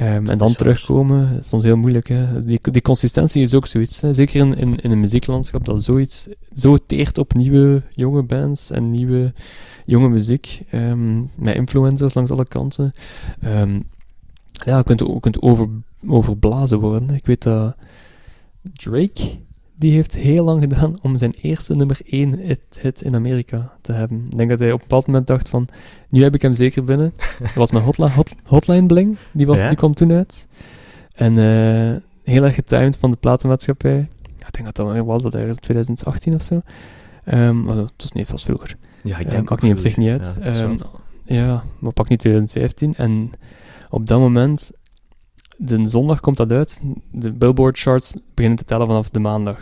Um, 0.00 0.26
en 0.26 0.38
dan 0.38 0.54
terugkomen 0.54 1.38
is 1.38 1.48
soms 1.48 1.64
heel 1.64 1.76
moeilijk. 1.76 2.08
Hè. 2.08 2.40
Die, 2.40 2.60
die 2.62 2.82
consistentie 2.82 3.42
is 3.42 3.54
ook 3.54 3.66
zoiets. 3.66 4.00
Hè. 4.00 4.12
Zeker 4.12 4.40
in, 4.40 4.56
in, 4.56 4.76
in 4.76 4.90
een 4.90 5.00
muzieklandschap 5.00 5.64
dat 5.64 5.82
zoiets 5.82 6.28
zo 6.54 6.76
teert 6.86 7.18
op 7.18 7.34
nieuwe 7.34 7.82
jonge 7.90 8.22
bands 8.22 8.70
en 8.70 8.88
nieuwe 8.88 9.32
jonge 9.84 10.08
muziek. 10.08 10.62
Um, 10.74 11.30
met 11.34 11.54
influencers 11.54 12.14
langs 12.14 12.30
alle 12.30 12.48
kanten. 12.48 12.92
Um, 13.44 13.84
ja, 14.52 14.76
je 14.76 14.84
kunt, 14.84 15.00
je 15.00 15.20
kunt 15.20 15.42
over, 15.42 15.68
overblazen 16.06 16.78
worden. 16.78 17.10
Ik 17.10 17.26
weet 17.26 17.42
dat 17.42 17.74
Drake 18.72 19.38
die 19.82 19.92
heeft 19.92 20.16
heel 20.16 20.44
lang 20.44 20.62
gedaan 20.62 20.94
om 21.02 21.16
zijn 21.16 21.34
eerste 21.40 21.74
nummer 21.74 22.00
1 22.04 22.38
hit, 22.38 22.60
hit, 22.80 23.02
in 23.02 23.14
Amerika 23.14 23.72
te 23.80 23.92
hebben. 23.92 24.24
Ik 24.30 24.36
denk 24.36 24.50
dat 24.50 24.58
hij 24.58 24.72
op 24.72 24.78
een 24.78 24.86
bepaald 24.88 25.06
moment 25.06 25.26
dacht 25.26 25.48
van, 25.48 25.68
nu 26.08 26.22
heb 26.22 26.34
ik 26.34 26.42
hem 26.42 26.52
zeker 26.52 26.84
binnen. 26.84 27.12
Dat 27.38 27.54
was 27.54 27.72
mijn 27.72 27.84
hotline, 27.84 28.10
hot, 28.10 28.34
hotline 28.44 28.86
Bling, 28.86 29.16
die, 29.32 29.46
was, 29.46 29.58
die 29.58 29.76
kwam 29.76 29.94
toen 29.94 30.12
uit. 30.12 30.48
En 31.14 31.32
uh, 31.32 31.96
heel 32.22 32.44
erg 32.44 32.54
getimed 32.54 32.96
van 32.96 33.10
de 33.10 33.16
platenmaatschappij. 33.16 34.08
ik 34.38 34.52
denk 34.52 34.64
dat 34.64 34.76
dat 34.76 35.04
was, 35.04 35.22
dat 35.22 35.34
ergens 35.34 35.58
2018 35.58 36.34
of 36.34 36.42
zo. 36.42 36.60
Um, 37.24 37.68
het 37.68 37.92
was 37.96 38.12
niet, 38.12 38.28
vast 38.28 38.44
vroeger. 38.44 38.76
Ja, 39.02 39.18
ik 39.18 39.30
denk 39.30 39.50
um, 39.50 39.56
niet 39.60 39.72
op 39.72 39.78
zich 39.78 39.96
niet 39.96 40.10
uit. 40.10 40.34
Ja, 40.40 40.62
um, 40.62 40.78
ja, 41.24 41.62
maar 41.78 41.92
pak 41.92 42.08
niet 42.08 42.18
2015. 42.18 42.94
En 42.94 43.30
op 43.90 44.06
dat 44.06 44.18
moment 44.18 44.70
de 45.64 45.88
zondag 45.88 46.20
komt 46.20 46.36
dat 46.36 46.52
uit. 46.52 46.80
De 47.10 47.32
Billboard 47.32 47.78
charts 47.78 48.14
beginnen 48.34 48.58
te 48.58 48.64
tellen 48.64 48.86
vanaf 48.86 49.10
de 49.10 49.18
maandag. 49.18 49.58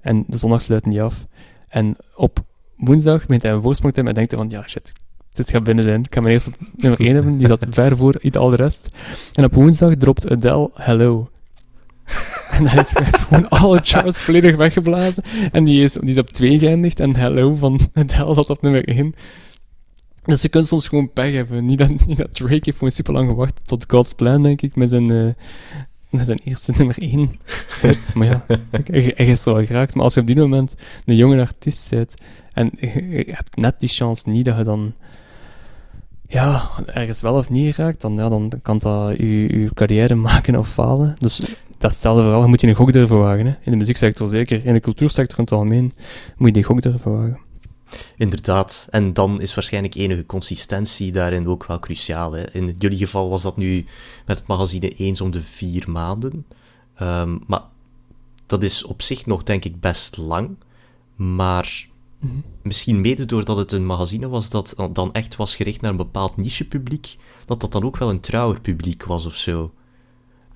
En 0.00 0.24
de 0.26 0.36
zondag 0.36 0.60
sluit 0.60 0.86
niet 0.86 1.00
af. 1.00 1.26
En 1.68 1.96
op 2.16 2.44
woensdag 2.76 3.20
begint 3.26 3.42
hij 3.42 3.52
een 3.52 3.62
voorsprong 3.62 3.94
te 3.94 4.00
hebben 4.00 4.22
en 4.22 4.28
denkt 4.28 4.30
hij 4.30 4.58
van, 4.58 4.60
ja, 4.60 4.68
shit, 4.68 4.92
dit 5.32 5.50
gaat 5.50 5.64
binnen 5.64 5.84
zijn. 5.84 6.00
Ik 6.00 6.14
ga 6.14 6.20
mijn 6.20 6.32
eerste 6.32 6.50
nummer 6.76 7.00
1 7.00 7.14
hebben, 7.14 7.38
die 7.38 7.46
zat 7.46 7.66
ver 7.68 7.96
voor 7.96 8.20
al 8.32 8.50
de 8.50 8.56
rest. 8.56 8.88
En 9.32 9.44
op 9.44 9.54
woensdag 9.54 9.94
dropt 9.94 10.30
Adele 10.30 10.70
Hello. 10.74 11.28
En 12.50 12.64
dan 12.64 12.78
is 12.78 12.92
gewoon 12.94 13.48
alle 13.48 13.80
charts 13.82 14.18
volledig 14.18 14.56
weggeblazen. 14.56 15.22
En 15.52 15.64
die 15.64 15.82
is, 15.82 15.92
die 15.92 16.08
is 16.08 16.18
op 16.18 16.30
2 16.30 16.58
geëindigd. 16.58 17.00
En 17.00 17.16
Hello 17.16 17.54
van 17.54 17.80
Adele 17.92 18.34
zat 18.34 18.50
op 18.50 18.62
nummer 18.62 18.88
1. 18.88 19.14
Dus 20.24 20.42
je 20.42 20.48
kunt 20.48 20.66
soms 20.66 20.88
gewoon 20.88 21.12
pech 21.12 21.32
hebben. 21.32 21.64
Niet 21.64 21.78
dat, 21.78 22.06
niet 22.06 22.16
dat 22.16 22.34
Drake 22.34 22.60
heeft 22.62 22.76
gewoon 22.76 22.90
super 22.90 23.12
lang 23.12 23.28
gewacht 23.28 23.60
tot 23.64 23.84
God's 23.88 24.12
Plan, 24.12 24.42
denk 24.42 24.62
ik, 24.62 24.76
met 24.76 24.88
zijn, 24.88 25.12
uh, 25.12 25.32
met 26.10 26.26
zijn 26.26 26.40
eerste 26.44 26.72
nummer 26.76 26.98
1 26.98 27.40
hit. 27.80 28.14
maar 28.14 28.26
ja, 28.26 28.44
hij 29.14 29.26
is 29.26 29.46
er 29.46 29.54
wel 29.54 29.64
geraakt. 29.64 29.94
Maar 29.94 30.04
als 30.04 30.14
je 30.14 30.20
op 30.20 30.26
die 30.26 30.36
moment 30.36 30.74
een 31.04 31.16
jonge 31.16 31.40
artiest 31.40 31.90
bent 31.90 32.14
en 32.52 32.70
je, 32.80 33.24
hebt 33.30 33.56
net 33.56 33.80
die 33.80 33.88
chance 33.88 34.28
niet 34.28 34.44
dat 34.44 34.56
je 34.56 34.64
dan 34.64 34.94
ja, 36.28 36.70
ergens 36.86 37.20
wel 37.20 37.34
of 37.34 37.50
niet 37.50 37.74
geraakt, 37.74 38.00
dan, 38.00 38.14
ja, 38.14 38.28
dan 38.28 38.52
kan 38.62 38.78
dat 38.78 39.16
je, 39.16 39.60
je 39.60 39.74
carrière 39.74 40.14
maken 40.30 40.56
of 40.56 40.68
falen. 40.68 41.14
Dus 41.18 41.36
dat 41.36 41.90
is 41.90 41.96
hetzelfde 41.96 42.22
verhaal. 42.22 42.42
Je 42.42 42.48
moet 42.48 42.60
je 42.60 42.66
een 42.66 42.74
gok 42.74 42.92
durven 42.92 43.18
wagen. 43.18 43.46
Hè. 43.46 43.52
In 43.60 43.70
de 43.70 43.76
muzieksector 43.76 44.28
zeker. 44.28 44.64
In 44.64 44.72
de 44.72 44.80
cultuursector 44.80 45.38
in 45.38 45.44
het 45.44 45.52
algemeen 45.52 45.92
moet 46.36 46.48
je 46.48 46.52
die 46.52 46.62
gok 46.62 46.82
durven 46.82 47.12
wagen. 47.12 47.38
Inderdaad. 48.16 48.86
En 48.90 49.12
dan 49.12 49.40
is 49.40 49.54
waarschijnlijk 49.54 49.94
enige 49.94 50.26
consistentie 50.26 51.12
daarin 51.12 51.48
ook 51.48 51.66
wel 51.66 51.78
cruciaal. 51.78 52.32
Hè. 52.32 52.50
In 52.50 52.74
jullie 52.78 52.98
geval 52.98 53.30
was 53.30 53.42
dat 53.42 53.56
nu 53.56 53.84
met 54.26 54.38
het 54.38 54.46
magazine 54.46 54.88
eens 54.88 55.20
om 55.20 55.30
de 55.30 55.40
vier 55.40 55.90
maanden. 55.90 56.46
Um, 57.02 57.42
maar 57.46 57.62
dat 58.46 58.62
is 58.62 58.84
op 58.84 59.02
zich 59.02 59.26
nog, 59.26 59.42
denk 59.42 59.64
ik, 59.64 59.80
best 59.80 60.16
lang. 60.16 60.56
Maar 61.14 61.86
mm-hmm. 62.18 62.42
misschien 62.62 63.00
mede 63.00 63.24
doordat 63.24 63.56
het 63.56 63.72
een 63.72 63.86
magazine 63.86 64.28
was 64.28 64.50
dat 64.50 64.74
dan 64.92 65.12
echt 65.12 65.36
was 65.36 65.56
gericht 65.56 65.80
naar 65.80 65.90
een 65.90 65.96
bepaald 65.96 66.36
nichepubliek, 66.36 67.16
dat 67.44 67.60
dat 67.60 67.72
dan 67.72 67.84
ook 67.84 67.96
wel 67.96 68.10
een 68.10 68.20
trouwer 68.20 68.60
publiek 68.60 69.04
was 69.04 69.26
of 69.26 69.36
zo. 69.36 69.72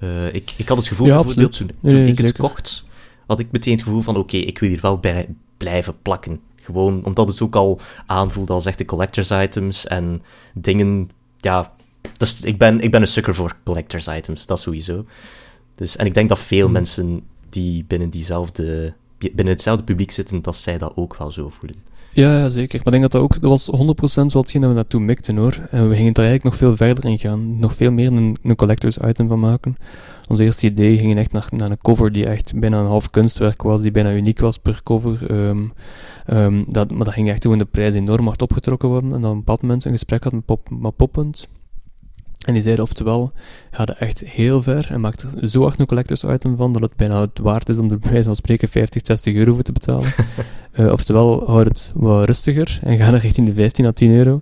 Uh, 0.00 0.34
ik, 0.34 0.54
ik 0.56 0.68
had 0.68 0.76
het 0.76 0.88
gevoel, 0.88 1.06
bijvoorbeeld, 1.06 1.56
toen, 1.56 1.70
toen 1.82 1.92
nee, 1.92 2.06
ik 2.06 2.18
het 2.18 2.36
kocht, 2.36 2.84
had 3.26 3.38
ik 3.38 3.50
meteen 3.50 3.72
het 3.72 3.82
gevoel 3.82 4.00
van, 4.00 4.16
oké, 4.16 4.36
ik 4.36 4.58
wil 4.58 4.68
hier 4.68 4.80
wel 4.80 4.98
bij 4.98 5.28
blijven 5.56 6.02
plakken. 6.02 6.40
Gewoon 6.60 7.04
omdat 7.04 7.28
het 7.28 7.40
ook 7.40 7.56
al 7.56 7.80
aanvoelt 8.06 8.50
als 8.50 8.66
echte 8.66 8.84
collectors 8.84 9.30
items 9.30 9.86
en 9.86 10.22
dingen. 10.54 11.10
Ja, 11.36 11.72
dus 12.16 12.42
ik, 12.42 12.58
ben, 12.58 12.80
ik 12.80 12.90
ben 12.90 13.00
een 13.00 13.06
sucker 13.06 13.34
voor 13.34 13.56
collectors 13.64 14.06
items, 14.08 14.46
dat 14.46 14.60
sowieso. 14.60 15.04
Dus, 15.74 15.96
en 15.96 16.06
ik 16.06 16.14
denk 16.14 16.28
dat 16.28 16.38
veel 16.38 16.64
hmm. 16.64 16.72
mensen 16.72 17.22
die 17.48 17.84
binnen, 17.84 18.10
diezelfde, 18.10 18.94
binnen 19.18 19.46
hetzelfde 19.46 19.84
publiek 19.84 20.10
zitten, 20.10 20.42
dat 20.42 20.56
zij 20.56 20.78
dat 20.78 20.92
ook 20.94 21.16
wel 21.16 21.32
zo 21.32 21.48
voelen. 21.48 21.76
Ja, 22.12 22.38
ja, 22.38 22.48
zeker. 22.48 22.80
Maar 22.84 22.94
ik 22.94 23.00
denk 23.00 23.02
dat 23.02 23.12
dat 23.12 23.22
ook, 23.22 23.40
dat 23.40 23.50
was 23.50 23.70
100% 23.70 24.32
wat 24.32 24.32
hetgeen 24.32 24.60
dat 24.60 24.70
we 24.70 24.76
naartoe 24.76 25.00
mikten 25.00 25.36
hoor. 25.36 25.68
En 25.70 25.88
we 25.88 25.94
gingen 25.96 26.12
er 26.12 26.24
eigenlijk 26.24 26.44
nog 26.44 26.56
veel 26.56 26.76
verder 26.76 27.04
in 27.04 27.18
gaan. 27.18 27.58
Nog 27.58 27.74
veel 27.74 27.90
meer 27.90 28.12
een, 28.12 28.36
een 28.42 28.56
collectors 28.56 28.98
item 28.98 29.28
van 29.28 29.40
maken. 29.40 29.76
Ons 30.28 30.38
eerste 30.38 30.66
idee 30.66 30.98
ging 30.98 31.18
echt 31.18 31.32
naar, 31.32 31.48
naar 31.56 31.70
een 31.70 31.78
cover 31.78 32.12
die 32.12 32.26
echt 32.26 32.58
bijna 32.58 32.78
een 32.78 32.86
half 32.86 33.10
kunstwerk 33.10 33.62
was, 33.62 33.80
die 33.80 33.90
bijna 33.90 34.12
uniek 34.12 34.40
was 34.40 34.58
per 34.58 34.80
cover. 34.82 35.30
Um, 35.30 35.72
um, 36.26 36.64
dat, 36.68 36.90
maar 36.90 37.04
dat 37.04 37.14
ging 37.14 37.28
echt 37.28 37.40
toen 37.40 37.58
de 37.58 37.64
prijs 37.64 37.94
enorm 37.94 38.26
hard 38.26 38.42
opgetrokken 38.42 38.88
worden. 38.88 39.12
En 39.12 39.20
dan 39.20 39.30
op 39.30 39.36
een 39.36 39.38
bepaald 39.38 39.62
moment 39.62 39.84
een 39.84 39.92
gesprek 39.92 40.24
had 40.24 40.32
met, 40.32 40.44
Pop, 40.44 40.70
met 40.70 40.96
Poppunt. 40.96 41.48
En 42.46 42.54
die 42.54 42.62
zeiden 42.62 42.84
oftewel, 42.84 43.32
ga 43.70 43.86
echt 43.86 44.24
heel 44.26 44.62
ver 44.62 44.86
en 44.90 45.00
maakt 45.00 45.22
er 45.22 45.48
zo 45.48 45.62
hard 45.62 45.80
een 45.80 45.86
collectors 45.86 46.24
item 46.24 46.56
van 46.56 46.72
dat 46.72 46.82
het 46.82 46.96
bijna 46.96 47.20
het 47.20 47.38
waard 47.38 47.68
is 47.68 47.78
om 47.78 47.90
er 47.90 47.98
bij 47.98 48.10
wijze 48.10 48.24
van 48.24 48.36
spreken 48.36 48.68
50, 48.68 49.02
60 49.04 49.34
euro 49.34 49.54
voor 49.54 49.62
te 49.62 49.72
betalen. 49.72 50.12
uh, 50.74 50.92
oftewel, 50.96 51.46
houd 51.46 51.64
het 51.64 51.92
wat 51.94 52.26
rustiger 52.26 52.78
en 52.82 52.96
ga 52.96 53.10
naar 53.10 53.20
richting 53.20 53.46
de 53.46 53.54
15 53.54 53.86
à 53.86 53.90
10 53.92 54.10
euro. 54.10 54.40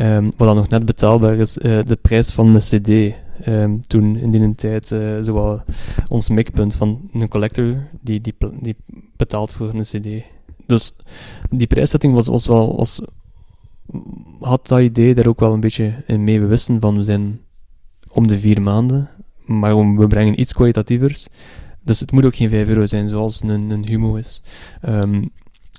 Um, 0.00 0.24
wat 0.24 0.48
dan 0.48 0.56
nog 0.56 0.68
net 0.68 0.86
betaalbaar 0.86 1.34
is, 1.34 1.58
uh, 1.58 1.78
de 1.84 1.96
prijs 1.96 2.30
van 2.30 2.54
een 2.54 2.60
cd. 2.60 3.14
Um, 3.46 3.80
toen 3.86 4.16
in 4.16 4.30
die 4.30 4.54
tijd 4.54 4.90
uh, 4.90 5.16
zowel 5.20 5.62
ons 6.08 6.28
mikpunt 6.28 6.76
van 6.76 7.10
een 7.12 7.28
collector 7.28 7.88
die, 8.00 8.20
die, 8.20 8.34
die 8.60 8.76
betaalt 9.16 9.52
voor 9.52 9.74
een 9.74 9.80
cd. 9.82 10.24
Dus 10.66 10.92
die 11.50 11.66
prijszetting 11.66 12.14
was, 12.14 12.26
was 12.26 12.46
wel, 12.46 12.76
was, 12.76 13.00
had 14.40 14.68
dat 14.68 14.80
idee 14.80 15.14
daar 15.14 15.26
ook 15.26 15.40
wel 15.40 15.52
een 15.52 15.60
beetje 15.60 16.04
in 16.06 16.24
mee. 16.24 16.40
We 16.40 16.46
wisten 16.46 16.80
van 16.80 16.96
we 16.96 17.02
zijn 17.02 17.40
om 18.12 18.28
de 18.28 18.38
vier 18.38 18.62
maanden, 18.62 19.10
maar 19.44 19.96
we 19.96 20.06
brengen 20.06 20.40
iets 20.40 20.52
kwalitatievers. 20.52 21.26
Dus 21.82 22.00
het 22.00 22.12
moet 22.12 22.24
ook 22.24 22.36
geen 22.36 22.48
5 22.48 22.68
euro 22.68 22.86
zijn 22.86 23.08
zoals 23.08 23.42
een, 23.42 23.70
een 23.70 23.86
Humo 23.86 24.14
is. 24.14 24.42
Um, 24.88 25.30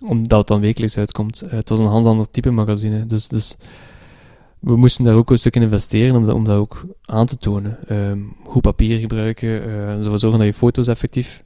omdat 0.05 0.39
het 0.39 0.47
dan 0.47 0.62
wekelijks 0.62 0.97
uitkomt. 0.97 1.43
Uh, 1.45 1.51
het 1.51 1.70
was 1.70 1.80
een 1.80 1.91
heel 1.91 2.07
ander 2.07 2.32
type 2.32 2.51
magazine. 2.51 3.05
Dus, 3.05 3.28
dus 3.28 3.55
we 4.60 4.76
moesten 4.76 5.05
daar 5.05 5.16
ook 5.16 5.30
een 5.30 5.39
stuk 5.39 5.55
in 5.55 5.62
investeren 5.62 6.16
om 6.16 6.26
dat, 6.26 6.36
om 6.36 6.43
dat 6.43 6.57
ook 6.57 6.86
aan 7.05 7.26
te 7.26 7.38
tonen. 7.38 7.78
Um, 7.91 8.36
goed 8.43 8.62
papier 8.62 8.99
gebruiken, 8.99 9.70
uh, 9.70 9.95
zorgen 9.99 10.39
dat 10.39 10.47
je 10.47 10.53
foto's 10.53 10.88
effectief 10.88 11.43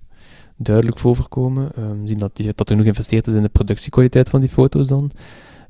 duidelijk 0.58 0.98
voorkomen. 0.98 1.72
Um, 1.80 2.08
zien 2.08 2.18
dat, 2.18 2.36
die, 2.36 2.54
dat 2.56 2.70
er 2.70 2.76
nog 2.76 2.84
geïnvesteerd 2.84 3.28
is 3.28 3.34
in 3.34 3.42
de 3.42 3.50
productiekwaliteit 3.50 4.30
van 4.30 4.40
die 4.40 4.50
foto's 4.50 4.88
dan. 4.88 5.12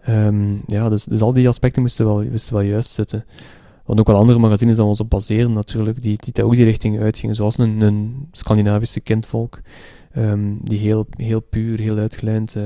Um, 0.09 0.61
ja, 0.67 0.89
dus, 0.89 1.03
dus 1.03 1.21
al 1.21 1.33
die 1.33 1.47
aspecten 1.47 1.81
moesten 1.81 2.05
wel, 2.05 2.23
moesten 2.23 2.53
wel 2.53 2.63
juist 2.63 2.91
zitten. 2.91 3.25
Want 3.85 3.99
ook 3.99 4.07
wel 4.07 4.17
andere 4.17 4.39
magazines 4.39 4.75
dan 4.75 4.87
ons 4.87 4.99
op 4.99 5.09
baseren 5.09 5.53
natuurlijk, 5.53 6.01
die, 6.01 6.17
die 6.19 6.43
ook 6.43 6.55
die 6.55 6.63
richting 6.63 6.99
uitgingen. 6.99 7.35
Zoals 7.35 7.57
een, 7.57 7.81
een 7.81 8.27
Scandinavische 8.31 8.99
kindvolk, 8.99 9.61
die 10.61 10.79
heel, 10.79 11.05
heel 11.17 11.41
puur, 11.41 11.79
heel 11.79 11.97
uitgelijnd, 11.97 12.57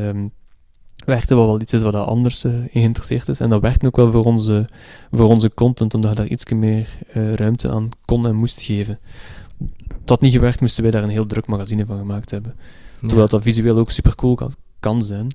werkte 1.07 1.35
wel 1.35 1.45
wel 1.45 1.61
iets 1.61 1.73
is 1.73 1.81
wat 1.81 1.93
anders 1.93 2.43
uh, 2.43 2.53
in 2.53 2.69
geïnteresseerd 2.71 3.27
is. 3.27 3.39
En 3.39 3.49
dat 3.49 3.61
werkte 3.61 3.85
ook 3.85 3.95
wel 3.95 4.11
voor 4.11 4.25
onze, 4.25 4.65
voor 5.11 5.27
onze 5.27 5.53
content, 5.53 5.93
omdat 5.93 6.09
je 6.09 6.15
daar 6.15 6.27
iets 6.27 6.45
meer 6.45 6.97
uh, 7.15 7.33
ruimte 7.33 7.69
aan 7.69 7.89
kon 8.05 8.27
en 8.27 8.35
moest 8.35 8.61
geven. 8.61 8.99
Dat 10.05 10.21
niet 10.21 10.33
gewerkt, 10.33 10.61
moesten 10.61 10.83
wij 10.83 10.91
daar 10.91 11.03
een 11.03 11.09
heel 11.09 11.25
druk 11.25 11.47
magazine 11.47 11.85
van 11.85 11.97
gemaakt 11.97 12.31
hebben. 12.31 12.55
Ja. 13.01 13.07
Terwijl 13.07 13.27
dat 13.27 13.43
visueel 13.43 13.77
ook 13.77 13.91
super 13.91 14.15
cool 14.15 14.35
kan, 14.35 14.51
kan 14.79 15.01
zijn. 15.01 15.27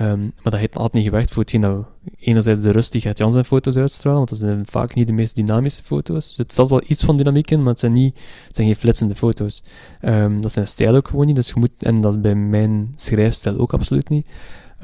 Um, 0.00 0.20
maar 0.20 0.52
dat 0.52 0.60
heeft 0.60 0.74
altijd 0.74 0.92
niet 0.92 1.04
gewerkt 1.04 1.30
voor 1.30 1.42
hetgeen 1.42 1.60
dat 1.60 1.86
enerzijds 2.18 2.60
de 2.60 2.70
rust 2.70 2.92
die 2.92 3.00
Gert 3.00 3.18
Jansen 3.18 3.44
foto's 3.44 3.76
uitstralen, 3.76 4.18
want 4.18 4.30
dat 4.30 4.38
zijn 4.38 4.66
vaak 4.66 4.94
niet 4.94 5.06
de 5.06 5.12
meest 5.12 5.34
dynamische 5.34 5.84
foto's. 5.84 6.28
Er 6.38 6.44
zit 6.48 6.68
wel 6.68 6.82
iets 6.86 7.04
van 7.04 7.16
dynamiek 7.16 7.50
in, 7.50 7.58
maar 7.58 7.70
het 7.70 7.80
zijn, 7.80 7.92
niet, 7.92 8.14
het 8.46 8.56
zijn 8.56 8.68
geen 8.68 8.76
flitsende 8.76 9.14
foto's. 9.14 9.62
Um, 10.02 10.40
dat 10.40 10.52
zijn 10.52 10.66
stijl 10.66 10.94
ook 10.94 11.08
gewoon 11.08 11.26
niet, 11.26 11.36
dus 11.36 11.48
je 11.48 11.54
moet, 11.56 11.70
en 11.78 12.00
dat 12.00 12.14
is 12.14 12.20
bij 12.20 12.34
mijn 12.34 12.92
schrijfstijl 12.96 13.58
ook 13.58 13.72
absoluut 13.72 14.08
niet. 14.08 14.26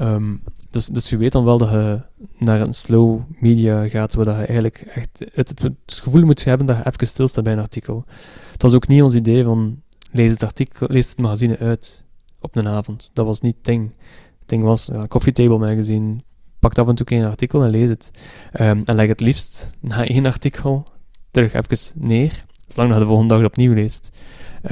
Um, 0.01 0.41
dus, 0.69 0.87
dus 0.87 1.09
je 1.09 1.17
weet 1.17 1.31
dan 1.31 1.43
wel 1.43 1.57
dat 1.57 1.69
je 1.69 2.01
naar 2.37 2.61
een 2.61 2.73
slow 2.73 3.21
media 3.39 3.87
gaat, 3.87 4.13
waar 4.13 4.25
je 4.25 4.45
eigenlijk 4.45 4.81
echt 4.81 5.25
het, 5.33 5.71
gevoel 5.85 6.25
moet 6.25 6.43
hebben 6.43 6.67
dat 6.67 6.77
je 6.77 6.85
even 6.85 7.07
stilstaat 7.07 7.43
bij 7.43 7.53
een 7.53 7.59
artikel. 7.59 8.05
Het 8.51 8.61
was 8.61 8.73
ook 8.73 8.87
niet 8.87 9.01
ons 9.01 9.15
idee 9.15 9.43
van 9.43 9.81
lees 10.11 10.31
het 10.31 10.43
artikel, 10.43 10.87
lees 10.89 11.09
het 11.09 11.17
magazine 11.17 11.57
uit 11.57 12.05
op 12.39 12.55
een 12.55 12.67
avond. 12.67 13.11
Dat 13.13 13.25
was 13.25 13.41
niet 13.41 13.55
het 13.55 13.65
ding. 13.65 13.91
Het 14.39 14.49
ding 14.49 14.63
was, 14.63 14.85
ja, 14.85 15.07
Coffee 15.07 15.33
Table 15.33 15.57
Magazine, 15.57 16.15
pak 16.59 16.77
af 16.77 16.87
en 16.87 16.95
toe 16.95 17.11
een 17.11 17.25
artikel 17.25 17.63
en 17.63 17.69
lees 17.69 17.89
het. 17.89 18.11
Um, 18.53 18.81
en 18.85 18.95
leg 18.95 19.07
het 19.07 19.19
liefst 19.19 19.69
na 19.79 20.05
één 20.05 20.25
artikel 20.25 20.87
terug 21.31 21.53
even 21.53 22.01
neer, 22.01 22.45
zolang 22.67 22.93
je 22.93 22.99
de 22.99 23.05
volgende 23.05 23.33
dag 23.33 23.45
opnieuw 23.45 23.73
leest. 23.73 24.09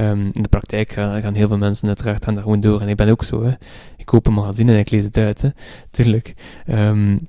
Um, 0.00 0.24
in 0.32 0.42
de 0.42 0.48
praktijk 0.48 0.92
gaan, 0.92 1.34
heel 1.34 1.48
veel 1.48 1.58
mensen 1.58 1.88
uiteraard 1.88 2.24
gaan 2.24 2.34
daar 2.34 2.42
gewoon 2.42 2.60
door. 2.60 2.80
En 2.80 2.88
ik 2.88 2.96
ben 2.96 3.08
ook 3.08 3.24
zo. 3.24 3.42
Hè. 3.42 3.52
Ik 3.96 4.04
koop 4.04 4.26
een 4.26 4.32
magazine 4.32 4.72
en 4.72 4.78
ik 4.78 4.90
lees 4.90 5.04
het 5.04 5.16
uit. 5.16 5.42
Hè. 5.42 5.48
Tuurlijk. 5.90 6.34
Um, 6.66 7.28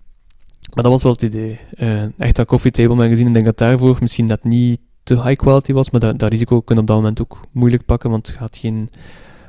maar 0.74 0.84
dat 0.84 0.92
was 0.92 1.04
wel 1.04 1.12
het 1.12 1.22
idee. 1.22 1.60
Uh, 1.78 2.04
echt 2.18 2.36
dat 2.36 2.48
Coffee 2.48 2.72
Table 2.72 2.96
Magazine, 2.96 3.28
ik 3.28 3.34
denk 3.34 3.46
dat 3.46 3.58
daarvoor 3.58 3.98
misschien 4.00 4.28
dat 4.28 4.44
niet 4.44 4.80
te 5.04 5.22
high 5.22 5.36
quality 5.36 5.74
was, 5.74 5.90
maar 5.90 6.00
dat, 6.00 6.20
dat 6.20 6.32
risico 6.32 6.62
kunnen 6.62 6.84
op 6.84 6.90
dat 6.90 6.98
moment 6.98 7.22
ook 7.22 7.40
moeilijk 7.52 7.86
pakken, 7.86 8.10
want 8.10 8.28
je 8.28 8.34
gaat 8.34 8.58
geen 8.58 8.90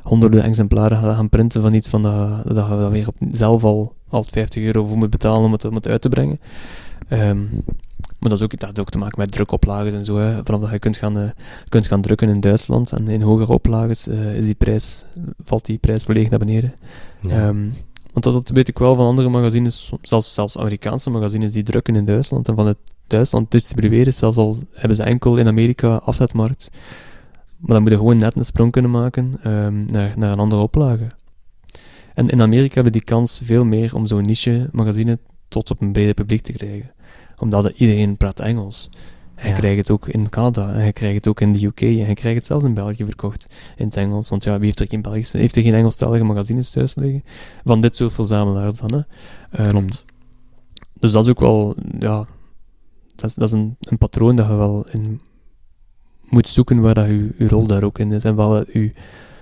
honderden 0.03 0.43
exemplaren 0.43 0.99
gaan 0.99 1.29
printen 1.29 1.63
van 1.63 1.75
iets 1.75 1.89
van 1.89 2.03
dat, 2.03 2.57
dat 2.57 2.69
je 2.69 2.89
weer 2.91 3.09
op, 3.09 3.17
zelf 3.31 3.65
al, 3.65 3.95
al 4.09 4.23
50 4.23 4.63
euro 4.63 4.87
voor 4.87 4.97
moet 4.97 5.11
betalen 5.11 5.45
om 5.45 5.53
het, 5.53 5.65
om 5.65 5.75
het 5.75 5.89
uit 5.89 6.03
te 6.03 6.09
brengen. 6.09 6.41
Um, 7.11 7.65
maar 8.19 8.29
dat, 8.31 8.39
is 8.39 8.45
ook, 8.45 8.51
dat 8.51 8.63
heeft 8.63 8.81
ook 8.81 8.91
te 8.91 8.99
maken 8.99 9.19
met 9.19 9.33
drukoplages 9.33 9.95
en 9.95 10.05
zo. 10.05 10.17
Hè. 10.17 10.45
Vanaf 10.45 10.61
dat 10.61 10.71
je 10.71 10.79
kunt 10.79 10.97
gaan, 10.97 11.19
uh, 11.19 11.31
kunt 11.69 11.87
gaan 11.87 12.01
drukken 12.01 12.29
in 12.29 12.41
Duitsland 12.41 12.93
en 12.93 13.09
in 13.09 13.23
hogere 13.23 13.53
oplages 13.53 14.09
uh, 14.09 14.35
is 14.35 14.45
die 14.45 14.55
prijs, 14.55 15.05
valt 15.45 15.67
die 15.67 15.79
prijs 15.79 16.05
volledig 16.05 16.31
naar 16.31 16.39
beneden. 16.39 16.75
Ja. 17.21 17.47
Um, 17.47 17.75
want 18.13 18.25
dat, 18.25 18.35
dat 18.35 18.57
weet 18.57 18.69
ik 18.69 18.79
wel 18.79 18.95
van 18.95 19.07
andere 19.07 19.29
magazines, 19.29 19.93
zelfs, 20.03 20.35
zelfs 20.35 20.59
Amerikaanse 20.59 21.11
magazines 21.11 21.53
die 21.53 21.63
drukken 21.63 21.97
in 21.97 22.05
Duitsland 22.05 22.49
en 22.49 22.55
vanuit 22.55 22.77
Duitsland 23.07 23.51
distribueren, 23.51 24.15
zelfs 24.15 24.37
al 24.37 24.59
hebben 24.73 24.97
ze 24.97 25.03
enkel 25.03 25.37
in 25.37 25.47
Amerika 25.47 25.97
afzetmarkt. 25.97 26.71
Maar 27.59 27.75
dan 27.75 27.83
moet 27.83 27.91
je 27.91 27.97
gewoon 27.97 28.17
net 28.17 28.37
een 28.37 28.45
sprong 28.45 28.73
kunnen 28.73 28.91
maken 28.91 29.41
um, 29.47 29.85
naar, 29.85 30.13
naar 30.17 30.33
een 30.33 30.39
andere 30.39 30.63
oplage. 30.63 31.07
En 32.15 32.29
in 32.29 32.43
Amerika 32.43 32.75
hebben 32.75 32.93
die 32.93 33.05
kans 33.05 33.41
veel 33.45 33.65
meer 33.65 33.95
om 33.95 34.07
zo'n 34.07 34.23
niche 34.23 34.69
magazine 34.73 35.19
tot 35.49 35.71
op 35.71 35.81
een 35.81 35.93
breder 35.93 36.15
publiek 36.15 36.43
te 36.43 36.53
krijgen 36.53 36.91
omdat 37.41 37.73
iedereen 37.77 38.17
praat 38.17 38.41
Engels. 38.41 38.91
En 39.35 39.49
je 39.49 39.55
krijgt 39.55 39.79
het 39.79 39.91
ook 39.91 40.09
in 40.09 40.29
Canada, 40.29 40.73
en 40.73 40.85
je 40.85 40.93
krijgt 40.93 41.17
het 41.17 41.29
ook 41.29 41.41
in 41.41 41.53
de 41.53 41.67
UK, 41.67 41.81
en 41.81 41.89
je 41.89 42.15
krijgt 42.15 42.37
het 42.37 42.47
zelfs 42.47 42.65
in 42.65 42.75
België 42.75 43.05
verkocht 43.05 43.47
in 43.77 43.87
het 43.87 43.97
Engels. 43.97 44.29
Want 44.29 44.45
ja, 44.45 44.57
wie 44.57 44.65
heeft 44.65 44.81
er 44.81 44.87
geen 44.89 45.03
Belgische, 45.03 45.39
heeft 45.39 45.57
er 45.57 45.63
geen 45.63 45.75
Engelstalige 45.75 46.25
magazines 46.25 46.71
thuis 46.71 46.95
liggen? 46.95 47.25
Van 47.65 47.81
dit 47.81 47.97
soort 47.97 48.13
verzamelaars 48.13 48.77
dan, 48.77 48.93
hè. 48.93 49.65
Um, 49.65 49.71
Klopt. 49.71 50.05
Dus 51.01 51.13
dat 51.13 51.25
is 51.25 51.31
ook 51.31 51.41
wel, 51.41 51.75
ja, 51.99 52.27
dat 53.17 53.31
is, 53.31 53.35
dat 53.35 53.49
is 53.49 53.55
een, 53.55 53.77
een 53.81 53.99
patroon 53.99 54.37
dat 54.37 54.47
je 54.47 54.55
wel 54.55 54.85
in 54.91 55.21
moet 56.29 56.49
zoeken 56.49 56.81
waar 56.81 56.95
dat 56.95 57.07
je, 57.07 57.35
je 57.39 57.49
rol 57.49 57.67
daar 57.67 57.83
ook 57.83 57.99
in 57.99 58.13
is 58.13 58.25
en 58.25 58.35
waar 58.35 58.65
je 58.73 58.91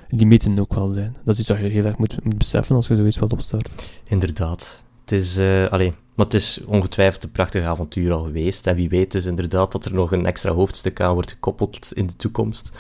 limieten 0.09 0.61
ook 0.61 0.75
wel 0.75 0.89
zijn. 0.89 1.17
Dat 1.25 1.35
is 1.35 1.41
iets 1.41 1.49
dat 1.49 1.59
je 1.59 1.65
heel 1.65 1.85
erg 1.85 1.99
moet, 1.99 2.25
moet 2.25 2.39
beseffen 2.39 2.77
als 2.77 2.87
je 2.87 2.97
zoiets 2.97 3.19
wilt 3.19 3.33
opstarten. 3.33 3.73
Inderdaad. 4.05 4.83
Het 5.01 5.13
is, 5.13 5.39
uh, 5.39 5.67
allee, 5.67 5.95
maar 6.19 6.27
het 6.27 6.35
is 6.35 6.61
ongetwijfeld 6.67 7.23
een 7.23 7.31
prachtig 7.31 7.65
avontuur 7.65 8.13
al 8.13 8.23
geweest. 8.23 8.67
En 8.67 8.77
wie 8.77 8.89
weet 8.89 9.13
dus 9.13 9.25
inderdaad 9.25 9.73
dat 9.73 9.85
er 9.85 9.95
nog 9.95 10.13
een 10.13 10.27
extra 10.27 10.53
hoofdstuk 10.53 11.01
aan 11.01 11.15
wordt 11.15 11.31
gekoppeld 11.31 11.93
in 11.95 12.07
de 12.07 12.17
toekomst. 12.17 12.73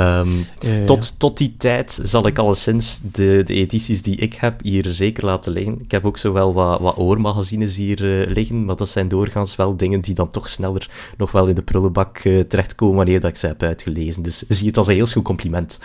Um, 0.00 0.46
ja, 0.60 0.72
ja. 0.72 0.84
Tot, 0.84 1.18
tot 1.18 1.38
die 1.38 1.54
tijd 1.56 1.98
zal 2.02 2.26
ik 2.26 2.38
alleszins 2.38 3.00
de, 3.12 3.42
de 3.44 3.54
edities 3.54 4.02
die 4.02 4.16
ik 4.16 4.34
heb 4.34 4.62
hier 4.62 4.84
zeker 4.92 5.24
laten 5.24 5.52
liggen. 5.52 5.80
Ik 5.80 5.90
heb 5.90 6.04
ook 6.04 6.18
zowel 6.18 6.54
wat, 6.54 6.80
wat 6.80 6.96
oormagazines 6.96 7.76
hier 7.76 8.02
uh, 8.04 8.26
liggen, 8.34 8.64
maar 8.64 8.76
dat 8.76 8.88
zijn 8.88 9.08
doorgaans 9.08 9.56
wel 9.56 9.76
dingen 9.76 10.00
die 10.00 10.14
dan 10.14 10.30
toch 10.30 10.48
sneller 10.48 10.90
nog 11.16 11.32
wel 11.32 11.46
in 11.46 11.54
de 11.54 11.62
prullenbak 11.62 12.24
uh, 12.24 12.40
terechtkomen 12.40 12.96
wanneer 12.96 13.20
dat 13.20 13.30
ik 13.30 13.36
ze 13.36 13.46
heb 13.46 13.62
uitgelezen. 13.62 14.22
Dus 14.22 14.44
zie 14.48 14.66
het 14.66 14.76
als 14.76 14.88
een 14.88 14.94
heel 14.94 15.06
goed 15.06 15.24
compliment. 15.24 15.78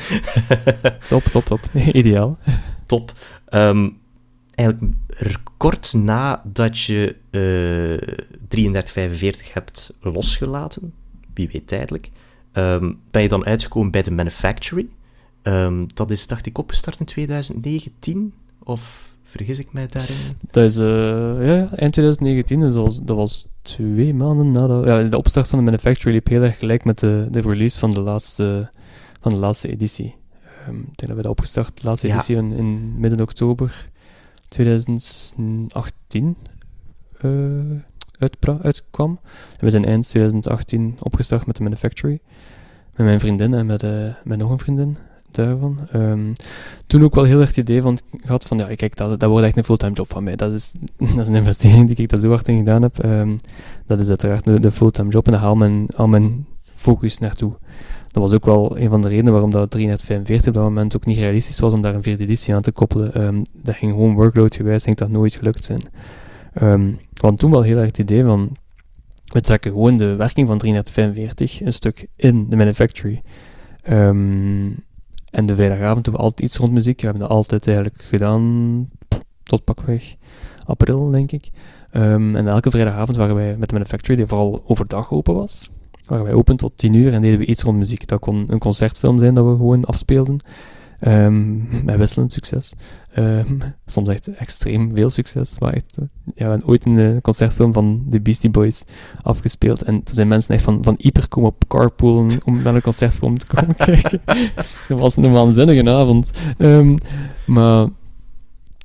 top, 1.10 1.24
top, 1.24 1.45
top. 1.45 1.60
Ideaal. 1.91 2.38
Top. 2.86 3.14
Um, 3.50 3.99
eigenlijk 4.60 4.93
kort 5.57 5.93
nadat 5.93 6.80
je 6.80 7.16
uh, 7.32 8.18
3345 8.47 9.53
hebt 9.53 9.97
losgelaten, 10.01 10.93
wie 11.34 11.49
weet 11.51 11.68
tijdelijk, 11.68 12.12
um, 12.53 12.99
ben 13.12 13.22
je 13.22 13.28
dan 13.28 13.45
uitgekomen 13.45 13.91
bij 13.91 14.01
de 14.01 14.12
Manufactory. 14.12 14.88
Um, 15.43 15.86
dat 15.93 16.12
is, 16.12 16.28
dacht 16.28 16.45
ik, 16.45 16.57
opgestart 16.57 16.99
in 16.99 17.05
2019, 17.05 18.34
of 18.64 19.14
vergis 19.24 19.60
ik 19.60 19.74
mij 19.74 19.88
daarin? 19.88 20.16
Dat 20.51 20.64
is, 20.64 20.78
uh, 20.78 21.45
ja, 21.45 21.76
eind 21.76 21.93
2019, 21.93 22.60
dus 22.60 22.74
dat 22.74 22.84
was, 22.84 22.99
dat 23.03 23.16
was 23.16 23.47
twee 23.62 24.14
maanden 24.14 24.51
nadat... 24.51 24.86
Ja, 24.86 25.01
de 25.01 25.18
opstart 25.18 25.47
van 25.47 25.57
de 25.60 25.66
Manufactory 25.66 26.14
liep 26.14 26.28
heel 26.28 26.41
erg 26.41 26.57
gelijk 26.57 26.84
met 26.84 26.99
de, 26.99 27.28
de 27.32 27.41
release 27.41 27.80
van 27.80 27.91
de 27.91 27.99
laatste, 27.99 28.70
van 29.22 29.32
de 29.32 29.38
laatste 29.38 29.70
editie. 29.70 30.16
Um, 30.68 30.80
ik 30.80 30.97
denk 30.97 31.07
dat 31.07 31.16
we 31.16 31.22
dat 31.22 31.32
opgestart, 31.32 31.82
de 31.82 31.88
laatste 31.88 32.07
ja. 32.07 32.14
editie 32.14 32.36
in, 32.36 32.51
in 32.51 32.99
midden 32.99 33.22
oktober 33.22 33.89
2018 34.50 36.38
uh, 37.22 37.80
uitkwam. 38.62 39.20
En 39.58 39.66
we 39.66 39.70
zijn 39.70 39.86
eind 39.86 40.08
2018 40.08 40.97
opgestart 41.04 41.45
met 41.45 41.56
de 41.56 41.64
Manufactory. 41.64 42.20
Met 42.95 43.06
mijn 43.06 43.20
vriendin 43.20 43.54
en 43.54 43.66
met, 43.66 43.84
uh, 43.84 44.14
met 44.24 44.38
nog 44.38 44.50
een 44.50 44.58
vriendin 44.58 44.97
daarvan. 45.32 45.80
Um, 45.95 46.34
toen 46.88 47.04
ook 47.04 47.16
wel 47.16 47.24
heel 47.24 47.39
erg 47.39 47.47
het 47.47 47.58
idee 47.58 47.82
van, 47.82 47.97
gehad 48.18 48.45
van, 48.45 48.58
ja, 48.58 48.76
kijk, 48.76 48.95
dat, 48.95 49.20
dat 49.20 49.30
wordt 49.30 49.45
echt 49.45 49.58
een 49.58 49.64
fulltime 49.64 49.93
job 49.93 50.10
van 50.10 50.24
mij. 50.24 50.36
Dat 50.36 50.54
is, 50.54 50.74
dat 50.97 51.18
is 51.18 51.28
een 51.28 51.36
investering 51.36 51.88
die 51.88 51.95
ik 51.95 52.10
daar 52.10 52.20
zo 52.20 52.30
hard 52.30 52.47
in 52.47 52.58
gedaan 52.58 52.82
heb. 52.82 53.04
Um, 53.06 53.38
dat 53.86 54.00
is 54.00 54.10
uiteraard 54.10 54.45
de, 54.45 54.60
de 54.60 54.72
fulltime 54.72 55.10
job 55.10 55.26
en 55.26 55.32
daar 55.32 55.41
haal 55.41 55.56
mijn, 55.56 55.88
al 55.95 56.08
mijn 56.08 56.45
focus 56.76 57.18
naartoe. 57.18 57.54
Dat 58.12 58.24
was 58.24 58.34
ook 58.34 58.45
wel 58.45 58.80
een 58.80 58.89
van 58.89 59.01
de 59.01 59.07
redenen 59.07 59.32
waarom 59.32 59.51
dat 59.51 59.72
345 59.72 60.47
op 60.47 60.53
dat 60.53 60.64
moment 60.64 60.95
ook 60.95 61.05
niet 61.05 61.18
realistisch 61.18 61.60
was 61.60 61.74
om 61.74 61.82
daar 61.82 61.95
een 61.95 62.03
vierde 62.03 62.24
editie 62.24 62.55
aan 62.55 62.62
te 62.62 62.72
koppelen. 62.72 63.22
Um, 63.22 63.43
dat 63.64 63.76
ging 63.76 63.91
gewoon 63.91 64.14
workload 64.14 64.55
gewijs, 64.55 64.84
denk 64.84 64.97
dat 64.97 65.10
nooit 65.10 65.36
gelukt 65.36 65.64
zijn. 65.64 65.82
Um, 66.62 66.97
want 67.14 67.39
toen 67.39 67.51
wel 67.51 67.62
heel 67.62 67.78
erg 67.78 67.86
het 67.88 67.97
idee 67.97 68.26
van, 68.26 68.55
we 69.26 69.41
trekken 69.41 69.72
gewoon 69.72 69.97
de 69.97 70.16
werking 70.16 70.47
van 70.47 70.57
345 70.57 71.62
een 71.62 71.74
stuk 71.74 72.07
in 72.16 72.49
de 72.49 72.57
manufactory. 72.57 73.22
Um, 73.89 74.84
en 75.30 75.45
de 75.45 75.55
vrijdagavond 75.55 76.05
doen 76.05 76.14
we 76.14 76.20
altijd 76.20 76.47
iets 76.47 76.57
rond 76.57 76.72
muziek. 76.72 76.99
We 76.99 77.07
hebben 77.07 77.22
dat 77.22 77.32
altijd 77.32 77.68
eigenlijk 77.68 78.01
gedaan 78.01 78.88
tot 79.43 79.64
pakweg 79.64 80.16
april, 80.66 81.10
denk 81.10 81.32
ik. 81.32 81.49
En 81.91 82.47
elke 82.47 82.70
vrijdagavond 82.70 83.18
waren 83.18 83.36
wij 83.36 83.55
met 83.57 83.70
de 83.70 83.76
manufactory, 83.76 84.16
die 84.18 84.28
vooral 84.28 84.64
overdag 84.66 85.12
open 85.12 85.34
was 85.34 85.70
waren 86.10 86.26
wij 86.26 86.34
open 86.34 86.55
tot 86.55 86.72
10 86.76 86.93
uur 86.93 87.14
en 87.14 87.22
deden 87.22 87.39
we 87.39 87.45
iets 87.45 87.64
rond 87.64 87.78
muziek. 87.78 88.07
Dat 88.07 88.20
kon 88.20 88.45
een 88.47 88.60
concertfilm 88.60 89.20
zijn 89.20 89.34
dat 89.34 89.45
we 89.45 89.55
gewoon 89.55 89.86
afspeelden. 89.86 90.39
Um, 91.07 91.68
met 91.84 91.97
wisselend 91.97 92.34
succes. 92.34 92.74
Um, 93.18 93.57
soms 93.86 94.10
echt 94.10 94.28
extreem 94.28 94.95
veel 94.95 95.10
succes. 95.10 95.60
Maar 95.60 95.74
echt, 95.74 95.97
ja, 95.97 96.05
we 96.36 96.43
hebben 96.43 96.68
ooit 96.68 96.86
een 96.86 96.97
uh, 96.97 97.18
concertfilm 97.22 97.74
van 97.74 98.03
de 98.07 98.22
Beastie 98.22 98.49
Boys 98.49 98.84
afgespeeld. 99.22 99.82
En 99.82 99.95
er 99.95 100.14
zijn 100.14 100.28
mensen 100.28 100.53
echt 100.53 100.64
van, 100.64 100.84
van 100.84 100.95
hyper 100.97 101.28
komen 101.28 101.49
op 101.49 101.68
carpoolen 101.68 102.30
om 102.45 102.62
naar 102.62 102.76
een 102.76 102.82
concertfilm 102.82 103.38
te 103.38 103.45
komen 103.45 103.76
kijken. 103.86 104.22
dat 104.88 104.99
was 104.99 105.16
een 105.18 105.32
waanzinnige 105.32 105.89
avond. 105.89 106.32
Um, 106.57 106.97
maar 107.45 107.88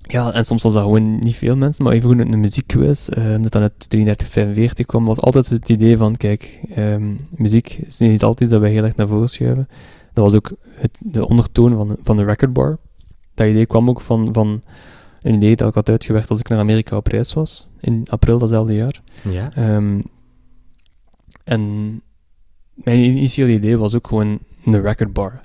ja, 0.06 0.32
en 0.32 0.44
soms 0.44 0.62
was 0.62 0.72
dat 0.72 0.82
gewoon 0.82 1.18
niet 1.18 1.36
veel 1.36 1.56
mensen, 1.56 1.84
maar 1.84 1.92
even 1.92 2.08
goed 2.08 2.18
een 2.20 2.40
muziekquiz, 2.40 3.08
uh, 3.08 3.42
dat 3.42 3.52
dan 3.52 3.62
uit 3.62 3.88
3345 3.90 4.86
kwam, 4.86 5.04
was 5.04 5.20
altijd 5.20 5.48
het 5.48 5.68
idee 5.68 5.96
van, 5.96 6.16
kijk, 6.16 6.60
um, 6.76 7.16
muziek 7.30 7.78
is 7.86 7.98
niet 7.98 8.22
altijd 8.22 8.50
dat 8.50 8.60
wij 8.60 8.70
heel 8.70 8.84
erg 8.84 8.96
naar 8.96 9.08
voren 9.08 9.28
schuiven. 9.28 9.68
Dat 10.12 10.24
was 10.24 10.34
ook 10.34 10.52
het, 10.64 10.98
de 11.00 11.28
ondertoon 11.28 11.74
van, 11.74 11.96
van 12.02 12.16
de 12.16 12.24
record 12.24 12.52
bar. 12.52 12.78
Dat 13.34 13.46
idee 13.46 13.66
kwam 13.66 13.88
ook 13.88 14.00
van, 14.00 14.28
van 14.32 14.62
een 15.22 15.34
idee 15.34 15.56
dat 15.56 15.68
ik 15.68 15.74
had 15.74 15.88
uitgewerkt 15.88 16.30
als 16.30 16.38
ik 16.38 16.48
naar 16.48 16.58
Amerika 16.58 16.96
op 16.96 17.06
reis 17.06 17.32
was, 17.32 17.68
in 17.80 18.02
april 18.10 18.38
datzelfde 18.38 18.74
jaar. 18.74 19.02
Ja. 19.28 19.74
Um, 19.76 20.02
en 21.44 21.60
mijn 22.74 22.98
initiële 22.98 23.52
idee 23.52 23.78
was 23.78 23.94
ook 23.94 24.08
gewoon 24.08 24.38
een 24.64 24.80
record 24.80 25.12
bar 25.12 25.42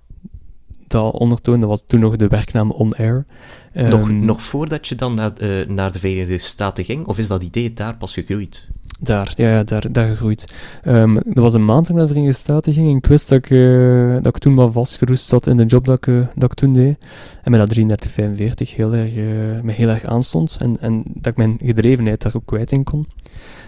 dat 0.90 1.14
ondertoon. 1.14 1.60
Dat 1.60 1.70
was 1.70 1.84
toen 1.88 2.00
nog 2.00 2.16
de 2.16 2.28
werknaam 2.28 2.72
On 2.72 2.94
Air. 2.96 3.26
nog, 3.74 4.10
Ehm, 4.10 4.26
nog 4.26 4.42
voordat 4.44 4.88
je 4.88 4.96
dan 4.96 5.14
naar, 5.14 5.34
eh, 5.38 5.68
naar 5.68 5.92
de 5.92 6.00
Verenigde 6.00 6.38
Staten 6.38 6.84
ging, 6.84 7.06
of 7.06 7.18
is 7.18 7.28
dat 7.28 7.44
idee 7.44 7.74
daar 7.74 7.96
pas 7.98 8.14
gegroeid? 8.14 8.68
Daar, 9.02 9.32
ja, 9.36 9.50
ja 9.50 9.64
daar, 9.64 9.92
daar 9.92 10.08
gegroeid. 10.08 10.54
Ehm 10.84 11.14
dat 11.14 11.38
was 11.44 11.54
een 11.54 11.66
maand 11.66 11.82
dat 11.82 11.90
ik 11.90 11.96
naar 11.96 12.06
de 12.08 12.14
Verenigde 12.14 12.38
Staten 12.40 12.74
ging. 12.74 12.90
En 12.92 12.98
ik 12.98 13.06
wist 13.06 13.30
dat 13.30 13.38
ik, 13.38 13.50
eh, 13.52 14.14
dat 14.14 14.26
ik 14.26 14.38
toen 14.38 14.56
wel 14.56 14.72
vastgeroest 14.72 15.28
zat 15.28 15.48
in 15.48 15.58
de 15.58 15.66
job 15.66 15.86
dat 15.86 15.98
ik, 15.98 16.08
eh, 16.08 16.28
dat 16.36 16.52
ik 16.52 16.58
toen 16.58 16.74
deed. 16.74 16.98
En 17.44 17.52
met 17.52 17.60
dat 17.60 17.70
33, 17.70 18.12
45 18.12 18.76
heel 18.76 18.94
erg, 18.94 19.16
eh, 19.16 19.62
me 19.64 19.72
heel 19.72 19.90
erg 19.90 20.04
aanstond. 20.06 20.58
En, 20.60 20.80
en 20.82 21.04
dat 21.08 21.32
ik 21.32 21.38
mijn 21.38 21.58
gedrevenheid 21.64 22.22
daar 22.22 22.36
ook 22.36 22.46
kwijt 22.46 22.72
in 22.72 22.84
kon. 22.84 23.08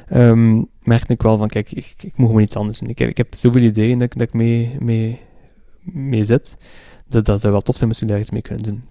Ehm, 0.08 0.62
merkte 0.84 1.14
ik 1.14 1.22
wel 1.22 1.38
van, 1.38 1.48
kijk, 1.48 1.72
ik, 1.72 1.96
ik 2.02 2.18
moet 2.18 2.28
gewoon 2.28 2.44
iets 2.44 2.56
anders 2.56 2.80
doen. 2.80 2.90
Ik 2.90 3.00
heb, 3.00 3.10
ik 3.10 3.18
heb 3.18 3.28
zoveel 3.36 3.62
ideeën 3.62 4.00
dat, 4.00 4.12
ik- 4.14 4.18
dat 4.20 4.28
ik 4.28 4.34
mee, 4.34 4.76
mee, 4.80 5.20
mee 5.82 6.24
zit. 6.24 6.58
Dat, 7.12 7.26
dat 7.26 7.42
zou 7.42 7.54
wel 7.54 7.62
tof 7.62 7.76
zijn 7.76 7.92
je 7.96 8.06
daar 8.06 8.20
iets 8.20 8.32
mee 8.32 8.42
kunnen 8.42 8.64
doen. 8.64 8.84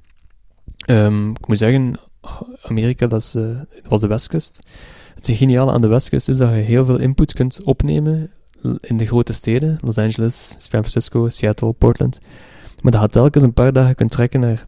Ehm, 0.77 1.31
ik 1.31 1.47
moet 1.47 1.59
zeggen, 1.59 1.93
Amerika, 2.63 3.07
dat, 3.07 3.35
eh, 3.37 3.61
was 3.89 4.01
de 4.01 4.07
westkust. 4.07 4.59
Het 5.15 5.31
geniale 5.33 5.73
aan 5.73 5.81
de 5.81 5.87
westkust 5.87 6.29
is 6.29 6.37
dat 6.37 6.49
je 6.49 6.55
heel 6.55 6.85
veel 6.85 6.99
input 6.99 7.33
kunt 7.33 7.63
opnemen 7.63 8.31
in 8.81 8.97
de 8.97 9.07
grote 9.07 9.33
steden. 9.33 9.79
Los 9.81 9.99
Angeles, 9.99 10.51
San 10.51 10.85
Francisco, 10.85 11.29
Seattle, 11.29 11.73
Portland. 11.73 12.19
Maar 12.83 12.93
dat 12.93 13.01
je 13.01 13.09
telkens 13.09 13.45
een 13.45 13.53
paar 13.53 13.73
dagen 13.73 13.95
kunt 13.95 14.11
trekken 14.11 14.41
naar 14.41 14.67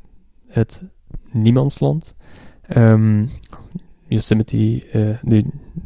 het 0.48 0.82
niemandsland. 1.30 2.14
Ehm 2.62 3.24
Yosemite, 4.12 4.88
eh, 4.92 5.18
de, 5.22 5.44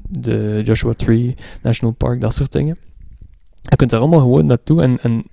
de 0.08 0.60
Joshua 0.64 0.92
Tree 0.92 1.34
National 1.62 1.94
Park, 1.94 2.20
dat 2.20 2.34
soort 2.34 2.52
dingen. 2.52 2.78
Je 3.62 3.76
kunt 3.76 3.90
daar 3.90 4.00
allemaal 4.00 4.20
gewoon 4.20 4.46
naartoe 4.46 4.82
en, 4.82 5.00
en 5.00 5.24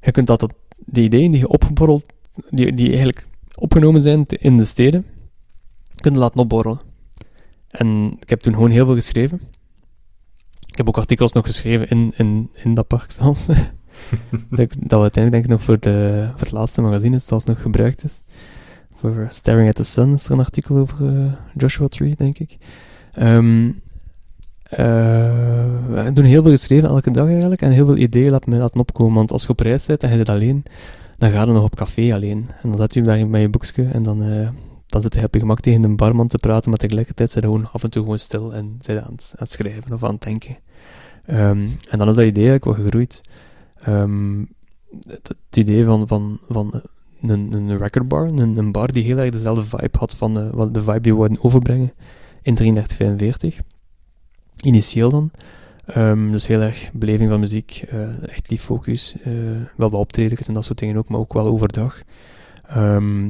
je 0.00 0.10
kunt 0.10 0.26
dat, 0.26 0.40
dat, 0.40 0.54
die 0.86 1.04
ideeën 1.04 1.30
die 1.30 1.40
je 1.40 1.48
opgeborreld, 1.48 2.06
die, 2.50 2.74
die 2.74 2.88
eigenlijk 2.88 3.26
opgenomen 3.54 4.00
zijn 4.00 4.26
in 4.26 4.56
de 4.56 4.64
steden, 4.64 5.06
kunnen 5.96 6.20
laten 6.20 6.40
opborrelen. 6.40 6.80
En 7.68 8.16
ik 8.20 8.28
heb 8.28 8.40
toen 8.40 8.52
gewoon 8.52 8.70
heel 8.70 8.86
veel 8.86 8.94
geschreven. 8.94 9.40
Ik 10.66 10.76
heb 10.76 10.88
ook 10.88 10.98
artikels 10.98 11.32
nog 11.32 11.46
geschreven 11.46 11.88
in, 11.88 12.12
in, 12.16 12.50
in 12.54 12.74
dat 12.74 12.86
park 12.86 13.10
zelfs. 13.10 13.46
dat, 14.50 14.76
dat 14.80 15.00
uiteindelijk 15.00 15.30
denk 15.30 15.44
ik 15.44 15.50
nog 15.50 15.62
voor, 15.62 15.78
de, 15.80 16.26
voor 16.30 16.40
het 16.40 16.50
laatste 16.50 16.82
magazine 16.82 17.16
is, 17.16 17.26
zelfs 17.26 17.44
nog 17.44 17.62
gebruikt 17.62 18.04
is. 18.04 18.22
Voor 18.94 19.26
Staring 19.28 19.68
at 19.68 19.74
the 19.74 19.84
Sun 19.84 20.12
is 20.12 20.24
er 20.24 20.32
een 20.32 20.38
artikel 20.38 20.76
over 20.76 21.06
eh, 21.08 21.32
Joshua 21.56 21.88
Tree, 21.88 22.14
denk 22.16 22.38
ik. 22.38 22.56
Ehm, 23.12 23.70
eh, 24.72 24.84
we 25.88 26.10
doen 26.12 26.24
heel 26.24 26.42
veel 26.42 26.50
geschreven 26.50 26.88
elke 26.88 27.10
dag 27.10 27.28
eigenlijk 27.28 27.62
en 27.62 27.70
heel 27.70 27.86
veel 27.86 27.96
ideeën 27.96 28.30
laten 28.30 28.56
laten 28.56 28.80
opkomen. 28.80 29.14
Want 29.14 29.32
als 29.32 29.42
je 29.42 29.48
op 29.48 29.60
reis 29.60 29.86
bent 29.86 30.02
en 30.02 30.10
je 30.10 30.16
zit 30.16 30.28
alleen, 30.28 30.62
dan 31.18 31.30
ga 31.30 31.40
je 31.40 31.46
nog 31.46 31.64
op 31.64 31.74
café 31.74 32.14
alleen. 32.14 32.46
En 32.62 32.68
dan 32.68 32.76
zet 32.76 32.94
je 32.94 33.02
daar 33.02 33.26
met 33.26 33.40
je 33.40 33.48
boekje 33.48 33.84
en 33.84 34.02
dan, 34.02 34.22
eh, 34.22 34.48
dan 34.86 35.02
zit 35.02 35.14
je 35.14 35.24
op 35.24 35.34
je 35.34 35.40
gemak 35.40 35.60
tegen 35.60 35.84
een 35.84 35.96
barman 35.96 36.26
te 36.26 36.38
praten, 36.38 36.70
maar 36.70 36.78
tegelijkertijd 36.78 37.30
zijn 37.30 37.44
gewoon 37.44 37.70
af 37.72 37.82
en 37.82 37.90
toe 37.90 38.02
gewoon 38.02 38.18
stil 38.18 38.54
en 38.54 38.76
je 38.80 39.02
aan 39.02 39.14
het, 39.36 39.50
schrijven 39.50 39.92
of 39.92 40.04
aan 40.04 40.12
het 40.12 40.22
denken. 40.22 40.56
Ehm, 41.26 41.66
en 41.90 41.98
dan 41.98 42.08
is 42.08 42.14
dat 42.14 42.26
idee 42.26 42.48
eigenlijk 42.48 42.64
wel 42.64 42.84
gegroeid. 42.84 43.22
Ehm, 43.80 44.44
het, 45.08 45.56
idee 45.56 45.84
van, 45.84 46.08
van, 46.08 46.38
van 46.48 46.82
een, 47.22 47.52
een 47.52 47.78
recordbar, 47.78 48.26
een, 48.26 48.56
een 48.56 48.72
bar 48.72 48.92
die 48.92 49.04
heel 49.04 49.18
erg 49.18 49.30
dezelfde 49.30 49.62
vibe 49.64 49.98
had 49.98 50.14
van 50.14 50.34
de, 50.34 50.50
wat 50.52 50.74
de 50.74 50.82
vibe 50.82 51.00
die 51.00 51.12
we 51.12 51.18
wilden 51.18 51.44
overbrengen 51.44 51.92
in 52.42 52.54
3345. 52.54 53.60
Initieel 54.62 55.10
dan. 55.10 55.30
Ehm, 55.86 56.30
dus 56.30 56.46
heel 56.46 56.60
erg 56.60 56.90
beleving 56.92 57.30
van 57.30 57.40
muziek, 57.40 57.84
eh, 57.90 58.28
echt 58.28 58.48
die 58.48 58.58
focus. 58.58 59.16
eh, 59.24 59.32
wel 59.76 59.90
wat 59.90 60.00
optredens 60.00 60.48
en 60.48 60.54
dat 60.54 60.64
soort 60.64 60.78
dingen 60.78 60.96
ook, 60.96 61.08
maar 61.08 61.20
ook 61.20 61.32
wel 61.32 61.46
overdag. 61.46 62.02
Ehm, 62.68 63.24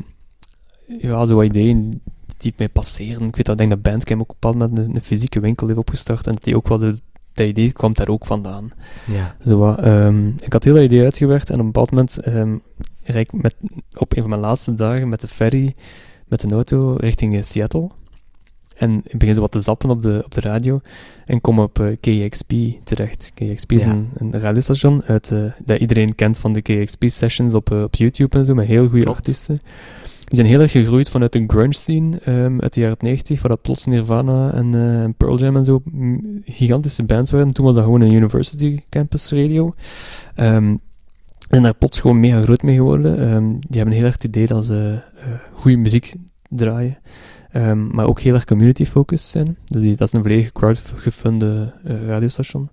ja, 0.98 1.24
zo 1.26 1.36
wat 1.36 1.44
ideeën 1.44 2.00
die 2.38 2.54
mij 2.56 2.68
passeren. 2.68 3.26
Ik 3.26 3.36
weet 3.36 3.46
dat, 3.46 3.60
ik 3.60 3.66
denk 3.66 3.70
dat 3.70 3.82
Bandcamp 3.82 4.20
ook 4.20 4.30
op 4.30 4.34
een 4.34 4.50
bepaald 4.50 4.70
moment 4.70 4.88
een, 4.88 4.96
een 4.96 5.02
fysieke 5.02 5.40
winkel 5.40 5.66
heeft 5.66 5.78
opgestart 5.78 6.26
en 6.26 6.32
dat 6.32 6.44
die 6.44 6.56
ook 6.56 6.68
wel 6.68 6.78
de, 6.78 6.98
dat 7.32 7.46
idee 7.46 7.72
kwam 7.72 7.92
daar 7.94 8.08
ook 8.08 8.26
vandaan. 8.26 8.70
Ja. 9.06 9.36
Zo 9.44 9.72
ehm, 9.74 10.28
ik 10.28 10.52
had 10.52 10.64
heel 10.64 10.74
dat 10.74 10.84
idee 10.84 11.02
uitgewerkt 11.02 11.48
en 11.48 11.54
op 11.54 11.60
een 11.60 11.66
bepaald 11.66 11.90
moment 11.90 12.18
rijd 13.02 13.32
ik 13.32 13.42
met, 13.42 13.54
op 13.98 14.16
een 14.16 14.20
van 14.20 14.30
mijn 14.30 14.42
laatste 14.42 14.74
dagen 14.74 15.08
met 15.08 15.20
de 15.20 15.28
ferry, 15.28 15.74
met 16.28 16.42
een 16.42 16.52
auto, 16.52 16.94
richting 16.98 17.36
eh, 17.36 17.42
Seattle. 17.42 17.90
En 18.82 19.00
ik 19.04 19.18
begin 19.18 19.34
zo 19.34 19.40
wat 19.40 19.50
te 19.50 19.60
zappen 19.60 19.90
op 19.90 20.00
de, 20.00 20.22
op 20.24 20.34
de 20.34 20.40
radio 20.40 20.80
en 21.26 21.40
kom 21.40 21.58
op 21.58 21.80
eh, 21.80 21.86
KXP 22.00 22.52
terecht. 22.84 23.32
KXP 23.34 23.72
is 23.72 23.84
Ja. 23.84 23.90
een, 23.90 24.08
een 24.14 24.40
radiostation 24.40 25.02
uit, 25.06 25.30
eh, 25.30 25.44
dat 25.64 25.80
iedereen 25.80 26.14
kent 26.14 26.38
van 26.38 26.52
de 26.52 26.62
KXP-sessions 26.62 27.54
op, 27.54 27.72
eh, 27.72 27.82
op 27.82 27.94
YouTube 27.94 28.38
en 28.38 28.44
zo, 28.44 28.54
met 28.54 28.66
heel 28.66 28.88
goede 28.88 29.06
artiesten. 29.06 29.60
Die 30.24 30.36
zijn 30.40 30.46
heel 30.46 30.60
erg 30.60 30.70
gegroeid 30.70 31.08
vanuit 31.08 31.34
een 31.34 31.50
grunge 31.50 31.74
scene 31.74 32.18
ehm, 32.24 32.60
uit 32.60 32.74
de 32.74 32.80
jaren 32.80 32.96
90, 33.00 33.40
waar 33.40 33.50
dat 33.50 33.62
plots 33.62 33.86
Nirvana 33.86 34.52
en 34.54 35.14
Pearl 35.16 35.38
Jam 35.38 35.56
en 35.56 35.64
zo 35.64 35.80
mm, 35.84 36.42
gigantische 36.44 37.02
bands 37.02 37.30
waren. 37.30 37.52
Toen 37.52 37.64
was 37.64 37.74
dat 37.74 37.84
gewoon 37.84 38.00
een 38.00 38.12
university 38.12 38.80
campus 38.88 39.30
radio. 39.30 39.74
Ehm, 40.34 40.76
en 41.48 41.62
daar 41.62 41.74
plots 41.74 42.00
gewoon 42.00 42.20
mega 42.20 42.42
groot 42.42 42.62
mee 42.62 42.76
geworden. 42.76 43.18
Ehm, 43.18 43.48
die 43.48 43.76
hebben 43.80 43.94
heel 43.94 44.04
erg 44.04 44.14
het 44.14 44.24
idee 44.24 44.46
dat 44.46 44.64
ze 44.64 45.02
eh, 45.16 45.24
goede 45.52 45.76
muziek 45.76 46.14
draaien. 46.48 46.98
Ehm, 47.52 47.86
maar 47.86 48.06
ook 48.06 48.20
heel 48.20 48.34
erg 48.34 48.44
community-focused 48.44 49.28
zijn. 49.28 49.56
Dus 49.64 49.82
die, 49.82 49.96
dat 49.96 50.06
is 50.06 50.12
een 50.14 50.22
volledig 50.22 50.52
crowdgefunde 50.52 51.72
eh, 51.84 52.06
radiostation. 52.06 52.70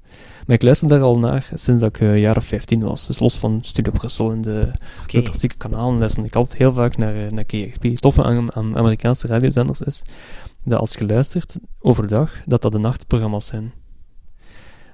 Maar 0.47 0.55
ik 0.55 0.63
luister 0.63 0.87
daar 0.87 1.01
al 1.01 1.19
naar 1.19 1.49
sinds 1.53 1.81
dat 1.81 1.89
ik 1.89 2.01
eh, 2.01 2.11
een 2.11 2.19
jaar 2.19 2.37
of 2.37 2.45
15 2.45 2.81
was. 2.81 3.07
Dus 3.07 3.19
los 3.19 3.37
van 3.37 3.59
Studio 3.61 3.91
Brussel 3.91 4.31
en 4.31 4.41
de, 4.41 4.71
klassieke 5.05 5.57
kanalen 5.57 5.99
luister 5.99 6.25
ik 6.25 6.35
altijd 6.35 6.57
heel 6.57 6.73
vaak 6.73 6.97
naar, 6.97 7.15
eh, 7.15 7.31
naar 7.31 7.43
KXP. 7.43 7.83
Het 7.83 8.01
toffe 8.01 8.23
aan, 8.23 8.55
aan 8.55 8.77
Amerikaanse 8.77 9.27
radiozenders 9.27 9.81
is 9.81 10.03
dat 10.63 10.79
als 10.79 10.93
je 10.93 11.05
luistert 11.05 11.57
overdag, 11.79 12.31
dat 12.45 12.61
dat 12.61 12.71
de 12.71 12.77
nachtprogramma's 12.77 13.45
zijn. 13.45 13.73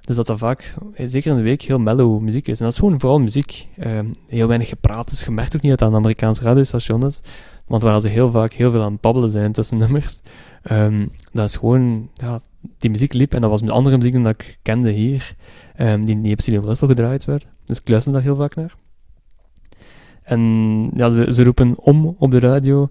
Dus 0.02 0.16
dat 0.16 0.26
dat 0.26 0.38
vaak, 0.38 0.74
eh, 0.94 1.06
zeker 1.10 1.32
in 1.32 1.38
de 1.38 1.44
week, 1.44 1.62
heel 1.62 1.80
mellow 1.80 2.22
muziek 2.22 2.48
is. 2.48 2.60
En 2.60 2.64
dat 2.64 2.74
is 2.74 2.80
gewoon 2.80 3.00
vooral 3.00 3.20
muziek. 3.20 3.68
Ehm, 3.78 4.06
heel 4.28 4.48
weinig 4.48 4.70
gepraat. 4.70 5.10
Dus 5.10 5.24
je 5.24 5.32
merkt 5.32 5.56
ook 5.56 5.62
niet 5.62 5.72
dat 5.72 5.80
dat 5.80 5.90
een 5.90 5.96
Amerikaans 5.96 6.42
radiostation 6.42 7.06
is. 7.06 7.20
Want 7.68 7.84
waar 7.84 8.02
ze 8.02 8.08
heel 8.08 8.32
vaak 8.32 8.54
heel 8.54 8.72
veel 8.72 8.84
aan 8.84 8.92
het 8.92 9.02
babbelen 9.02 9.32
zijn 9.32 9.52
tussen 9.52 9.78
nummers. 9.78 10.20
ehm, 10.64 11.08
dat 11.32 11.50
is 11.50 11.56
gewoon, 11.56 12.10
ja, 12.14 12.40
die 12.78 12.90
muziek 12.90 13.14
liep. 13.14 13.34
En 13.34 13.42
dat 13.42 13.50
was 13.50 13.62
met 13.62 13.70
andere 13.70 13.98
muziek 13.98 14.14
dan 14.14 14.28
ik 14.28 14.58
kende 14.62 14.92
hier. 14.92 15.36
ehm, 15.76 16.02
die 16.02 16.16
niet 16.16 16.34
op 16.34 16.42
Studio 16.42 16.74
gedraaid 16.74 17.26
werd. 17.26 17.48
Dus 17.66 17.80
ik 17.80 17.90
luister 17.90 18.14
daar 18.14 18.22
heel 18.22 18.36
vaak 18.36 18.56
naar. 18.56 18.76
En 20.24 20.42
ja, 20.96 21.10
ze, 21.10 21.34
ze 21.34 21.44
roepen 21.44 21.80
om 21.80 22.16
op 22.20 22.32
de 22.32 22.40
radio 22.40 22.90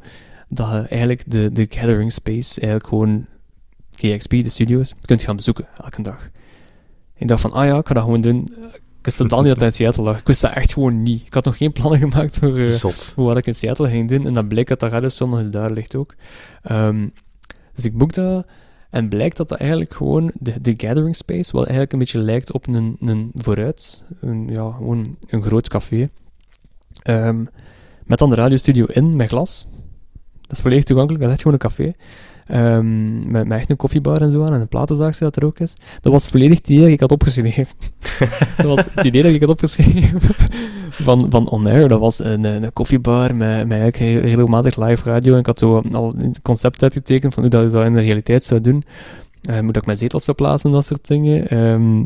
dat 0.49 0.87
eigenlijk 0.87 1.31
de, 1.31 1.53
de 1.53 1.67
gathering 1.69 2.13
space, 2.13 2.61
eigenlijk 2.61 2.87
gewoon 2.89 3.27
KXP, 3.91 4.31
de 4.31 4.49
studio's, 4.49 4.95
kunt 5.01 5.23
gaan 5.23 5.37
bezoeken 5.37 5.67
elke 5.83 6.03
dag. 6.03 6.31
Ik 7.17 7.29
dacht 7.29 7.41
van, 7.41 7.53
ah 7.53 7.67
ja, 7.67 7.79
ik 7.79 7.87
ga 7.87 7.95
dat 7.95 8.03
gewoon 8.03 8.21
doen. 8.21 8.55
Ik 9.05 9.11
wist 9.11 9.23
totaal 9.23 9.41
niet 9.41 9.49
dat 9.49 9.59
hij 9.59 9.67
in 9.67 9.75
Seattle 9.75 10.03
lag. 10.03 10.19
Ik 10.19 10.27
wist 10.27 10.41
dat 10.41 10.53
echt 10.53 10.73
gewoon 10.73 11.03
niet. 11.03 11.27
Ik 11.27 11.35
had 11.35 11.45
nog 11.45 11.57
geen 11.57 11.73
plannen 11.73 11.99
gemaakt 12.11 12.39
voor, 12.39 12.69
voor 12.69 13.25
wat 13.25 13.37
ik 13.37 13.47
in 13.47 13.55
Seattle 13.55 13.89
ging 13.89 14.09
doen. 14.09 14.27
En 14.27 14.33
dan 14.33 14.49
bleek 14.49 14.69
dat 14.69 14.81
de 14.81 14.89
radiostation 14.89 15.31
nog 15.31 15.39
eens 15.39 15.51
daar 15.51 15.71
ligt 15.71 15.97
ook. 15.97 16.15
Ehm, 16.63 17.09
dus 17.75 17.85
ik 17.85 17.99
boek 17.99 18.13
dat. 18.13 18.47
En 18.91 19.09
blijkt 19.09 19.37
dat 19.37 19.49
dat 19.49 19.59
eigenlijk 19.59 19.93
gewoon 19.93 20.33
de, 20.35 20.61
de 20.61 20.75
gathering 20.77 21.17
space, 21.17 21.53
wat 21.53 21.63
eigenlijk 21.63 21.93
een 21.93 21.99
beetje 21.99 22.19
lijkt 22.19 22.53
op 22.53 22.67
een, 22.67 22.97
een 23.01 23.31
vooruit. 23.35 24.03
Een, 24.21 24.49
ja, 24.49 24.71
gewoon 24.71 25.17
een 25.29 25.43
groot 25.43 25.69
café. 25.69 26.09
Ehm, 27.03 27.45
met 28.05 28.19
dan 28.19 28.31
de 28.31 28.37
radiostudio 28.37 28.85
in, 28.85 29.17
met 29.17 29.29
glas. 29.29 29.67
Dat 30.41 30.57
is 30.57 30.61
volledig 30.61 30.85
toegankelijk, 30.85 31.23
dat 31.23 31.33
is 31.33 31.39
echt 31.39 31.47
gewoon 31.47 31.61
een 31.63 31.69
café. 31.69 31.93
Ehm, 32.47 33.31
met, 33.31 33.49
met 33.49 33.59
echt 33.59 33.71
een 33.71 33.77
koffiebar 33.77 34.21
en 34.21 34.31
zo 34.31 34.45
aan, 34.45 34.55
en 34.55 34.61
een 34.61 34.69
platenzaagje 34.69 35.25
dat 35.25 35.37
er 35.37 35.45
ook 35.45 35.59
is. 35.59 35.75
Dat 36.01 36.13
was 36.13 36.27
volledig 36.27 36.59
het 36.59 36.69
idee 36.69 36.83
dat 36.83 36.93
ik 36.93 37.01
had 37.01 37.13
opgeschreven. 37.13 37.67
dat 38.57 38.67
was 38.67 38.85
het 38.95 39.05
idee 39.05 39.23
dat 39.23 39.33
ik 39.33 39.41
had 39.41 39.51
opgeschreven 39.51 40.21
van, 40.91 41.27
van 41.31 41.49
On 41.49 41.67
Air. 41.67 41.89
Dat 41.89 42.01
was 42.01 42.19
een, 42.19 42.45
een 42.45 42.73
koffiebar 42.73 43.37
met, 43.37 43.69
met 43.69 43.81
eigenlijk 43.81 43.97
heel- 43.97 44.21
regelmatig 44.21 44.77
live 44.77 45.05
radio. 45.05 45.33
En 45.33 45.39
ik 45.39 45.47
had 45.47 45.59
zo 45.59 45.83
al 45.93 46.15
een 46.19 46.35
concept 46.43 46.83
uitgetekend 46.83 47.35
van 47.35 47.43
hoe 47.43 47.53
dat 47.53 47.63
je 47.71 47.77
dat 47.77 47.87
in 47.87 47.95
de 47.95 48.01
realiteit 48.01 48.45
zou 48.45 48.61
doen. 48.61 48.85
Eh, 49.43 49.59
hoe 49.59 49.67
dat 49.67 49.77
ik 49.77 49.87
mijn 49.87 49.99
zetels 49.99 50.25
zou 50.25 50.37
plaatsen 50.37 50.71
en 50.71 50.77
dat 50.77 50.85
soort 50.85 51.07
dingen. 51.07 51.49
Ehm, 51.49 51.99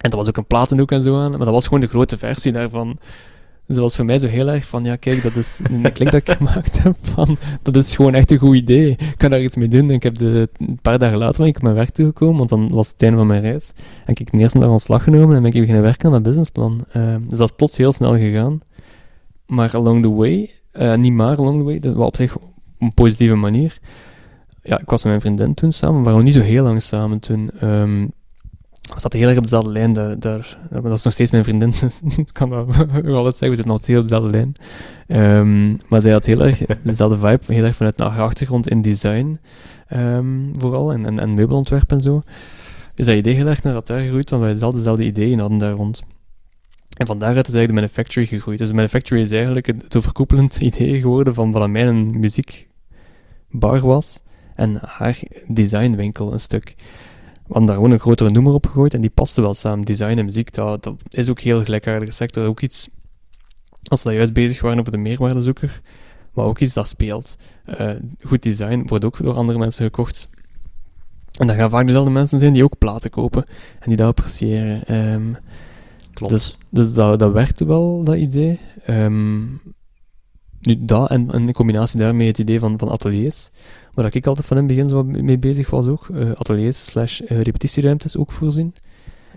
en 0.00 0.10
dat 0.10 0.14
was 0.14 0.28
ook 0.28 0.36
een 0.36 0.46
platenhoek 0.46 0.92
en 0.92 1.02
zo 1.02 1.18
aan. 1.18 1.30
Maar 1.30 1.38
dat 1.38 1.48
was 1.48 1.64
gewoon 1.64 1.80
de 1.80 1.86
grote 1.86 2.16
versie 2.16 2.52
daarvan. 2.52 2.98
Dus 3.66 3.76
dat 3.76 3.84
was 3.84 3.96
voor 3.96 4.04
mij 4.04 4.18
zo 4.18 4.26
heel 4.26 4.48
erg 4.48 4.66
van, 4.66 4.84
ja 4.84 4.96
kijk, 4.96 5.22
dat 5.22 5.34
is 5.34 5.60
een 5.62 5.82
klik 5.92 6.10
dat 6.10 6.28
ik 6.28 6.30
gemaakt 6.30 6.82
heb 6.82 6.96
van, 7.00 7.36
dat 7.62 7.76
is 7.76 7.96
gewoon 7.96 8.14
echt 8.14 8.30
een 8.30 8.38
goed 8.38 8.56
idee. 8.56 8.90
Ik 8.90 9.14
kan 9.16 9.30
daar 9.30 9.42
iets 9.42 9.56
mee 9.56 9.68
doen. 9.68 9.88
En 9.88 9.94
ik 9.94 10.02
heb 10.02 10.16
de, 10.16 10.48
een 10.58 10.78
paar 10.82 10.98
dagen 10.98 11.18
later 11.18 11.38
ben 11.38 11.46
ik 11.46 11.56
op 11.56 11.62
mijn 11.62 11.74
werk 11.74 11.90
toegekomen, 11.90 12.36
want 12.36 12.48
dan 12.48 12.68
was 12.68 12.88
het 12.88 13.02
einde 13.02 13.16
van 13.16 13.26
mijn 13.26 13.40
reis. 13.40 13.72
En 13.76 14.12
ik 14.12 14.18
heb 14.18 14.30
de 14.30 14.38
eerste 14.38 14.58
dag 14.58 14.68
ontslag 14.68 15.02
genomen 15.02 15.36
en 15.36 15.42
ben 15.42 15.52
ik 15.52 15.60
beginnen 15.60 15.82
werken 15.82 16.06
aan 16.06 16.12
dat 16.12 16.22
businessplan. 16.22 16.84
Eh, 16.92 17.16
dus 17.28 17.38
dat 17.38 17.48
is 17.48 17.56
plots 17.56 17.76
heel 17.76 17.92
snel 17.92 18.16
gegaan. 18.16 18.60
Maar 19.46 19.74
along 19.74 20.02
the 20.02 20.10
way, 20.10 20.50
eh, 20.70 20.94
niet 20.94 21.12
maar 21.12 21.36
along 21.36 21.58
the 21.58 21.64
way, 21.64 21.80
dat 21.80 21.94
was 21.94 22.06
op 22.06 22.16
zich 22.16 22.36
op 22.36 22.42
een 22.78 22.94
positieve 22.94 23.34
manier. 23.34 23.78
Ja, 24.62 24.78
ik 24.78 24.90
was 24.90 25.02
met 25.02 25.10
mijn 25.12 25.20
vriendin 25.20 25.54
toen 25.54 25.72
samen, 25.72 26.02
we 26.02 26.10
waren 26.10 26.24
niet 26.24 26.34
zo 26.34 26.40
heel 26.40 26.64
lang 26.64 26.82
samen 26.82 27.18
toen. 27.20 27.50
Ehm, 27.60 28.06
we 28.92 29.00
zaten 29.00 29.18
heel 29.18 29.28
erg 29.28 29.36
op 29.36 29.42
dezelfde 29.42 29.70
lijn. 29.70 29.92
Daar, 29.92 30.18
daar, 30.18 30.58
dat 30.70 30.92
is 30.92 31.02
nog 31.02 31.12
steeds 31.12 31.30
mijn 31.30 31.44
vriendin, 31.44 31.70
dus 31.80 32.00
ik 32.16 32.28
kan 32.32 32.50
dat 32.50 32.76
wel 32.76 33.16
altijd 33.22 33.36
zeggen. 33.36 33.48
We 33.48 33.56
zitten 33.56 33.66
nog 33.66 33.80
steeds 33.80 33.98
op 33.98 34.02
dezelfde 34.02 34.30
lijn. 34.30 34.54
Um, 35.38 35.78
maar 35.88 36.00
zij 36.00 36.12
had 36.12 36.26
heel 36.26 36.40
erg 36.40 36.62
dezelfde 36.82 37.18
vibe, 37.18 37.54
heel 37.54 37.64
erg 37.64 37.76
vanuit 37.76 37.98
haar 37.98 38.22
achtergrond 38.22 38.68
in 38.68 38.82
design, 38.82 39.38
um, 39.92 40.50
vooral, 40.58 40.92
en, 40.92 41.06
en, 41.06 41.18
en 41.18 41.34
meubelontwerp 41.34 41.90
en 41.90 42.00
zo. 42.00 42.22
Is 42.94 43.06
dat 43.06 43.14
idee 43.14 43.34
heel 43.34 43.46
erg 43.46 43.62
naar 43.62 43.74
elkaar 43.74 44.00
gegroeid, 44.00 44.30
want 44.30 44.42
wij 44.42 44.52
dezelfde, 44.52 44.78
dezelfde 44.78 45.04
ideeën 45.04 45.38
hadden 45.38 45.58
daar 45.58 45.72
rond. 45.72 46.02
En 46.96 47.06
van 47.06 47.18
daaruit 47.18 47.48
is 47.48 47.54
eigenlijk 47.54 47.68
de 47.68 47.80
Manufactory 47.80 48.26
gegroeid. 48.26 48.58
Dus 48.58 48.68
de 48.68 48.74
Manufactory 48.74 49.22
is 49.22 49.30
eigenlijk 49.30 49.66
het 49.66 49.96
overkoepelend 49.96 50.56
idee 50.60 51.00
geworden 51.00 51.34
van 51.34 51.52
wat 51.52 51.62
aan 51.62 51.72
mij 51.72 51.86
een 51.86 52.20
muziekbar 52.20 53.80
was 53.80 54.22
en 54.54 54.78
haar 54.82 55.18
designwinkel 55.46 56.32
een 56.32 56.40
stuk. 56.40 56.74
Hadden 57.46 57.66
daar 57.66 57.74
gewoon 57.76 57.90
een 57.90 57.98
grotere 57.98 58.30
noemer 58.30 58.52
op 58.52 58.66
gegooid 58.66 58.94
en 58.94 59.00
die 59.00 59.10
paste 59.10 59.40
wel 59.40 59.54
samen. 59.54 59.84
Design 59.84 60.18
en 60.18 60.24
muziek, 60.24 60.52
dat, 60.52 60.82
dat 60.82 60.96
is 61.10 61.30
ook 61.30 61.40
heel 61.40 61.64
gelijkaardige 61.64 62.12
sector. 62.12 62.46
Ook 62.46 62.60
iets, 62.60 62.88
als 63.82 64.00
ze 64.00 64.06
daar 64.06 64.16
juist 64.16 64.32
bezig 64.32 64.60
waren 64.60 64.78
over 64.78 64.92
de 64.92 64.98
meerwaardezoeker, 64.98 65.80
maar 66.32 66.44
ook 66.44 66.58
iets 66.58 66.74
dat 66.74 66.88
speelt. 66.88 67.36
Uh, 67.80 67.90
goed 68.22 68.42
design 68.42 68.82
wordt 68.86 69.04
ook 69.04 69.22
door 69.22 69.34
andere 69.34 69.58
mensen 69.58 69.84
gekocht. 69.84 70.28
En 71.38 71.46
dat 71.46 71.56
gaan 71.56 71.70
vaak 71.70 71.86
dezelfde 71.86 72.10
mensen 72.10 72.38
zijn 72.38 72.52
die 72.52 72.64
ook 72.64 72.78
platen 72.78 73.10
kopen 73.10 73.44
en 73.80 73.88
die 73.88 73.96
dat 73.96 74.08
appreciëren. 74.08 74.94
Um, 75.12 75.36
Klopt. 76.12 76.32
Dus, 76.32 76.56
dus 76.70 76.92
dat, 76.92 77.18
dat 77.18 77.32
werkte 77.32 77.64
wel, 77.64 78.04
dat 78.04 78.16
idee. 78.16 78.60
Um, 78.86 79.60
nu, 80.66 80.84
dat 80.84 81.10
en, 81.10 81.30
in 81.30 81.52
combinatie 81.52 81.98
daarmee 81.98 82.26
het 82.26 82.38
idee 82.38 82.58
van, 82.58 82.78
van 82.78 82.90
ateliers, 82.90 83.50
waar 83.94 84.14
ik 84.14 84.26
altijd 84.26 84.46
van 84.46 84.56
in 84.56 84.62
het 84.62 84.72
begin 84.72 84.90
zo 84.90 85.04
mee 85.04 85.38
bezig 85.38 85.70
was 85.70 85.86
ook. 85.86 86.08
Uh, 86.08 86.30
ateliers 86.30 86.84
slash 86.84 87.20
uh, 87.20 87.40
repetitieruimtes 87.40 88.16
ook 88.16 88.32
voorzien. 88.32 88.74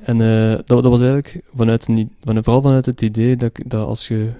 En 0.02 0.20
uh, 0.20 0.52
dat, 0.52 0.68
dat 0.68 0.84
was 0.84 1.02
eigenlijk 1.02 1.41
vanuit, 1.54 1.84
van, 2.20 2.44
vooral 2.44 2.62
vanuit 2.62 2.86
het 2.86 3.02
idee 3.02 3.36
dat, 3.36 3.52
dat 3.66 3.88
als 3.88 4.08
je 4.08 4.32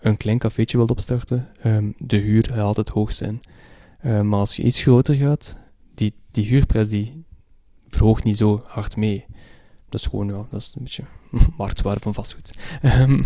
een 0.00 0.16
klein 0.16 0.38
cafeetje 0.38 0.76
wilt 0.76 0.90
opstarten, 0.90 1.48
um, 1.64 1.94
de 1.98 2.16
huur 2.16 2.46
gaat 2.50 2.58
altijd 2.58 2.88
hoog 2.88 3.12
zijn. 3.12 3.40
maar 4.02 4.38
als 4.38 4.56
je 4.56 4.62
iets 4.62 4.82
groter 4.82 5.14
gaat, 5.14 5.56
die, 5.94 6.14
die 6.30 6.46
huurprijs 6.46 6.88
die 6.88 7.24
verhoogt 7.88 8.24
niet 8.24 8.36
zo 8.36 8.62
hard 8.66 8.96
mee. 8.96 9.24
Dat 9.88 10.00
is 10.00 10.06
gewoon, 10.06 10.26
ja, 10.26 10.46
dat 10.50 10.60
is 10.60 10.72
een 10.76 10.82
beetje 10.82 11.04
marktwaarde 11.58 12.00
van 12.00 12.14
vastgoed. 12.14 12.58
Um, 12.82 13.24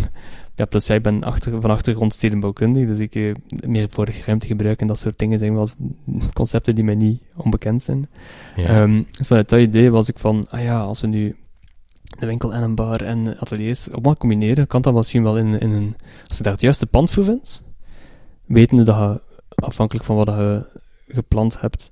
ja, 0.55 0.65
plus 0.65 0.87
jij 0.87 1.01
bent 1.01 1.23
achter, 1.23 1.61
van 1.61 1.69
achtergrond 1.69 2.13
stedenbouwkundig, 2.13 2.87
dus 2.87 2.99
ik 2.99 3.15
uh, 3.15 3.35
meer 3.67 3.89
voor 3.89 4.09
ruimte 4.25 4.47
gebruiken 4.47 4.81
en 4.81 4.87
dat 4.87 4.99
soort 4.99 5.17
dingen 5.17 5.39
zijn 5.39 5.53
wel 5.53 5.67
concepten 6.33 6.75
die 6.75 6.83
mij 6.83 6.95
niet 6.95 7.21
onbekend 7.35 7.83
zijn. 7.83 8.09
Ja. 8.55 8.81
Um, 8.81 9.07
dus 9.11 9.27
vanuit 9.27 9.49
dat 9.49 9.59
idee 9.59 9.91
was 9.91 10.09
ik 10.09 10.19
van, 10.19 10.45
ah 10.49 10.63
ja, 10.63 10.81
als 10.81 11.01
we 11.01 11.07
nu 11.07 11.35
de 12.19 12.25
winkel 12.25 12.53
en 12.53 12.63
een 12.63 12.75
bar 12.75 13.01
en 13.01 13.39
ateliers 13.39 13.91
allemaal 13.91 14.15
combineren, 14.15 14.67
kan 14.67 14.81
dat 14.81 14.93
misschien 14.93 15.23
wel 15.23 15.37
in, 15.37 15.59
in 15.59 15.71
een... 15.71 15.95
Als 16.27 16.37
je 16.37 16.43
daar 16.43 16.53
het 16.53 16.61
juiste 16.61 16.85
pand 16.85 17.11
voor 17.11 17.23
vindt, 17.23 17.63
wetende 18.45 18.83
dat 18.83 18.97
je, 18.97 19.21
afhankelijk 19.55 20.05
van 20.05 20.15
wat 20.15 20.27
je 20.27 20.79
gepland 21.07 21.61
hebt, 21.61 21.91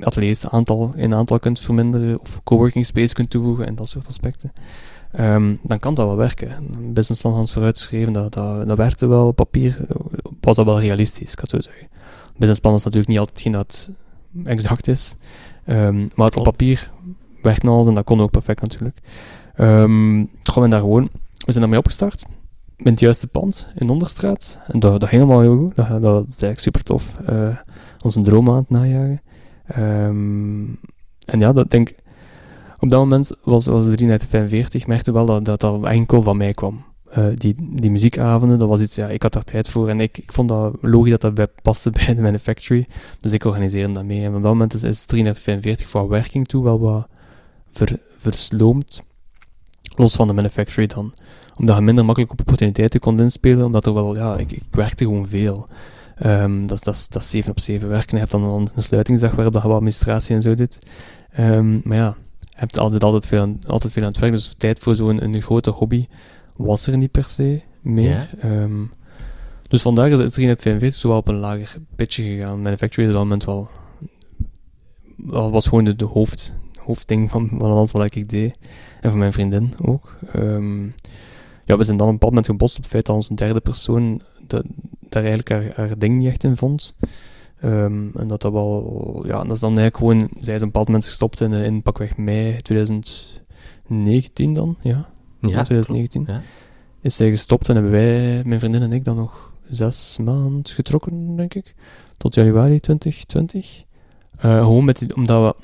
ateliers 0.00 0.48
aantal, 0.48 0.92
in 0.96 1.14
aantal 1.14 1.38
kunt 1.38 1.60
verminderen 1.60 2.20
of 2.20 2.40
coworking 2.44 2.86
space 2.86 3.14
kunt 3.14 3.30
toevoegen 3.30 3.66
en 3.66 3.74
dat 3.74 3.88
soort 3.88 4.08
aspecten. 4.08 4.52
Um, 5.20 5.58
dan 5.62 5.78
kan 5.78 5.94
dat 5.94 6.06
wel 6.06 6.16
werken. 6.16 6.50
Een 6.50 6.92
businessplan 6.92 7.32
Hans 7.32 7.52
vooruitgeschreven, 7.52 8.12
dat, 8.12 8.32
dat, 8.32 8.68
dat 8.68 8.76
werkte 8.76 9.06
wel. 9.06 9.26
Op 9.26 9.36
papier 9.36 9.76
was 10.40 10.56
dat 10.56 10.64
wel 10.64 10.80
realistisch, 10.80 11.32
ik 11.32 11.38
had 11.38 11.50
zo 11.50 11.60
zeggen. 11.60 11.88
Businessplan 12.36 12.74
is 12.74 12.84
natuurlijk 12.84 13.10
niet 13.10 13.18
altijd 13.18 13.40
geen 13.40 13.52
dat 13.52 13.90
exact 14.44 14.88
is. 14.88 15.16
Um, 15.66 16.10
maar 16.14 16.26
op 16.36 16.42
papier 16.42 16.90
werkt 17.42 17.64
alles 17.64 17.86
en 17.86 17.94
dat 17.94 18.04
kon 18.04 18.20
ook 18.20 18.30
perfect 18.30 18.60
natuurlijk. 18.60 18.98
Um, 19.56 20.30
gewoon 20.42 20.70
daar 20.70 20.80
gewoon, 20.80 21.08
we 21.32 21.52
zijn 21.52 21.60
daarmee 21.60 21.78
opgestart. 21.78 22.24
Met 22.76 22.90
het 22.90 23.00
juiste 23.00 23.26
pand 23.26 23.66
in 23.74 23.88
Onderstraat. 23.88 24.58
En 24.66 24.80
dat, 24.80 25.00
dat 25.00 25.08
ging 25.08 25.22
allemaal 25.22 25.40
heel 25.40 25.56
goed. 25.56 25.76
Dat, 25.76 25.88
dat 25.88 26.26
is 26.26 26.42
eigenlijk 26.42 26.58
super 26.58 26.82
tof. 26.82 27.12
Uh, 27.30 27.56
onze 28.04 28.20
droom 28.20 28.50
aan 28.50 28.56
het 28.56 28.70
najagen. 28.70 29.20
Um, 29.78 30.78
en 31.24 31.40
ja, 31.40 31.52
dat 31.52 31.70
denk 31.70 31.94
op 32.82 32.90
dat 32.90 33.00
moment 33.00 33.32
was, 33.42 33.66
was 33.66 33.84
345, 33.84 34.86
merkte 34.86 35.12
wel 35.12 35.42
dat, 35.42 35.60
dat 35.60 35.84
enkel 35.84 36.22
van 36.22 36.36
mij 36.36 36.52
kwam. 36.52 36.84
Uh, 37.18 37.26
die, 37.34 37.54
die 37.58 37.90
muziekavonden, 37.90 38.58
dat 38.58 38.68
was 38.68 38.80
iets, 38.80 38.94
ja, 38.94 39.08
ik 39.08 39.22
had 39.22 39.32
daar 39.32 39.44
tijd 39.44 39.68
voor 39.68 39.88
en 39.88 40.00
ik, 40.00 40.18
ik 40.18 40.32
vond 40.32 40.48
dat 40.48 40.74
logisch 40.80 41.10
dat 41.10 41.20
dat 41.20 41.34
bij, 41.34 41.46
paste 41.62 41.90
bij 42.06 42.14
de 42.14 42.20
Manufactory, 42.20 42.86
dus 43.20 43.32
ik 43.32 43.44
organiseerde 43.44 43.92
dat 43.92 44.04
mee. 44.04 44.24
En 44.24 44.34
op 44.34 44.42
dat 44.42 44.52
moment 44.52 44.74
is, 44.74 44.82
is 44.82 45.04
345 45.04 45.88
voor 45.88 46.08
werking 46.08 46.46
toe 46.46 46.62
wel 46.62 46.80
wat 46.80 47.06
ver, 47.70 47.98
versloomd, 48.16 49.02
los 49.96 50.14
van 50.14 50.26
de 50.26 50.32
Manufactory 50.32 50.86
dan. 50.86 51.14
Omdat 51.56 51.76
je 51.76 51.82
minder 51.82 52.04
makkelijk 52.04 52.32
op 52.32 52.40
opportuniteiten 52.40 53.00
kon 53.00 53.20
inspelen, 53.20 53.66
omdat 53.66 53.86
er 53.86 53.94
wel, 53.94 54.16
ja, 54.16 54.36
ik, 54.36 54.52
ik 54.52 54.62
werkte 54.70 55.06
gewoon 55.06 55.28
veel. 55.28 55.68
Um, 56.24 56.66
dat, 56.66 56.84
dat, 56.84 57.06
dat 57.10 57.22
is 57.22 57.30
7 57.30 57.50
op 57.50 57.60
7 57.60 57.88
werken. 57.88 58.10
Je 58.10 58.18
hebt 58.18 58.30
dan 58.30 58.44
een 58.44 58.82
sluitingsdag 58.82 59.34
waarop 59.34 59.54
je 59.54 59.60
wat 59.60 59.72
administratie 59.72 60.34
en 60.34 60.42
zo 60.42 60.54
doet. 60.54 60.78
Um, 61.38 61.80
maar 61.84 61.96
ja, 61.96 62.16
hebt 62.54 62.78
altijd, 62.78 63.04
altijd, 63.04 63.26
veel 63.26 63.40
aan, 63.40 63.58
altijd 63.66 63.92
veel 63.92 64.02
aan 64.02 64.08
het 64.08 64.18
werk. 64.18 64.32
Dus 64.32 64.54
tijd 64.56 64.78
voor 64.78 64.96
zo'n 64.96 65.22
een, 65.22 65.34
een 65.34 65.42
grote 65.42 65.70
hobby 65.70 66.06
was 66.56 66.86
er 66.86 66.96
niet 66.96 67.10
per 67.10 67.28
se 67.28 67.62
meer. 67.80 68.30
Um, 68.44 68.92
dus 69.68 69.82
vandaar 69.82 70.10
is 70.10 70.18
het 70.18 70.32
345 70.32 71.00
zo 71.00 71.08
wel 71.08 71.16
op 71.16 71.28
een 71.28 71.34
lager 71.34 71.80
pitje 71.96 72.22
gegaan. 72.22 72.62
Manufacturing 72.62 73.08
op 73.08 73.18
dat 73.18 73.22
moment 73.22 73.44
wel, 73.44 73.68
wel 75.16 75.50
was 75.50 75.66
gewoon 75.66 75.84
de, 75.84 75.96
de 75.96 76.04
hoofd, 76.04 76.54
hoofdding 76.84 77.30
van, 77.30 77.48
van 77.48 77.70
alles 77.70 77.92
wat 77.92 78.14
ik 78.14 78.28
deed. 78.28 78.58
En 79.00 79.10
van 79.10 79.18
mijn 79.18 79.32
vriendin 79.32 79.72
ook. 79.84 80.16
Um, 80.36 80.94
ja, 81.64 81.76
we 81.76 81.84
zijn 81.84 81.96
dan 81.96 82.06
een 82.06 82.12
bepaald 82.12 82.32
moment 82.32 82.46
gebost 82.46 82.76
op 82.76 82.82
het 82.82 82.90
feit 82.90 83.06
dat 83.06 83.16
onze 83.16 83.34
derde 83.34 83.60
persoon 83.60 84.20
de, 84.46 84.64
daar 85.08 85.24
eigenlijk 85.24 85.50
haar, 85.50 85.88
haar 85.88 85.98
ding 85.98 86.18
niet 86.18 86.28
echt 86.28 86.44
in 86.44 86.56
vond. 86.56 86.94
Um, 87.64 88.10
en 88.16 88.28
dat 88.28 88.42
dat 88.42 88.52
wel, 88.52 89.22
ja, 89.26 89.42
dat 89.42 89.50
is 89.50 89.60
dan 89.60 89.78
eigenlijk 89.78 89.96
gewoon, 89.96 90.18
zij 90.18 90.54
is 90.54 90.60
op 90.60 90.66
een 90.66 90.66
bepaald 90.66 90.86
moment 90.86 91.06
gestopt 91.06 91.40
in, 91.40 91.52
in 91.52 91.82
pakweg 91.82 92.16
mei 92.16 92.56
2019 92.56 94.52
dan, 94.52 94.76
ja. 94.80 95.08
Ja, 95.40 95.62
2019. 95.62 96.24
klopt, 96.24 96.38
ja. 96.40 96.44
Is 97.00 97.16
zij 97.16 97.30
gestopt 97.30 97.68
en 97.68 97.74
hebben 97.74 97.92
wij, 97.92 98.42
mijn 98.44 98.58
vriendin 98.58 98.82
en 98.82 98.92
ik, 98.92 99.04
dan 99.04 99.16
nog 99.16 99.52
zes 99.68 100.18
maanden 100.24 100.66
getrokken, 100.66 101.36
denk 101.36 101.54
ik. 101.54 101.74
Tot 102.16 102.34
januari 102.34 102.80
2020. 102.80 103.84
Uh, 104.44 104.58
gewoon 104.58 104.84
met 104.84 104.98
die, 104.98 105.16
omdat 105.16 105.54
we, 105.56 105.62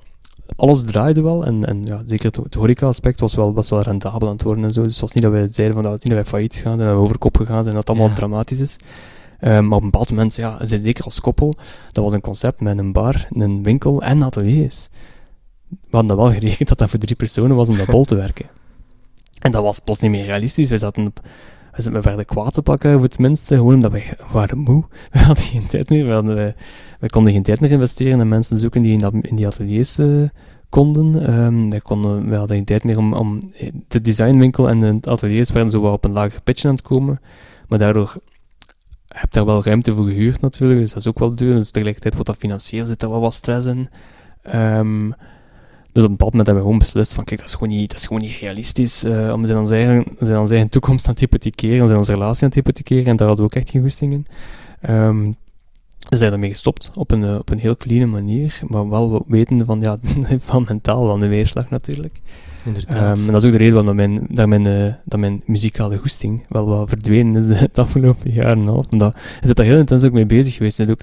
alles 0.56 0.82
draaide 0.84 1.22
wel 1.22 1.44
en, 1.46 1.64
en 1.64 1.82
ja, 1.84 2.02
zeker 2.06 2.26
het, 2.26 2.36
het 2.36 2.54
horeca-aspect 2.54 3.20
was 3.20 3.34
wel, 3.34 3.54
was 3.54 3.70
wel 3.70 3.80
rendabel 3.82 4.26
aan 4.28 4.32
het 4.34 4.42
worden 4.42 4.64
en 4.64 4.72
zo. 4.72 4.82
Dus 4.82 4.92
het 4.92 5.00
was 5.00 5.12
niet 5.12 5.22
dat 5.22 5.32
wij 5.32 5.48
zeiden 5.50 5.74
van 5.74 5.84
dat, 5.84 5.92
niet 5.92 6.02
dat 6.02 6.12
wij 6.12 6.24
failliet 6.24 6.54
gaan 6.54 6.80
en 6.80 6.86
dat 6.86 6.96
we 6.96 7.02
over 7.02 7.18
kop 7.18 7.36
gegaan 7.36 7.62
zijn 7.62 7.74
en 7.74 7.80
dat 7.80 7.88
het 7.88 7.88
allemaal 7.88 8.08
Ja. 8.08 8.14
dramatisch 8.14 8.60
is. 8.60 8.76
Um, 9.40 9.68
maar 9.68 9.76
op 9.76 9.82
een 9.84 9.90
bepaald 9.90 10.10
moment, 10.10 10.34
ja, 10.36 10.64
ze- 10.64 10.78
zeker 10.78 11.04
als 11.04 11.20
koppel, 11.20 11.54
dat 11.92 12.04
was 12.04 12.12
een 12.12 12.20
concept 12.20 12.60
met 12.60 12.78
een 12.78 12.92
bar, 12.92 13.26
een 13.30 13.62
winkel 13.62 14.02
en 14.02 14.22
ateliers. 14.22 14.88
We 15.68 15.76
hadden 15.90 16.16
dat 16.16 16.26
wel 16.26 16.34
gerekend 16.34 16.68
dat 16.68 16.78
dat 16.78 16.90
voor 16.90 16.98
drie 16.98 17.16
personen 17.16 17.56
was 17.56 17.68
om 17.68 17.76
dat 17.76 17.86
bol 17.86 18.04
te 18.04 18.14
werken. 18.24 18.46
En 19.38 19.52
dat 19.52 19.62
was 19.62 19.78
plots 19.78 20.00
niet 20.00 20.10
meer 20.10 20.24
realistisch. 20.24 20.70
We 20.70 20.78
zaten 20.78 21.06
op, 21.06 21.20
we 21.74 21.82
zaten 21.82 22.02
verder 22.02 22.24
kwaad 22.24 22.54
te 22.54 22.62
pakken, 22.62 22.92
voor 22.92 23.02
het 23.02 23.18
minste, 23.18 23.54
gewoon 23.54 23.74
omdat 23.74 23.92
we 23.92 24.02
waren 24.32 24.58
moe. 24.58 24.84
We 25.12 25.18
hadden 25.18 25.44
geen 25.44 25.66
tijd 25.66 25.90
meer, 25.90 26.06
we, 26.06 26.12
hadden, 26.12 26.34
we, 26.36 26.54
we 27.00 27.10
konden 27.10 27.32
geen 27.32 27.42
tijd 27.42 27.60
meer 27.60 27.70
investeren 27.70 28.20
en 28.20 28.28
mensen 28.28 28.58
zoeken 28.58 28.82
die 28.82 28.92
in, 28.92 28.98
dat, 28.98 29.12
in 29.20 29.36
die 29.36 29.46
ateliers 29.46 29.98
eh, 29.98 30.06
konden. 30.68 31.34
Um, 31.44 31.70
we, 31.70 31.80
konden. 31.80 32.28
we 32.28 32.36
hadden 32.36 32.56
geen 32.56 32.64
tijd 32.64 32.84
meer 32.84 32.98
om, 32.98 33.12
om 33.12 33.40
de 33.88 34.00
designwinkel 34.00 34.68
en 34.68 35.00
de 35.00 35.10
ateliers 35.10 35.50
werden 35.52 35.70
zo 35.70 35.82
wel 35.82 35.92
op 35.92 36.04
een 36.04 36.12
lager 36.12 36.42
pitch 36.42 36.64
aan 36.64 36.70
het 36.70 36.82
komen. 36.82 37.20
Maar 37.68 37.78
daardoor 37.78 38.16
heb 39.20 39.32
je 39.32 39.38
daar 39.38 39.46
wel 39.46 39.62
ruimte 39.62 39.92
voor 39.94 40.06
gehuurd 40.06 40.40
natuurlijk, 40.40 40.80
dus 40.80 40.92
dat 40.92 40.98
is 40.98 41.08
ook 41.08 41.18
wel 41.18 41.34
duur. 41.34 41.54
Dus 41.54 41.70
tegelijkertijd 41.70 42.14
wordt 42.14 42.28
dat 42.28 42.38
financieel, 42.38 42.86
zit 42.86 43.02
er 43.02 43.10
wel 43.10 43.20
wat 43.20 43.34
stress 43.34 43.66
in. 43.66 43.88
Ehm, 44.42 45.10
dus 45.92 46.02
op 46.04 46.10
een 46.10 46.16
bepaald 46.16 46.30
moment 46.30 46.46
hebben 46.46 46.54
we 46.54 46.60
gewoon 46.60 46.78
beslist 46.78 47.14
van, 47.14 47.24
kijk, 47.24 47.40
dat 47.40 47.48
is 47.48 47.54
gewoon 47.54 47.68
niet, 47.68 47.90
dat 47.90 47.98
is 47.98 48.06
gewoon 48.06 48.22
niet 48.22 48.38
realistisch 48.38 49.04
uh, 49.04 49.32
om 49.32 49.46
zijn 49.46 49.58
onze, 49.58 49.74
eigen, 49.74 50.04
zijn 50.20 50.38
onze 50.38 50.52
eigen 50.52 50.70
toekomst 50.70 51.06
aan 51.06 51.12
het 51.12 51.20
hypothekeren, 51.20 51.86
zijn 51.86 51.98
onze 51.98 52.12
relatie 52.12 52.42
aan 52.42 52.48
het 52.48 52.58
hypothekeren, 52.58 53.06
en 53.06 53.16
daar 53.16 53.26
hadden 53.28 53.46
we 53.46 53.52
ook 53.52 53.58
echt 53.62 53.70
geen 53.70 53.82
goesting 53.82 54.12
in. 54.12 54.26
Um, 54.90 55.36
we 56.08 56.16
zijn 56.16 56.30
daarmee 56.30 56.50
gestopt, 56.50 56.90
op 56.94 57.10
een, 57.10 57.22
uh, 57.22 57.34
op 57.34 57.50
een 57.50 57.58
heel 57.58 57.76
clean 57.76 58.10
manier, 58.10 58.60
maar 58.66 58.88
wel 58.88 59.24
wetende 59.26 59.64
van, 59.64 59.80
ja, 59.80 59.98
van 60.38 60.64
mentaal 60.68 61.06
wel 61.06 61.22
een 61.22 61.28
weerslag 61.28 61.70
natuurlijk. 61.70 62.20
Inderdaad. 62.64 63.18
Um, 63.18 63.26
en 63.26 63.32
dat 63.32 63.42
is 63.42 63.48
ook 63.48 63.58
de 63.58 63.64
reden 63.64 63.74
waarom 63.74 63.96
mijn, 63.96 64.26
dat, 64.30 64.46
mijn, 64.46 64.66
uh, 64.66 64.92
dat 65.04 65.20
mijn 65.20 65.42
muzikale 65.46 65.96
goesting 65.96 66.44
wel 66.48 66.66
wat 66.66 66.88
verdwenen 66.88 67.36
is 67.36 67.46
de, 67.52 67.54
het 67.54 67.78
afgelopen 67.78 68.32
jaar 68.32 68.50
en 68.50 68.58
een 68.58 68.66
half. 68.66 68.86
Omdat 68.90 69.14
je 69.40 69.46
zit 69.46 69.56
daar 69.56 69.66
heel 69.66 69.78
intens 69.78 70.04
ook 70.04 70.12
mee 70.12 70.26
bezig 70.26 70.54
geweest. 70.54 70.80
En 70.80 70.90
ook, 70.90 71.02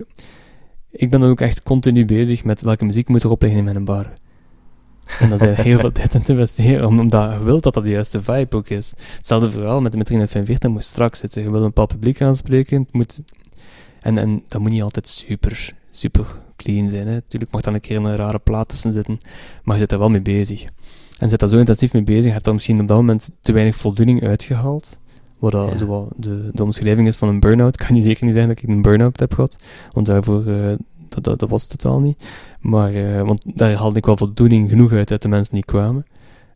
ik 0.91 1.09
ben 1.09 1.19
dan 1.19 1.29
ook 1.29 1.41
echt 1.41 1.63
continu 1.63 2.05
bezig 2.05 2.43
met 2.43 2.61
welke 2.61 2.85
muziek 2.85 3.07
moet 3.07 3.23
erop 3.23 3.41
liggen 3.41 3.59
in 3.59 3.65
mijn 3.65 3.85
bar. 3.85 4.13
En 5.19 5.29
dan 5.29 5.39
zijn 5.39 5.55
er 5.55 5.63
heel 5.63 5.79
veel 5.79 5.91
tijd 6.01 6.13
in 6.13 6.23
te 6.23 6.31
investeren, 6.31 6.87
omdat 6.87 7.33
je 7.33 7.43
wilt 7.43 7.63
dat 7.63 7.73
dat 7.73 7.83
de 7.83 7.89
juiste 7.89 8.21
vibe 8.21 8.55
ook 8.55 8.69
is. 8.69 8.93
Hetzelfde 9.17 9.51
verhaal 9.51 9.81
met 9.81 9.91
de 9.91 9.97
met 9.97 10.07
345 10.07 10.69
moet 10.69 10.83
straks 10.83 11.19
zitten. 11.19 11.43
Je 11.43 11.49
wil 11.49 11.59
een 11.59 11.65
bepaald 11.65 11.89
publiek 11.89 12.21
aanspreken. 12.21 12.81
Het 12.81 12.93
moet, 12.93 13.21
en, 14.05 14.17
en 14.17 14.43
dat 14.47 14.61
moet 14.61 14.71
niet 14.71 14.81
altijd 14.81 15.07
super, 15.07 15.73
super 15.89 16.25
clean 16.55 16.89
zijn. 16.89 17.07
Hè. 17.07 17.13
Natuurlijk 17.13 17.51
mag 17.51 17.61
dan 17.61 17.73
een 17.73 17.79
keer 17.79 17.97
een 17.97 18.15
rare 18.15 18.39
plaat 18.39 18.67
tussen 18.69 18.91
zitten, 18.93 19.17
maar 19.63 19.75
je 19.75 19.81
zit 19.81 19.91
er 19.91 19.99
wel 19.99 20.09
mee 20.09 20.21
bezig. 20.21 20.65
En 21.17 21.29
zit 21.29 21.39
daar 21.39 21.49
zo 21.49 21.57
intensief 21.57 21.93
mee 21.93 22.03
bezig, 22.03 22.33
heb 22.33 22.43
daar 22.43 22.53
misschien 22.53 22.81
op 22.81 22.87
dat 22.87 22.97
moment 22.97 23.31
te 23.41 23.51
weinig 23.51 23.75
voldoening 23.75 24.23
uitgehaald. 24.23 24.99
Wat 25.39 25.51
dat 25.51 25.69
Ja. 25.71 25.77
zo 25.77 25.85
wat 25.85 26.07
de, 26.15 26.49
de 26.53 26.63
omschrijving 26.63 27.07
is 27.07 27.15
van 27.15 27.27
een 27.27 27.39
burn-out. 27.39 27.77
kan 27.85 27.95
je 27.95 28.01
zeker 28.01 28.25
niet 28.25 28.33
zeggen 28.33 28.53
dat 28.53 28.63
ik 28.63 28.69
een 28.69 28.81
burn-out 28.81 29.19
heb 29.19 29.33
gehad. 29.33 29.55
Want 29.91 30.05
daarvoor, 30.05 30.47
eh, 30.47 30.73
dat, 31.09 31.23
dat, 31.23 31.39
dat 31.39 31.49
was 31.49 31.61
het 31.61 31.79
totaal 31.79 31.99
niet. 31.99 32.23
Maar, 32.59 32.93
eh, 32.93 33.21
want 33.21 33.41
daar 33.45 33.73
haalde 33.75 33.97
ik 33.97 34.05
wel 34.05 34.17
voldoening 34.17 34.69
genoeg 34.69 34.91
uit 34.91 35.11
uit 35.11 35.21
de 35.21 35.27
mensen 35.27 35.53
die 35.53 35.65
kwamen. 35.65 36.05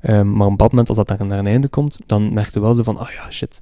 Ehm, 0.01 0.31
maar 0.31 0.45
op 0.45 0.49
bepaald 0.51 0.71
moment, 0.71 0.87
als 0.87 0.97
dat 0.97 1.07
daar 1.07 1.25
naar 1.25 1.39
een 1.39 1.47
einde 1.47 1.69
komt, 1.69 1.99
dan 2.05 2.33
merk 2.33 2.53
je 2.53 2.59
wel 2.59 2.73
zo 2.75 2.83
van, 2.83 2.97
ah 2.97 3.09
ja, 3.11 3.29
shit. 3.31 3.61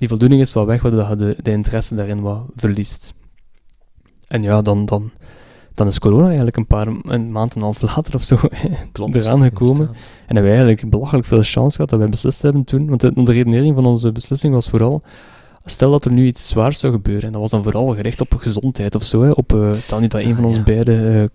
Die 0.00 0.08
voldoening 0.08 0.40
is 0.40 0.52
wel 0.52 0.66
weg, 0.66 0.82
waardoor 0.82 1.08
je 1.08 1.16
de, 1.16 1.36
de 1.42 1.50
interesse 1.50 1.94
daarin 1.94 2.20
wat 2.20 2.44
verliest. 2.54 3.14
En 4.28 4.42
ja, 4.42 4.62
dan, 4.62 4.84
dan, 4.84 5.10
dan 5.74 5.86
is 5.86 5.98
corona 5.98 6.26
eigenlijk 6.26 6.56
een 6.56 6.66
paar 6.66 6.86
een 6.86 7.32
maand 7.32 7.50
en 7.54 7.56
een 7.56 7.62
half 7.62 7.82
later 7.82 8.14
of 8.14 8.22
zo 8.22 8.36
Klopt. 8.92 9.14
eraan 9.14 9.42
gekomen. 9.42 9.74
inderdaad. 9.76 9.96
En 10.26 10.34
hebben 10.34 10.42
wij 10.42 10.52
eigenlijk 10.52 10.90
belachelijk 10.90 11.26
veel 11.26 11.42
chance 11.42 11.74
gehad 11.74 11.90
dat 11.90 11.98
wij 11.98 12.08
beslist 12.08 12.42
hebben 12.42 12.64
toen. 12.64 12.88
Want 12.88 13.00
de, 13.00 13.22
de 13.22 13.32
redenering 13.32 13.74
van 13.74 13.86
onze 13.86 14.12
beslissing 14.12 14.54
was 14.54 14.68
vooral... 14.68 15.02
Stel 15.64 15.90
dat 15.90 16.04
er 16.04 16.12
nu 16.12 16.26
iets 16.26 16.48
zwaars 16.48 16.78
zou 16.78 16.92
gebeuren, 16.92 17.24
en 17.24 17.32
dat 17.32 17.40
was 17.40 17.50
dan 17.50 17.62
vooral 17.62 17.86
gericht 17.86 18.20
op 18.20 18.34
gezondheid 18.38 18.94
of 18.94 19.02
zo. 19.04 19.22
Hè, 19.22 19.30
op, 19.30 19.52
eh, 19.54 19.72
stel 19.72 20.00
niet 20.00 20.10
dat 20.10 20.20
een 20.20 20.30
Ah, 20.30 20.36
van 20.36 20.44
ons 20.44 20.56
ja. 20.56 20.62
beiden 20.62 21.22
eh, 21.22 21.28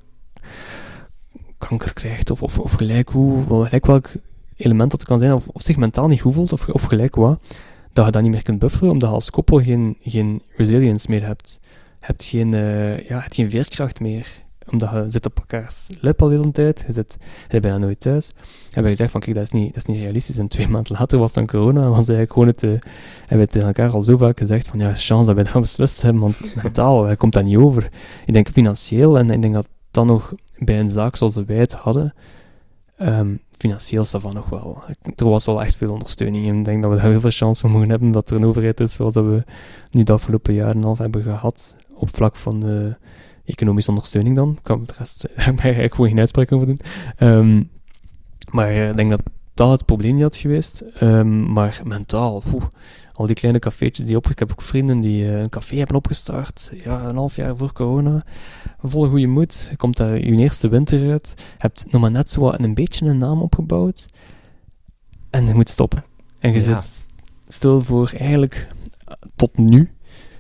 kanker 1.58 1.94
krijgt, 1.94 2.32
of, 2.32 2.44
of, 2.44 2.60
of 2.60 2.72
gelijk 2.72 3.10
hoe, 3.10 3.44
gelijk 3.66 3.86
welk 3.86 4.12
element 4.56 4.92
dat 4.92 5.04
kan 5.04 5.20
zijn, 5.20 5.34
of, 5.34 5.48
of 5.48 5.62
zich 5.62 5.78
mentaal 5.78 6.08
niet 6.08 6.22
goed 6.22 6.34
voelt, 6.34 6.54
of, 6.54 6.68
of 6.68 6.84
gelijk 6.84 7.16
wat, 7.16 7.40
dat 7.96 8.06
je 8.06 8.12
dat 8.12 8.22
niet 8.22 8.32
meer 8.32 8.44
kunt 8.44 8.60
bufferen, 8.60 8.90
omdat 8.90 9.10
je 9.10 9.16
als 9.16 9.30
koppel 9.30 9.60
geen, 9.60 9.98
geen 10.02 10.42
resilience 10.58 11.10
meer 11.10 11.26
hebt. 11.26 11.60
Je 12.00 12.06
hebt 12.06 12.24
geen, 12.24 12.54
eh, 12.54 13.00
ja, 13.00 13.20
hebt 13.20 13.36
geen 13.36 13.50
veerkracht 13.50 14.00
meer 14.00 14.44
omdat 14.72 14.92
je 14.92 15.04
zit 15.08 15.26
op 15.26 15.40
elkaars 15.40 15.90
lip 16.00 16.22
al 16.22 16.28
de 16.28 16.36
hele 16.36 16.52
tijd, 16.52 16.84
je 16.88 16.94
zit 16.94 17.18
je 17.20 17.48
bent 17.48 17.62
bijna 17.62 17.78
nooit 17.78 18.00
thuis. 18.00 18.32
Hebben 18.64 18.84
we 18.84 18.90
gezegd 18.90 19.12
van, 19.12 19.22
kijk, 19.22 19.36
dat 19.36 19.44
is 19.44 19.52
niet, 19.52 19.74
dat 19.74 19.88
is 19.88 19.94
niet 19.94 20.04
realistisch. 20.04 20.38
En 20.38 20.48
twee 20.48 20.68
maanden 20.74 20.96
later 21.00 21.20
was 21.20 21.34
dan 21.34 21.46
corona, 21.46 21.82
was 21.82 21.98
eigenlijk 21.98 22.32
gewoon 22.32 22.48
het... 22.48 22.64
eh, 22.64 22.70
hebben 23.20 23.46
we 23.46 23.52
tegen 23.52 23.68
elkaar 23.68 23.90
al 23.90 24.02
zo 24.02 24.18
vaak 24.18 24.38
gezegd 24.38 24.68
van, 24.68 24.80
ja, 24.80 24.94
chance 24.94 25.26
dat 25.26 25.36
wij 25.36 25.44
dat 25.44 25.62
beslist 25.62 26.02
hebben, 26.02 26.22
want 26.22 26.42
mentaal 26.64 27.16
komt 27.16 27.34
dat 27.34 27.44
niet 27.44 27.58
over. 27.58 27.90
Ik 28.26 28.34
denk 28.34 28.50
financieel, 28.50 29.18
en 29.18 29.30
ik 29.30 29.42
denk 29.42 29.54
dat 29.54 29.70
dan 29.92 30.08
nog 30.08 30.34
bij 30.58 30.80
een 30.80 30.90
zaak 30.90 31.16
zoals 31.16 31.36
wij 31.36 31.58
het 31.58 31.74
hadden, 31.74 32.14
ehm, 32.98 33.36
financieel 33.58 34.06
dat 34.12 34.22
van 34.22 34.34
nog 34.34 34.50
wel. 34.50 34.84
Er 35.16 35.30
was 35.30 35.46
wel 35.46 35.64
echt 35.64 35.76
veel 35.76 35.92
ondersteuning 35.92 36.46
in. 36.46 36.60
Ik 36.60 36.66
denk 36.66 36.82
dat 36.82 36.92
we 36.92 36.98
daar 36.98 37.10
heel 37.10 37.20
veel 37.20 37.30
chance 37.30 37.68
mogen 37.68 37.90
hebben 37.90 38.12
dat 38.12 38.30
er 38.30 38.36
een 38.36 38.46
overheid 38.46 38.80
is 38.80 38.94
zoals 38.94 39.14
we 39.14 39.44
nu 39.92 40.04
de 40.04 40.12
afgelopen 40.12 40.54
jaren 40.54 40.76
en 40.76 40.84
half 40.84 40.98
hebben 40.98 41.24
gehad, 41.24 41.76
op 41.94 42.16
vlak 42.16 42.36
van 42.36 42.68
eh, 42.68 42.94
economische 43.46 43.90
ondersteuning 43.92 44.36
dan. 44.36 44.52
Ik 44.52 44.64
kan 44.64 44.84
de 44.86 44.94
rest 44.98 45.26
eigenlijk 45.36 45.94
gewoon 45.94 46.10
geen 46.10 46.20
uitspraak 46.20 46.52
over 46.52 46.68
doen. 46.68 46.80
Ehm, 47.18 47.64
maar 48.52 48.70
eh, 48.70 48.90
ik 48.90 48.96
denk 48.96 49.10
dat 49.10 49.22
dat 49.54 49.72
het 49.72 49.86
probleem 49.86 50.14
niet 50.14 50.24
had 50.24 50.36
geweest. 50.36 50.82
Ehm, 50.82 51.54
maar 51.54 51.82
mentaal, 51.84 52.42
poeh, 52.50 52.64
al 53.16 53.26
die 53.26 53.36
kleine 53.36 53.60
cafeetjes 53.60 54.06
die 54.06 54.16
op... 54.16 54.28
Ik 54.28 54.40
heb 54.40 54.52
ook 54.52 54.62
vrienden 54.62 55.00
die 55.00 55.26
eh, 55.26 55.40
een 55.40 55.50
café 55.50 55.76
hebben 55.78 55.96
opgestart, 55.96 56.72
ja, 56.84 57.04
een 57.10 57.16
half 57.16 57.36
jaar 57.36 57.58
voor 57.58 57.74
corona. 57.74 58.24
Vol 58.82 59.06
goede 59.08 59.28
moed. 59.28 59.68
Je 59.70 59.76
komt 59.78 59.98
daar 59.98 60.16
je 60.18 60.36
eerste 60.36 60.68
winter 60.68 61.12
uit. 61.12 61.34
Je 61.38 61.44
hebt 61.58 61.86
nog 61.92 62.02
maar 62.02 62.12
net 62.12 62.30
zo 62.30 62.52
een 62.52 62.74
beetje 62.74 63.06
een 63.06 63.18
naam 63.18 63.42
opgebouwd. 63.42 64.06
En 65.30 65.46
je 65.46 65.54
moet 65.54 65.70
stoppen. 65.70 66.04
En 66.40 66.54
je 66.54 66.60
Ja. 66.60 66.80
zit 66.80 67.08
stil 67.48 67.80
voor 67.82 68.12
eigenlijk 68.18 68.68
eh, 69.06 69.14
tot 69.36 69.58
nu, 69.58 69.92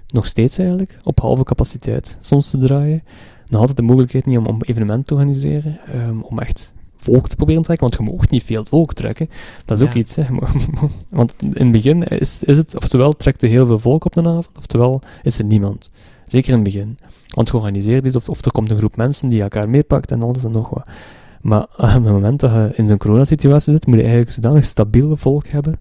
nog 0.08 0.26
steeds 0.26 0.58
eigenlijk, 0.58 0.98
op 1.04 1.20
halve 1.20 1.44
capaciteit 1.44 2.18
soms 2.20 2.50
te 2.50 2.58
draaien. 2.58 3.04
Nog 3.48 3.60
altijd 3.60 3.78
de 3.78 3.84
mogelijkheid 3.84 4.26
niet 4.26 4.38
om, 4.38 4.46
om 4.46 4.62
evenementen 4.62 5.06
te 5.06 5.14
organiseren, 5.14 5.80
ehm, 5.94 6.20
om 6.20 6.40
echt 6.40 6.74
volk 7.12 7.28
te 7.28 7.36
proberen 7.36 7.62
te 7.62 7.68
trekken, 7.68 7.90
want 7.90 8.10
je 8.10 8.18
mag 8.18 8.30
niet 8.30 8.44
veel 8.44 8.66
volk 8.66 8.94
trekken. 8.94 9.30
Dat 9.66 9.82
is 9.82 9.88
ook 9.88 9.94
iets, 9.94 10.16
hè. 10.16 10.26
want 11.10 11.34
in 11.42 11.54
het 11.54 11.72
begin 11.72 12.04
is, 12.04 12.44
is 12.44 12.58
het, 12.58 12.76
oftewel 12.76 13.12
trekt 13.12 13.44
er 13.44 13.50
heel 13.50 13.66
veel 13.66 13.80
volk 13.80 14.06
op 14.06 14.14
de 14.14 14.22
avond, 14.22 14.50
oftewel 14.58 15.02
is 15.24 15.40
er 15.40 15.46
niemand. 15.46 15.92
Zeker 16.28 16.50
in 16.50 16.56
het 16.56 16.64
begin. 16.64 16.98
Want 17.28 17.50
georganiseerd 17.50 18.06
is, 18.06 18.16
of, 18.16 18.30
of 18.30 18.46
er 18.46 18.52
komt 18.52 18.70
een 18.70 18.78
groep 18.78 18.96
mensen 18.96 19.30
die 19.30 19.42
elkaar 19.42 19.70
meepakt 19.70 20.12
en 20.12 20.22
alles 20.22 20.44
en 20.44 20.52
nog 20.52 20.70
wat. 20.70 20.86
Maar 21.42 21.62
op 21.78 22.04
het 22.04 22.04
moment 22.04 22.40
dat 22.40 22.52
je 22.52 22.72
in 22.76 22.88
zo'n 22.88 22.98
coronasituatie 22.98 23.74
zit, 23.74 23.86
moet 23.86 23.96
je 23.96 24.04
eigenlijk 24.04 24.34
zodanig 24.34 24.66
stabiel 24.66 25.18
volk 25.18 25.48
hebben, 25.48 25.80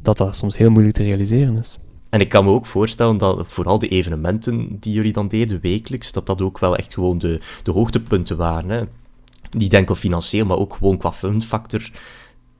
dat 0.00 0.16
dat 0.16 0.36
soms 0.36 0.56
heel 0.56 0.70
moeilijk 0.70 0.96
te 0.96 1.02
realiseren 1.02 1.58
is. 1.58 1.78
En 2.12 2.20
ik 2.20 2.28
kan 2.28 2.44
me 2.44 2.50
ook 2.50 2.66
voorstellen 2.66 3.18
dat 3.18 3.42
vooral 3.46 3.78
de 3.78 3.88
evenementen 3.88 4.76
die 4.80 4.92
jullie 4.92 5.12
dan 5.12 5.28
deden 5.28 5.60
wekelijks, 5.60 6.12
dat 6.12 6.26
dat 6.26 6.40
ook 6.40 6.58
wel 6.58 6.76
echt 6.76 6.94
gewoon 6.94 7.18
de, 7.18 7.40
de 7.62 7.70
hoogtepunten 7.70 8.36
waren. 8.36 8.70
Hè? 8.70 8.82
Niet 9.58 9.72
enkel 9.72 9.94
financieel, 9.94 10.46
maar 10.46 10.56
ook 10.56 10.74
gewoon 10.74 10.96
qua 10.96 11.12
funfactor 11.12 11.90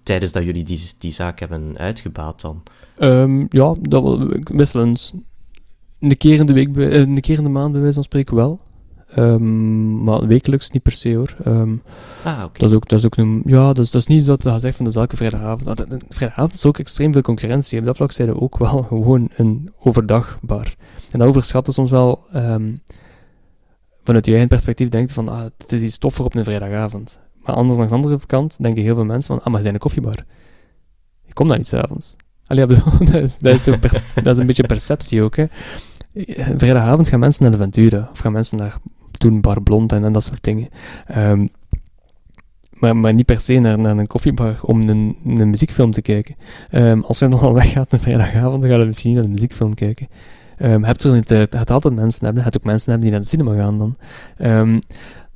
tijdens 0.02 0.32
dat 0.32 0.44
jullie 0.44 0.64
die, 0.64 0.80
die 0.98 1.10
zaak 1.12 1.40
hebben 1.40 1.78
uitgebaat 1.78 2.40
dan. 2.40 2.62
Ehm, 2.98 3.44
ja, 3.48 3.74
dat 3.80 4.18
wisselend. 4.44 5.14
Een 6.00 6.16
keer 6.16 6.40
in 6.40 6.46
de 6.46 6.52
week, 6.52 6.76
eh, 6.76 6.98
een 7.00 7.20
keer 7.20 7.38
in 7.38 7.44
de 7.44 7.50
maand 7.50 7.70
bij 7.72 7.80
wijze 7.80 7.94
van 7.94 8.02
spreken 8.04 8.34
wel. 8.36 8.60
Ehm, 9.06 10.02
maar 10.04 10.26
wekelijks 10.26 10.70
niet 10.70 10.82
per 10.82 10.92
se 10.92 11.14
hoor. 11.14 11.34
Ehm, 11.44 11.74
Ah, 12.24 12.42
oké. 12.44 12.58
dat, 12.58 12.68
is 12.70 12.76
ook, 12.76 12.88
dat 12.88 12.98
is 12.98 13.04
ook 13.04 13.16
een, 13.16 13.42
ja, 13.44 13.66
dat 13.72 13.84
is, 13.84 13.90
dat 13.90 14.00
is 14.00 14.06
niet 14.06 14.24
zo 14.24 14.36
dat 14.36 14.52
je 14.52 14.58
zegt 14.58 14.76
van 14.76 14.84
dat 14.84 14.94
is 14.94 15.00
elke 15.00 15.16
vrijdagavond. 15.16 15.64
Dat- 15.64 16.04
Vrijdagavond 16.08 16.54
is 16.54 16.66
ook 16.66 16.78
extreem 16.78 17.12
veel 17.12 17.22
concurrentie. 17.22 17.78
Op 17.78 17.84
dat 17.84 17.96
vlak 17.96 18.12
zijn 18.12 18.28
we 18.28 18.40
ook 18.40 18.58
wel 18.58 18.82
gewoon 18.88 19.28
een 19.36 19.70
overdagbar. 19.80 20.74
En 21.10 21.18
dat 21.18 21.28
overschatten 21.28 21.72
soms 21.72 21.90
wel 21.90 22.24
vanuit 24.02 24.24
je 24.24 24.30
eigen 24.30 24.48
perspectief 24.48 24.88
denkt 24.88 25.12
van 25.12 25.28
ah, 25.28 25.42
het 25.58 25.72
is 25.72 25.82
iets 25.82 25.98
toffer 25.98 26.24
op 26.24 26.34
een 26.34 26.44
vrijdagavond. 26.44 27.20
Maar 27.42 27.54
anders 27.54 27.76
langs 27.76 27.92
de 27.92 27.98
andere 27.98 28.18
kant 28.26 28.56
denken 28.60 28.82
heel 28.82 28.94
veel 28.94 29.04
mensen 29.04 29.34
van 29.34 29.38
ah, 29.38 29.46
maar 29.46 29.56
we 29.56 29.62
zijn 29.62 29.74
een 29.74 29.80
koffiebar. 29.80 30.24
Ik 31.26 31.34
kom 31.34 31.48
daar 31.48 31.56
niet 31.56 31.66
s'avonds. 31.66 32.16
Allee, 32.46 32.66
dat, 33.10 33.14
is, 33.14 33.38
dat, 33.38 33.54
is 33.54 33.66
een 33.66 33.78
pers- 33.78 34.00
dat 34.22 34.26
is 34.26 34.38
een 34.38 34.46
beetje 34.46 34.66
perceptie 34.66 35.22
ook. 35.22 35.36
Hè. 35.36 35.46
Vrijdagavond 36.56 37.08
gaan 37.08 37.20
mensen 37.20 37.42
naar 37.42 37.52
de 37.52 37.58
Ventura. 37.58 38.08
Of 38.12 38.18
gaan 38.18 38.32
mensen 38.32 38.58
naar 38.58 38.78
toen 39.12 39.40
Bar 39.40 39.62
Blond 39.62 39.92
en, 39.92 40.04
en 40.04 40.12
dat 40.12 40.24
soort 40.24 40.44
dingen. 40.44 40.68
Ehm, 41.06 41.46
maar, 42.70 42.96
maar 42.96 43.14
niet 43.14 43.26
per 43.26 43.40
se 43.40 43.58
naar, 43.58 43.78
naar 43.78 43.98
een 43.98 44.06
koffiebar 44.06 44.58
om 44.62 44.80
een, 44.88 45.16
een 45.24 45.50
muziekfilm 45.50 45.90
te 45.90 46.02
kijken. 46.02 46.36
Ehm, 46.70 47.00
als 47.00 47.18
je 47.18 47.28
dan 47.28 47.40
al 47.40 47.54
weggaat 47.62 47.92
een 47.92 48.00
vrijdagavond, 48.00 48.60
dan 48.62 48.70
ga 48.70 48.76
je 48.76 48.84
misschien 48.84 49.10
niet 49.10 49.18
naar 49.18 49.28
een 49.28 49.34
muziekfilm 49.34 49.74
kijken. 49.74 50.08
Je 50.68 50.78
hebt 50.86 51.02
er 51.02 51.12
niet, 51.14 51.28
je 51.28 51.46
gaat 51.50 51.70
altijd 51.70 51.94
mensen 51.94 52.24
hebben, 52.24 52.42
gaat 52.42 52.56
ook 52.56 52.64
mensen 52.64 52.90
hebben 52.90 53.08
die 53.08 53.16
naar 53.18 53.24
de 53.24 53.30
cinema 53.30 53.54
gaan 53.56 53.78
dan. 53.78 53.96
Ehm, 54.36 54.78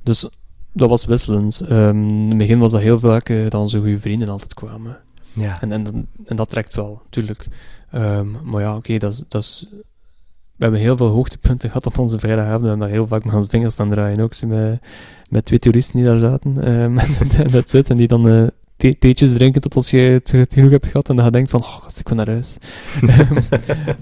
dus 0.03 0.29
dat 0.73 0.89
was 0.89 1.05
wisselend. 1.05 1.61
Ehm, 1.61 2.03
in 2.03 2.29
het 2.29 2.37
begin 2.37 2.59
was 2.59 2.71
dat 2.71 2.81
heel 2.81 2.99
vaak 2.99 3.29
eh, 3.29 3.43
dat 3.43 3.53
onze 3.53 3.77
goede 3.77 3.99
vrienden 3.99 4.29
altijd 4.29 4.53
kwamen. 4.53 4.97
Ja. 5.33 5.61
En, 5.61 5.71
en, 5.71 6.07
en 6.25 6.35
dat 6.35 6.49
trekt 6.49 6.75
wel, 6.75 7.01
tuurlijk. 7.09 7.47
Maar 8.43 8.61
ja, 8.61 8.75
oké, 8.75 8.97
dat, 8.97 9.25
dat 9.27 9.41
is... 9.43 9.67
We 10.55 10.63
hebben 10.63 10.81
heel 10.81 10.97
veel 10.97 11.07
hoogtepunten 11.07 11.69
gehad 11.69 11.85
op 11.85 11.97
onze 11.97 12.19
vrijdagavond. 12.19 12.61
We 12.61 12.67
hebben 12.67 12.87
daar 12.87 12.95
heel 12.95 13.07
vaak 13.07 13.23
met 13.23 13.33
onze 13.35 13.49
vingers 13.49 13.73
staan 13.73 13.89
draaien. 13.89 14.19
Ook 14.19 14.41
met, 14.45 14.79
met 15.29 15.45
twee 15.45 15.59
toeristen 15.59 15.95
die 15.95 16.05
daar 16.05 16.17
zaten. 16.17 16.63
eh, 16.63 16.87
met 16.99 17.51
dat 17.51 17.69
zit. 17.69 17.89
En 17.89 17.97
die 17.97 18.07
dan 18.07 18.29
eh, 18.29 18.47
thee- 18.77 18.97
theetjes 18.99 19.33
drinken 19.33 19.61
tot 19.61 19.75
als 19.75 19.89
je 19.89 19.97
het, 19.99 20.31
het 20.31 20.53
genoeg 20.53 20.71
hebt 20.71 20.85
gehad. 20.87 21.09
En 21.09 21.15
dan 21.15 21.23
ga 21.25 21.29
je 21.31 21.37
denkt 21.37 21.51
van, 21.51 21.59
oh, 21.61 21.67
gast, 21.67 21.99
ik 21.99 22.07
wil 22.07 22.17
naar 22.17 22.27
huis. 22.29 22.57
Ehm, 23.01 23.33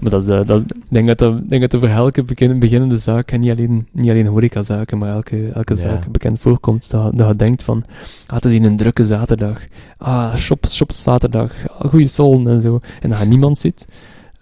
maar 0.00 0.10
dat 0.10 0.22
is, 0.22 0.28
eh, 0.28 0.46
dat, 0.46 0.62
denk 0.88 1.18
dat 1.18 1.48
denk 1.48 1.60
dat 1.62 1.72
er 1.72 1.80
voor 1.80 1.88
elke 1.88 2.24
begin, 2.24 2.58
beginnende 2.58 2.98
zaak, 2.98 3.30
en 3.30 3.40
niet 3.40 3.50
alleen, 3.50 3.86
niet 3.92 4.10
alleen 4.10 4.26
horecazaken, 4.26 4.98
maar 4.98 5.08
elke, 5.14 5.46
elke 5.46 5.74
Ja. 5.74 5.80
zaak 5.80 6.10
bekend 6.10 6.38
voorkomt, 6.40 6.90
dat, 6.90 7.18
dat 7.18 7.28
je 7.28 7.36
denkt 7.36 7.62
van, 7.62 7.84
ah, 8.26 8.34
het 8.34 8.44
is 8.44 8.52
hier 8.52 8.64
een 8.64 8.76
drukke 8.76 9.04
zaterdag. 9.04 9.60
Ah, 9.98 10.34
shop, 10.36 10.66
shop 10.68 10.92
zaterdag. 10.92 11.52
Ah, 11.78 11.90
goeie 11.90 12.06
zon 12.06 12.48
en 12.48 12.60
zo. 12.60 12.80
En 13.00 13.08
dat 13.10 13.18
je 13.18 13.24
niemand 13.26 13.58
ziet. 13.58 13.86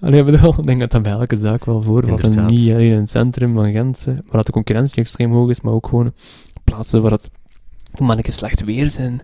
Allee, 0.01 0.21
ik 0.21 0.27
bedoel, 0.27 0.55
ik 0.59 0.67
denk 0.67 0.81
dat 0.81 0.91
dat 0.91 1.03
bij 1.03 1.13
elke 1.13 1.37
zaak 1.37 1.65
wel 1.65 1.83
voorvalt. 1.83 2.37
En 2.37 2.47
niet 2.47 2.71
alleen 2.71 2.93
in 2.93 2.99
het 2.99 3.11
centrum 3.11 3.55
van 3.55 3.71
Gent, 3.73 4.05
waar 4.05 4.15
dat 4.31 4.47
de 4.47 4.53
concurrentie 4.53 5.03
extreem 5.03 5.33
hoog 5.33 5.51
is, 5.51 5.61
maar 5.61 5.73
ook 5.73 5.87
gewoon 5.87 6.13
plaatsen 6.65 7.03
waar 7.03 7.11
het 7.11 7.31
manneke 7.99 8.31
slecht 8.33 8.65
weer 8.65 8.91
zijn. 8.91 9.21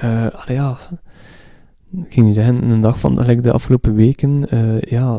Allee, 0.00 0.56
ja, 0.56 0.78
ik 1.92 2.12
ging 2.12 2.26
niet 2.26 2.34
zeggen, 2.34 2.70
een 2.70 2.80
dag 2.80 3.00
van 3.00 3.14
de 3.14 3.52
afgelopen 3.52 3.94
weken, 3.94 4.48
eh, 4.50 4.80
ja, 4.80 5.16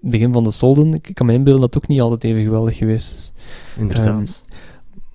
het 0.00 0.10
begin 0.10 0.32
van 0.32 0.44
de 0.44 0.50
solden, 0.50 0.94
ik 0.94 1.10
kan 1.14 1.26
me 1.26 1.32
inbeelden 1.32 1.60
dat 1.60 1.74
het 1.74 1.82
ook 1.82 1.88
niet 1.88 2.00
altijd 2.00 2.24
even 2.24 2.42
geweldig 2.42 2.76
geweest 2.76 3.12
is. 3.16 3.32
Inderdaad. 3.78 4.42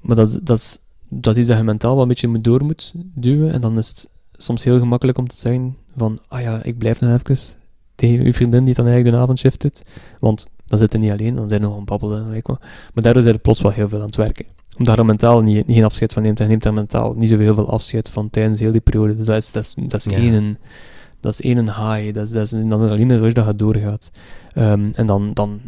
Maar 0.02 0.16
dat, 0.16 0.40
dat, 0.44 0.58
is, 0.58 0.80
dat 1.10 1.34
is 1.34 1.40
iets 1.40 1.48
dat 1.50 1.58
je 1.58 1.64
mentaal 1.64 1.94
wel 1.94 2.02
een 2.02 2.08
beetje 2.08 2.28
moet 2.28 2.44
door 2.44 2.64
moet 2.64 2.94
duwen. 2.96 3.54
En 3.54 3.62
dan 3.62 3.78
is 3.78 3.88
het 3.88 4.10
soms 4.32 4.64
heel 4.64 4.80
gemakkelijk 4.80 5.18
om 5.18 5.28
te 5.28 5.36
zeggen 5.36 5.78
van, 5.96 6.20
ah 6.28 6.42
ja, 6.42 6.64
ik 6.64 6.78
blijf 6.78 7.02
nog 7.02 7.22
even 7.22 7.56
tegen 7.96 8.26
uw 8.26 8.34
vriendin 8.34 8.66
die 8.66 8.74
dan 8.74 8.86
eigenlijk 8.86 9.16
de 9.16 9.22
avondshift 9.22 9.62
doet. 9.62 9.84
Want 10.20 10.48
dan 10.66 10.80
zit 10.80 10.92
je 10.92 10.98
niet 10.98 11.12
alleen, 11.12 11.36
dan 11.36 11.50
zijn 11.50 11.62
je 11.62 11.68
nog 11.68 11.76
aan 11.76 11.82
het 11.82 11.90
babbelen. 11.90 12.34
en. 12.34 12.58
Maar 12.94 13.04
daardoor 13.04 13.22
zijn 13.22 13.36
er 13.36 13.42
plots 13.42 13.62
wel 13.62 13.72
heel 13.72 13.88
veel 13.88 14.00
aan 14.00 14.06
het 14.06 14.16
werken. 14.16 14.46
Omdat 14.78 14.94
je 14.96 15.00
er 15.02 15.06
mentaal 15.08 15.42
niet, 15.42 15.64
geen 15.68 15.84
afscheid 15.84 16.14
van 16.14 16.24
neemt. 16.24 16.38
Je 16.38 16.46
neemt 16.46 16.64
daar 16.64 16.74
mentaal 16.74 17.14
niet 17.14 17.30
zoveel 17.30 17.54
veel 17.54 17.70
afscheid 17.70 18.10
van 18.10 18.30
tijdens 18.30 18.60
heel 18.60 18.72
die 18.72 18.82
periode. 18.82 19.16
Dus 19.16 19.26
dat 19.26 19.36
is, 19.38 19.52
dat 19.52 19.64
is, 19.64 19.74
dat 19.88 20.06
is 20.06 20.12
Ja. 20.12 20.18
één... 20.18 20.58
Dat 21.20 21.34
is 21.34 21.42
één 21.42 21.58
high, 21.66 22.14
dat 22.14 22.24
is, 22.26 22.32
dat 22.32 22.46
is 22.46 22.52
een 22.52 22.72
adrenaline 22.74 23.18
rush 23.20 23.34
dat 23.34 23.46
je 23.46 23.56
doorgaat. 23.56 24.12
Ehm, 24.54 24.90
en 24.94 25.06
dan, 25.06 25.34
dan... 25.34 25.62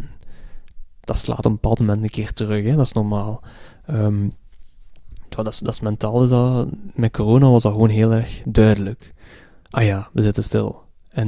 Dat 1.01 1.17
slaat 1.17 1.37
op 1.37 1.45
een 1.45 1.51
bepaald 1.51 1.79
moment 1.79 2.03
een 2.03 2.09
keer 2.09 2.33
terug, 2.33 2.65
hè. 2.65 2.75
dat 2.75 2.85
is 2.85 2.91
normaal. 2.93 3.41
Ehm, 3.85 4.27
dat, 5.29 5.47
is, 5.47 5.59
dat 5.59 5.73
is 5.73 5.79
mentaal, 5.79 6.23
is 6.23 6.29
dat, 6.29 6.67
met 6.93 7.11
corona 7.11 7.49
was 7.49 7.63
dat 7.63 7.73
gewoon 7.73 7.89
heel 7.89 8.11
erg 8.13 8.41
duidelijk. 8.45 9.13
Ah 9.69 9.83
ja, 9.83 10.09
we 10.13 10.21
zitten 10.21 10.43
stil. 10.43 10.81
En 11.09 11.27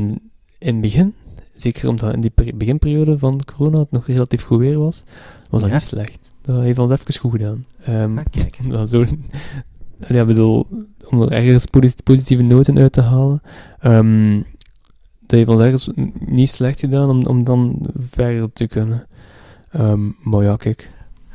in 0.58 0.74
het 0.74 0.82
begin, 0.82 1.14
zeker 1.56 1.90
omdat 1.90 2.14
in 2.14 2.22
die 2.22 2.30
peri- 2.30 2.56
beginperiode 2.56 3.18
van 3.18 3.42
corona 3.56 3.80
het 3.80 3.92
nog 3.92 4.08
relatief 4.08 4.44
goed 4.44 4.60
weer 4.60 4.78
was, 4.80 5.04
was 5.50 5.62
dat 5.62 5.70
Ja. 5.70 5.76
niet 5.76 5.86
slecht. 5.86 6.30
Dat 6.42 6.60
heeft 6.62 6.80
ons 6.80 6.92
even 6.92 7.20
goed 7.20 7.32
gedaan. 7.32 7.66
Ehm, 7.84 8.18
Ah, 8.18 8.24
kijk. 8.32 8.60
dat 8.72 8.90
zo, 8.90 9.04
ja, 10.08 10.26
bedoel, 10.26 10.68
om 11.10 11.22
er 11.22 11.32
ergens 11.32 11.66
posi- 11.66 11.94
positieve 12.04 12.44
noten 12.44 12.78
uit 12.78 12.92
te 12.94 13.02
halen. 13.02 13.42
ehm, 13.80 14.42
dat 15.20 15.38
heeft 15.38 15.50
ons 15.50 15.62
ergens 15.62 15.90
niet 16.20 16.50
slecht 16.50 16.80
gedaan 16.80 17.10
om, 17.10 17.26
om 17.26 17.44
dan 17.44 17.88
verder 18.00 18.54
te 18.54 18.68
kunnen. 18.68 19.08
Ehm, 19.72 20.00
maar 20.24 20.44
ja, 20.44 20.56
kijk. 20.56 20.92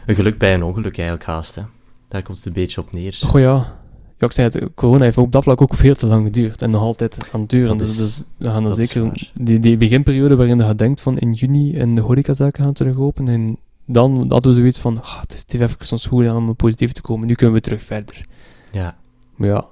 Een 0.06 0.14
geluk 0.14 0.38
bij 0.38 0.54
een 0.54 0.62
ongeluk 0.62 0.98
eigenlijk 0.98 1.28
haast, 1.28 1.54
hè. 1.54 1.62
Daar 2.08 2.22
komt 2.22 2.36
het 2.36 2.46
een 2.46 2.52
beetje 2.52 2.80
op 2.80 2.92
neer. 2.92 3.18
Goh 3.24 3.40
ja. 3.40 3.80
Ja, 4.18 4.28
ik 4.28 4.32
zei 4.32 4.48
het, 4.52 4.74
corona 4.74 5.04
heeft 5.04 5.18
op 5.18 5.32
dat 5.32 5.42
vlak 5.42 5.60
ook 5.62 5.74
veel 5.74 5.94
te 5.94 6.06
lang 6.06 6.24
geduurd. 6.26 6.62
En 6.62 6.70
nog 6.70 6.80
altijd 6.82 7.28
aan 7.32 7.40
het 7.40 7.50
duren. 7.50 7.68
Dat 7.68 7.78
Dus, 7.78 7.90
is- 7.90 7.96
dus 7.96 8.24
we 8.36 8.48
gaan 8.48 8.62
dan 8.64 8.74
zeker 8.74 9.30
die, 9.34 9.58
die 9.60 9.76
beginperiode 9.76 10.36
waarin 10.36 10.58
je 10.66 10.74
denkt 10.74 11.00
van 11.00 11.18
in 11.18 11.32
juni 11.32 11.76
en 11.78 11.94
de 11.94 12.00
horecazaken 12.00 12.64
gaan 12.64 12.72
terug 12.72 12.98
open. 12.98 13.28
En 13.28 13.56
dan 13.86 14.26
hadden 14.28 14.52
we 14.52 14.58
zoiets 14.58 14.78
van, 14.78 15.00
het 15.20 15.44
is 15.52 15.60
even 15.60 15.92
ons 15.92 16.06
goed 16.06 16.20
gedaan 16.20 16.48
om 16.48 16.56
positief 16.56 16.92
te 16.92 17.00
komen. 17.00 17.26
Nu 17.26 17.34
kunnen 17.34 17.54
we 17.54 17.60
terug 17.60 17.82
verder. 17.82 18.26
Ja. 18.70 18.96
Maar 19.36 19.48
ja, 19.48 19.66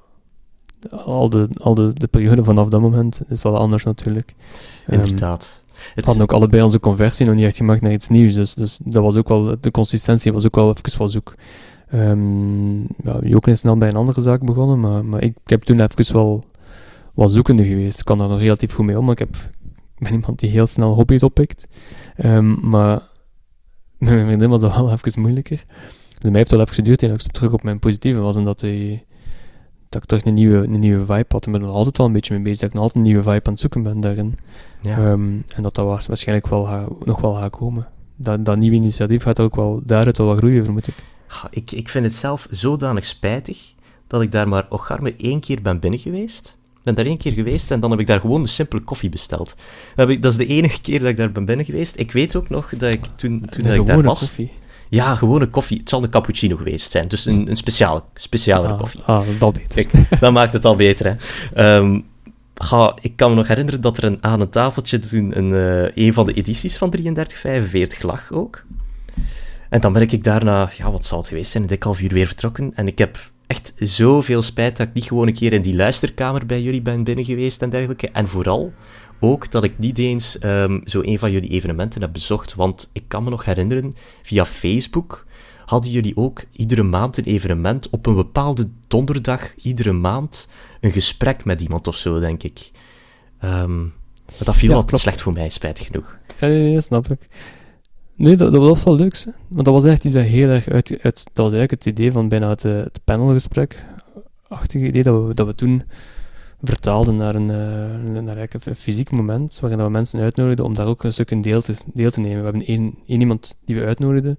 al 0.90 1.30
de, 1.30 1.48
al 1.60 1.74
de, 1.74 1.92
de 1.92 2.06
periode 2.06 2.44
vanaf 2.44 2.68
dat 2.68 2.80
moment 2.80 3.20
is 3.28 3.42
wel 3.42 3.58
anders 3.58 3.84
natuurlijk. 3.84 4.34
Ehm, 4.86 5.00
Inderdaad. 5.00 5.62
we 5.66 5.82
Het, 5.94 6.04
hadden 6.04 6.22
ook 6.22 6.32
allebei 6.32 6.62
onze 6.62 6.80
conversie 6.80 7.26
nog 7.26 7.34
niet 7.34 7.44
echt 7.44 7.56
gemaakt 7.56 7.80
naar 7.80 7.92
iets 7.92 8.08
nieuws. 8.08 8.34
Dus, 8.34 8.54
dus 8.54 8.80
dat 8.84 9.02
was 9.02 9.16
ook 9.16 9.28
wel, 9.28 9.56
de 9.60 9.70
consistentie 9.70 10.32
was 10.32 10.46
ook 10.46 10.54
wel 10.54 10.74
even 10.76 10.98
wel 10.98 11.08
zoek. 11.08 11.34
Ehm 11.88 12.80
ja, 12.80 13.18
Joken 13.22 13.52
is 13.52 13.58
snel 13.58 13.76
bij 13.76 13.88
een 13.88 13.96
andere 13.96 14.20
zaak 14.20 14.44
begonnen, 14.44 14.80
maar, 14.80 15.04
maar 15.04 15.22
ik, 15.22 15.36
ik 15.44 15.50
heb 15.50 15.62
toen 15.62 15.80
even 15.80 16.14
wel 16.14 16.44
wat 17.14 17.30
zoekende 17.30 17.64
geweest. 17.64 17.98
Ik 17.98 18.04
kan 18.04 18.18
daar 18.18 18.28
nog 18.28 18.38
relatief 18.38 18.74
goed 18.74 18.86
mee 18.86 18.98
om, 18.98 19.04
maar 19.04 19.12
ik, 19.12 19.18
heb, 19.18 19.36
ben 19.98 20.12
iemand 20.12 20.38
die 20.38 20.50
heel 20.50 20.66
snel 20.66 20.94
hobby's 20.94 21.22
oppikt. 21.22 21.68
Ehm, 22.16 22.68
maar 22.68 23.02
mijn 24.00 24.26
vriendin 24.26 24.48
was 24.50 24.60
dat 24.60 24.76
wel 24.76 24.92
even 24.92 25.20
moeilijker. 25.20 25.64
Dus 26.18 26.30
mij 26.30 26.38
heeft 26.38 26.50
het 26.50 26.50
wel 26.50 26.60
even 26.60 26.74
geduurd 26.74 27.02
en 27.02 27.10
ik 27.12 27.20
terug 27.20 27.52
op 27.52 27.62
mijn 27.62 27.78
positieve 27.78 28.20
was 28.20 28.36
en 28.36 28.44
dat, 28.44 28.60
die, 28.60 29.04
dat 29.88 30.02
ik 30.02 30.08
terug 30.08 30.24
een 30.24 30.34
nieuwe, 30.34 30.56
een 30.56 30.78
nieuwe 30.78 31.04
vibe 31.04 31.24
had. 31.28 31.46
Ik 31.46 31.52
ben 31.52 31.62
er 31.62 31.68
altijd 31.68 31.96
wel 31.96 32.06
een 32.06 32.12
beetje 32.12 32.34
mee 32.34 32.42
bezig, 32.42 32.60
dat 32.60 32.68
ik 32.68 32.74
nog 32.74 32.82
altijd 32.84 33.04
een 33.04 33.10
nieuwe 33.12 33.24
vibe 33.30 33.44
aan 33.44 33.52
het 33.52 33.60
zoeken 33.60 33.82
ben 33.82 34.00
daarin. 34.00 34.38
ja. 34.82 34.96
Ehm, 34.96 35.22
en 35.56 35.62
dat 35.62 35.74
dat 35.74 35.86
waars- 35.86 36.06
waarschijnlijk 36.06 36.48
wel 36.48 36.64
ga- 36.64 36.88
nog 37.04 37.20
wel 37.20 37.34
gaat 37.34 37.50
komen. 37.50 37.88
Dat, 38.16 38.44
dat 38.44 38.56
nieuwe 38.58 38.76
initiatief 38.76 39.22
gaat 39.22 39.40
ook 39.40 39.56
wel 39.56 39.80
daaruit 39.84 40.18
wel 40.18 40.26
wat 40.26 40.38
groeien, 40.38 40.64
vermoed 40.64 40.86
ik. 40.88 40.94
Ik, 41.50 41.70
ik 41.72 41.88
vind 41.88 42.04
het 42.04 42.14
zelf 42.14 42.46
zodanig 42.50 43.04
spijtig 43.04 43.74
dat 44.06 44.22
ik 44.22 44.30
daar 44.30 44.48
maar 44.48 44.66
ocharme 44.68 45.14
één 45.16 45.40
keer 45.40 45.62
ben 45.62 45.80
binnen 45.80 46.00
geweest. 46.00 46.56
Ik 46.80 46.86
ben 46.86 46.94
daar 46.94 47.06
één 47.06 47.18
keer 47.18 47.32
geweest 47.32 47.70
en 47.70 47.80
dan 47.80 47.90
heb 47.90 48.00
ik 48.00 48.06
daar 48.06 48.20
gewoon 48.20 48.40
een 48.40 48.48
simpele 48.48 48.82
koffie 48.82 49.08
besteld. 49.08 49.54
Dat, 49.94 50.08
ik, 50.08 50.22
dat 50.22 50.30
is 50.30 50.38
de 50.38 50.46
enige 50.46 50.80
keer 50.80 51.00
dat 51.00 51.08
ik 51.08 51.16
daar 51.16 51.32
ben 51.32 51.44
binnen 51.44 51.64
geweest. 51.64 51.98
Ik 51.98 52.12
weet 52.12 52.36
ook 52.36 52.48
nog 52.48 52.72
dat 52.76 52.94
ik 52.94 53.04
toen, 53.16 53.46
toen 53.50 53.62
dat 53.62 53.74
ik 53.74 53.86
daar 53.86 54.02
was... 54.02 54.18
koffie. 54.18 54.50
Ja, 54.88 55.14
gewone 55.14 55.46
koffie. 55.46 55.78
Het 55.78 55.88
zal 55.88 56.02
een 56.02 56.10
cappuccino 56.10 56.56
geweest 56.56 56.90
zijn. 56.90 57.08
Dus 57.08 57.26
een, 57.26 57.50
een 57.50 57.56
speciale, 57.56 58.02
specialere 58.14 58.72
Ah, 58.72 58.78
koffie. 58.78 59.02
Ah, 59.02 59.22
dat 59.38 59.52
beter. 59.52 59.86
Kijk, 59.86 60.20
dat 60.20 60.32
maakt 60.32 60.52
het 60.52 60.64
al 60.64 60.76
beter, 60.76 61.06
hè. 61.06 61.14
Ehm, 61.54 62.00
ga, 62.54 62.96
ik 63.00 63.16
kan 63.16 63.30
me 63.30 63.36
nog 63.36 63.48
herinneren 63.48 63.80
dat 63.80 63.96
er 63.96 64.04
een, 64.04 64.18
aan 64.20 64.40
een 64.40 64.50
tafeltje 64.50 64.98
toen 64.98 65.38
een, 65.38 65.54
eh, 65.54 66.04
een 66.06 66.12
van 66.12 66.26
de 66.26 66.32
edities 66.32 66.76
van 66.76 66.90
3345 66.90 68.02
lag 68.02 68.32
ook. 68.32 68.64
En 69.68 69.80
dan 69.80 69.92
ben 69.92 70.02
ik 70.02 70.24
daarna, 70.24 70.70
ja, 70.76 70.90
wat 70.90 71.06
zal 71.06 71.18
het 71.18 71.28
geweest 71.28 71.50
zijn, 71.50 71.62
een 71.62 71.68
dik 71.68 71.82
half 71.82 72.00
uur 72.00 72.12
weer 72.12 72.26
vertrokken. 72.26 72.72
En 72.74 72.86
ik 72.86 72.98
heb 72.98 73.18
echt 73.50 73.72
zoveel 73.76 74.42
spijt 74.42 74.76
dat 74.76 74.86
ik 74.86 74.94
niet 74.94 75.04
gewoon 75.04 75.26
een 75.26 75.34
keer 75.34 75.52
in 75.52 75.62
die 75.62 75.74
luisterkamer 75.74 76.46
bij 76.46 76.62
jullie 76.62 76.82
ben 76.82 77.04
binnen 77.04 77.24
geweest 77.24 77.62
en 77.62 77.70
dergelijke. 77.70 78.10
En 78.10 78.28
vooral 78.28 78.72
ook 79.20 79.50
dat 79.50 79.64
ik 79.64 79.78
niet 79.78 79.98
eens 79.98 80.38
ehm, 80.38 80.80
zo 80.84 81.00
een 81.04 81.18
van 81.18 81.30
jullie 81.30 81.50
evenementen 81.50 82.00
heb 82.00 82.12
bezocht. 82.12 82.54
Want 82.54 82.90
ik 82.92 83.04
kan 83.08 83.24
me 83.24 83.30
nog 83.30 83.44
herinneren, 83.44 83.92
via 84.22 84.44
Facebook 84.44 85.26
hadden 85.64 85.90
jullie 85.90 86.16
ook 86.16 86.44
iedere 86.52 86.82
maand 86.82 87.16
een 87.16 87.24
evenement 87.24 87.90
op 87.90 88.06
een 88.06 88.14
bepaalde 88.14 88.68
donderdag, 88.88 89.54
iedere 89.54 89.92
maand, 89.92 90.48
een 90.80 90.92
gesprek 90.92 91.44
met 91.44 91.60
iemand 91.60 91.86
of 91.86 91.96
zo, 91.96 92.20
denk 92.20 92.42
ik. 92.42 92.70
Maar 93.40 94.44
dat 94.44 94.56
viel 94.56 94.84
Ja, 94.90 94.96
slecht 94.96 95.20
voor 95.20 95.32
mij, 95.32 95.48
spijtig 95.48 95.86
genoeg. 95.86 96.18
Ja, 96.40 96.80
snap 96.80 97.10
ik. 97.10 97.28
Nee, 98.20 98.36
dat, 98.36 98.52
dat 98.52 98.68
was 98.68 98.82
wel 98.82 98.96
leuk, 98.96 99.16
hè. 99.24 99.30
want 99.48 99.64
dat 99.64 99.74
was 99.74 99.84
echt 99.84 100.04
iets 100.04 100.14
dat 100.14 100.24
heel 100.24 100.48
erg 100.48 100.68
uit, 100.68 100.98
uit... 101.02 101.24
Dat 101.32 101.44
was 101.44 101.52
eigenlijk 101.52 101.70
het 101.70 101.86
idee 101.86 102.12
van 102.12 102.28
bijna 102.28 102.48
het, 102.48 102.64
eh, 102.64 102.72
het 102.72 103.00
panelgesprek. 103.04 103.84
Achtige 104.48 104.86
idee 104.86 105.02
dat 105.02 105.26
we, 105.26 105.34
dat 105.34 105.46
we 105.46 105.54
toen 105.54 105.82
vertaalden 106.62 107.16
naar 107.16 107.34
een, 107.34 107.50
eh, 107.50 108.20
naar 108.22 108.36
eigenlijk 108.36 108.66
een 108.66 108.76
fysiek 108.76 109.10
moment, 109.10 109.60
waarin 109.60 109.78
we 109.78 109.88
mensen 109.88 110.20
uitnodigden 110.20 110.64
om 110.64 110.74
daar 110.74 110.86
ook 110.86 111.04
een 111.04 111.12
stuk 111.12 111.30
in 111.30 111.40
deel 111.40 111.62
te, 111.62 111.74
deel 111.94 112.10
te 112.10 112.20
nemen. 112.20 112.38
We 112.38 112.44
hebben 112.44 112.66
één, 112.66 112.94
één 113.06 113.20
iemand 113.20 113.56
die 113.64 113.76
we 113.76 113.84
uitnodigden 113.84 114.38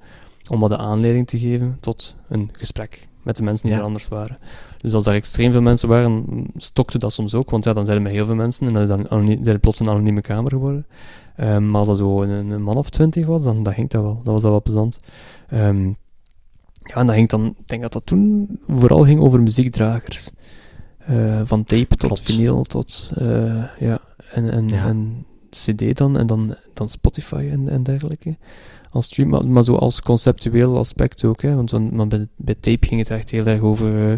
om 0.50 0.60
wat 0.60 0.70
de 0.70 0.78
aanleiding 0.78 1.28
te 1.28 1.40
geven 1.40 1.78
tot 1.80 2.16
een 2.30 2.50
gesprek 2.52 3.08
met 3.24 3.38
de 3.38 3.44
mensen 3.44 3.66
die 3.66 3.74
Ja. 3.76 3.80
er 3.80 3.86
anders 3.86 4.08
waren. 4.08 4.38
Dus 4.78 4.94
als 4.94 5.04
daar 5.04 5.16
extreem 5.16 5.52
veel 5.52 5.62
mensen 5.62 5.90
waren, 5.90 6.26
stokte 6.56 6.98
dat 6.98 7.14
soms 7.14 7.34
ook, 7.34 7.50
want 7.50 7.64
ja, 7.64 7.74
dan 7.74 7.86
zijn 7.86 7.98
er 7.98 8.04
met 8.04 8.12
heel 8.12 8.26
veel 8.26 8.36
mensen 8.36 8.68
en 8.68 8.74
dan 8.74 8.82
is 8.82 8.88
dat 8.88 9.10
anoniem, 9.10 9.38
zijn 9.44 9.56
het 9.56 9.62
plots 9.62 9.80
een 9.80 9.90
anonieme 9.90 10.22
kamer 10.22 10.52
geworden. 10.52 10.86
Ehm, 11.36 11.70
maar 11.70 11.78
als 11.80 11.88
dat 11.88 11.98
zo 11.98 12.22
een, 12.22 12.30
een 12.52 12.64
man 12.64 12.78
of 12.78 12.90
twintig 12.90 13.26
was, 13.26 13.44
dan, 13.44 13.64
dan 13.64 13.74
ging 13.74 13.90
dat 13.90 14.02
wel. 14.02 14.16
Dat 14.24 14.34
was 14.34 14.42
dat 14.42 14.52
wel 14.52 14.62
plezant. 14.62 15.00
Ehm, 15.50 15.88
ja, 16.84 16.96
en 16.96 17.06
dat 17.06 17.16
ging 17.16 17.30
dan, 17.30 17.46
ik 17.46 17.68
denk 17.68 17.82
dat 17.82 17.94
dat 17.94 18.06
toen 18.06 18.48
vooral 18.68 19.04
ging 19.04 19.20
over 19.22 19.42
muziekdragers. 19.42 20.30
Eh, 20.98 21.42
van 21.44 21.64
tape 21.64 21.96
tot 21.96 21.98
Klopt. 22.10 22.22
vinyl 22.22 22.64
tot, 22.64 23.12
eh, 23.18 23.64
ja, 23.80 24.00
en, 24.32 24.52
en, 24.52 24.68
Ja. 24.70 24.86
en 24.88 25.26
cd 25.50 25.98
dan, 25.98 26.18
en 26.18 26.28
dan, 26.28 26.56
dan 26.74 26.90
Spotify 26.90 27.48
en, 27.52 27.68
en 27.70 27.84
dergelijke. 27.84 28.38
Als 28.92 29.06
stream, 29.06 29.30
maar, 29.30 29.48
maar 29.48 29.64
zo 29.64 29.76
als 29.76 30.02
conceptueel 30.02 30.78
aspect 30.78 31.26
ook, 31.26 31.42
hè, 31.42 31.56
want, 31.56 31.70
dan- 31.70 31.96
maar 31.96 32.08
bij, 32.08 32.28
bij 32.36 32.56
tape 32.56 32.88
ging 32.88 33.00
het 33.00 33.10
echt 33.10 33.32
heel 33.32 33.46
erg 33.46 33.62
over, 33.62 34.12
eh, 34.12 34.18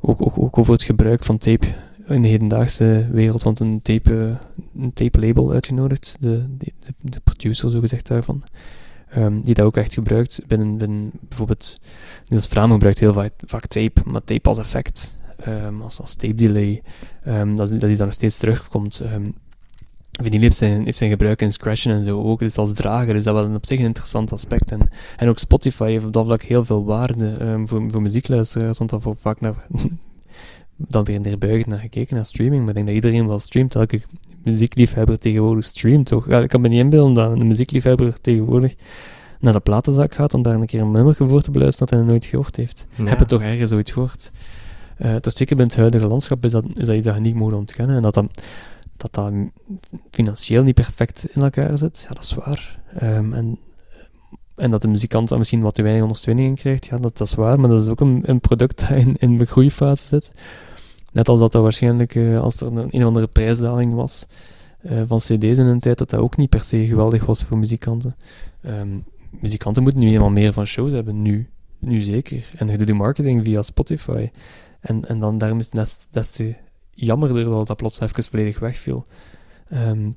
ook, 0.00 0.22
ook, 0.26 0.38
ook 0.38 0.58
over 0.58 0.72
het 0.72 0.82
gebruik 0.82 1.24
van 1.24 1.38
tape 1.38 1.66
in 2.08 2.22
de 2.22 2.28
hedendaagse 2.28 3.08
wereld, 3.12 3.42
want 3.42 3.60
een 3.60 3.82
tape, 3.82 4.38
een 4.78 4.92
tape 4.92 5.20
label 5.20 5.52
uitgenodigd, 5.52 6.16
de, 6.20 6.44
de, 6.58 6.72
de, 7.00 7.20
producer 7.20 7.70
zogezegd 7.70 8.06
daarvan, 8.06 8.42
ehm, 9.08 9.40
die 9.40 9.54
dat 9.54 9.66
ook 9.66 9.76
echt 9.76 9.94
gebruikt 9.94 10.40
binnen, 10.46 11.10
bijvoorbeeld, 11.28 11.80
Niels 12.28 12.46
Fraam 12.46 12.72
gebruikt 12.72 12.98
heel 12.98 13.12
vaak, 13.12 13.66
tape, 13.66 14.00
maar 14.04 14.24
tape 14.24 14.48
als 14.48 14.58
effect, 14.58 15.18
ehm, 15.36 15.80
als, 15.80 16.00
als 16.00 16.14
tape 16.14 16.34
delay, 16.34 16.82
ehm, 17.24 17.54
dat, 17.54 17.70
dat 17.70 17.90
is 17.90 17.96
daar 17.96 18.06
nog 18.06 18.14
steeds 18.14 18.38
terugkomt. 18.38 19.00
Um, 19.00 19.34
Vinyl 20.22 20.40
heeft 20.40 20.56
zijn, 20.56 20.84
heeft 20.84 20.98
zijn 20.98 21.10
gebruik 21.10 21.42
in 21.42 21.52
scratchen 21.52 21.92
en 21.92 22.04
zo 22.04 22.22
ook, 22.22 22.38
dus 22.38 22.56
als 22.56 22.74
drager 22.74 23.14
is 23.14 23.24
dat 23.24 23.34
wel 23.34 23.44
een, 23.44 23.54
op 23.54 23.66
zich 23.66 23.78
een 23.78 23.84
interessant 23.84 24.32
aspect. 24.32 24.72
En, 24.72 24.90
en 25.16 25.28
ook 25.28 25.38
Spotify 25.38 25.90
heeft 25.90 26.04
op 26.04 26.12
dat 26.12 26.26
vlak 26.26 26.42
heel 26.42 26.64
veel 26.64 26.84
waarde 26.84 27.34
voor, 27.66 27.90
voor 27.90 28.02
muziekluisteraars, 28.02 28.78
want 28.78 28.90
wordt 28.90 29.20
vaak 29.20 29.40
naar 29.40 29.66
dan 30.78 31.04
weer 31.04 31.20
neerbuigend 31.20 31.66
naar 31.66 31.78
gekeken, 31.78 32.16
naar 32.16 32.26
streaming. 32.26 32.60
Maar 32.60 32.68
ik 32.68 32.74
denk 32.74 32.86
dat 32.86 32.94
iedereen 32.94 33.26
wel 33.26 33.38
streamt. 33.38 33.74
Elke 33.74 34.00
muziekliefhebber 34.42 35.18
tegenwoordig 35.18 35.64
streamt, 35.64 36.06
toch? 36.06 36.28
Ja, 36.28 36.38
ik 36.40 36.48
kan 36.48 36.60
me 36.60 36.68
niet 36.68 36.78
inbeelden 36.78 37.14
dat 37.14 37.30
een 37.30 37.46
muziekliefhebber 37.46 38.20
tegenwoordig 38.20 38.74
naar 39.40 39.52
de 39.52 39.60
platenzak 39.60 40.14
gaat 40.14 40.34
om 40.34 40.42
daar 40.42 40.54
een 40.54 40.66
keer 40.66 40.80
een 40.80 40.90
nummer 40.90 41.14
voor 41.16 41.42
te 41.42 41.50
beluisteren 41.50 41.88
dat 41.88 41.98
hij 41.98 42.08
nooit 42.08 42.24
gehoord 42.24 42.56
heeft. 42.56 42.86
Ja. 42.94 43.04
Heb 43.04 43.18
het 43.18 43.28
toch 43.28 43.42
ergens 43.42 43.72
ooit 43.72 43.90
gehoord? 43.90 44.30
Eh 44.96 45.14
toch 45.14 45.32
zeker 45.36 45.56
binnen 45.56 45.66
het 45.66 45.76
huidige 45.76 46.06
landschap 46.06 46.44
is 46.44 46.50
dat, 46.50 46.64
is 46.74 46.86
dat 46.86 46.96
iets 46.96 47.06
dat 47.06 47.14
je 47.14 47.20
niet 47.20 47.34
moet 47.34 47.52
ontkennen. 47.52 47.96
En 47.96 48.02
dat 48.02 48.14
dat, 48.14 48.26
dat 48.96 49.14
dat 49.14 49.32
financieel 50.10 50.62
niet 50.62 50.74
perfect 50.74 51.26
in 51.34 51.42
elkaar 51.42 51.78
zit, 51.78 52.06
ja, 52.08 52.14
dat 52.14 52.24
is 52.24 52.34
waar. 52.34 52.80
Ehm, 52.94 53.32
en, 53.32 53.58
en 54.56 54.70
dat 54.70 54.82
de 54.82 54.88
muzikant 54.88 55.28
daar 55.28 55.38
misschien 55.38 55.60
wat 55.60 55.74
te 55.74 55.82
weinig 55.82 56.02
ondersteuning 56.02 56.48
in 56.48 56.54
krijgt, 56.54 56.86
ja, 56.86 56.98
dat, 56.98 57.18
dat 57.18 57.26
is 57.26 57.34
waar. 57.34 57.60
Maar 57.60 57.70
dat 57.70 57.82
is 57.82 57.88
ook 57.88 58.00
een, 58.00 58.22
een 58.24 58.40
product 58.40 58.78
dat 58.78 58.90
in, 58.90 59.16
in 59.18 59.36
de 59.36 59.46
groeifase 59.46 60.06
zit. 60.06 60.32
Net 61.18 61.28
als 61.28 61.40
dat 61.40 61.54
er 61.54 61.62
waarschijnlijk, 61.62 62.14
eh, 62.14 62.38
als 62.38 62.60
er 62.60 62.66
een, 62.66 62.76
een 62.76 63.00
of 63.00 63.04
andere 63.04 63.26
prijsdaling 63.26 63.94
was 63.94 64.26
eh, 64.80 65.02
van 65.06 65.18
cd's 65.18 65.58
in 65.58 65.66
een 65.66 65.78
tijd, 65.78 65.98
dat 65.98 66.10
dat 66.10 66.20
ook 66.20 66.36
niet 66.36 66.50
per 66.50 66.64
se 66.64 66.86
geweldig 66.86 67.26
was 67.26 67.44
voor 67.44 67.58
muzikanten. 67.58 68.16
Ehm, 68.62 68.98
muzikanten 69.30 69.82
moeten 69.82 70.00
nu 70.00 70.06
helemaal 70.06 70.30
meer 70.30 70.52
van 70.52 70.66
shows 70.66 70.92
hebben, 70.92 71.22
nu. 71.22 71.48
Nu 71.78 72.00
zeker. 72.00 72.50
En 72.56 72.68
je 72.68 72.76
doet 72.76 72.86
de 72.86 72.92
marketing 72.92 73.44
via 73.44 73.62
Spotify. 73.62 74.30
En, 74.80 75.08
en 75.08 75.20
dan 75.20 75.38
daarom 75.38 75.58
is 75.58 75.70
het 75.72 76.08
des, 76.10 76.30
te 76.30 76.56
jammerder 76.90 77.44
dat 77.44 77.66
dat 77.66 77.76
plots 77.76 78.00
even 78.00 78.24
volledig 78.24 78.58
wegviel. 78.58 79.04
Ehm, 79.68 80.10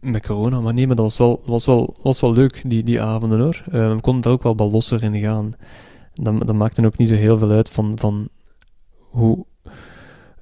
met 0.00 0.26
corona, 0.26 0.60
maar 0.60 0.74
nee, 0.74 0.86
maar 0.86 0.96
dat 0.96 1.04
was 1.04 1.18
wel, 1.18 1.42
was 1.44 1.66
wel, 1.66 1.96
was 2.02 2.20
wel 2.20 2.32
leuk, 2.32 2.62
die, 2.66 2.82
die 2.82 3.00
avonden 3.00 3.40
hoor. 3.40 3.62
Ehm, 3.70 3.94
we 3.94 4.00
konden 4.00 4.22
daar 4.22 4.32
ook 4.32 4.42
wel 4.42 4.56
wat 4.56 4.72
losser 4.72 5.02
in 5.02 5.20
gaan. 5.20 5.54
Dat, 6.14 6.46
dat 6.46 6.54
maakte 6.54 6.86
ook 6.86 6.98
niet 6.98 7.08
zo 7.08 7.14
heel 7.14 7.38
veel 7.38 7.50
uit 7.50 7.68
van, 7.68 7.98
van 7.98 8.28
hoe... 8.98 9.44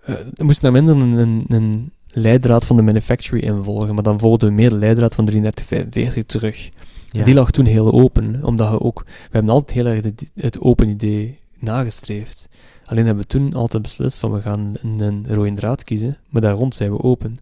eh, 0.05 0.15
er 0.35 0.45
moest 0.45 0.63
naar 0.63 0.73
minder 0.73 0.97
een, 0.97 1.13
een, 1.13 1.45
een 1.49 1.93
leidraad 2.07 2.67
van 2.67 2.77
de 2.77 2.83
manufacturing 2.83 3.45
involgen, 3.45 3.95
maar 3.95 4.03
dan 4.03 4.19
volgden 4.19 4.49
we 4.49 4.55
meer 4.55 4.71
de 4.71 4.77
leidraad 4.77 5.15
van 5.15 5.25
3345 5.25 6.25
terug. 6.25 6.71
Ja. 7.11 7.25
Die 7.25 7.35
lag 7.35 7.51
toen 7.51 7.67
heel 7.67 7.93
open, 7.93 8.45
omdat 8.45 8.71
we 8.71 8.81
ook... 8.81 9.03
We 9.05 9.29
hebben 9.31 9.53
altijd 9.53 9.71
heel 9.71 9.87
erg 9.87 10.05
het, 10.05 10.31
het 10.35 10.61
open 10.61 10.89
idee 10.89 11.39
nagestreefd. 11.59 12.49
Alleen 12.85 13.07
hebben 13.07 13.23
we 13.23 13.29
toen 13.29 13.55
altijd 13.55 13.83
beslist 13.83 14.19
van 14.19 14.33
we 14.33 14.41
gaan 14.41 14.75
een, 14.83 15.01
een 15.01 15.27
rode 15.29 15.53
draad 15.53 15.85
kiezen, 15.85 16.19
maar 16.29 16.43
daar 16.43 16.55
rond 16.55 16.75
zijn 16.75 16.93
we 16.93 17.03
open. 17.03 17.39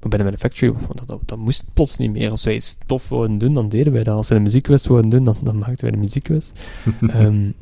Maar 0.00 0.10
bij 0.10 0.18
de 0.18 0.24
Manufactory, 0.24 0.72
want 0.72 1.08
dat, 1.08 1.20
dat, 1.24 1.38
moest 1.38 1.64
plots 1.74 1.96
niet 1.96 2.10
meer. 2.10 2.30
Als 2.30 2.44
wij 2.44 2.54
iets 2.54 2.78
tof 2.86 3.08
wilden 3.08 3.38
doen, 3.38 3.54
dan 3.54 3.68
deden 3.68 3.92
wij 3.92 4.02
dat. 4.02 4.16
Als 4.16 4.28
we 4.28 4.34
een 4.34 4.42
muziekquiz 4.42 4.86
wilden 4.86 5.10
doen, 5.10 5.24
dan, 5.24 5.36
dan 5.42 5.58
maakten 5.58 5.80
wij 5.80 5.90
de 5.90 5.96
muziekquiz. 5.96 6.50
um, 7.00 7.54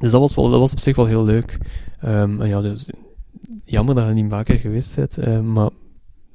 dus 0.00 0.10
dat 0.10 0.20
was, 0.20 0.34
wel, 0.34 0.48
dat 0.48 0.60
was 0.60 0.72
op 0.72 0.78
zich 0.80 0.96
wel 0.96 1.06
heel 1.06 1.24
leuk. 1.24 1.58
Um, 2.04 2.42
en 2.42 2.48
ja, 2.48 2.60
dus, 2.60 2.90
jammer 3.64 3.94
dat 3.94 4.06
je 4.06 4.12
niet 4.12 4.30
vaker 4.30 4.56
geweest 4.56 4.96
bent, 4.96 5.18
uh, 5.18 5.40
maar 5.40 5.70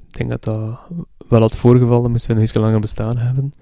ik 0.08 0.16
denk 0.16 0.30
dat 0.30 0.44
dat 0.44 0.78
wel 1.28 1.40
had 1.40 1.56
voorgevallen, 1.56 2.10
moesten 2.10 2.28
we 2.28 2.34
nog 2.34 2.44
iets 2.44 2.54
langer 2.54 2.80
bestaan 2.80 3.16
hebben. 3.16 3.52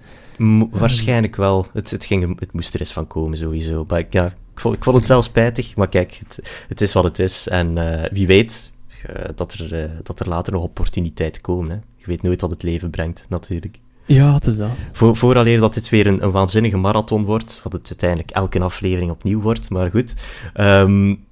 Waarschijnlijk 0.71 1.35
wel. 1.35 1.65
Het, 1.73 1.91
het, 1.91 2.05
ging, 2.05 2.39
het 2.39 2.53
moest 2.53 2.73
er 2.73 2.79
eens 2.79 2.93
van 2.93 3.07
komen, 3.07 3.37
sowieso. 3.37 3.85
Maar 3.87 4.05
ja, 4.09 4.25
ik 4.25 4.59
vond, 4.59 4.75
ik 4.75 4.83
vond 4.83 4.95
het 4.95 5.05
zelfs 5.05 5.27
spijtig, 5.27 5.75
maar 5.75 5.89
kijk, 5.89 6.13
het, 6.13 6.39
het 6.67 6.81
is 6.81 6.93
wat 6.93 7.03
het 7.03 7.19
is. 7.19 7.47
En 7.47 7.77
uh, 7.77 8.03
wie 8.11 8.27
weet 8.27 8.71
uh, 9.09 9.25
dat, 9.35 9.53
er, 9.53 9.83
uh, 9.83 9.91
dat 10.03 10.19
er 10.19 10.29
later 10.29 10.53
nog 10.53 10.61
opportuniteiten 10.61 11.41
komen. 11.41 11.69
Hè. 11.69 11.75
Je 11.95 12.05
weet 12.05 12.21
nooit 12.21 12.41
wat 12.41 12.49
het 12.49 12.63
leven 12.63 12.89
brengt, 12.89 13.25
natuurlijk. 13.29 13.77
Ja, 14.05 14.33
het 14.33 14.45
is 14.45 14.57
dat. 14.57 14.69
Voor, 14.91 15.15
vooraleer 15.15 15.59
dat 15.59 15.73
dit 15.73 15.89
weer 15.89 16.07
een, 16.07 16.31
waanzinnige 16.31 16.77
marathon 16.77 17.25
wordt, 17.25 17.59
wat 17.63 17.71
het 17.71 17.87
uiteindelijk 17.87 18.31
elke 18.31 18.59
aflevering 18.59 19.11
opnieuw 19.11 19.41
wordt, 19.41 19.69
maar 19.69 19.89
goed. 19.89 20.15
Um, 20.59 21.25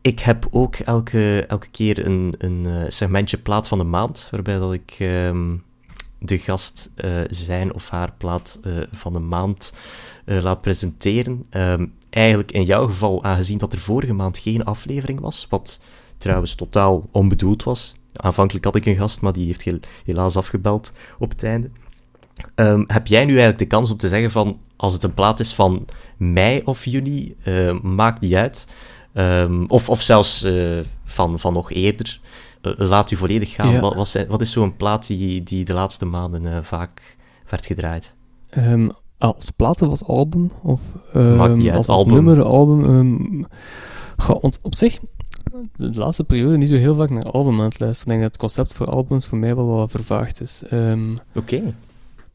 ik 0.00 0.20
heb 0.20 0.46
ook 0.50 0.74
elke, 0.74 1.44
elke 1.48 1.68
keer 1.70 2.06
een, 2.06 2.34
een 2.38 2.92
segmentje 2.92 3.38
plaat 3.38 3.68
van 3.68 3.78
de 3.78 3.84
maand, 3.84 4.28
waarbij 4.30 4.58
dat 4.58 4.72
ik 4.72 4.96
um, 5.00 5.62
de 6.18 6.38
gast 6.38 6.92
uh, 6.96 7.20
zijn 7.30 7.74
of 7.74 7.88
haar 7.88 8.12
plaat 8.18 8.58
uh, 8.64 8.82
van 8.92 9.12
de 9.12 9.18
maand 9.18 9.72
laat 10.24 10.60
presenteren. 10.60 11.44
Um, 11.50 11.92
eigenlijk 12.10 12.52
in 12.52 12.64
jouw 12.64 12.86
geval, 12.86 13.22
aangezien 13.22 13.58
dat 13.58 13.72
er 13.72 13.78
vorige 13.78 14.12
maand 14.12 14.38
geen 14.38 14.64
aflevering 14.64 15.20
was, 15.20 15.46
wat 15.50 15.80
trouwens 16.18 16.54
totaal 16.54 17.08
onbedoeld 17.12 17.62
was. 17.62 17.96
Aanvankelijk 18.16 18.64
had 18.64 18.76
ik 18.76 18.86
een 18.86 18.96
gast, 18.96 19.20
maar 19.20 19.32
die 19.32 19.46
heeft 19.46 19.86
helaas 20.04 20.36
afgebeld 20.36 20.92
op 21.18 21.30
het 21.30 21.42
einde. 21.42 21.70
Um, 22.54 22.84
heb 22.86 23.06
jij 23.06 23.24
nu 23.24 23.30
eigenlijk 23.30 23.58
de 23.58 23.76
kans 23.76 23.90
om 23.90 23.96
te 23.96 24.08
zeggen 24.08 24.30
van, 24.30 24.58
als 24.76 24.92
het 24.92 25.02
een 25.02 25.14
plaat 25.14 25.40
is 25.40 25.54
van 25.54 25.84
mei 26.16 26.62
of 26.64 26.84
juni, 26.84 27.36
maakt 27.82 28.20
die 28.20 28.36
uit. 28.36 28.66
Um, 29.14 29.64
of, 29.68 29.88
of 29.88 30.02
zelfs 30.02 30.46
van, 31.04 31.38
van 31.38 31.52
nog 31.52 31.72
eerder. 31.72 32.20
Eh, 32.64 32.72
laat 32.76 33.10
u 33.10 33.16
volledig 33.16 33.54
gaan. 33.54 33.72
Ja. 33.72 33.80
Wat, 33.80 33.94
wat, 33.94 34.26
wat, 34.28 34.40
is 34.40 34.50
zo'n 34.50 34.76
plaat 34.76 35.06
die, 35.06 35.42
die 35.42 35.64
de 35.64 35.74
laatste 35.74 36.04
maanden 36.04 36.42
uh, 36.42 36.58
vaak 36.62 37.16
werd 37.48 37.66
gedraaid? 37.66 38.14
Um, 38.56 38.90
als 39.18 39.50
plaat 39.50 39.82
of 39.82 39.88
als 39.88 40.04
album? 40.04 40.52
Of 40.62 40.80
um, 41.14 41.40
als, 41.40 41.74
als 41.74 41.88
album. 41.88 42.14
nummer, 42.14 42.42
album? 42.42 42.84
Um, 42.84 43.44
op 44.62 44.74
zich, 44.74 45.00
de 45.76 45.94
laatste 45.94 46.24
periode 46.24 46.56
niet 46.56 46.68
zo 46.68 46.74
heel 46.74 46.94
vaak 46.94 47.10
naar 47.10 47.30
album 47.30 47.58
aan 47.58 47.68
het 47.68 47.80
luisteren. 47.80 48.14
Ik 48.14 48.20
denk 48.20 48.32
dat 48.32 48.32
het 48.32 48.40
concept 48.40 48.72
voor 48.72 48.86
albums 48.86 49.26
voor 49.26 49.38
mij 49.38 49.54
wel 49.54 49.66
wat 49.66 49.90
vervaagd 49.90 50.40
is. 50.40 50.62
Oké. 50.64 51.18
Okay. 51.34 51.74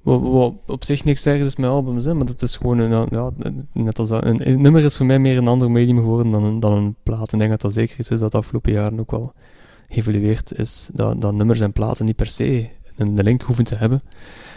Wat, 0.01 0.21
wat, 0.21 0.53
op 0.65 0.83
zich 0.83 1.03
niks 1.03 1.21
zeggen 1.21 1.45
is 1.45 1.55
met 1.55 1.69
albums, 1.69 2.03
hè, 2.03 2.13
maar 2.13 2.25
dat 2.25 2.41
is 2.41 2.57
gewoon 2.57 2.79
een, 2.79 3.07
ja, 3.11 3.29
net 3.73 3.99
als 3.99 4.09
een, 4.09 4.49
een, 4.49 4.61
nummer 4.61 4.83
is 4.83 4.97
voor 4.97 5.05
mij 5.05 5.19
meer 5.19 5.37
een 5.37 5.47
ander 5.47 5.71
medium 5.71 5.97
geworden 5.97 6.31
dan 6.31 6.43
een, 6.43 6.59
dan 6.59 6.73
een 6.73 6.95
plaat. 7.03 7.33
Ik 7.33 7.39
denk 7.39 7.51
dat 7.51 7.61
dat 7.61 7.73
zeker 7.73 7.99
is, 7.99 8.09
is 8.09 8.19
dat 8.19 8.31
de 8.31 8.37
afgelopen 8.37 8.71
jaren 8.71 8.99
ook 8.99 9.11
wel 9.11 9.33
geëvolueerd 9.89 10.57
is 10.57 10.89
dat, 10.93 11.21
dat 11.21 11.33
nummers 11.33 11.59
en 11.59 11.71
platen 11.71 12.05
niet 12.05 12.15
per 12.15 12.27
se 12.27 12.69
een, 12.95 13.21
link 13.23 13.41
hoeven 13.41 13.63
te 13.63 13.75
hebben. 13.75 14.01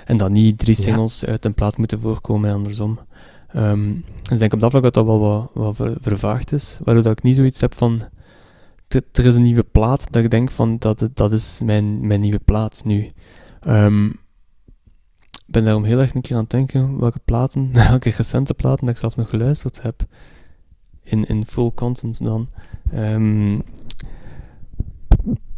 En 0.05 0.17
dat 0.17 0.31
niet 0.31 0.59
drie 0.59 0.75
singles 0.75 1.21
ja. 1.21 1.29
uit 1.29 1.45
een 1.45 1.55
plaat 1.55 1.77
moeten 1.77 2.01
voorkomen 2.01 2.51
en 2.51 2.57
andersom. 2.57 2.99
Um, 3.57 4.05
dus 4.23 4.33
ik 4.33 4.39
denk 4.39 4.53
op 4.53 4.61
dat 4.61 4.71
vlak 4.71 4.83
dat 4.83 4.95
dat 4.95 5.05
wel 5.05 5.21
wat, 5.21 5.77
wat 5.77 5.91
vervaagd 6.01 6.53
is. 6.53 6.79
Waardoor 6.85 7.03
dat 7.03 7.19
ik 7.19 7.23
niet 7.23 7.37
zoiets 7.37 7.61
heb 7.61 7.75
van... 7.75 8.03
Er 8.95 9.25
is 9.25 9.35
een 9.35 9.43
nieuwe 9.43 9.63
plaat 9.63 10.07
dat 10.11 10.25
ik 10.25 10.31
denk 10.31 10.51
van 10.51 10.79
dat, 10.79 11.09
dat 11.15 11.33
is 11.33 11.61
mijn, 11.65 12.07
mijn 12.07 12.21
nieuwe 12.21 12.41
plaat 12.45 12.83
nu. 12.85 13.11
Um, 13.69 14.07
ik 15.33 15.59
ben 15.59 15.65
daarom 15.65 15.85
heel 15.85 15.99
erg 15.99 16.15
een 16.15 16.21
keer 16.21 16.37
aan 16.37 16.43
het 16.43 16.51
denken 16.51 16.99
welke 16.99 17.21
platen, 17.25 17.73
welke 17.89 18.11
recente 18.11 18.55
platen 18.55 18.87
dat 18.87 18.95
ik 18.95 19.01
zelf 19.01 19.17
nog 19.17 19.29
geluisterd 19.29 19.83
heb. 19.83 20.05
In, 21.03 21.25
in 21.25 21.47
full 21.47 21.71
content 21.75 22.25
dan. 22.25 22.49
Um, 22.95 23.63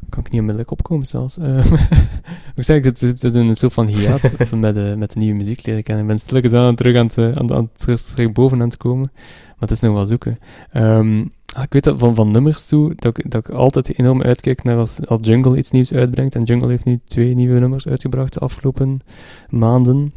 kan 0.09 0.25
ik 0.25 0.31
niet 0.31 0.41
onmiddellijk 0.41 0.71
opkomen 0.71 1.07
zelfs. 1.07 1.39
Uh, 1.39 1.65
ik 2.55 2.65
zeg, 2.65 2.85
ik 2.85 2.97
zit, 2.99 3.25
in 3.25 3.35
een 3.35 3.55
soort 3.55 3.73
van 3.73 3.87
hiaat 3.87 4.33
met, 4.55 4.75
de, 4.75 4.95
met 4.99 5.13
de 5.13 5.19
nieuwe 5.19 5.37
muziek 5.37 5.67
leren 5.67 5.83
kennen. 5.83 6.05
Ik 6.05 6.11
ben 6.11 6.19
stilletjes 6.19 6.53
aan 6.53 6.75
terug 6.75 6.97
aan 6.97 7.07
het, 7.07 7.19
eh, 7.19 7.33
aan, 7.33 7.53
aan 7.53 7.71
terug, 7.73 8.01
terug 8.01 8.33
boven 8.33 8.61
aan 8.61 8.69
het 8.69 8.77
komen. 8.77 9.11
Maar 9.13 9.55
het 9.59 9.71
is 9.71 9.81
nog 9.81 9.95
wel 9.95 10.07
zoeken. 10.07 10.39
Um, 10.77 11.33
ik 11.63 11.73
weet 11.73 11.85
dat 11.85 11.99
van, 11.99 12.15
van 12.15 12.31
nummers 12.31 12.67
toe, 12.67 12.93
dat 12.97 13.19
ik, 13.19 13.31
dat 13.31 13.49
ik 13.49 13.55
altijd 13.55 13.99
enorm 13.99 14.23
uitkijk 14.23 14.63
naar 14.63 14.77
als, 14.77 15.07
als 15.07 15.19
Jungle 15.23 15.57
iets 15.57 15.71
nieuws 15.71 15.93
uitbrengt. 15.93 16.35
En 16.35 16.43
Jungle 16.43 16.69
heeft 16.69 16.85
nu 16.85 17.01
twee 17.05 17.35
nieuwe 17.35 17.61
nummers 17.61 17.89
uitgebracht 17.89 18.33
de 18.33 18.41
afgelopen 18.41 19.01
maanden. 19.49 20.13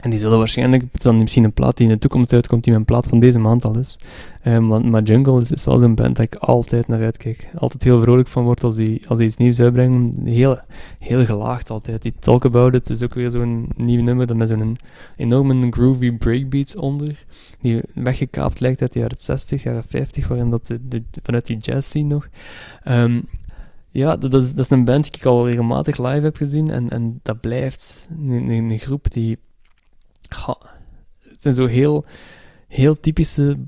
En 0.00 0.10
die 0.10 0.18
zullen 0.18 0.38
waarschijnlijk, 0.38 1.02
dan 1.02 1.18
misschien 1.18 1.44
een 1.44 1.52
plaat 1.52 1.76
die 1.76 1.86
in 1.86 1.92
de 1.92 1.98
toekomst 1.98 2.32
uitkomt, 2.32 2.64
die 2.64 2.72
mijn 2.72 2.84
plaat 2.84 3.06
van 3.06 3.18
deze 3.18 3.38
maand 3.38 3.64
al 3.64 3.78
is. 3.78 3.98
Um, 4.44 4.90
maar, 4.90 5.02
Jungle 5.02 5.40
is, 5.40 5.50
is 5.50 5.64
wel 5.64 5.78
zo'n 5.78 5.94
band 5.94 6.16
dat 6.16 6.24
ik 6.24 6.34
altijd 6.34 6.86
naar 6.86 7.02
uitkijk. 7.02 7.48
Altijd 7.54 7.82
heel 7.82 8.00
vrolijk 8.00 8.28
van 8.28 8.44
word 8.44 8.64
als 8.64 8.76
die, 8.76 9.08
als 9.08 9.18
die 9.18 9.26
iets 9.26 9.36
nieuws 9.36 9.60
uitbrengen. 9.60 10.10
Heel, 10.24 10.58
heel 10.98 11.24
gelaagd 11.24 11.70
altijd. 11.70 12.02
Die 12.02 12.14
Talk 12.18 12.44
About 12.44 12.74
It 12.74 12.90
is 12.90 13.02
ook 13.02 13.14
weer 13.14 13.30
zo'n 13.30 13.68
nieuw 13.76 14.02
nummer 14.02 14.26
dat 14.26 14.36
met 14.36 14.48
zo'n 14.48 14.78
enorme 15.16 15.66
groovy 15.70 16.12
breakbeats 16.12 16.76
onder. 16.76 17.24
Die 17.60 17.80
weggekaapt 17.94 18.60
lijkt 18.60 18.82
uit 18.82 18.92
de 18.92 18.98
jaren 18.98 19.18
60, 19.18 19.62
jaren 19.62 19.84
50, 19.86 20.28
waarin 20.28 20.50
dat 20.50 20.66
de, 20.66 21.02
vanuit 21.22 21.46
die 21.46 21.58
jazz 21.58 21.88
scene 21.88 22.14
nog. 22.14 22.28
Um, 22.88 23.24
ja, 23.88 24.16
dat 24.16 24.34
is, 24.34 24.54
dat 24.54 24.64
is 24.64 24.70
een 24.70 24.84
band 24.84 25.04
die 25.04 25.20
ik 25.20 25.26
al 25.26 25.46
regelmatig 25.46 25.98
live 25.98 26.20
heb 26.20 26.36
gezien. 26.36 26.70
En, 26.70 26.90
en 26.90 27.20
dat 27.22 27.40
blijft 27.40 28.08
een, 28.18 28.50
een 28.50 28.78
groep 28.78 29.10
die 29.12 29.38
het 31.28 31.42
zijn 31.42 31.54
zo 31.54 31.66
heel, 31.66 32.04
heel 32.68 33.00
typische 33.00 33.58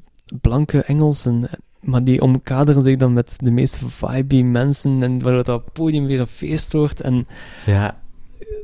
blanke 0.40 0.82
Engelsen, 0.82 1.48
maar 1.80 2.04
die 2.04 2.22
omkaderen 2.22 2.82
zich 2.82 2.96
dan 2.96 3.12
met 3.12 3.36
de 3.38 3.50
meest 3.50 3.76
vibey 3.76 4.42
mensen 4.42 5.02
en 5.02 5.22
waardoor 5.22 5.44
dat 5.44 5.72
podium 5.72 6.06
weer 6.06 6.20
een 6.20 6.26
feest 6.26 6.72
wordt. 6.72 7.00
En 7.00 7.26
ja. 7.66 8.00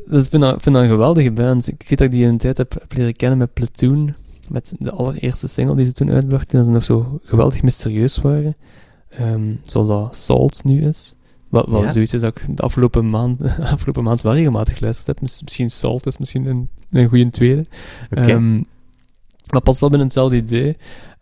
Dat 0.06 0.28
vind 0.28 0.44
ik 0.44 0.60
vind 0.60 0.74
dat 0.74 0.84
een 0.84 0.88
geweldige 0.88 1.30
band. 1.30 1.68
Ik 1.68 1.84
weet 1.88 1.98
dat 1.98 2.06
ik 2.06 2.12
die 2.12 2.26
een 2.26 2.38
tijd 2.38 2.56
heb, 2.56 2.72
heb 2.72 2.92
leren 2.92 3.16
kennen 3.16 3.38
met 3.38 3.52
Platoon, 3.52 4.14
met 4.48 4.74
de 4.78 4.90
allereerste 4.90 5.48
single 5.48 5.76
die 5.76 5.84
ze 5.84 5.92
toen 5.92 6.10
uitbrachten, 6.10 6.56
dat 6.56 6.66
ze 6.66 6.72
nog 6.72 6.84
zo 6.84 7.20
geweldig 7.22 7.62
mysterieus 7.62 8.20
waren. 8.20 8.56
Um, 9.20 9.60
zoals 9.62 9.86
dat 9.86 10.16
Salt 10.16 10.64
nu 10.64 10.84
is. 10.84 11.14
Wat, 11.48 11.66
wat 11.68 11.82
ja. 11.82 11.92
zoiets 11.92 12.14
is 12.14 12.20
dat 12.20 12.38
ik 12.38 12.56
de 12.56 12.62
afgelopen 12.62 13.10
maand, 13.10 13.40
afgelopen 13.74 14.02
maand 14.02 14.22
wel 14.22 14.34
regelmatig 14.34 14.76
geluisterd 14.76 15.06
heb. 15.06 15.20
Misschien 15.20 15.70
Salt 15.70 16.06
is 16.06 16.18
misschien 16.18 16.46
een, 16.46 16.68
een 16.90 17.08
goede 17.08 17.30
tweede. 17.30 17.64
Okay. 18.10 18.30
Um, 18.30 18.66
maar 19.52 19.60
pas 19.60 19.80
wel 19.80 19.88
binnen 19.88 20.06
hetzelfde 20.06 20.36
idee. 20.36 20.76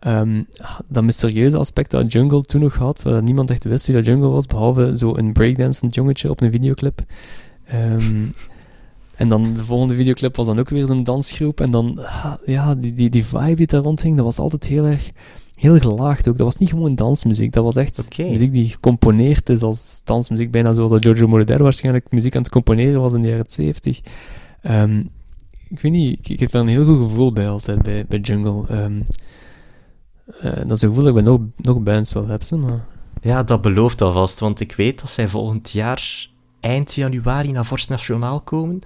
Um, 0.07 0.47
dat 0.87 1.03
mysterieuze 1.03 1.57
aspect 1.57 1.91
dat 1.91 2.11
Jungle 2.11 2.41
toen 2.41 2.61
nog 2.61 2.75
had, 2.75 3.03
waar 3.03 3.23
niemand 3.23 3.49
echt 3.49 3.63
wist 3.63 3.87
wie 3.87 3.95
dat 3.95 4.05
Jungle 4.05 4.29
was, 4.29 4.45
behalve 4.45 4.97
zo 4.97 5.15
een 5.15 5.33
breakdancend 5.33 5.95
jongetje 5.95 6.29
op 6.29 6.41
een 6.41 6.51
videoclip. 6.51 7.01
Um, 7.73 8.31
en 9.15 9.29
dan 9.29 9.53
de 9.53 9.63
volgende 9.63 9.95
videoclip 9.95 10.35
was 10.35 10.45
dan 10.45 10.59
ook 10.59 10.69
weer 10.69 10.87
zo'n 10.87 11.03
dansgroep. 11.03 11.61
En 11.61 11.71
dan, 11.71 11.99
ja, 12.45 12.75
die, 12.75 12.93
die, 12.93 13.09
die 13.09 13.25
vibe 13.25 13.55
die 13.55 13.67
daar 13.67 13.81
rondhing, 13.81 14.15
dat 14.15 14.25
was 14.25 14.39
altijd 14.39 14.65
heel 14.65 14.85
erg 14.85 15.11
heel 15.57 15.79
gelaagd 15.79 16.27
ook. 16.27 16.37
Dat 16.37 16.45
was 16.45 16.55
niet 16.55 16.69
gewoon 16.69 16.95
dansmuziek, 16.95 17.53
dat 17.53 17.63
was 17.63 17.75
echt 17.75 18.05
okay. 18.05 18.29
muziek 18.29 18.51
die 18.51 18.69
gecomponeerd 18.69 19.49
is 19.49 19.61
als 19.61 20.01
dansmuziek. 20.03 20.51
Bijna 20.51 20.71
zoals 20.71 20.91
dat 20.91 21.03
Giorgio 21.03 21.27
Moroder 21.27 21.63
waarschijnlijk 21.63 22.11
muziek 22.11 22.35
aan 22.35 22.41
het 22.41 22.51
componeren 22.51 23.01
was 23.01 23.13
in 23.13 23.21
de 23.21 23.27
jaren 23.27 23.45
70. 23.47 23.99
Um, 24.63 25.09
ik 25.69 25.79
weet 25.79 25.91
niet, 25.91 26.19
ik, 26.19 26.29
ik, 26.29 26.39
heb 26.39 26.51
daar 26.51 26.61
een 26.61 26.67
heel 26.67 26.85
goed 26.85 27.09
gevoel 27.09 27.31
bij 27.31 27.49
altijd, 27.49 27.81
bij, 27.81 28.05
bij 28.07 28.19
Jungle. 28.19 28.83
Um, 28.83 29.03
uh, 30.43 30.51
dat 30.67 30.71
is 30.71 30.81
een 30.81 30.89
gevoel 30.89 31.03
dat 31.03 31.07
ik 31.07 31.13
bij 31.13 31.33
nog, 31.33 31.39
nog 31.55 31.79
bands 31.79 32.13
wel 32.13 32.27
heb, 32.27 32.43
maar... 32.51 32.85
Ja, 33.21 33.43
dat 33.43 33.61
belooft 33.61 34.01
alvast, 34.01 34.39
want 34.39 34.59
ik 34.59 34.71
weet 34.71 34.99
dat 34.99 35.09
zij 35.09 35.27
volgend 35.27 35.71
jaar 35.71 36.29
eind 36.59 36.93
januari 36.93 37.51
naar 37.51 37.65
Vorst 37.65 37.89
Nationaal 37.89 38.41
komen, 38.41 38.81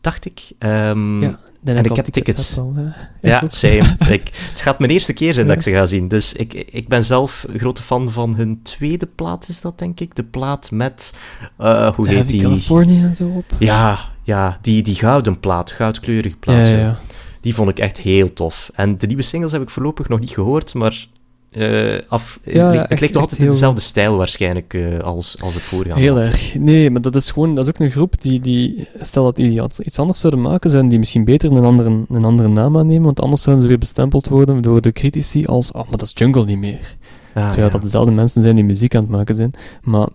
dacht 0.00 0.24
ik. 0.24 0.52
Um, 0.58 1.22
ja, 1.22 1.40
en 1.64 1.84
ik 1.84 1.96
heb 1.96 2.06
tickets. 2.06 2.58
Al, 2.58 2.74
ja, 3.20 3.42
same. 3.46 3.96
ik, 4.08 4.30
het 4.50 4.60
gaat 4.60 4.78
mijn 4.78 4.90
eerste 4.90 5.12
keer 5.12 5.34
zijn 5.34 5.46
dat 5.46 5.56
ik 5.56 5.62
ze 5.62 5.70
ga 5.70 5.86
zien. 5.86 6.08
Dus 6.08 6.32
ik, 6.32 6.52
ik 6.54 6.88
ben 6.88 7.04
zelf 7.04 7.44
een 7.48 7.58
grote 7.58 7.82
fan 7.82 8.10
van 8.10 8.34
hun 8.34 8.62
tweede 8.62 9.06
plaat, 9.06 9.48
is 9.48 9.60
dat 9.60 9.78
denk 9.78 10.00
ik? 10.00 10.14
De 10.14 10.24
plaat 10.24 10.70
met, 10.70 11.14
uh, 11.60 11.94
hoe 11.94 12.08
heet 12.08 12.28
die? 12.28 12.42
California 12.42 13.04
en 13.04 13.16
zo 13.16 13.28
op. 13.28 13.44
Ja, 13.58 13.98
ja 14.22 14.58
die, 14.62 14.82
die 14.82 14.94
gouden 14.94 15.40
plaat, 15.40 15.70
goudkleurig 15.70 16.38
plaat. 16.38 16.66
Ja, 16.66 16.76
ja. 16.76 16.98
Die 17.40 17.54
vond 17.54 17.70
ik 17.70 17.78
echt 17.78 17.98
heel 17.98 18.32
tof. 18.32 18.70
En 18.74 18.98
de 18.98 19.06
nieuwe 19.06 19.22
singles 19.22 19.52
heb 19.52 19.62
ik 19.62 19.70
voorlopig 19.70 20.08
nog 20.08 20.20
niet 20.20 20.30
gehoord, 20.30 20.74
maar 20.74 21.06
uh, 21.50 21.98
af. 22.08 22.40
Ja, 22.44 22.70
het, 22.72 22.90
echt- 22.90 23.00
lijkt 23.00 23.14
nog 23.14 23.22
altijd 23.22 23.40
in 23.40 23.48
dezelfde 23.48 23.80
stijl 23.80 24.16
waarschijnlijk 24.16 24.74
eh, 24.74 24.98
als, 24.98 25.42
als 25.42 25.54
het 25.54 25.62
voorgaande. 25.62 26.00
Heel 26.00 26.20
erg. 26.20 26.54
Nee, 26.54 26.90
maar 26.90 27.00
dat 27.00 27.14
is 27.14 27.30
gewoon, 27.30 27.54
dat 27.54 27.66
is 27.66 27.74
ook 27.74 27.80
een 27.80 27.90
groep 27.90 28.22
die, 28.22 28.40
die 28.40 28.88
stel 29.00 29.24
dat 29.24 29.36
die 29.36 29.62
iets 29.84 29.98
anders 29.98 30.20
zouden 30.20 30.42
maken, 30.42 30.70
zouden 30.70 30.90
die 30.90 30.98
misschien 30.98 31.24
beter 31.24 31.52
een 31.52 31.64
andere, 31.64 32.04
een 32.08 32.24
andere 32.24 32.48
naam 32.48 32.76
aannemen, 32.76 33.04
want 33.04 33.20
anders 33.20 33.42
zouden 33.42 33.62
ze 33.64 33.70
weer 33.70 33.78
bestempeld 33.78 34.28
worden 34.28 34.62
door 34.62 34.80
de 34.80 34.92
critici 34.92 35.46
als, 35.46 35.72
oh, 35.72 35.82
maar 35.82 35.90
dat 35.98 36.02
is 36.02 36.12
jungle 36.14 36.44
niet 36.44 36.58
meer. 36.58 36.96
Ah, 37.34 37.46
Terwijl 37.46 37.66
ja. 37.66 37.72
dat 37.72 37.82
dezelfde 37.82 38.12
mensen 38.12 38.42
zijn 38.42 38.54
die 38.54 38.64
muziek 38.64 38.94
aan 38.94 39.02
het 39.02 39.10
maken 39.10 39.34
zijn. 39.34 39.50
Maar 39.82 40.08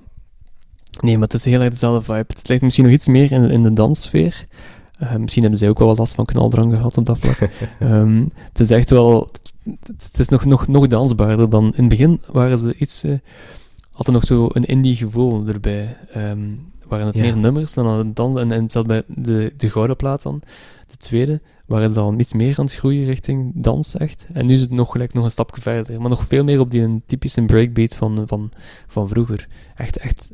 nee, 1.01 1.13
maar 1.17 1.27
het 1.27 1.33
is 1.33 1.45
heel 1.45 1.61
erg 1.61 1.69
dezelfde 1.69 2.01
vibe. 2.01 2.25
Het 2.27 2.47
lijkt 2.47 2.63
misschien 2.63 2.85
nog 2.85 2.93
iets 2.93 3.07
meer 3.07 3.31
in, 3.31 3.49
in 3.49 3.63
de 3.63 3.73
danssfeer. 3.73 4.45
Eh, 4.97 5.15
misschien 5.15 5.41
hebben 5.41 5.59
zij 5.59 5.69
ook 5.69 5.79
wel 5.79 5.87
wat 5.87 5.97
last 5.97 6.15
van 6.15 6.25
knaldrang 6.25 6.75
gehad 6.75 6.97
op 6.97 7.05
dat 7.05 7.19
vlak. 7.19 7.37
Ehm, 7.79 8.23
het 8.47 8.59
is 8.59 8.71
echt 8.71 8.89
wel... 8.89 9.29
Het, 9.85 10.19
is 10.19 10.29
nog, 10.29 10.45
nog, 10.45 10.67
nog 10.67 10.87
dansbaarder 10.87 11.49
dan... 11.49 11.63
In 11.63 11.73
het 11.75 11.87
begin 11.87 12.21
waren 12.31 12.59
ze 12.59 12.75
iets... 12.77 13.03
eh 13.03 13.13
hadden 13.95 14.13
nog 14.13 14.25
zo 14.25 14.47
een 14.51 14.65
indie 14.65 14.95
gevoel 14.95 15.47
erbij. 15.47 15.97
Ehm, 16.11 16.49
waren 16.87 17.05
het 17.05 17.15
Ja. 17.15 17.21
meer 17.21 17.37
nummers 17.37 17.73
dan 17.73 18.13
dansen. 18.13 18.41
En, 18.41 18.51
en 18.51 18.71
zelfs 18.71 18.87
bij 18.87 19.03
de, 19.07 19.53
de 19.57 19.69
gouden 19.69 19.95
plaat 19.95 20.21
dan, 20.21 20.41
de 20.91 20.97
tweede, 20.97 21.41
waren 21.65 21.87
ze 21.87 21.93
dan 21.93 22.19
iets 22.19 22.33
meer 22.33 22.59
aan 22.59 22.65
het 22.65 22.73
groeien 22.73 23.05
richting 23.05 23.51
dans, 23.55 23.97
echt. 23.97 24.27
En 24.33 24.45
nu 24.45 24.53
is 24.53 24.61
het 24.61 24.71
nog 24.71 24.91
gelijk 24.91 25.13
nog 25.13 25.23
een 25.23 25.29
stapje 25.31 25.61
verder. 25.61 26.01
Maar 26.01 26.09
nog 26.09 26.23
veel 26.23 26.43
meer 26.43 26.59
op 26.59 26.71
die 26.71 26.81
een 26.81 27.03
typische 27.05 27.41
breakbeat 27.41 27.95
van, 27.95 28.23
van, 28.27 28.51
van 28.87 29.07
vroeger. 29.07 29.47
Echt, 29.75 29.97
echt 29.97 30.31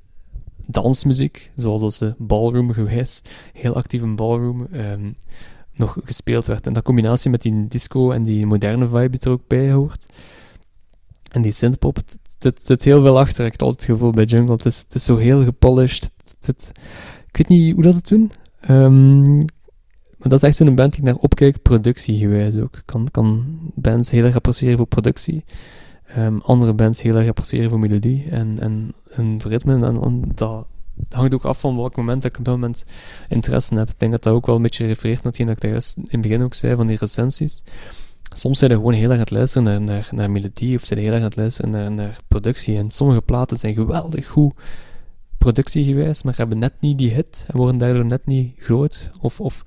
dansmuziek, 0.65 1.51
zoals 1.55 1.81
als 1.81 1.97
ze 1.97 2.13
ballroom 2.17 2.71
geweest, 2.71 3.29
heel 3.53 3.75
actief 3.75 4.01
een 4.01 4.15
ballroom, 4.15 4.67
ehm, 4.71 5.11
nog 5.81 5.97
gespeeld 6.03 6.45
werd. 6.45 6.67
En 6.67 6.73
dat 6.73 6.83
combinatie 6.83 7.29
met 7.29 7.41
die 7.41 7.67
disco 7.67 8.11
en 8.11 8.23
die 8.23 8.45
moderne 8.45 8.87
vibe 8.87 9.09
die 9.09 9.19
er 9.19 9.29
ook 9.29 9.47
bij 9.47 9.71
hoort. 9.71 10.05
En 11.31 11.41
die 11.41 11.51
synthpop, 11.51 11.95
het 11.95 12.17
zit, 12.37 12.61
zit 12.63 12.83
heel 12.83 13.01
veel 13.01 13.19
achter. 13.19 13.45
Ik 13.45 13.51
heb 13.51 13.61
altijd 13.61 13.87
het 13.87 13.91
gevoel 13.91 14.11
bij 14.11 14.25
Jungle. 14.25 14.53
Het 14.53 14.65
is, 14.65 14.77
het 14.77 14.95
is 14.95 15.03
zo 15.03 15.17
heel 15.17 15.43
gepolished. 15.43 16.11
Het 16.39 16.71
ik 17.31 17.37
weet 17.37 17.47
niet 17.47 17.73
hoe 17.73 17.83
dat 17.83 17.93
ze 17.93 17.99
het 17.99 18.07
doen. 18.07 18.31
Ehm, 18.59 19.33
maar 20.17 20.29
dat 20.29 20.41
is 20.41 20.47
echt 20.47 20.55
zo'n 20.55 20.75
band 20.75 20.91
die 20.91 21.01
ik 21.01 21.07
naar 21.07 21.15
opkijk, 21.15 21.61
productiegewijs 21.61 22.57
ook. 22.57 22.75
Ik 22.75 22.85
kan, 22.85 23.07
kan 23.11 23.59
bands 23.75 24.11
heel 24.11 24.23
erg 24.23 24.35
appreciëren 24.35 24.77
voor 24.77 24.87
productie. 24.87 25.43
Ehm, 26.05 26.37
andere 26.37 26.73
bands 26.73 27.01
heel 27.01 27.15
erg 27.15 27.27
appreciëren 27.27 27.69
voor 27.69 27.79
melodie 27.79 28.29
en, 28.29 28.59
en, 28.59 28.93
en 29.09 29.39
ritme. 29.47 29.73
En, 29.73 30.01
en 30.01 30.21
dat 30.35 30.65
hangt 31.09 31.33
ook 31.33 31.45
af 31.45 31.59
van 31.59 31.75
welk 31.75 31.95
moment 31.95 32.21
dat 32.21 32.31
ik 32.31 32.37
op 32.37 32.45
dat 32.45 32.53
moment 32.53 32.83
interesse 33.29 33.75
heb. 33.75 33.89
Ik 33.89 33.99
denk 33.99 34.11
dat 34.11 34.23
dat 34.23 34.33
ook 34.33 34.45
wel 34.45 34.55
een 34.55 34.61
beetje 34.61 34.85
refereert 34.85 35.23
naar 35.23 35.25
hetgeen 35.25 35.47
dat 35.47 35.55
ik 35.55 35.61
daar 35.61 35.81
in 35.95 36.07
het 36.09 36.21
begin 36.21 36.43
ook 36.43 36.53
zei 36.53 36.75
van 36.75 36.87
die 36.87 36.97
recensies. 36.97 37.63
Soms 38.33 38.59
zijn 38.59 38.71
er 38.71 38.77
gewoon 38.77 38.93
heel 38.93 39.03
erg 39.03 39.13
aan 39.13 39.19
het 39.19 39.31
luisteren 39.31 39.63
naar, 39.63 39.81
naar, 39.81 40.09
naar 40.11 40.31
melodie 40.31 40.75
of 40.75 40.85
zijn 40.85 40.99
heel 40.99 41.11
erg 41.11 41.17
aan 41.17 41.23
het 41.23 41.35
luisteren 41.35 41.71
naar, 41.71 41.91
naar 41.91 42.17
productie. 42.27 42.77
En 42.77 42.91
sommige 42.91 43.21
platen 43.21 43.57
zijn 43.57 43.73
geweldig 43.73 44.27
goed 44.27 44.53
productiegewijs, 45.37 46.23
maar 46.23 46.37
hebben 46.37 46.57
net 46.57 46.73
niet 46.79 46.97
die 46.97 47.11
hit 47.11 47.45
en 47.47 47.57
worden 47.57 47.77
daardoor 47.77 48.05
net 48.05 48.25
niet 48.25 48.53
groot. 48.57 49.09
Of, 49.21 49.39
of, 49.39 49.63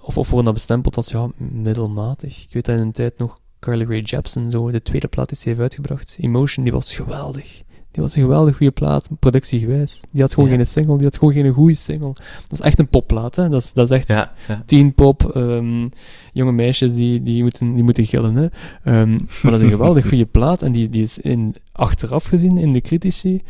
of, 0.00 0.18
of 0.18 0.26
worden 0.28 0.44
dat 0.44 0.54
bestempeld 0.54 0.96
als 0.96 1.08
ja, 1.08 1.30
middelmatig. 1.36 2.42
Ik 2.42 2.52
weet 2.52 2.64
dat 2.64 2.76
in 2.76 2.82
een 2.82 2.92
tijd 2.92 3.18
nog 3.18 3.38
Carly 3.58 3.84
Rae 3.84 4.02
Jepsen, 4.02 4.50
zo, 4.50 4.70
de 4.70 4.82
tweede 4.82 5.08
plaat 5.08 5.28
die 5.28 5.38
heeft 5.42 5.60
uitgebracht, 5.60 6.16
Emotion, 6.20 6.64
die 6.64 6.72
was 6.72 6.94
geweldig. 6.94 7.62
Die 7.92 8.02
was 8.02 8.14
een 8.16 8.22
geweldig 8.22 8.56
goede 8.56 8.72
plaat, 8.72 9.08
productiegewijs. 9.18 10.00
Die 10.10 10.20
had 10.20 10.34
gewoon 10.34 10.48
Ja. 10.50 10.54
geen 10.56 10.66
single, 10.66 10.96
die 10.96 11.04
had 11.06 11.18
gewoon 11.18 11.32
geen 11.34 11.52
goede 11.52 11.74
single. 11.74 12.12
Dat 12.48 12.52
is 12.52 12.60
echt 12.60 12.78
een 12.78 12.88
popplaat, 12.88 13.36
hè. 13.36 13.48
Dat 13.48 13.60
is, 13.60 13.72
dat 13.72 13.90
is 13.90 13.96
echt 13.96 14.08
Ja, 14.08 14.32
ja. 14.48 14.62
teenpop, 14.66 15.30
ehm, 15.36 15.88
jonge 16.32 16.52
meisjes 16.52 16.94
die, 16.94 17.22
die, 17.22 17.42
moeten, 17.42 17.74
die 17.74 17.82
moeten 17.84 18.06
gillen. 18.06 18.34
Hè. 18.36 18.46
Ehm, 18.84 19.10
maar 19.12 19.52
dat 19.52 19.54
is 19.54 19.62
een 19.62 19.70
geweldig 19.78 20.08
goede 20.08 20.26
plaat 20.26 20.62
en 20.62 20.72
die, 20.72 20.88
die 20.88 21.02
is 21.02 21.18
in, 21.18 21.54
achteraf 21.72 22.24
gezien 22.26 22.58
in 22.58 22.72
de 22.72 22.80
critici 22.80 23.42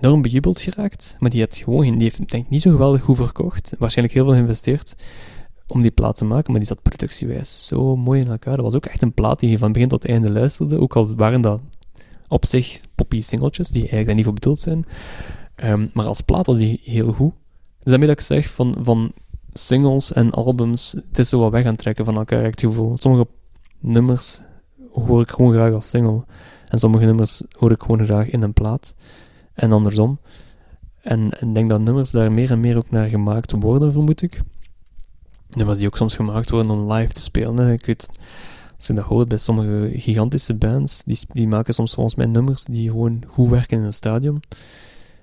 enorm 0.00 0.22
bejubeld 0.22 0.60
geraakt. 0.60 1.16
Maar 1.18 1.30
die, 1.30 1.40
had 1.40 1.56
gewoon, 1.56 1.82
geen- 1.84 1.94
die 1.94 2.02
heeft 2.02 2.16
denk 2.30 2.44
ik 2.44 2.50
niet 2.50 2.62
zo 2.62 2.70
geweldig 2.70 3.02
goed 3.02 3.16
verkocht. 3.16 3.74
Waarschijnlijk 3.78 4.16
heel 4.16 4.24
veel 4.26 4.34
geïnvesteerd 4.34 4.94
om 5.66 5.82
die 5.82 5.90
plaat 5.90 6.16
te 6.16 6.24
maken, 6.24 6.50
maar 6.52 6.60
die 6.60 6.68
zat 6.70 6.82
productiewijs 6.82 7.66
zo 7.66 7.96
mooi 7.96 8.20
in 8.20 8.28
elkaar. 8.28 8.54
Dat 8.54 8.64
was 8.64 8.74
ook 8.74 8.86
echt 8.86 9.02
een 9.02 9.12
plaat 9.12 9.40
die 9.40 9.50
je 9.50 9.58
van 9.58 9.72
begin 9.72 9.88
tot 9.88 10.06
einde 10.06 10.32
luisterde, 10.32 10.80
ook 10.80 10.96
al 10.96 11.14
waren 11.16 11.40
dat 11.40 11.60
op 12.30 12.44
zich 12.44 12.80
poppy 12.94 13.20
singeltjes, 13.20 13.68
die 13.68 13.80
eigenlijk 13.80 14.06
daar 14.06 14.14
niet 14.14 14.24
voor 14.24 14.34
bedoeld 14.34 14.60
zijn. 14.60 14.86
Ehm, 15.54 15.86
maar 15.92 16.06
als 16.06 16.20
plaat 16.20 16.46
was 16.46 16.56
die 16.56 16.80
heel 16.84 17.12
goed. 17.12 17.32
Dus 17.78 17.90
daarmee 17.90 18.08
dat 18.08 18.18
ik 18.18 18.24
zeg 18.24 18.50
van, 18.50 18.76
van 18.80 19.12
singles 19.52 20.12
en 20.12 20.30
albums, 20.30 20.92
het 20.92 21.18
is 21.18 21.28
zo 21.28 21.40
wat 21.40 21.52
weg 21.52 21.64
aan 21.64 21.76
trekken 21.76 22.04
van 22.04 22.16
elkaar, 22.16 22.42
het 22.42 22.60
gevoel. 22.60 22.96
Sommige 22.96 23.26
nummers 23.78 24.42
hoor 24.92 25.20
ik 25.20 25.30
gewoon 25.30 25.52
graag 25.52 25.72
als 25.72 25.88
single. 25.88 26.24
En 26.68 26.78
sommige 26.78 27.04
nummers 27.04 27.42
hoor 27.58 27.70
ik 27.70 27.82
gewoon 27.82 28.04
graag 28.04 28.30
in 28.30 28.42
een 28.42 28.52
plaat. 28.52 28.94
En 29.54 29.72
andersom. 29.72 30.18
En 31.02 31.30
en 31.30 31.48
ik 31.48 31.54
denk 31.54 31.70
dat 31.70 31.80
nummers 31.80 32.10
daar 32.10 32.32
meer 32.32 32.50
en 32.50 32.60
meer 32.60 32.76
ook 32.76 32.90
naar 32.90 33.08
gemaakt 33.08 33.52
worden, 33.52 33.92
vermoed 33.92 34.22
ik. 34.22 34.40
Nummers 35.48 35.78
die 35.78 35.86
ook 35.86 35.96
soms 35.96 36.16
gemaakt 36.16 36.50
worden 36.50 36.70
om 36.70 36.92
live 36.92 37.12
te 37.12 37.20
spelen. 37.20 37.56
Hè. 37.56 37.72
Ik 37.72 37.86
weet, 37.86 38.08
als 38.80 38.88
je 38.88 38.94
dat 38.94 39.04
hoort 39.04 39.28
bij 39.28 39.38
sommige 39.38 39.90
gigantische 40.00 40.54
bands, 40.54 41.02
die, 41.04 41.18
die 41.32 41.48
maken 41.48 41.74
soms 41.74 41.94
volgens 41.94 42.14
mij 42.14 42.26
nummers 42.26 42.64
die 42.64 42.90
gewoon 42.90 43.22
goed 43.26 43.48
werken 43.48 43.78
in 43.78 43.84
een 43.84 43.92
stadion. 43.92 44.42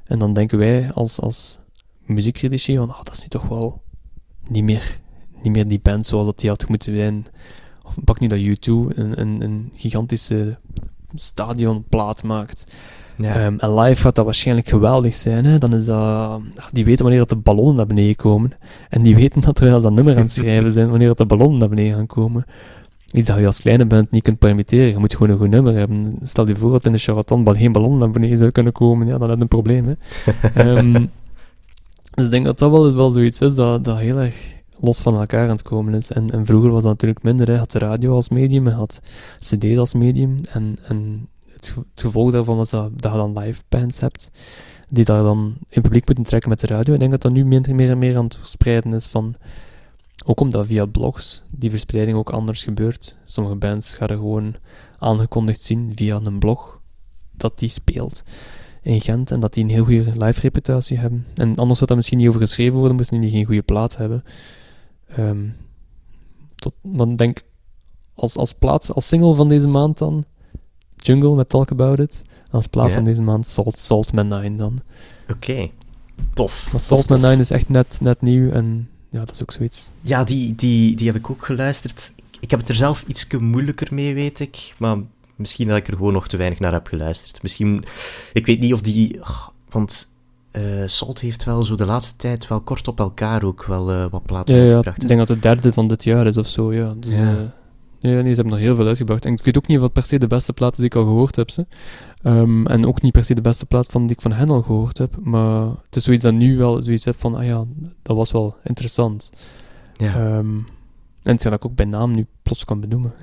En 0.04 0.20
dan 0.20 0.34
denken 0.34 0.58
wij 0.58 0.92
als, 0.94 1.20
als 1.20 1.60
muziekcritici 2.06 2.78
van, 2.78 2.90
ah, 2.90 3.04
dat 3.04 3.14
is 3.14 3.22
nu 3.22 3.28
toch 3.28 3.48
wel 3.48 3.82
niet 4.48 4.64
meer, 4.64 5.00
niet 5.44 5.54
meer 5.54 5.68
die 5.68 5.80
band 5.80 6.06
zoals 6.06 6.26
dat 6.26 6.40
die 6.40 6.50
had 6.50 6.68
moeten 6.68 6.98
zijn. 6.98 7.26
Of 7.84 7.96
pak 8.04 8.20
nu 8.20 8.28
dat 8.28 8.40
U2 8.40 8.98
een, 8.98 9.22
een, 9.22 9.42
een 9.42 9.70
gigantische 9.74 10.58
stadionplaat 11.16 12.24
maakt. 12.24 12.72
Ja. 13.16 13.36
Ehm, 13.36 13.58
en 13.58 13.80
live 13.80 14.02
gaat 14.02 14.16
dat 14.16 14.26
waarschijnlijk 14.26 14.68
geweldig 14.68 15.14
zijn. 15.14 15.46
Hè? 15.46 15.58
Dan 15.58 15.74
is 15.74 15.86
dat, 15.86 16.42
die 16.72 16.86
weten 16.86 17.02
wanneer 17.02 17.20
dat 17.20 17.30
de 17.30 17.36
ballonnen 17.36 17.76
naar 17.76 17.88
beneden 17.88 18.16
komen. 18.16 18.52
En 18.90 19.02
die 19.02 19.16
weten 19.16 19.42
dat 19.42 19.60
we 19.60 19.70
dat 19.70 19.92
nummer 19.92 20.16
aan 20.16 20.22
het 20.22 20.32
schrijven 20.42 20.72
zijn, 20.72 20.90
wanneer 20.90 21.08
dat 21.08 21.18
de 21.18 21.26
ballonnen 21.26 21.60
naar 21.60 21.70
beneden 21.70 21.96
gaan 21.96 22.08
komen. 22.08 22.46
Iets 23.12 23.28
dat 23.28 23.38
je 23.38 23.46
als 23.46 23.62
kleine 23.62 23.86
band 23.86 24.12
niet 24.12 24.24
kunt 24.24 24.40
permitteren. 24.40 24.88
Je 24.88 24.98
moet 24.98 25.16
gewoon 25.16 25.30
een 25.30 25.38
goed 25.38 25.50
nummer 25.50 25.74
hebben. 25.74 26.20
Stel 26.22 26.48
je 26.48 26.56
voor 26.56 26.72
dat 26.72 26.86
in 26.86 26.92
de 26.92 26.98
charlatan 26.98 27.56
geen 27.58 27.72
ballon 27.72 27.98
naar 27.98 28.12
beneden 28.12 28.38
zou 28.38 28.52
kunnen 28.52 28.74
komen. 28.74 29.08
Ja, 29.08 29.18
dan 29.18 29.30
heb 29.30 29.38
je 29.38 29.42
een 29.42 29.48
probleem. 29.48 29.86
Hè? 29.86 29.94
Ehm, 30.64 31.06
dus 32.12 32.26
ik 32.26 32.32
denk 32.32 32.46
dat 32.46 32.60
dat 32.60 32.72
wel, 32.72 32.96
wel 32.96 33.12
zoiets 33.12 33.42
is 33.42 33.56
dat, 33.56 33.84
dat 33.84 33.98
heel 33.98 34.18
erg 34.18 34.56
los 34.80 35.00
van 35.00 35.18
elkaar 35.18 35.44
aan 35.44 35.50
het 35.50 35.62
komen 35.62 35.94
is. 35.94 36.12
En, 36.12 36.30
en 36.30 36.46
vroeger 36.46 36.70
was 36.70 36.84
dat 36.84 36.92
natuurlijk 36.92 37.24
minder. 37.24 37.48
Hè. 37.48 37.54
Je 37.54 37.60
had 37.60 37.72
de 37.72 37.80
radio 37.80 38.12
als 38.12 38.30
medium, 38.30 38.66
je 38.66 38.72
had 38.72 39.02
cd's 39.40 39.78
als 39.78 39.94
medium. 39.94 40.40
En, 40.52 40.78
het 41.54 41.76
gevolg 41.96 42.32
daarvan 42.32 42.58
was 42.58 42.70
dat, 42.70 43.02
dat 43.02 43.12
je 43.12 43.18
dan 43.18 43.40
live 43.40 43.62
bands 43.70 44.00
hebt, 44.00 44.32
die 44.90 45.06
daar 45.06 45.24
dan 45.24 45.56
in 45.70 45.82
publiek 45.82 46.06
moeten 46.06 46.26
trekken 46.26 46.50
met 46.50 46.60
de 46.60 46.68
radio. 46.68 46.94
Ik 46.94 47.00
denk 47.00 47.12
dat 47.12 47.22
dat 47.22 47.32
nu 47.32 47.46
meer, 47.46 47.76
meer 47.76 47.90
en 47.90 47.98
meer 47.98 48.18
aan 48.18 48.24
het 48.24 48.38
verspreiden 48.38 48.94
is 48.94 49.08
van... 49.08 49.36
Ook 50.30 50.40
omdat 50.40 50.68
via 50.68 50.86
blogs 50.86 51.44
die 51.50 51.70
verspreiding 51.70 52.18
ook 52.18 52.30
anders 52.30 52.64
gebeurt. 52.64 53.16
Sommige 53.26 53.56
bands 53.56 53.94
gaan 53.94 54.08
er 54.08 54.16
gewoon 54.16 54.56
aangekondigd 55.00 55.62
zien 55.62 55.92
via 55.96 56.20
een 56.24 56.40
blog 56.40 56.80
dat 57.32 57.60
die 57.60 57.70
speelt 57.70 58.24
in 58.82 59.02
Gent 59.02 59.32
en 59.32 59.40
dat 59.40 59.54
die 59.54 59.64
een 59.64 59.70
heel 59.70 59.84
goede 59.84 60.26
live 60.26 60.42
reputatie 60.42 60.98
hebben. 60.98 61.26
En 61.36 61.56
anders 61.56 61.78
zou 61.78 61.90
dat 61.90 61.96
misschien 61.96 62.18
niet 62.18 62.28
over 62.28 62.40
geschreven 62.42 62.78
worden, 62.78 62.96
moesten 62.96 63.22
die 63.22 63.32
geen 63.32 63.46
goede 63.46 63.62
plaat 63.62 63.98
hebben. 63.98 64.24
Ehm 65.08 65.46
tot, 66.56 66.74
ik 67.10 67.18
denk, 67.18 67.42
als, 68.14 68.36
als 68.36 68.54
plaat, 68.54 68.94
als 68.94 69.08
single 69.08 69.36
van 69.36 69.50
deze 69.50 69.68
maand 69.68 69.98
dan, 69.98 70.26
Jungle 70.96 71.36
met 71.36 71.50
Talk 71.50 71.72
About 71.72 72.00
It. 72.00 72.24
Als 72.52 72.68
plaat 72.68 72.92
van 72.92 73.04
deze 73.04 73.22
maand, 73.22 73.46
Salt, 73.46 73.78
Salt 73.78 74.14
Man 74.14 74.28
9 74.28 74.58
dan. 74.58 74.80
Oké. 75.30 75.70
Tof. 76.34 76.72
Maar 76.72 76.82
Salt 76.82 77.02
Tof, 77.02 77.10
Man 77.10 77.20
tof. 77.20 77.28
9 77.28 77.40
is 77.40 77.52
echt 77.52 77.70
net, 77.70 77.98
net 78.02 78.22
nieuw 78.22 78.52
en 78.52 78.90
ja, 79.10 79.20
dat 79.20 79.32
is 79.32 79.42
ook 79.42 79.52
zoiets. 79.52 79.90
Ja, 80.02 80.24
die, 80.24 80.56
die, 80.56 80.96
die 80.96 81.08
heb 81.08 81.16
ik 81.16 81.30
ook 81.30 81.46
geluisterd. 81.46 82.14
Ik 82.40 82.52
heb 82.52 82.60
het 82.60 82.70
er 82.70 82.76
zelf 82.76 83.04
iets 83.08 83.28
moeilijker 83.40 83.94
mee, 83.94 84.14
weet 84.14 84.40
ik. 84.40 84.74
Maar 84.78 84.98
misschien 85.36 85.68
dat 85.68 85.78
ik 85.78 85.88
er 85.88 85.94
gewoon 85.96 86.14
nog 86.14 86.28
te 86.28 86.38
weinig 86.38 86.60
naar 86.60 86.74
heb 86.74 86.88
geluisterd. 86.88 87.42
Misschien... 87.42 87.84
Ik 88.34 88.46
weet 88.46 88.60
niet 88.60 88.74
of 88.74 88.82
die... 88.82 89.20
want 89.70 90.10
eh, 90.52 90.64
Salt 90.86 91.20
heeft 91.20 91.44
wel 91.44 91.64
zo 91.64 91.76
de 91.76 91.86
laatste 91.86 92.16
tijd 92.16 92.48
wel 92.48 92.62
kort 92.62 92.88
op 92.88 93.00
elkaar 93.00 93.44
ook 93.44 93.66
wel 93.66 93.92
eh, 93.92 94.06
wat 94.12 94.26
platen 94.26 94.56
Ja, 94.56 94.62
ja, 94.62 94.68
uitgebracht. 94.68 94.96
ik 94.96 95.02
hè? 95.02 95.08
denk 95.08 95.20
dat 95.20 95.30
het 95.30 95.42
derde 95.42 95.74
van 95.74 95.88
dit 95.88 96.04
jaar 96.04 96.28
is 96.28 96.38
of 96.38 96.48
zo, 96.48 96.74
ja. 96.74 96.94
Dus, 96.98 97.14
Ja. 97.14 97.54
Ja. 98.00 98.10
nee, 98.10 98.34
ze 98.34 98.42
hebben 98.42 98.54
nog 98.54 98.60
heel 98.60 98.76
veel 98.76 98.88
uitgebracht. 98.88 99.26
En 99.26 99.34
ik 99.34 99.44
weet 99.44 99.58
ook 99.58 99.68
niet 99.68 99.82
het 99.82 99.94
per 99.94 100.04
se 100.04 100.20
de 100.20 100.28
beste 100.28 100.54
plaat 100.54 100.72
is 100.72 100.78
die 100.78 100.86
ik 100.86 100.96
al 100.96 101.04
gehoord 101.04 101.36
heb. 101.36 101.50
Ze. 101.50 101.66
Ehm, 102.24 102.66
en 102.66 102.86
ook 102.86 103.02
niet 103.02 103.12
per 103.12 103.24
se 103.24 103.34
de 103.34 103.42
beste 103.42 103.66
plaat 103.66 103.88
van 103.88 104.02
die 104.02 104.12
ik 104.12 104.22
van 104.22 104.32
hen 104.32 104.50
al 104.50 104.62
gehoord 104.62 104.98
heb. 104.98 105.18
Maar 105.24 105.68
het 105.86 105.96
is 105.96 106.04
zoiets 106.04 106.24
dat 106.24 106.34
nu 106.34 106.58
wel 106.58 106.84
zoiets 106.84 107.06
heb 107.06 107.20
van, 107.20 107.36
ah 107.36 107.46
ja, 107.46 107.66
dat 108.02 108.16
was 108.16 108.32
wel 108.32 108.56
interessant. 108.64 109.32
Ja. 109.94 110.16
Ehm, 110.16 110.58
en 111.24 111.34
het 111.34 111.38
is 111.38 111.44
dat 111.44 111.54
ik 111.54 111.66
ook 111.66 111.76
bij 111.76 111.86
naam 111.86 112.12
nu 112.12 112.26
plots 112.42 112.66
kan 112.66 112.80
benoemen. 112.80 113.14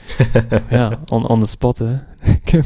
ja, 0.70 0.98
on, 1.06 1.26
on 1.26 1.40
the 1.40 1.46
spot, 1.46 1.78
hè. 1.78 1.98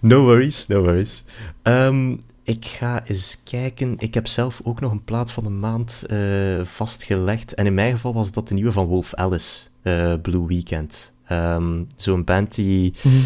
No 0.00 0.24
worries, 0.24 0.66
no 0.66 0.82
worries. 0.82 1.24
Ehm, 1.62 2.16
ik 2.42 2.64
ga 2.64 3.06
eens 3.06 3.40
kijken. 3.44 3.94
Ik 3.98 4.14
heb 4.14 4.26
zelf 4.26 4.60
ook 4.64 4.80
nog 4.80 4.92
een 4.92 5.04
plaat 5.04 5.30
van 5.32 5.44
de 5.44 5.50
maand 5.50 6.04
eh, 6.06 6.64
vastgelegd. 6.64 7.54
En 7.54 7.66
in 7.66 7.74
mijn 7.74 7.92
geval 7.92 8.14
was 8.14 8.32
dat 8.32 8.48
de 8.48 8.54
nieuwe 8.54 8.72
van 8.72 8.86
Wolf 8.86 9.14
Alice, 9.14 9.66
eh, 9.86 10.14
Blue 10.22 10.46
Weekend. 10.46 11.12
Ehm, 11.26 11.82
Zo'n 11.96 12.24
band 12.24 12.54
die, 12.54 12.94
mm 13.02 13.22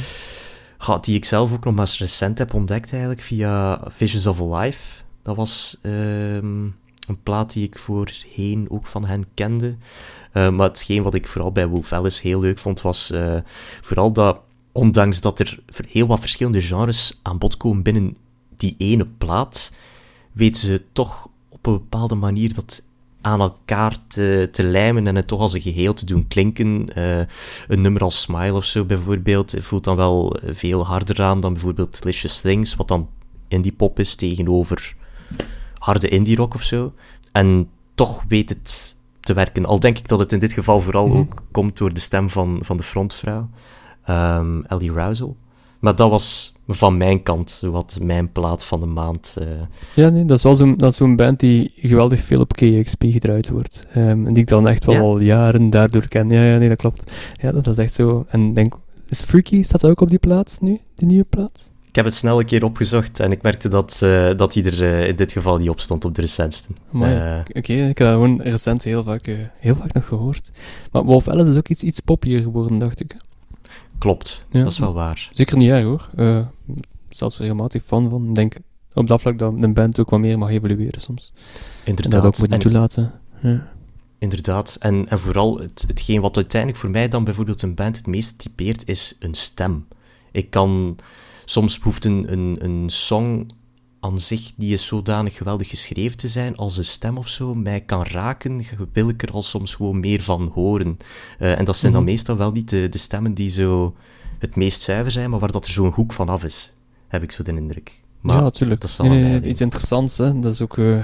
die 1.00 1.16
ik 1.16 1.24
zelf 1.24 1.52
ook 1.52 1.64
nog 1.64 1.74
maar 1.74 1.94
recent 1.98 2.38
heb 2.38 2.54
ontdekt 2.54 2.90
eigenlijk 2.90 3.22
via 3.22 3.80
Visions 3.88 4.26
of 4.26 4.40
a 4.40 4.58
Life. 4.58 5.02
Dat 5.22 5.36
was 5.36 5.78
ehm, 5.82 6.64
een 7.06 7.22
plaat 7.22 7.52
die 7.52 7.66
ik 7.66 7.78
voorheen 7.78 8.66
ook 8.68 8.86
van 8.86 9.04
hen 9.04 9.24
kende. 9.34 9.76
Uh, 10.34 10.50
maar 10.50 10.68
hetgeen 10.68 11.02
wat 11.02 11.14
ik 11.14 11.28
vooral 11.28 11.52
bij 11.52 11.66
Wolf 11.66 11.92
Alice 11.92 12.22
heel 12.22 12.40
leuk 12.40 12.58
vond, 12.58 12.80
was 12.80 13.10
uh, 13.10 13.36
vooral 13.80 14.12
dat, 14.12 14.40
ondanks 14.72 15.20
dat 15.20 15.40
er 15.40 15.58
heel 15.88 16.06
wat 16.06 16.20
verschillende 16.20 16.62
genres 16.62 17.18
aan 17.22 17.38
bod 17.38 17.56
komen 17.56 17.82
binnen 17.82 18.16
die 18.56 18.74
ene 18.78 19.06
plaat, 19.06 19.72
weten 20.32 20.60
ze 20.60 20.82
toch 20.92 21.28
op 21.48 21.66
een 21.66 21.72
bepaalde 21.72 22.14
manier 22.14 22.54
dat 22.54 22.82
aan 23.20 23.40
elkaar 23.40 23.96
te, 24.06 24.48
te 24.52 24.62
lijmen 24.62 25.06
en 25.06 25.16
het 25.16 25.26
toch 25.26 25.40
als 25.40 25.52
een 25.52 25.60
geheel 25.60 25.94
te 25.94 26.04
doen 26.04 26.28
klinken. 26.28 26.88
Uh, 26.98 27.18
een 27.68 27.80
nummer 27.80 28.02
als 28.02 28.20
Smile 28.20 28.54
of 28.54 28.64
zo 28.64 28.84
bijvoorbeeld 28.84 29.54
voelt 29.58 29.84
dan 29.84 29.96
wel 29.96 30.36
veel 30.44 30.86
harder 30.86 31.22
aan 31.22 31.40
dan 31.40 31.52
bijvoorbeeld 31.52 32.02
Delicious 32.02 32.40
Things, 32.40 32.74
wat 32.74 32.88
dan 32.88 33.08
indie 33.48 33.72
pop 33.72 33.98
is 33.98 34.14
tegenover 34.14 34.94
harde 35.78 36.08
indie 36.08 36.36
rock 36.36 36.54
of 36.54 36.62
zo. 36.62 36.92
En 37.32 37.70
toch 37.94 38.24
weet 38.28 38.48
het 38.48 38.96
te 39.20 39.32
werken. 39.32 39.64
Al 39.64 39.80
denk 39.80 39.98
ik 39.98 40.08
dat 40.08 40.18
het 40.18 40.32
in 40.32 40.38
dit 40.38 40.52
geval 40.52 40.80
vooral 40.80 41.06
mhm. 41.06 41.16
ook 41.16 41.42
komt 41.50 41.76
door 41.76 41.94
de 41.94 42.00
stem 42.00 42.30
van, 42.30 42.58
van 42.62 42.76
de 42.76 42.82
frontvrouw, 42.82 43.48
um, 44.08 44.64
Ellie 44.66 44.92
Rousel. 44.92 45.36
Maar 45.80 45.96
dat 45.96 46.10
was 46.10 46.54
van 46.68 46.96
mijn 46.96 47.22
kant, 47.22 47.62
wat 47.64 47.98
mijn 48.02 48.32
plaat 48.32 48.64
van 48.64 48.80
de 48.80 48.86
maand. 48.86 49.36
Uh... 49.38 49.46
Ja, 49.94 50.08
nee, 50.08 50.24
dat 50.24 50.36
is 50.36 50.42
wel 50.42 50.56
zo'n, 50.56 50.76
zo'n 50.88 51.16
band 51.16 51.40
die 51.40 51.72
geweldig 51.76 52.20
veel 52.20 52.40
op 52.40 52.52
KXP 52.52 53.02
gedraaid 53.06 53.50
wordt. 53.50 53.86
Um, 53.96 54.26
en 54.26 54.32
die 54.32 54.42
ik 54.42 54.48
dan 54.48 54.68
echt 54.68 54.84
wel 54.84 55.00
al 55.00 55.18
jaren 55.18 55.70
daardoor 55.70 56.08
ken. 56.08 56.30
Ja, 56.30 56.44
ja, 56.44 56.56
nee, 56.56 56.68
dat 56.68 56.78
klopt. 56.78 57.12
Ja, 57.40 57.52
dat 57.52 57.66
is 57.66 57.78
echt 57.78 57.94
zo. 57.94 58.26
En 58.28 58.54
denk, 58.54 58.74
is 59.08 59.22
Freaky, 59.22 59.62
staat 59.62 59.86
ook 59.86 60.00
op 60.00 60.10
die 60.10 60.18
plaat 60.18 60.58
nu, 60.60 60.80
die 60.94 61.06
nieuwe 61.06 61.24
plaat? 61.24 61.70
Ik 61.88 61.96
heb 61.96 62.04
het 62.04 62.14
snel 62.14 62.38
een 62.38 62.46
keer 62.46 62.64
opgezocht 62.64 63.20
en 63.20 63.32
ik 63.32 63.42
merkte 63.42 63.68
dat, 63.68 64.00
uh, 64.04 64.36
dat 64.36 64.54
hij 64.54 64.64
er 64.64 64.82
uh, 64.82 65.08
in 65.08 65.16
dit 65.16 65.32
geval 65.32 65.58
niet 65.58 65.68
op 65.68 65.80
stond 65.80 66.04
op 66.04 66.14
de 66.14 66.20
recentste. 66.20 66.68
Uh, 66.94 67.00
Oké, 67.00 67.58
okay, 67.58 67.88
ik 67.88 67.98
heb 67.98 68.06
dat 68.06 68.08
gewoon 68.08 68.40
recent 68.42 68.84
heel 68.84 69.04
vaak, 69.04 69.50
heel 69.58 69.74
vaak 69.74 69.92
nog 69.92 70.06
gehoord. 70.06 70.50
Maar 70.92 71.04
Wolf 71.04 71.28
Alice 71.28 71.50
is 71.50 71.56
ook 71.56 71.68
iets, 71.68 71.82
iets 71.82 72.00
poppier 72.00 72.42
geworden, 72.42 72.78
dacht 72.78 73.00
ik. 73.00 73.16
Klopt, 74.00 74.44
ja. 74.50 74.62
dat 74.62 74.72
is 74.72 74.78
wel 74.78 74.92
waar. 74.92 75.30
Zeker 75.32 75.56
niet 75.56 75.70
erg 75.70 75.84
hoor. 75.84 76.10
zelfs 77.08 77.38
regelmatig 77.38 77.82
fan 77.82 78.10
van. 78.10 78.28
Ik 78.28 78.34
denk 78.34 78.56
op 78.92 79.06
dat 79.08 79.20
vlak 79.20 79.38
dat 79.38 79.52
een 79.60 79.74
band 79.74 80.00
ook 80.00 80.10
wat 80.10 80.20
meer 80.20 80.38
mag 80.38 80.50
evolueren 80.50 81.00
soms. 81.00 81.32
Inderdaad. 81.84 82.14
En 82.14 82.20
dat 82.20 82.26
ook 82.34 82.38
moet 82.38 82.50
niet 82.50 82.60
toelaten. 82.60 83.12
Ja. 83.40 83.72
Inderdaad. 84.18 84.76
En, 84.80 85.08
en 85.08 85.18
vooral 85.18 85.58
het, 85.58 85.84
hetgeen 85.86 86.20
wat 86.20 86.36
uiteindelijk 86.36 86.80
voor 86.80 86.90
mij 86.90 87.08
dan 87.08 87.24
bijvoorbeeld 87.24 87.62
een 87.62 87.74
band 87.74 87.96
het 87.96 88.06
meest 88.06 88.38
typeert, 88.38 88.88
is 88.88 89.16
een 89.18 89.34
stem. 89.34 89.86
Ik 90.32 90.50
kan 90.50 90.96
soms 91.44 91.78
hoeft 91.78 92.04
een, 92.04 92.32
een, 92.32 92.56
een 92.60 92.90
song 92.90 93.50
aan 94.00 94.20
zich, 94.20 94.52
die 94.56 94.72
is 94.72 94.86
zodanig 94.86 95.36
geweldig 95.36 95.68
geschreven 95.68 96.16
te 96.16 96.28
zijn, 96.28 96.56
als 96.56 96.76
een 96.76 96.84
stem 96.84 97.18
of 97.18 97.28
zo 97.28 97.54
mij 97.54 97.80
kan 97.80 98.04
raken, 98.04 98.64
wil 98.92 99.08
ik 99.08 99.22
er 99.22 99.32
al 99.32 99.42
soms 99.42 99.74
gewoon 99.74 100.00
meer 100.00 100.22
van 100.22 100.50
horen. 100.54 100.96
Uh, 101.38 101.58
en 101.58 101.64
dat 101.64 101.76
zijn 101.76 101.92
dan 101.92 102.02
mhm. 102.02 102.10
meestal 102.10 102.36
wel 102.36 102.52
niet 102.52 102.68
de, 102.68 102.88
de, 102.88 102.98
stemmen 102.98 103.34
die 103.34 103.50
zo 103.50 103.94
het 104.38 104.56
meest 104.56 104.82
zuiver 104.82 105.12
zijn, 105.12 105.30
maar 105.30 105.40
waar 105.40 105.52
dat 105.52 105.66
er 105.66 105.72
zo'n 105.72 105.92
hoek 105.92 106.12
van 106.12 106.28
af 106.28 106.44
is, 106.44 106.74
heb 107.08 107.22
ik 107.22 107.32
zo 107.32 107.42
de 107.42 107.52
indruk. 107.52 108.02
Maar 108.20 108.36
ja, 108.36 108.42
natuurlijk. 108.42 108.80
Dat 108.80 108.90
is 108.90 108.96
nee, 108.96 109.42
iets 109.42 109.60
interessants, 109.60 110.18
hè. 110.18 110.38
Dat 110.38 110.52
is 110.52 110.62
ook... 110.62 110.76
Uh... 110.76 110.98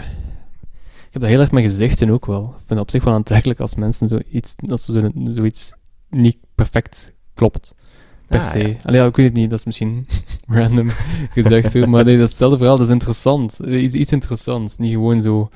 Ik 1.07 1.23
heb 1.23 1.23
dat 1.23 1.31
heel 1.31 1.41
erg 1.41 1.51
met 1.51 1.65
gezichten 1.65 2.11
ook 2.11 2.27
wel. 2.27 2.43
Ik 2.43 2.57
vind 2.57 2.69
het 2.69 2.79
op 2.79 2.91
zich 2.91 3.05
wel 3.05 3.15
aantrekkelijk 3.15 3.61
als 3.61 3.75
mensen 3.75 4.09
zoiets, 4.09 4.55
als 4.69 4.85
ze 4.85 4.93
zo, 4.93 5.11
zoiets 5.25 5.73
niet 6.11 6.39
perfect 6.55 7.13
klopt 7.35 7.75
per 8.27 8.41
ah, 8.41 8.45
se. 8.45 8.69
Ja. 8.69 8.77
Allee, 8.83 9.01
ja, 9.01 9.07
ik 9.07 9.17
weet 9.17 9.27
het 9.27 9.35
niet, 9.35 9.51
dat 9.51 9.59
is 9.59 9.65
misschien 9.65 10.07
random 10.47 10.89
gezegd, 11.31 11.75
hoor, 11.75 11.91
maar 11.91 12.05
nee, 12.05 12.19
dat 12.19 12.29
hetzelfde 12.29 12.59
verhaal, 12.59 12.77
dat 12.77 12.87
is 12.87 12.93
interessant. 12.93 13.59
Iets, 13.67 13.95
iets 13.95 14.13
interessants, 14.13 14.77
niet 14.77 14.93
gewoon 14.93 15.21
zo 15.21 15.49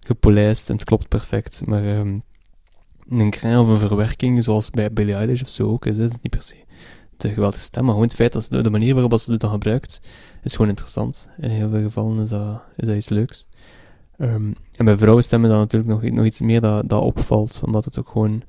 gepolijst 0.00 0.68
en 0.68 0.74
het 0.74 0.84
klopt 0.84 1.08
perfect, 1.08 1.62
maar 1.64 1.98
um, 1.98 2.22
een 3.08 3.30
kring 3.30 3.56
of 3.56 3.68
een 3.68 3.76
verwerking, 3.76 4.44
zoals 4.44 4.70
bij 4.70 4.92
Billie 4.92 5.14
Eilish 5.14 5.42
of 5.42 5.48
zo 5.48 5.70
ook, 5.70 5.86
is 5.86 5.98
het 5.98 6.22
niet 6.22 6.30
per 6.30 6.42
se 6.42 6.56
de 7.20 7.32
geweldige 7.32 7.62
stem, 7.62 7.82
maar 7.82 7.92
gewoon 7.92 8.08
het 8.08 8.16
feit 8.16 8.32
dat 8.32 8.46
de, 8.48 8.62
de 8.62 8.70
manier 8.70 8.94
waarop 8.94 9.18
ze 9.18 9.30
dit 9.30 9.40
dan 9.40 9.50
gebruikt, 9.50 10.00
is 10.42 10.52
gewoon 10.52 10.68
interessant. 10.68 11.28
In 11.38 11.50
heel 11.50 11.70
veel 11.70 11.82
gevallen 11.82 12.22
is 12.22 12.28
dat, 12.28 12.62
is 12.76 12.86
dat 12.86 12.96
iets 12.96 13.08
leuks. 13.08 13.46
Um, 14.18 14.54
en 14.76 14.84
bij 14.84 14.96
vrouwenstemmen 14.96 15.50
dan 15.50 15.58
natuurlijk 15.58 15.90
nog, 15.90 16.10
nog 16.10 16.24
iets 16.24 16.40
meer 16.40 16.60
dat, 16.60 16.88
dat 16.88 17.02
opvalt, 17.02 17.60
omdat 17.64 17.84
het 17.84 17.98
ook 17.98 18.08
gewoon 18.08 18.42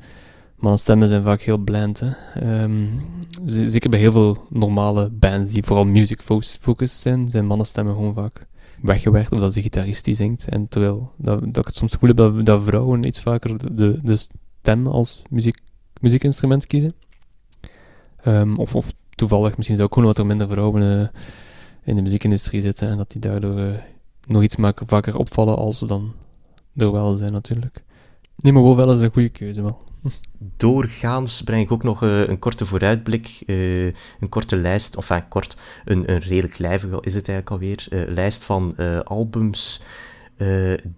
stemmen 0.77 1.09
zijn 1.09 1.23
vaak 1.23 1.41
heel 1.41 1.57
bland. 1.57 1.99
Hè. 1.99 2.63
Um, 2.63 3.01
zeker 3.45 3.89
bij 3.89 3.99
heel 3.99 4.11
veel 4.11 4.47
normale 4.49 5.09
bands 5.09 5.53
die 5.53 5.63
vooral 5.63 5.85
music 5.85 6.21
focused 6.21 7.01
zijn, 7.01 7.27
zijn 7.29 7.45
mannenstemmen 7.45 7.93
gewoon 7.93 8.13
vaak 8.13 8.45
weggewerkt 8.81 9.31
of 9.31 9.39
dat 9.39 9.53
de 9.53 9.61
gitarist 9.61 10.05
die 10.05 10.15
zingt. 10.15 10.47
En 10.47 10.67
terwijl 10.67 11.11
dat, 11.17 11.43
ik 11.43 11.55
het 11.55 11.75
soms 11.75 11.93
gevoel 11.93 12.09
heb 12.09 12.17
dat, 12.17 12.45
dat 12.45 12.63
vrouwen 12.63 13.03
iets 13.03 13.21
vaker 13.21 13.75
de, 13.75 13.99
de 14.03 14.15
stem 14.15 14.87
als 14.87 15.21
muziek, 15.29 15.57
muziekinstrument 16.01 16.67
kiezen. 16.67 16.93
Um, 18.25 18.59
of, 18.59 18.75
of 18.75 18.93
toevallig 19.09 19.57
misschien 19.57 19.81
ook 19.81 19.93
gewoon 19.93 20.07
wat 20.07 20.17
er 20.17 20.25
minder 20.25 20.49
vrouwen 20.49 20.81
uh, 20.81 21.07
in 21.83 21.95
de 21.95 22.01
muziekindustrie 22.01 22.61
zitten 22.61 22.89
en 22.89 22.97
dat 22.97 23.11
die 23.11 23.21
daardoor 23.21 23.59
uh, 23.59 23.73
nog 24.27 24.43
iets 24.43 24.55
vaker 24.85 25.17
opvallen 25.17 25.57
als 25.57 25.77
ze 25.77 25.87
dan 25.87 26.13
er 26.75 26.91
wel 26.91 27.13
zijn 27.13 27.31
natuurlijk. 27.31 27.83
Nee, 28.35 28.53
maar 28.53 28.75
wel 28.75 28.93
is 28.93 29.01
een 29.01 29.11
goede 29.13 29.29
keuze 29.29 29.61
wel. 29.61 29.89
Doorgaans 30.57 31.41
breng 31.41 31.61
ik 31.63 31.71
ook 31.71 31.83
nog 31.83 32.03
uh, 32.03 32.27
een 32.27 32.39
korte 32.39 32.65
vooruitblik, 32.65 33.43
uh, 33.45 33.85
een 33.85 34.29
korte 34.29 34.55
lijst, 34.55 34.95
of 34.95 35.09
enfin, 35.09 35.27
kort, 35.27 35.57
een, 35.85 36.11
een 36.11 36.19
redelijk 36.19 36.57
lijvige 36.57 36.97
is 37.01 37.13
het 37.13 37.27
eigenlijk 37.27 37.49
alweer, 37.49 37.87
uh, 37.89 38.13
lijst 38.13 38.43
van 38.43 38.75
albums 39.03 39.81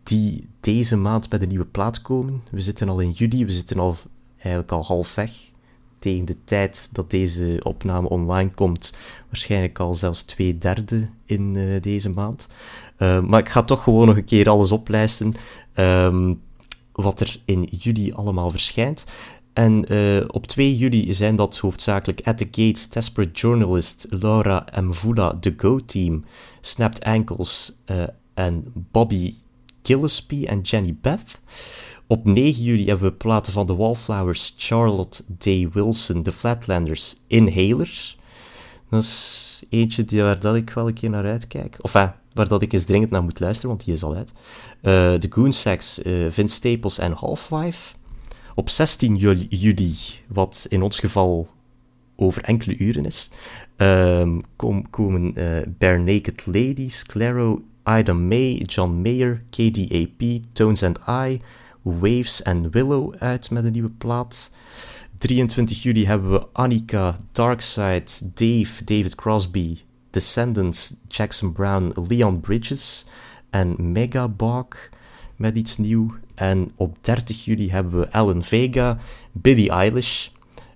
die 0.03 0.49
deze 0.59 0.95
maand 0.95 1.29
bij 1.29 1.39
de 1.39 1.47
nieuwe 1.47 1.65
plaat 1.65 2.01
komen. 2.01 2.43
We 2.51 2.61
zitten 2.61 2.89
al 2.89 2.99
in 2.99 3.11
juli, 3.11 3.45
we 3.45 3.51
zitten 3.51 3.79
al 3.79 3.97
eigenlijk 4.37 4.71
al 4.71 4.85
half 4.85 5.15
weg. 5.15 5.31
Tegen 5.99 6.25
de 6.25 6.43
tijd 6.43 6.89
dat 6.91 7.09
deze 7.09 7.59
opname 7.63 8.09
online 8.09 8.51
komt, 8.51 8.93
waarschijnlijk 9.25 9.79
al 9.79 9.95
zelfs 9.95 10.23
twee 10.23 10.57
derde 10.57 11.09
in 11.25 11.79
deze 11.81 12.09
maand. 12.09 12.47
maar 12.97 13.39
ik 13.39 13.49
ga 13.49 13.63
toch 13.63 13.83
gewoon 13.83 14.07
nog 14.07 14.15
een 14.15 14.25
keer 14.25 14.49
alles 14.49 14.71
oplijsten. 14.71 15.33
Um, 15.75 16.41
wat 16.93 17.19
er 17.19 17.39
in 17.45 17.67
juli 17.71 18.13
allemaal 18.13 18.51
verschijnt. 18.51 19.05
En 19.53 19.93
uh, 19.93 20.23
op 20.27 20.47
2 20.47 20.77
juli 20.77 21.13
zijn 21.13 21.35
dat 21.35 21.57
hoofdzakelijk 21.57 22.21
At 22.23 22.37
the 22.37 22.47
Gates, 22.51 22.89
Desperate 22.89 23.31
Journalist, 23.31 24.07
Laura 24.09 24.65
Mvula, 24.81 25.37
The 25.39 25.53
Go 25.57 25.79
Team, 25.85 26.25
Snapped 26.61 27.03
Ankles 27.03 27.81
uh, 27.91 28.03
en 28.33 28.71
Bobby 28.73 29.35
Gillespie 29.83 30.47
en 30.47 30.61
Jenny 30.61 30.95
Beth. 31.01 31.39
Op 32.07 32.25
9 32.25 32.63
juli 32.63 32.85
hebben 32.85 33.09
we 33.09 33.15
platen 33.15 33.53
van 33.53 33.65
The 33.65 33.75
Wallflowers, 33.75 34.53
Charlotte 34.57 35.23
Day 35.27 35.69
Wilson, 35.73 36.23
The 36.23 36.31
Flatlanders, 36.31 37.15
Inhaler. 37.27 38.15
Dat 38.89 39.03
is 39.03 39.63
eentje 39.69 40.05
die, 40.05 40.21
waar 40.21 40.39
dat 40.39 40.55
ik 40.55 40.69
wel 40.69 40.87
een 40.87 40.93
keer 40.93 41.09
naar 41.09 41.25
uitkijk. 41.25 41.77
Of 41.81 41.95
enfin, 41.95 42.13
waar 42.33 42.47
dat 42.47 42.61
ik 42.61 42.73
eens 42.73 42.85
dringend 42.85 43.11
naar 43.11 43.23
moet 43.23 43.39
luisteren, 43.39 43.69
want 43.69 43.85
die 43.85 43.93
is 43.93 44.03
al 44.03 44.15
uit. 44.15 44.31
Uh, 44.31 45.19
de 45.19 45.27
Goonsacks, 45.29 46.03
uh, 46.03 46.29
Vince 46.29 46.55
Staples 46.55 46.97
en 46.97 47.11
Halfwife. 47.11 47.95
Op 48.55 48.69
16 48.69 49.15
juli, 49.49 49.95
wat 50.27 50.65
in 50.69 50.81
ons 50.81 50.99
geval 50.99 51.47
over 52.15 52.43
enkele 52.43 52.77
uren 52.77 53.05
is, 53.05 53.29
um, 53.77 54.41
kom, 54.55 54.89
komen 54.89 55.33
uh, 55.37 55.57
Bare 55.77 55.97
Naked 55.97 56.45
Ladies, 56.45 57.05
Claro, 57.05 57.61
Ida 57.83 58.13
May, 58.13 58.55
John 58.55 59.01
Mayer, 59.01 59.43
KDAP, 59.49 60.41
Tones 60.51 60.83
and 60.83 60.99
I, 61.07 61.41
Waves 61.81 62.41
en 62.41 62.69
Willow 62.71 63.13
uit 63.17 63.51
met 63.51 63.65
een 63.65 63.71
nieuwe 63.71 63.89
plaat. 63.89 64.51
23 65.17 65.83
juli 65.83 66.05
hebben 66.05 66.31
we 66.31 66.47
Annika, 66.51 67.17
Darkside, 67.31 68.31
Dave, 68.33 68.83
David 68.83 69.15
Crosby, 69.15 69.77
Descendants, 70.13 70.95
Jackson 71.07 71.51
Brown, 71.51 71.93
Leon 72.07 72.39
Bridges 72.39 73.05
en 73.49 73.91
Megabog 73.91 74.67
met 75.35 75.55
iets 75.55 75.77
nieuw. 75.77 76.13
En 76.35 76.71
op 76.75 76.97
30 77.01 77.45
juli 77.45 77.71
hebben 77.71 77.99
we 77.99 78.11
Alan 78.11 78.43
Vega, 78.43 78.97
Billie 79.31 79.69
Eilish, 79.69 80.27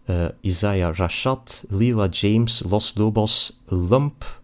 uh, 0.05 0.26
Isaiah 0.41 0.95
Rashad, 0.95 1.65
Lila 1.69 2.07
James, 2.07 2.64
Los 2.69 2.93
Lobos, 2.95 3.61
Lump, 3.65 4.41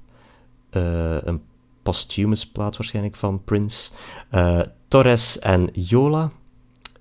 uh, 0.72 1.18
een 1.22 1.42
posthumous 1.84 2.48
plaat 2.48 2.78
waarschijnlijk 2.78 3.16
van 3.16 3.44
Prince, 3.44 3.92
uh, 4.32 4.62
Torres 4.88 5.40
en 5.40 5.70
Yola. 5.74 6.32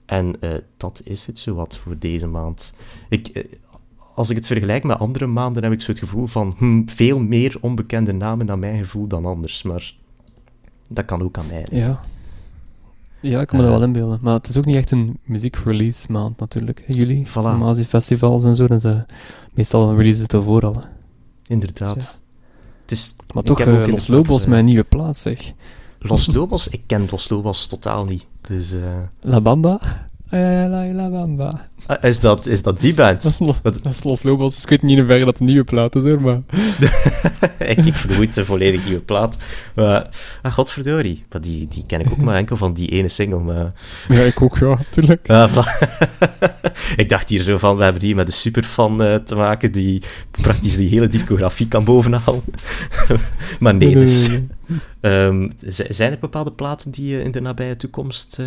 En 0.06 0.36
dat 0.76 1.00
is 1.04 1.26
het 1.26 1.38
zowat 1.38 1.76
voor 1.76 1.98
deze 1.98 2.26
maand. 2.26 2.74
Ik, 3.08 3.46
als 4.14 4.30
ik 4.30 4.36
het 4.36 4.46
vergelijk 4.46 4.84
met 4.84 4.98
andere 4.98 5.26
maanden, 5.26 5.62
heb 5.62 5.72
ik 5.72 5.80
zo 5.82 5.90
het 5.90 6.00
gevoel 6.00 6.26
van 6.26 6.54
hm, 6.58 6.82
veel 6.86 7.18
meer 7.18 7.56
onbekende 7.60 8.12
namen 8.12 8.46
naar 8.46 8.58
mijn 8.58 8.78
gevoel 8.78 9.06
dan 9.06 9.26
anders. 9.26 9.62
Maar 9.62 9.94
dat 10.88 11.04
kan 11.04 11.22
ook 11.22 11.38
aan 11.38 11.46
mij 11.46 11.66
Ja. 11.70 12.00
Ja, 13.20 13.40
ik 13.40 13.46
kan 13.46 13.56
me 13.58 13.64
Eh. 13.64 13.70
dat 13.70 13.78
wel 13.78 13.88
inbeelden. 13.88 14.18
Maar 14.22 14.34
het 14.34 14.48
is 14.48 14.56
ook 14.58 14.64
niet 14.64 14.76
echt 14.76 14.90
een 14.90 15.18
muziekrelease 15.24 16.12
maand 16.12 16.38
natuurlijk. 16.40 16.84
Juli, 16.86 17.26
Voilà. 17.28 17.32
normaal 17.32 17.74
festivals 17.74 18.44
en 18.44 18.54
zo, 18.54 18.66
dan 18.66 18.80
zijn 18.80 19.06
meestal 19.54 19.90
een 19.90 19.96
release 19.96 20.22
het 20.22 20.32
ervoor 20.32 20.62
al. 20.66 20.72
hè. 20.74 20.80
Inderdaad. 21.46 21.94
Dus 21.94 22.18
Het 22.82 22.90
is, 22.90 23.14
Maar 23.34 23.42
toch, 23.42 23.58
heb 23.58 23.68
eh, 23.68 23.80
ook 23.82 23.86
Los 23.90 24.06
Lobos 24.06 24.44
eh, 24.46 24.52
een 24.52 24.64
nieuwe 24.64 24.84
plaat, 24.84 25.18
zeg. 25.18 25.52
Los 25.98 26.26
Lobos? 26.26 26.68
Ik 26.68 26.82
ken 26.86 27.06
Los 27.10 27.28
Lobos 27.28 27.66
totaal 27.66 28.04
niet. 28.04 28.26
Dus, 28.40 28.72
eh, 28.72 28.80
La 29.20 29.40
Bamba? 29.40 29.80
Eh, 30.32 30.40
la, 30.68 30.84
la 30.92 31.10
Bamba. 31.10 31.50
ah, 31.86 32.04
is, 32.04 32.20
dat, 32.20 32.46
is 32.46 32.62
dat 32.62 32.80
die 32.80 32.94
band? 32.94 33.22
Dat 33.22 33.32
is, 33.32 33.38
Lo- 33.38 33.54
Wat- 33.62 33.82
dat 33.82 33.92
is 33.92 34.02
Los 34.04 34.22
Lobos, 34.22 34.54
dus 34.54 34.62
ik 34.62 34.68
weet 34.70 34.82
niet 34.82 34.90
in 34.90 34.98
hoeverre 34.98 35.24
dat 35.24 35.38
een 35.38 35.46
nieuwe 35.46 35.64
plaat 35.64 35.94
is, 35.94 36.02
hoor, 36.02 36.20
maar... 36.20 36.40
ik, 37.72 37.78
ik 37.84 37.94
vermoed 37.94 38.36
een 38.36 38.44
volledig 38.44 38.84
nieuwe 38.84 39.00
plaat. 39.00 39.38
Maar, 39.74 40.08
ah, 40.42 40.52
godverdorie. 40.52 41.24
Maar 41.30 41.40
die, 41.40 41.68
die 41.68 41.84
ken 41.86 42.00
ik 42.00 42.10
ook 42.10 42.16
maar 42.16 42.34
enkel 42.36 42.56
van 42.56 42.72
die 42.72 42.88
ene 42.88 43.08
single. 43.08 43.38
Maar, 43.40 43.72
Ja, 44.08 44.20
ik 44.22 44.42
ook, 44.42 44.58
ja, 44.58 44.68
natuurlijk. 44.68 45.30
ah, 45.30 45.66
ik 46.96 47.08
dacht 47.08 47.28
hier 47.28 47.40
zo 47.42 47.58
van, 47.58 47.76
we 47.76 47.82
hebben 47.82 48.02
hier 48.02 48.16
met 48.16 48.26
een 48.26 48.32
superfan 48.32 49.02
eh, 49.02 49.14
te 49.14 49.34
maken 49.34 49.72
die 49.72 50.02
praktisch 50.30 50.76
die 50.76 50.88
hele 50.88 51.08
discografie 51.08 51.68
kan 51.68 51.84
bovenhalen. 51.84 52.42
maar 53.60 53.74
nee, 53.74 53.96
dus... 53.96 54.28
Ehm, 55.00 55.48
zijn 55.66 56.12
er 56.12 56.18
bepaalde 56.18 56.52
platen 56.52 56.90
die 56.90 57.16
je 57.16 57.22
in 57.22 57.30
de 57.30 57.40
nabije 57.40 57.76
toekomst 57.76 58.38
eh, 58.38 58.46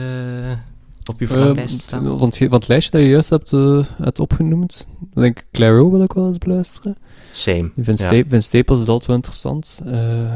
op 1.10 1.20
je 1.20 1.28
verlanglijst 1.28 1.80
staan? 1.82 2.06
Ehm, 2.06 2.18
van, 2.18 2.28
het, 2.28 2.38
van 2.38 2.52
het 2.52 2.68
lijstje 2.68 2.92
dat 2.92 3.02
je 3.02 3.08
juist 3.08 3.30
hebt, 3.30 3.54
eh, 3.54 3.80
hebt 3.98 4.20
opgenoemd, 4.20 4.88
ik 5.02 5.22
denk 5.22 5.46
Claro 5.52 5.92
wil 5.92 6.02
ik 6.04 6.14
wel 6.14 6.28
eens 6.28 6.38
beluisteren. 6.38 6.98
Same. 7.32 7.72
Die 7.76 7.84
Vince, 7.84 8.04
Ja. 8.04 8.10
Sta- 8.10 8.30
Vince 8.30 8.48
Staples 8.48 8.80
is 8.80 8.88
altijd 8.88 9.06
wel 9.08 9.16
interessant. 9.16 9.82
eh 9.86 10.34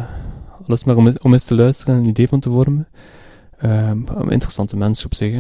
alles 0.68 0.84
maar 0.84 0.96
om, 0.96 1.08
eens- 1.08 1.20
om 1.20 1.34
eens 1.34 1.44
te 1.44 1.56
luisteren 1.56 1.96
en 1.96 2.02
een 2.02 2.08
idee 2.10 2.28
van 2.28 2.40
te 2.40 2.50
vormen. 2.50 2.88
Ehm, 3.58 3.98
een 4.16 4.30
interessante 4.30 4.78
mens 4.78 5.06
op 5.06 5.14
zich. 5.14 5.32
Hè. 5.32 5.38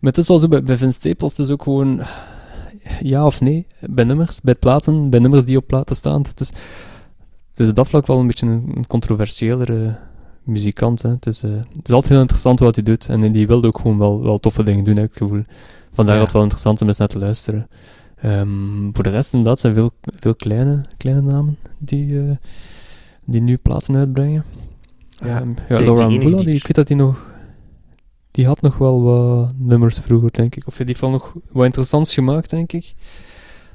Maar 0.00 0.12
het 0.12 0.18
is 0.18 0.28
al 0.28 0.38
zo 0.38 0.48
bij, 0.48 0.62
bij 0.62 0.76
Vince 0.76 0.98
Staples, 0.98 1.36
het 1.36 1.46
is 1.46 1.52
ook 1.52 1.62
gewoon 1.62 2.02
ja 3.00 3.26
of 3.26 3.40
nee 3.40 3.66
bij 3.80 4.04
nummers, 4.04 4.40
bij 4.40 4.54
platen, 4.54 5.10
bij 5.10 5.20
nummers 5.20 5.44
die 5.44 5.56
op 5.56 5.66
platen 5.66 5.96
staan. 5.96 6.22
Het 6.22 6.40
is, 6.40 6.48
het 7.50 7.60
is 7.60 7.68
op 7.68 7.76
dat 7.76 7.88
vlak 7.88 8.06
wel 8.06 8.18
een 8.18 8.26
beetje 8.26 8.46
een, 8.46 8.72
een 8.74 8.86
controversiëlere 8.86 9.96
muzikant. 10.44 11.02
Hè. 11.02 11.08
Het, 11.10 11.26
is, 11.26 11.42
eh, 11.42 11.50
het 11.50 11.88
is 11.88 11.94
altijd 11.94 12.12
heel 12.12 12.20
interessant 12.20 12.58
wat 12.58 12.74
hij 12.74 12.84
doet 12.84 13.08
en 13.08 13.32
die 13.32 13.46
wilde 13.46 13.66
ook 13.66 13.78
gewoon 13.78 13.98
wel, 13.98 14.22
wel 14.22 14.38
toffe 14.38 14.62
dingen 14.62 14.84
doen, 14.84 14.94
heb 14.96 15.04
ik 15.04 15.10
het 15.10 15.22
gevoel. 15.22 15.44
Vandaar 15.92 16.14
Ja. 16.14 16.20
dat 16.20 16.22
het 16.22 16.32
wel 16.32 16.42
interessant 16.42 16.76
is 16.76 16.82
om 16.82 16.88
eens 16.88 16.98
naar 16.98 17.08
te 17.08 17.18
luisteren. 17.18 17.68
Ehm, 18.20 18.92
voor 18.92 19.04
de 19.04 19.10
rest 19.10 19.32
inderdaad 19.32 19.60
zijn 19.60 19.74
veel, 19.74 19.90
veel 20.02 20.34
kleine, 20.34 20.80
kleine 20.96 21.22
namen 21.22 21.56
die, 21.78 22.18
eh, 22.20 22.36
die 23.24 23.40
nu 23.40 23.56
platen 23.56 23.96
uitbrengen. 23.96 24.44
Ja, 25.08 25.40
Ehm, 25.40 25.48
ja 25.68 25.76
de- 25.76 25.84
Laura 25.84 26.08
Mvula, 26.08 26.36
die, 26.36 26.54
ik 26.54 26.62
weet 26.66 26.74
dat 26.76 26.86
die 26.86 26.96
nog... 26.96 27.32
Die 28.30 28.46
had 28.46 28.60
nog 28.60 28.78
wel 28.78 29.02
wat 29.02 29.52
nummers 29.58 29.98
vroeger, 29.98 30.32
denk 30.32 30.56
ik. 30.56 30.66
Of 30.66 30.76
die 30.76 30.86
heeft 30.86 31.00
wel 31.00 31.10
nog 31.10 31.34
wat 31.52 31.64
interessants 31.64 32.14
gemaakt, 32.14 32.50
denk 32.50 32.72
ik. 32.72 32.94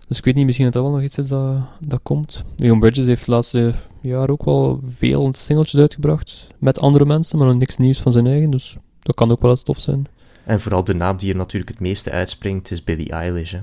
Dus 0.09 0.17
ik 0.17 0.25
weet 0.25 0.35
niet, 0.35 0.45
misschien 0.45 0.65
dat 0.65 0.73
dat 0.73 0.83
wel 0.83 0.91
nog 0.91 1.01
iets 1.01 1.17
is 1.17 1.27
dat, 1.27 1.57
dat 1.79 1.99
komt. 2.03 2.43
Leon 2.55 2.79
Bridges 2.79 3.05
heeft 3.05 3.25
de 3.25 3.31
laatste 3.31 3.73
jaar 4.01 4.29
ook 4.29 4.43
wel 4.43 4.81
veel 4.97 5.33
singeltjes 5.33 5.81
uitgebracht. 5.81 6.47
Met 6.57 6.79
andere 6.79 7.05
mensen, 7.05 7.37
maar 7.37 7.47
nog 7.47 7.57
niks 7.57 7.77
nieuws 7.77 7.99
van 7.99 8.11
zijn 8.11 8.27
eigen. 8.27 8.49
Dus 8.49 8.77
dat 9.01 9.15
kan 9.15 9.31
ook 9.31 9.41
wel 9.41 9.51
eens 9.51 9.63
tof 9.63 9.79
zijn. 9.79 10.07
En 10.45 10.59
vooral 10.59 10.83
de 10.83 10.95
naam 10.95 11.17
die 11.17 11.31
er 11.31 11.37
natuurlijk 11.37 11.71
het 11.71 11.79
meeste 11.79 12.11
uitspringt 12.11 12.71
is 12.71 12.83
Billie 12.83 13.09
Eilish. 13.09 13.51
Hè. 13.51 13.59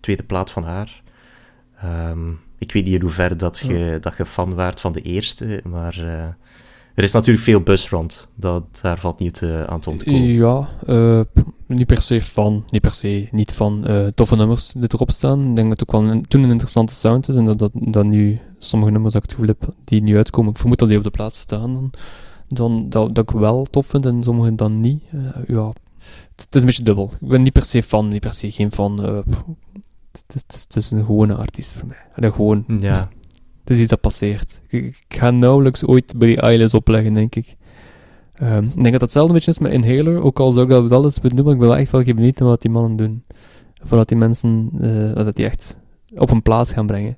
Tweede 0.00 0.22
plaat 0.22 0.50
van 0.50 0.64
haar. 0.64 1.02
Ehm, 1.76 2.30
ik 2.58 2.72
weet 2.72 2.84
niet 2.84 2.94
in 2.94 3.00
hoeverre 3.00 3.36
dat 3.36 3.58
je, 3.58 3.98
dat 4.00 4.16
je 4.16 4.26
fan 4.26 4.54
waart 4.54 4.80
van 4.80 4.92
de 4.92 5.00
eerste, 5.00 5.60
maar 5.64 6.04
eh, 6.04 6.28
er 6.94 7.02
is 7.04 7.12
natuurlijk 7.12 7.44
veel 7.44 7.60
buzz 7.60 7.90
rond. 7.90 8.28
Dat, 8.34 8.64
daar 8.82 8.98
valt 8.98 9.18
niet 9.18 9.42
eh, 9.42 9.62
aan 9.62 9.80
te 9.80 9.90
ontkomen. 9.90 10.22
Ja, 10.22 10.68
eh, 10.86 11.20
niet 11.66 11.86
per 11.86 12.02
se 12.02 12.20
van, 12.20 12.64
niet 12.68 12.80
per 12.80 12.94
se 12.94 13.28
niet 13.30 13.52
van 13.52 13.86
eh, 13.86 14.06
toffe 14.06 14.36
nummers 14.36 14.72
die 14.72 14.88
erop 14.88 15.10
staan. 15.10 15.50
Ik 15.50 15.56
denk 15.56 15.70
dat 15.70 15.80
het 15.80 15.82
ook 15.82 16.00
wel 16.00 16.10
een, 16.10 16.22
toen 16.22 16.42
een 16.42 16.50
interessante 16.50 16.94
sound 16.94 17.28
is 17.28 17.34
en 17.34 17.44
dat, 17.44 17.58
dat, 17.58 17.70
dat 17.74 18.04
nu 18.04 18.40
sommige 18.58 18.92
nummers 18.92 19.14
dat 19.14 19.24
ik 19.24 19.30
het 19.30 19.38
gevoel 19.38 19.56
heb 19.58 19.74
die 19.84 20.02
nu 20.02 20.16
uitkomen, 20.16 20.50
ik 20.50 20.58
vermoed 20.58 20.78
dat 20.78 20.88
die 20.88 20.98
op 20.98 21.04
de 21.04 21.10
plaats 21.10 21.38
staan, 21.38 21.72
dan, 21.74 21.90
dan 22.48 22.88
dat, 22.88 23.14
dat 23.14 23.30
ik 23.30 23.38
wel 23.38 23.64
tof 23.64 23.86
vind 23.86 24.06
en 24.06 24.22
sommige 24.22 24.54
dan 24.54 24.80
niet. 24.80 25.02
Ja, 25.46 25.72
het, 26.36 26.54
is 26.54 26.60
een 26.60 26.66
beetje 26.66 26.82
dubbel. 26.82 27.10
Ik 27.20 27.28
ben 27.28 27.42
niet 27.42 27.52
per 27.52 27.64
se 27.64 27.82
fan, 27.82 28.08
niet 28.08 28.20
per 28.20 28.34
se 28.34 28.50
geen 28.50 28.72
fan. 28.72 28.98
het, 28.98 30.34
is, 30.34 30.60
het, 30.62 30.76
is, 30.76 30.90
een 30.90 31.04
gewone 31.04 31.34
artiest 31.34 31.72
voor 31.72 31.88
mij. 31.88 32.30
Gewoon, 32.30 32.64
Ja, 32.80 33.08
het 33.64 33.70
is 33.70 33.78
iets 33.78 33.90
dat 33.90 34.00
passeert. 34.00 34.60
Ik, 34.68 34.84
ik 34.84 35.16
ga 35.18 35.30
nauwelijks 35.30 35.86
ooit 35.86 36.18
Billie 36.18 36.40
Eilish 36.40 36.74
opleggen, 36.74 37.14
denk 37.14 37.34
ik. 37.34 37.56
Ehm, 38.34 38.64
ik 38.64 38.74
denk 38.82 38.92
dat 38.92 39.00
hetzelfde 39.00 39.28
een 39.32 39.34
beetje 39.34 39.50
is 39.50 39.58
met 39.58 39.72
Inhaler, 39.72 40.22
ook 40.22 40.40
al 40.40 40.52
zou 40.52 40.64
ik 40.66 40.72
dat 40.72 40.88
wel 40.88 41.04
eens 41.04 41.20
benoemen, 41.20 41.44
maar 41.44 41.52
ik 41.54 41.58
ben 41.60 41.68
wel 41.68 41.76
echt 41.78 41.90
wel 41.90 42.02
benieuwd 42.04 42.38
naar 42.38 42.48
wat 42.48 42.62
die 42.62 42.70
mannen 42.70 42.96
doen. 42.96 43.24
Voordat 43.82 44.08
die 44.08 44.16
mensen, 44.16 44.70
eh, 44.80 45.24
dat 45.24 45.36
die 45.36 45.44
echt 45.44 45.78
op 46.16 46.30
een 46.30 46.42
plaats 46.42 46.72
gaan 46.72 46.86
brengen. 46.86 47.16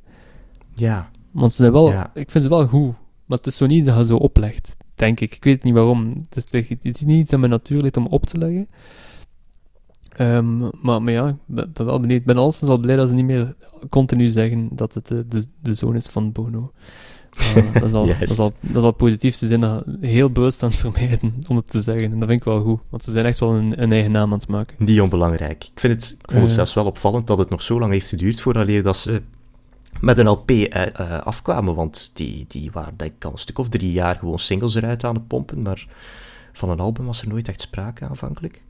ja. 0.74 1.10
Want 1.32 1.52
ze 1.52 1.56
zijn 1.56 1.72
wel, 1.72 1.88
Ja. 1.90 2.10
ik 2.14 2.30
vind 2.30 2.44
ze 2.44 2.50
wel 2.50 2.66
goed, 2.66 2.94
maar 3.24 3.38
het 3.38 3.46
is 3.46 3.56
zo 3.56 3.66
niet 3.66 3.86
dat 3.86 3.96
je 3.96 4.06
zo 4.06 4.16
oplegt, 4.16 4.76
denk 4.94 5.20
ik. 5.20 5.34
Ik 5.34 5.44
weet 5.44 5.62
niet 5.62 5.74
waarom. 5.74 6.22
Het 6.30 6.52
is, 6.52 6.68
het 6.68 6.84
is 6.84 7.00
niet 7.00 7.18
iets 7.20 7.30
dat 7.30 7.40
me 7.40 7.46
natuur 7.46 7.80
ligt 7.80 7.96
om 7.96 8.06
op 8.06 8.26
te 8.26 8.38
leggen. 8.38 8.68
Ehm, 10.16 10.58
maar, 10.58 11.02
maar 11.02 11.12
ja, 11.12 11.28
ik 11.28 11.34
ben, 11.46 11.70
ben 11.72 11.86
wel 11.86 12.00
benieuwd. 12.00 12.20
Ik 12.20 12.26
ben 12.26 12.36
alleszins 12.36 12.68
wel 12.70 12.78
blij 12.78 12.96
dat 12.96 13.08
ze 13.08 13.14
niet 13.14 13.24
meer 13.24 13.54
continu 13.88 14.28
zeggen 14.28 14.68
dat 14.72 14.94
het 14.94 15.10
eh, 15.10 15.18
de, 15.28 15.44
de 15.62 15.74
zoon 15.74 15.96
is 15.96 16.06
van 16.06 16.32
Bono. 16.32 16.72
Eh, 17.38 17.72
dat, 17.72 17.82
is 17.82 17.92
al, 17.92 18.06
dat, 18.06 18.20
is 18.20 18.38
al, 18.38 18.52
dat 18.60 18.76
is 18.76 18.82
al 18.82 18.92
positief. 18.92 19.34
Ze 19.34 19.46
zijn 19.46 19.60
dat 19.60 19.84
heel 20.00 20.30
bewust 20.30 20.62
aan 20.62 20.68
het 20.68 20.78
vermijden 20.78 21.34
om 21.48 21.56
het 21.56 21.70
te 21.70 21.82
zeggen. 21.82 22.12
En 22.12 22.18
dat 22.18 22.28
vind 22.28 22.40
ik 22.40 22.46
wel 22.46 22.60
goed, 22.60 22.80
want 22.90 23.02
ze 23.02 23.10
zijn 23.10 23.24
echt 23.24 23.38
wel 23.38 23.54
een, 23.54 23.82
een 23.82 23.92
eigen 23.92 24.12
naam 24.12 24.32
aan 24.32 24.38
het 24.38 24.48
maken. 24.48 24.76
Niet 24.78 25.00
onbelangrijk. 25.00 25.64
Ik, 25.64 25.80
vind 25.80 25.92
het, 25.92 26.16
ik 26.22 26.30
vond 26.30 26.40
het 26.40 26.50
Eh. 26.50 26.54
zelfs 26.54 26.74
wel 26.74 26.84
opvallend 26.84 27.26
dat 27.26 27.38
het 27.38 27.50
nog 27.50 27.62
zo 27.62 27.78
lang 27.78 27.92
heeft 27.92 28.08
geduurd 28.08 28.40
voordat 28.40 28.84
dat 28.84 28.96
ze 28.96 29.22
met 30.00 30.18
een 30.18 30.28
LP 30.28 30.50
afkwamen. 31.24 31.74
Want 31.74 32.10
die, 32.12 32.44
die 32.48 32.70
waren 32.72 32.96
denk 32.96 33.12
ik 33.14 33.24
al 33.24 33.32
een 33.32 33.38
stuk 33.38 33.58
of 33.58 33.68
drie 33.68 33.92
jaar 33.92 34.18
gewoon 34.18 34.38
singles 34.38 34.74
eruit 34.74 35.04
aan 35.04 35.14
het 35.14 35.26
pompen. 35.26 35.62
Maar 35.62 35.86
van 36.52 36.70
een 36.70 36.80
album 36.80 37.06
was 37.06 37.22
er 37.22 37.28
nooit 37.28 37.48
echt 37.48 37.60
sprake 37.60 38.04
aanvankelijk. 38.04 38.62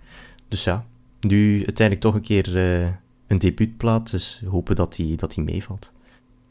Dus 0.48 0.64
ja, 0.64 0.84
nu 1.24 1.56
uiteindelijk 1.56 2.00
toch 2.00 2.14
een 2.14 2.20
keer 2.20 2.56
eh, 2.56 2.88
een 3.26 3.38
debuutplaat. 3.38 4.10
Dus 4.10 4.42
hopen 4.48 4.76
dat 4.76 4.94
die, 4.94 5.16
dat 5.16 5.34
die 5.34 5.44
meevalt. 5.44 5.92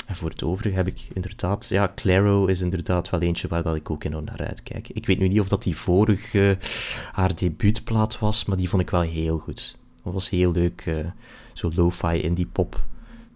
En 0.06 0.16
voor 0.16 0.30
het 0.30 0.44
overige 0.44 0.76
heb 0.76 0.88
ik 0.88 1.08
inderdaad... 1.14 1.68
Ja, 1.70 1.92
Claro 1.96 2.46
is 2.46 2.62
inderdaad 2.62 3.10
wel 3.10 3.22
eentje 3.22 3.48
waar 3.48 3.64
dat 3.64 3.76
ik 3.76 3.90
ook 3.90 4.04
enorm 4.04 4.26
naar 4.26 4.48
uitkijk. 4.48 4.90
Ik 4.90 5.06
weet 5.06 5.20
nu 5.20 5.28
niet 5.28 5.40
of 5.40 5.48
dat 5.48 5.64
die 5.64 5.76
vorig 5.76 6.34
eh, 6.34 6.52
haar 7.12 7.36
debuutplaat 7.36 8.20
was, 8.20 8.46
maar 8.46 8.58
die 8.58 8.70
vond 8.70 8.82
ik 8.82 8.90
wel 8.90 9.02
heel 9.02 9.38
goed. 9.38 9.78
Dat 10.04 10.14
was 10.14 10.30
heel 10.30 10.52
leuk. 10.52 10.82
eh 10.86 11.06
zo 11.54 11.72
lo-fi 11.76 12.22
indie 12.22 12.46
pop, 12.46 12.84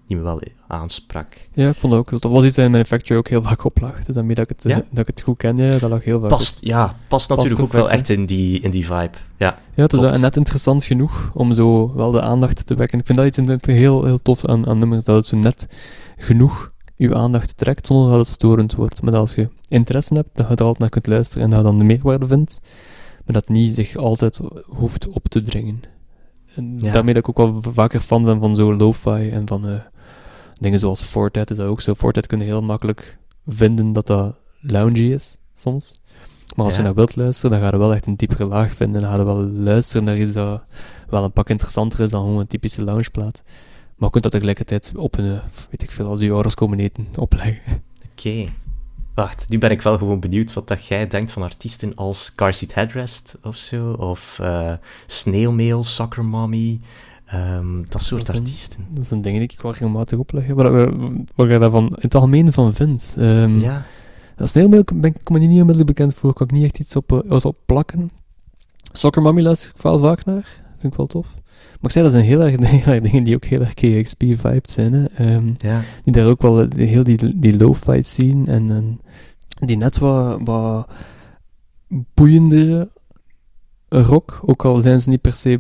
die 0.07 0.17
me 0.17 0.23
wel 0.23 0.41
aansprak. 0.67 1.47
Ja, 1.53 1.69
ik 1.69 1.75
vond 1.75 1.93
dat 1.93 2.01
ook. 2.13 2.21
Dat 2.21 2.31
was 2.31 2.45
iets 2.45 2.55
dat 2.55 2.65
in 2.65 2.71
Manufacture 2.71 3.19
ook 3.19 3.27
heel 3.27 3.41
vaak 3.43 3.63
op 3.63 3.79
lag. 3.81 4.03
Dus 4.05 4.15
daarmee 4.15 4.35
dat 4.35 4.49
ik 4.49 4.55
het, 4.55 4.63
Ja? 4.63 4.75
eh, 4.75 4.81
dat 4.89 4.99
ik 4.99 5.07
het 5.07 5.21
goed 5.21 5.37
ken, 5.37 5.57
ja, 5.57 5.77
dat 5.77 5.89
lag 5.89 6.03
heel 6.03 6.19
vaak 6.19 6.31
op. 6.31 6.37
Past, 6.37 6.57
ja, 6.65 6.95
past 7.07 7.29
natuurlijk 7.29 7.61
ook 7.61 7.71
wel 7.71 7.89
echt 7.91 8.09
in 8.09 8.25
die, 8.25 8.59
in 8.59 8.71
die 8.71 8.85
vibe. 8.85 9.17
Ja, 9.37 9.57
Ja, 9.73 9.83
het 9.83 9.93
is 9.93 9.99
Klopt. 9.99 10.19
net 10.19 10.35
interessant 10.37 10.83
genoeg 10.83 11.31
om 11.33 11.53
zo 11.53 11.93
wel 11.95 12.11
de 12.11 12.21
aandacht 12.21 12.65
te 12.65 12.75
wekken. 12.75 12.99
Ik 12.99 13.05
vind 13.05 13.17
dat 13.17 13.27
iets 13.37 13.61
heel, 13.65 14.05
heel 14.05 14.21
tof 14.21 14.45
aan, 14.45 14.67
aan 14.67 14.79
nummers, 14.79 15.03
dat 15.05 15.15
het 15.15 15.25
zo 15.25 15.37
net 15.37 15.67
genoeg 16.17 16.71
uw 16.97 17.15
aandacht 17.15 17.57
trekt 17.57 17.87
zonder 17.87 18.09
dat 18.09 18.17
het 18.17 18.27
storend 18.27 18.75
wordt. 18.75 19.01
Maar 19.01 19.11
dat 19.11 19.21
als 19.21 19.33
je 19.35 19.49
interesse 19.67 20.13
hebt, 20.13 20.29
dat 20.33 20.47
je 20.49 20.55
er 20.55 20.59
altijd 20.61 20.79
naar 20.79 20.89
kunt 20.89 21.07
luisteren 21.07 21.43
en 21.43 21.49
dat 21.49 21.59
je 21.59 21.65
dan 21.65 21.77
de 21.77 21.83
meerwaarde 21.83 22.27
vindt, 22.27 22.59
maar 23.25 23.33
dat 23.33 23.49
niet 23.49 23.75
zich 23.75 23.95
altijd 23.95 24.39
hoeft 24.65 25.09
op 25.09 25.27
te 25.27 25.41
dringen. 25.41 25.81
En 26.55 26.73
Ja. 26.79 26.91
daarmee 26.91 27.13
dat 27.13 27.27
ik 27.27 27.39
ook 27.39 27.61
wel 27.61 27.73
vaker 27.73 27.99
fan 27.99 28.23
ben 28.23 28.39
van 28.39 28.55
zo 28.55 28.73
lo-fi 28.75 29.29
en 29.29 29.47
van 29.47 29.67
eh, 29.67 29.73
dingen 30.59 30.79
zoals 30.79 31.01
Fortet 31.01 31.49
is 31.51 31.57
dat 31.57 31.67
ook 31.67 31.81
zo. 31.81 31.93
Fortet 31.93 32.27
kun 32.27 32.39
je 32.39 32.45
heel 32.45 32.61
makkelijk 32.63 33.17
vinden 33.47 33.93
dat 33.93 34.07
dat 34.07 34.35
loungy 34.61 35.11
is, 35.13 35.37
soms. 35.53 36.01
Maar 36.55 36.65
als 36.65 36.73
Ja. 36.75 36.79
je 36.79 36.85
naar 36.85 36.95
wilt 36.95 37.15
luisteren, 37.15 37.51
dan 37.51 37.59
ga 37.69 37.75
je 37.75 37.81
wel 37.81 37.93
echt 37.93 38.05
een 38.05 38.15
diepere 38.15 38.45
laag 38.45 38.73
vinden. 38.73 39.01
Dan 39.01 39.11
ga 39.11 39.17
je 39.17 39.23
wel 39.23 39.41
luisteren 39.47 40.03
naar 40.03 40.17
iets 40.17 40.33
dat 40.33 40.63
wel 41.09 41.23
een 41.23 41.31
pak 41.31 41.49
interessanter 41.49 41.99
is 41.99 42.09
dan 42.11 42.21
gewoon 42.23 42.39
een 42.39 42.47
typische 42.47 42.83
loungeplaat. 42.83 43.41
Maar 43.45 44.05
je 44.05 44.09
kunt 44.09 44.23
dat 44.23 44.31
tegelijkertijd 44.31 44.93
op 44.95 45.17
een, 45.17 45.25
eh, 45.33 45.39
weet 45.69 45.83
ik 45.83 45.91
veel, 45.91 46.05
als 46.05 46.19
je 46.19 46.31
ouders 46.31 46.53
komen 46.55 46.79
eten, 46.79 47.07
opleggen. 47.19 47.83
oké. 48.11 48.45
Wacht, 49.13 49.45
nu 49.49 49.57
ben 49.57 49.71
ik 49.71 49.81
wel 49.81 49.97
gewoon 49.97 50.19
benieuwd 50.19 50.53
wat 50.53 50.67
dat 50.67 50.85
jij 50.85 51.07
denkt 51.07 51.31
van 51.31 51.41
artiesten 51.43 51.95
als 51.95 52.35
Car 52.35 52.53
Seat 52.53 52.73
Headrest 52.73 53.37
of 53.43 53.55
zo, 53.55 53.91
of 53.91 54.39
eh 54.39 54.73
Snail 55.07 55.51
Mail, 55.51 55.83
Soccer 55.83 56.25
Mommy, 56.25 56.79
ehm, 57.27 57.83
dat 57.89 58.03
soort 58.03 58.25
Dat 58.25 58.29
zijn- 58.35 58.39
artiesten. 58.47 58.85
Dat 58.89 59.05
zijn 59.05 59.21
dingen 59.21 59.39
die 59.39 59.49
ik 59.51 59.61
wel 59.61 59.71
regelmatig 59.71 60.17
opleg. 60.17 60.47
Waar, 60.47 60.71
waar, 61.35 61.51
je 61.51 61.59
daarvan 61.59 61.85
in 61.85 61.95
het 61.99 62.15
algemeen 62.15 62.53
van 62.53 62.73
vindt. 62.73 63.15
Ehm 63.19 63.59
Ja, 63.59 63.85
Snailmail 64.39 64.83
ben 64.95 65.09
ik 65.15 65.19
kom 65.23 65.35
ik 65.35 65.41
niet 65.41 65.49
onmiddellijk 65.51 65.85
bekend 65.87 66.13
voor, 66.13 66.33
kan 66.33 66.47
ik 66.47 66.53
niet 66.53 66.63
echt 66.63 66.79
iets 66.79 66.95
op, 66.95 67.23
eh, 67.29 67.45
op 67.45 67.57
plakken. 67.65 68.09
Soccer 68.91 69.21
Mommy 69.21 69.41
luister 69.41 69.71
ik 69.75 69.81
wel 69.81 69.99
vaak 69.99 70.25
naar, 70.25 70.61
vind 70.79 70.91
ik 70.91 70.97
wel 70.97 71.07
tof. 71.07 71.27
Maar 71.71 71.81
ik 71.81 71.91
zei, 71.91 72.03
dat 72.03 72.13
zijn 72.13 72.25
heel 72.25 72.41
erg, 72.41 72.59
heel 72.83 72.93
erg 72.93 73.03
dingen 73.03 73.23
die 73.23 73.35
ook 73.35 73.45
heel 73.45 73.59
erg 73.59 73.73
KXP-vibed 73.73 74.69
zijn. 74.69 74.93
Hè. 74.93 75.05
Ehm, 75.05 75.53
ja, 75.57 75.81
die 76.03 76.13
daar 76.13 76.27
ook 76.27 76.41
wel 76.41 76.61
eh, 76.61 76.87
heel 76.87 77.03
die, 77.03 77.39
die 77.39 77.57
lo-fi 77.57 78.03
zien 78.03 78.47
en, 78.47 78.69
en 78.69 78.99
die 79.67 79.77
net 79.77 79.97
wat, 79.97 80.39
wat 80.43 80.87
boeiendere 82.13 82.89
rock, 83.89 84.39
ook 84.45 84.65
al 84.65 84.81
zijn 84.81 85.01
ze 85.01 85.09
niet 85.09 85.21
per 85.21 85.35
se 85.35 85.59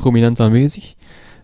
prominent 0.00 0.40
aanwezig. 0.40 0.94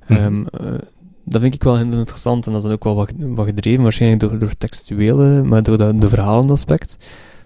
Mhm. 0.09 0.21
Ehm, 0.21 0.47
eh, 0.47 0.81
dat 1.25 1.41
vind 1.41 1.55
ik 1.55 1.63
wel 1.63 1.77
heel 1.77 1.93
interessant 1.93 2.47
en 2.47 2.53
dat 2.53 2.61
is 2.61 2.67
dan 2.67 2.77
ook 2.77 2.85
wel 2.85 2.95
wat, 2.95 3.13
wat 3.19 3.47
gedreven, 3.47 3.83
waarschijnlijk 3.83 4.21
door, 4.21 4.39
door 4.39 4.55
textuele, 4.59 5.43
maar 5.43 5.63
door 5.63 5.79
de, 5.79 5.99
de 5.99 6.09
verhalende 6.09 6.53
aspect. 6.53 6.97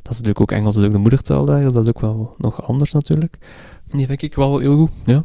Dat 0.02 0.12
is 0.12 0.18
natuurlijk 0.18 0.40
ook 0.40 0.52
Engels, 0.52 0.76
is 0.76 0.84
ook 0.84 0.90
de 0.92 0.98
moedertaal 0.98 1.44
daar, 1.44 1.72
dat 1.72 1.84
is 1.84 1.88
ook 1.88 2.00
wel 2.00 2.34
nog 2.38 2.62
anders 2.66 2.92
natuurlijk. 2.92 3.38
Die 3.90 4.06
vind 4.06 4.22
ik 4.22 4.34
wel 4.34 4.58
heel 4.58 4.76
goed, 4.76 4.90
ja. 5.04 5.24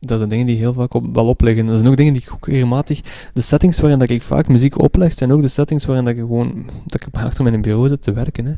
Dat 0.00 0.18
zijn 0.18 0.30
dingen 0.30 0.46
die 0.46 0.56
heel 0.56 0.72
vaak 0.72 0.94
op, 0.94 1.14
wel 1.14 1.26
opleggen. 1.26 1.66
Dat 1.66 1.76
zijn 1.76 1.90
ook 1.90 1.96
dingen 1.96 2.12
die 2.12 2.22
ik 2.22 2.32
ook 2.32 2.46
regelmatig... 2.46 3.00
De 3.32 3.40
settings 3.40 3.80
waarin 3.80 3.98
dat 3.98 4.10
ik 4.10 4.22
vaak 4.22 4.48
muziek 4.48 4.82
opleg, 4.82 5.12
zijn 5.12 5.32
ook 5.32 5.42
de 5.42 5.48
settings 5.48 5.84
waarin 5.86 6.04
dat 6.04 6.14
ik 6.14 6.20
gewoon... 6.20 6.66
Dat 6.86 7.06
ik 7.06 7.14
achter 7.16 7.44
mijn 7.44 7.62
bureau 7.62 7.88
zit 7.88 8.02
te 8.02 8.12
werken, 8.12 8.44
hè. 8.44 8.54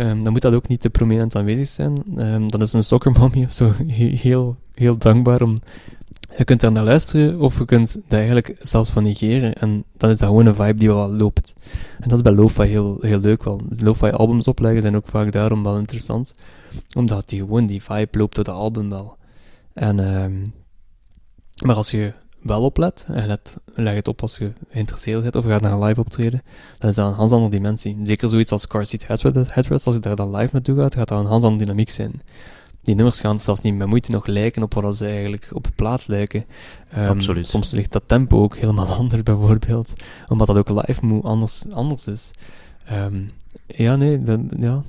Ehm, 0.00 0.20
dan 0.20 0.32
moet 0.32 0.42
dat 0.42 0.54
ook 0.54 0.68
niet 0.68 0.80
te 0.80 0.90
prominent 0.90 1.36
aanwezig 1.36 1.68
zijn. 1.68 2.02
Ehm, 2.16 2.48
dan 2.48 2.60
is 2.60 2.72
een 2.72 2.84
soccermommy 2.84 3.44
of 3.44 3.52
zo 3.52 3.72
he- 3.86 4.16
heel, 4.16 4.56
heel 4.74 4.98
dankbaar 4.98 5.42
om... 5.42 5.58
Je 6.36 6.44
kunt 6.44 6.60
daar 6.60 6.72
naar 6.72 6.84
luisteren, 6.84 7.40
of 7.40 7.58
je 7.58 7.64
kunt 7.64 7.94
dat 7.94 8.18
eigenlijk 8.18 8.56
zelfs 8.60 8.90
van 8.90 9.02
negeren. 9.02 9.52
En 9.54 9.84
dan 9.96 10.10
is 10.10 10.18
dat 10.18 10.28
gewoon 10.28 10.46
een 10.46 10.54
vibe 10.54 10.74
die 10.74 10.88
wel 10.88 11.12
loopt. 11.12 11.52
En 12.00 12.08
dat 12.08 12.12
is 12.12 12.22
bij 12.22 12.32
lo-fi 12.32 12.62
heel, 12.62 12.98
heel 13.00 13.18
leuk 13.20 13.44
wel. 13.44 13.60
Lo-fi 13.78 14.10
albums 14.10 14.48
opleggen 14.48 14.82
zijn 14.82 14.96
ook 14.96 15.06
vaak 15.06 15.32
daarom 15.32 15.62
wel 15.62 15.78
interessant. 15.78 16.34
Omdat 16.96 17.28
die 17.28 17.38
gewoon, 17.40 17.66
die 17.66 17.82
vibe 17.82 18.18
loopt 18.18 18.34
door 18.34 18.44
de 18.44 18.50
album 18.50 18.88
wel. 18.88 19.16
En, 19.72 20.00
ehm, 20.14 20.32
maar 21.62 21.76
als 21.76 21.90
je 21.90 22.12
wel 22.42 22.62
oplet, 22.62 23.06
en 23.08 23.26
let, 23.26 23.56
leg 23.74 23.94
het 23.94 24.08
op 24.08 24.22
als 24.22 24.38
je 24.38 24.52
geïnteresseerd 24.70 25.22
bent 25.22 25.36
of 25.36 25.44
gaat 25.44 25.60
naar 25.60 25.72
een 25.72 25.82
live 25.82 26.00
optreden, 26.00 26.42
dan 26.78 26.90
is 26.90 26.94
dat 26.96 27.10
een 27.10 27.16
ganz 27.16 27.32
andere 27.32 27.50
dimensie. 27.50 27.98
Zeker 28.04 28.28
zoiets 28.28 28.52
als 28.52 28.66
Car 28.66 28.86
Seat 28.86 29.06
Headrest, 29.06 29.86
als 29.86 29.94
je 29.94 30.00
daar 30.00 30.16
dan 30.16 30.36
live 30.36 30.50
naartoe 30.52 30.78
gaat, 30.78 30.94
gaat 30.94 31.08
dat 31.08 31.18
een 31.20 31.26
ganz 31.26 31.44
andere 31.44 31.64
dynamiek 31.64 31.90
zijn. 31.90 32.22
Die 32.82 32.94
nummers 32.94 33.20
gaan 33.20 33.40
zelfs 33.40 33.60
niet 33.60 33.74
met 33.74 33.88
moeite 33.88 34.10
nog 34.10 34.26
lijken 34.26 34.62
op 34.62 34.74
wat 34.74 34.96
ze 34.96 35.06
eigenlijk 35.06 35.48
op 35.52 35.64
de 35.64 35.72
plaat 35.74 36.08
lijken. 36.08 36.44
Ehm, 36.90 37.08
Absoluut. 37.08 37.48
Soms 37.48 37.70
ligt 37.70 37.92
dat 37.92 38.02
tempo 38.06 38.42
ook 38.42 38.56
helemaal 38.56 38.86
anders, 39.00 39.22
bijvoorbeeld. 39.22 39.92
Omdat 40.28 40.46
dat 40.46 40.56
ook 40.56 40.68
live 40.68 41.20
anders, 41.22 41.62
anders 41.70 42.06
is. 42.06 42.30
Ehm, 42.84 43.22
ja, 43.66 43.96
nee, 43.96 44.22
dat, 44.22 44.40
ja. 44.58 44.82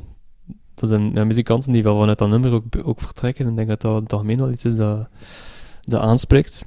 Dat 0.76 0.90
zijn 0.90 1.12
ja, 1.14 1.24
muzikanten 1.24 1.72
die 1.72 1.84
wel 1.84 2.00
vanuit 2.00 2.18
dat 2.18 2.30
nummer 2.30 2.52
ook, 2.52 2.64
ook 2.84 3.02
vertrekken. 3.02 3.46
En 3.46 3.52
ik 3.52 3.58
denk 3.58 3.68
dat 3.68 3.82
dat 3.82 3.98
in 3.98 4.04
het 4.04 4.14
algemeen 4.14 4.38
wel 4.38 4.52
iets 4.52 4.66
is 4.66 4.76
dat, 4.76 5.08
dat 5.86 6.02
aanspreekt. 6.02 6.66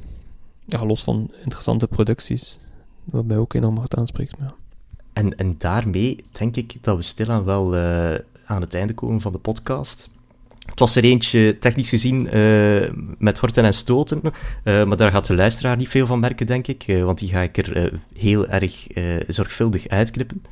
Ja, 0.66 0.86
los 0.86 1.02
van 1.02 1.30
interessante 1.42 1.86
producties. 1.86 2.58
Wat 3.04 3.24
mij 3.24 3.36
ook 3.36 3.54
enorm 3.54 3.76
hard 3.76 3.96
aanspreekt. 3.96 4.38
Maar 4.38 4.48
ja. 4.48 4.54
En, 5.12 5.36
en 5.36 5.54
daarmee 5.58 6.20
denk 6.30 6.56
ik 6.56 6.76
dat 6.80 6.96
we 6.96 7.02
stilaan 7.02 7.44
wel 7.44 7.76
eh, 7.76 8.14
aan 8.46 8.60
het 8.60 8.74
einde 8.74 8.94
komen 8.94 9.20
van 9.20 9.32
de 9.32 9.38
podcast. 9.38 10.10
Het 10.66 10.78
was 10.78 10.96
er 10.96 11.04
eentje, 11.04 11.58
technisch 11.58 11.88
gezien, 11.88 12.28
eh, 12.30 12.90
met 13.18 13.38
horten 13.38 13.64
en 13.64 13.74
stoten. 13.74 14.20
eh, 14.64 14.84
maar 14.84 14.96
daar 14.96 15.10
gaat 15.10 15.26
de 15.26 15.34
luisteraar 15.34 15.76
niet 15.76 15.88
veel 15.88 16.06
van 16.06 16.20
merken, 16.20 16.46
denk 16.46 16.66
ik. 16.66 16.84
want 17.02 17.18
die 17.18 17.28
ga 17.28 17.40
ik 17.40 17.56
er 17.56 18.00
heel 18.14 18.46
erg 18.46 18.86
zorgvuldig 19.28 19.88
uitknippen. 19.88 20.42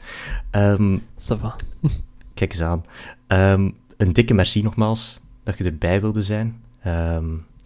Va. 1.17 1.57
kijk 2.35 2.53
eens 2.53 2.63
aan. 2.63 2.85
Ehm, 3.27 3.71
een 3.97 4.13
dikke 4.13 4.35
merci 4.35 4.63
nogmaals 4.63 5.21
dat 5.43 5.59
je 5.59 5.65
erbij 5.65 6.01
wilde 6.01 6.23
zijn. 6.23 6.61
Ehm, 6.83 7.25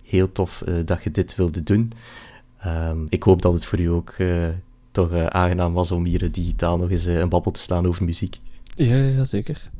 heel 0.09 0.33
tof 0.33 0.63
eh, 0.63 0.75
dat 0.85 1.03
je 1.03 1.11
dit 1.11 1.35
wilde 1.35 1.63
doen. 1.63 1.93
Ehm, 2.59 2.99
ik 3.09 3.23
hoop 3.23 3.43
dat 3.43 3.53
het 3.53 3.65
voor 3.65 3.81
u 3.81 3.87
ook 3.87 4.11
eh, 4.11 4.47
toch 4.91 5.13
eh, 5.13 5.27
aangenaam 5.27 5.73
was 5.73 5.91
om 5.91 6.05
hier 6.05 6.33
digitaal 6.33 6.77
nog 6.77 6.91
eens 6.91 7.05
een 7.05 7.29
babbel 7.29 7.53
te 7.53 7.61
slaan 7.61 7.87
over 7.87 8.05
muziek. 8.05 8.37
Ja, 8.75 8.97
ja, 8.97 9.25
zeker. 9.25 9.71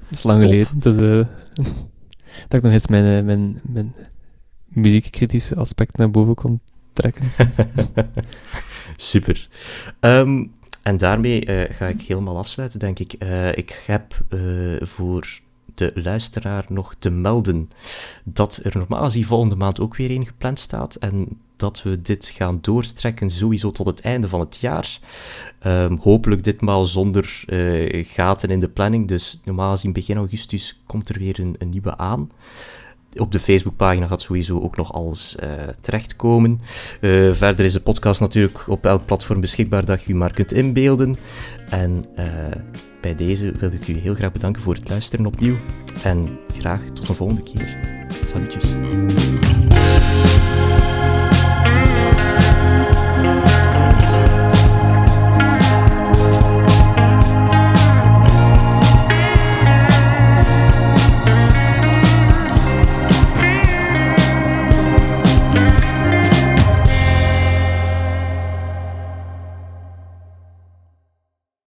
Het 0.00 0.10
is 0.10 0.22
lang 0.22 0.40
Top. 0.40 0.50
geleden. 0.50 0.78
Dus, 0.78 0.96
dat 2.48 2.58
ik 2.58 2.62
nog 2.62 2.72
eens 2.72 2.86
mijn, 2.86 3.24
mijn, 3.24 3.60
mijn 3.62 3.94
muziekkritische 4.68 5.54
aspect 5.54 5.96
naar 5.96 6.10
boven 6.10 6.34
kon 6.34 6.60
trekken. 6.92 7.32
Soms. 7.32 7.56
Super. 8.96 9.48
Ehm, 10.00 10.44
en 10.82 10.96
daarmee 10.96 11.66
ga 11.70 11.86
ik 11.86 12.00
helemaal 12.02 12.38
afsluiten, 12.38 12.78
denk 12.78 12.98
ik. 12.98 13.12
Ik 13.54 13.82
heb 13.86 14.24
voor 14.80 15.40
de 15.74 15.92
luisteraar 15.94 16.64
nog 16.68 16.94
te 16.98 17.10
melden 17.10 17.70
dat 18.24 18.60
er 18.62 18.76
normaal 18.76 19.04
gezien 19.04 19.24
volgende 19.24 19.56
maand 19.56 19.80
ook 19.80 19.96
weer 19.96 20.10
één 20.10 20.26
gepland 20.26 20.58
staat. 20.58 20.94
En 20.94 21.28
dat 21.56 21.82
we 21.82 22.02
dit 22.02 22.32
gaan 22.34 22.58
doorstrekken 22.60 23.30
sowieso 23.30 23.70
tot 23.70 23.86
het 23.86 24.00
einde 24.00 24.28
van 24.28 24.40
het 24.40 24.56
jaar. 24.56 24.98
Ehm, 25.58 25.96
hopelijk 25.96 26.44
ditmaal 26.44 26.84
zonder 26.84 27.42
eh, 27.46 28.04
gaten 28.06 28.50
in 28.50 28.60
de 28.60 28.68
planning. 28.68 29.08
Dus 29.08 29.40
normaal 29.44 29.70
gezien 29.70 29.92
begin 29.92 30.16
augustus 30.16 30.80
komt 30.86 31.08
er 31.08 31.18
weer 31.18 31.40
een, 31.40 31.54
een 31.58 31.68
nieuwe 31.68 31.96
aan. 31.96 32.30
Op 33.16 33.32
de 33.32 33.38
Facebookpagina 33.38 34.06
gaat 34.06 34.22
sowieso 34.22 34.60
ook 34.60 34.76
nog 34.76 34.92
alles 34.92 35.36
eh, 35.36 35.50
terechtkomen. 35.80 36.60
Eh, 37.00 37.32
verder 37.32 37.64
is 37.64 37.72
de 37.72 37.80
podcast 37.80 38.20
natuurlijk 38.20 38.68
op 38.68 38.84
elk 38.84 39.04
platform 39.06 39.40
beschikbaar 39.40 39.84
dat 39.84 40.06
u 40.06 40.14
maar 40.14 40.32
kunt 40.32 40.52
inbeelden. 40.52 41.16
En 41.68 42.04
bij 43.04 43.14
deze 43.14 43.52
wil 43.58 43.72
ik 43.72 43.88
u 43.88 43.92
heel 43.92 44.14
graag 44.14 44.32
bedanken 44.32 44.62
voor 44.62 44.74
het 44.74 44.88
luisteren 44.88 45.26
opnieuw. 45.26 45.56
En 46.02 46.38
graag 46.58 46.80
tot 46.84 47.08
een 47.08 47.14
volgende 47.14 47.42
keer. 47.42 47.76
Salutjes. 48.26 48.72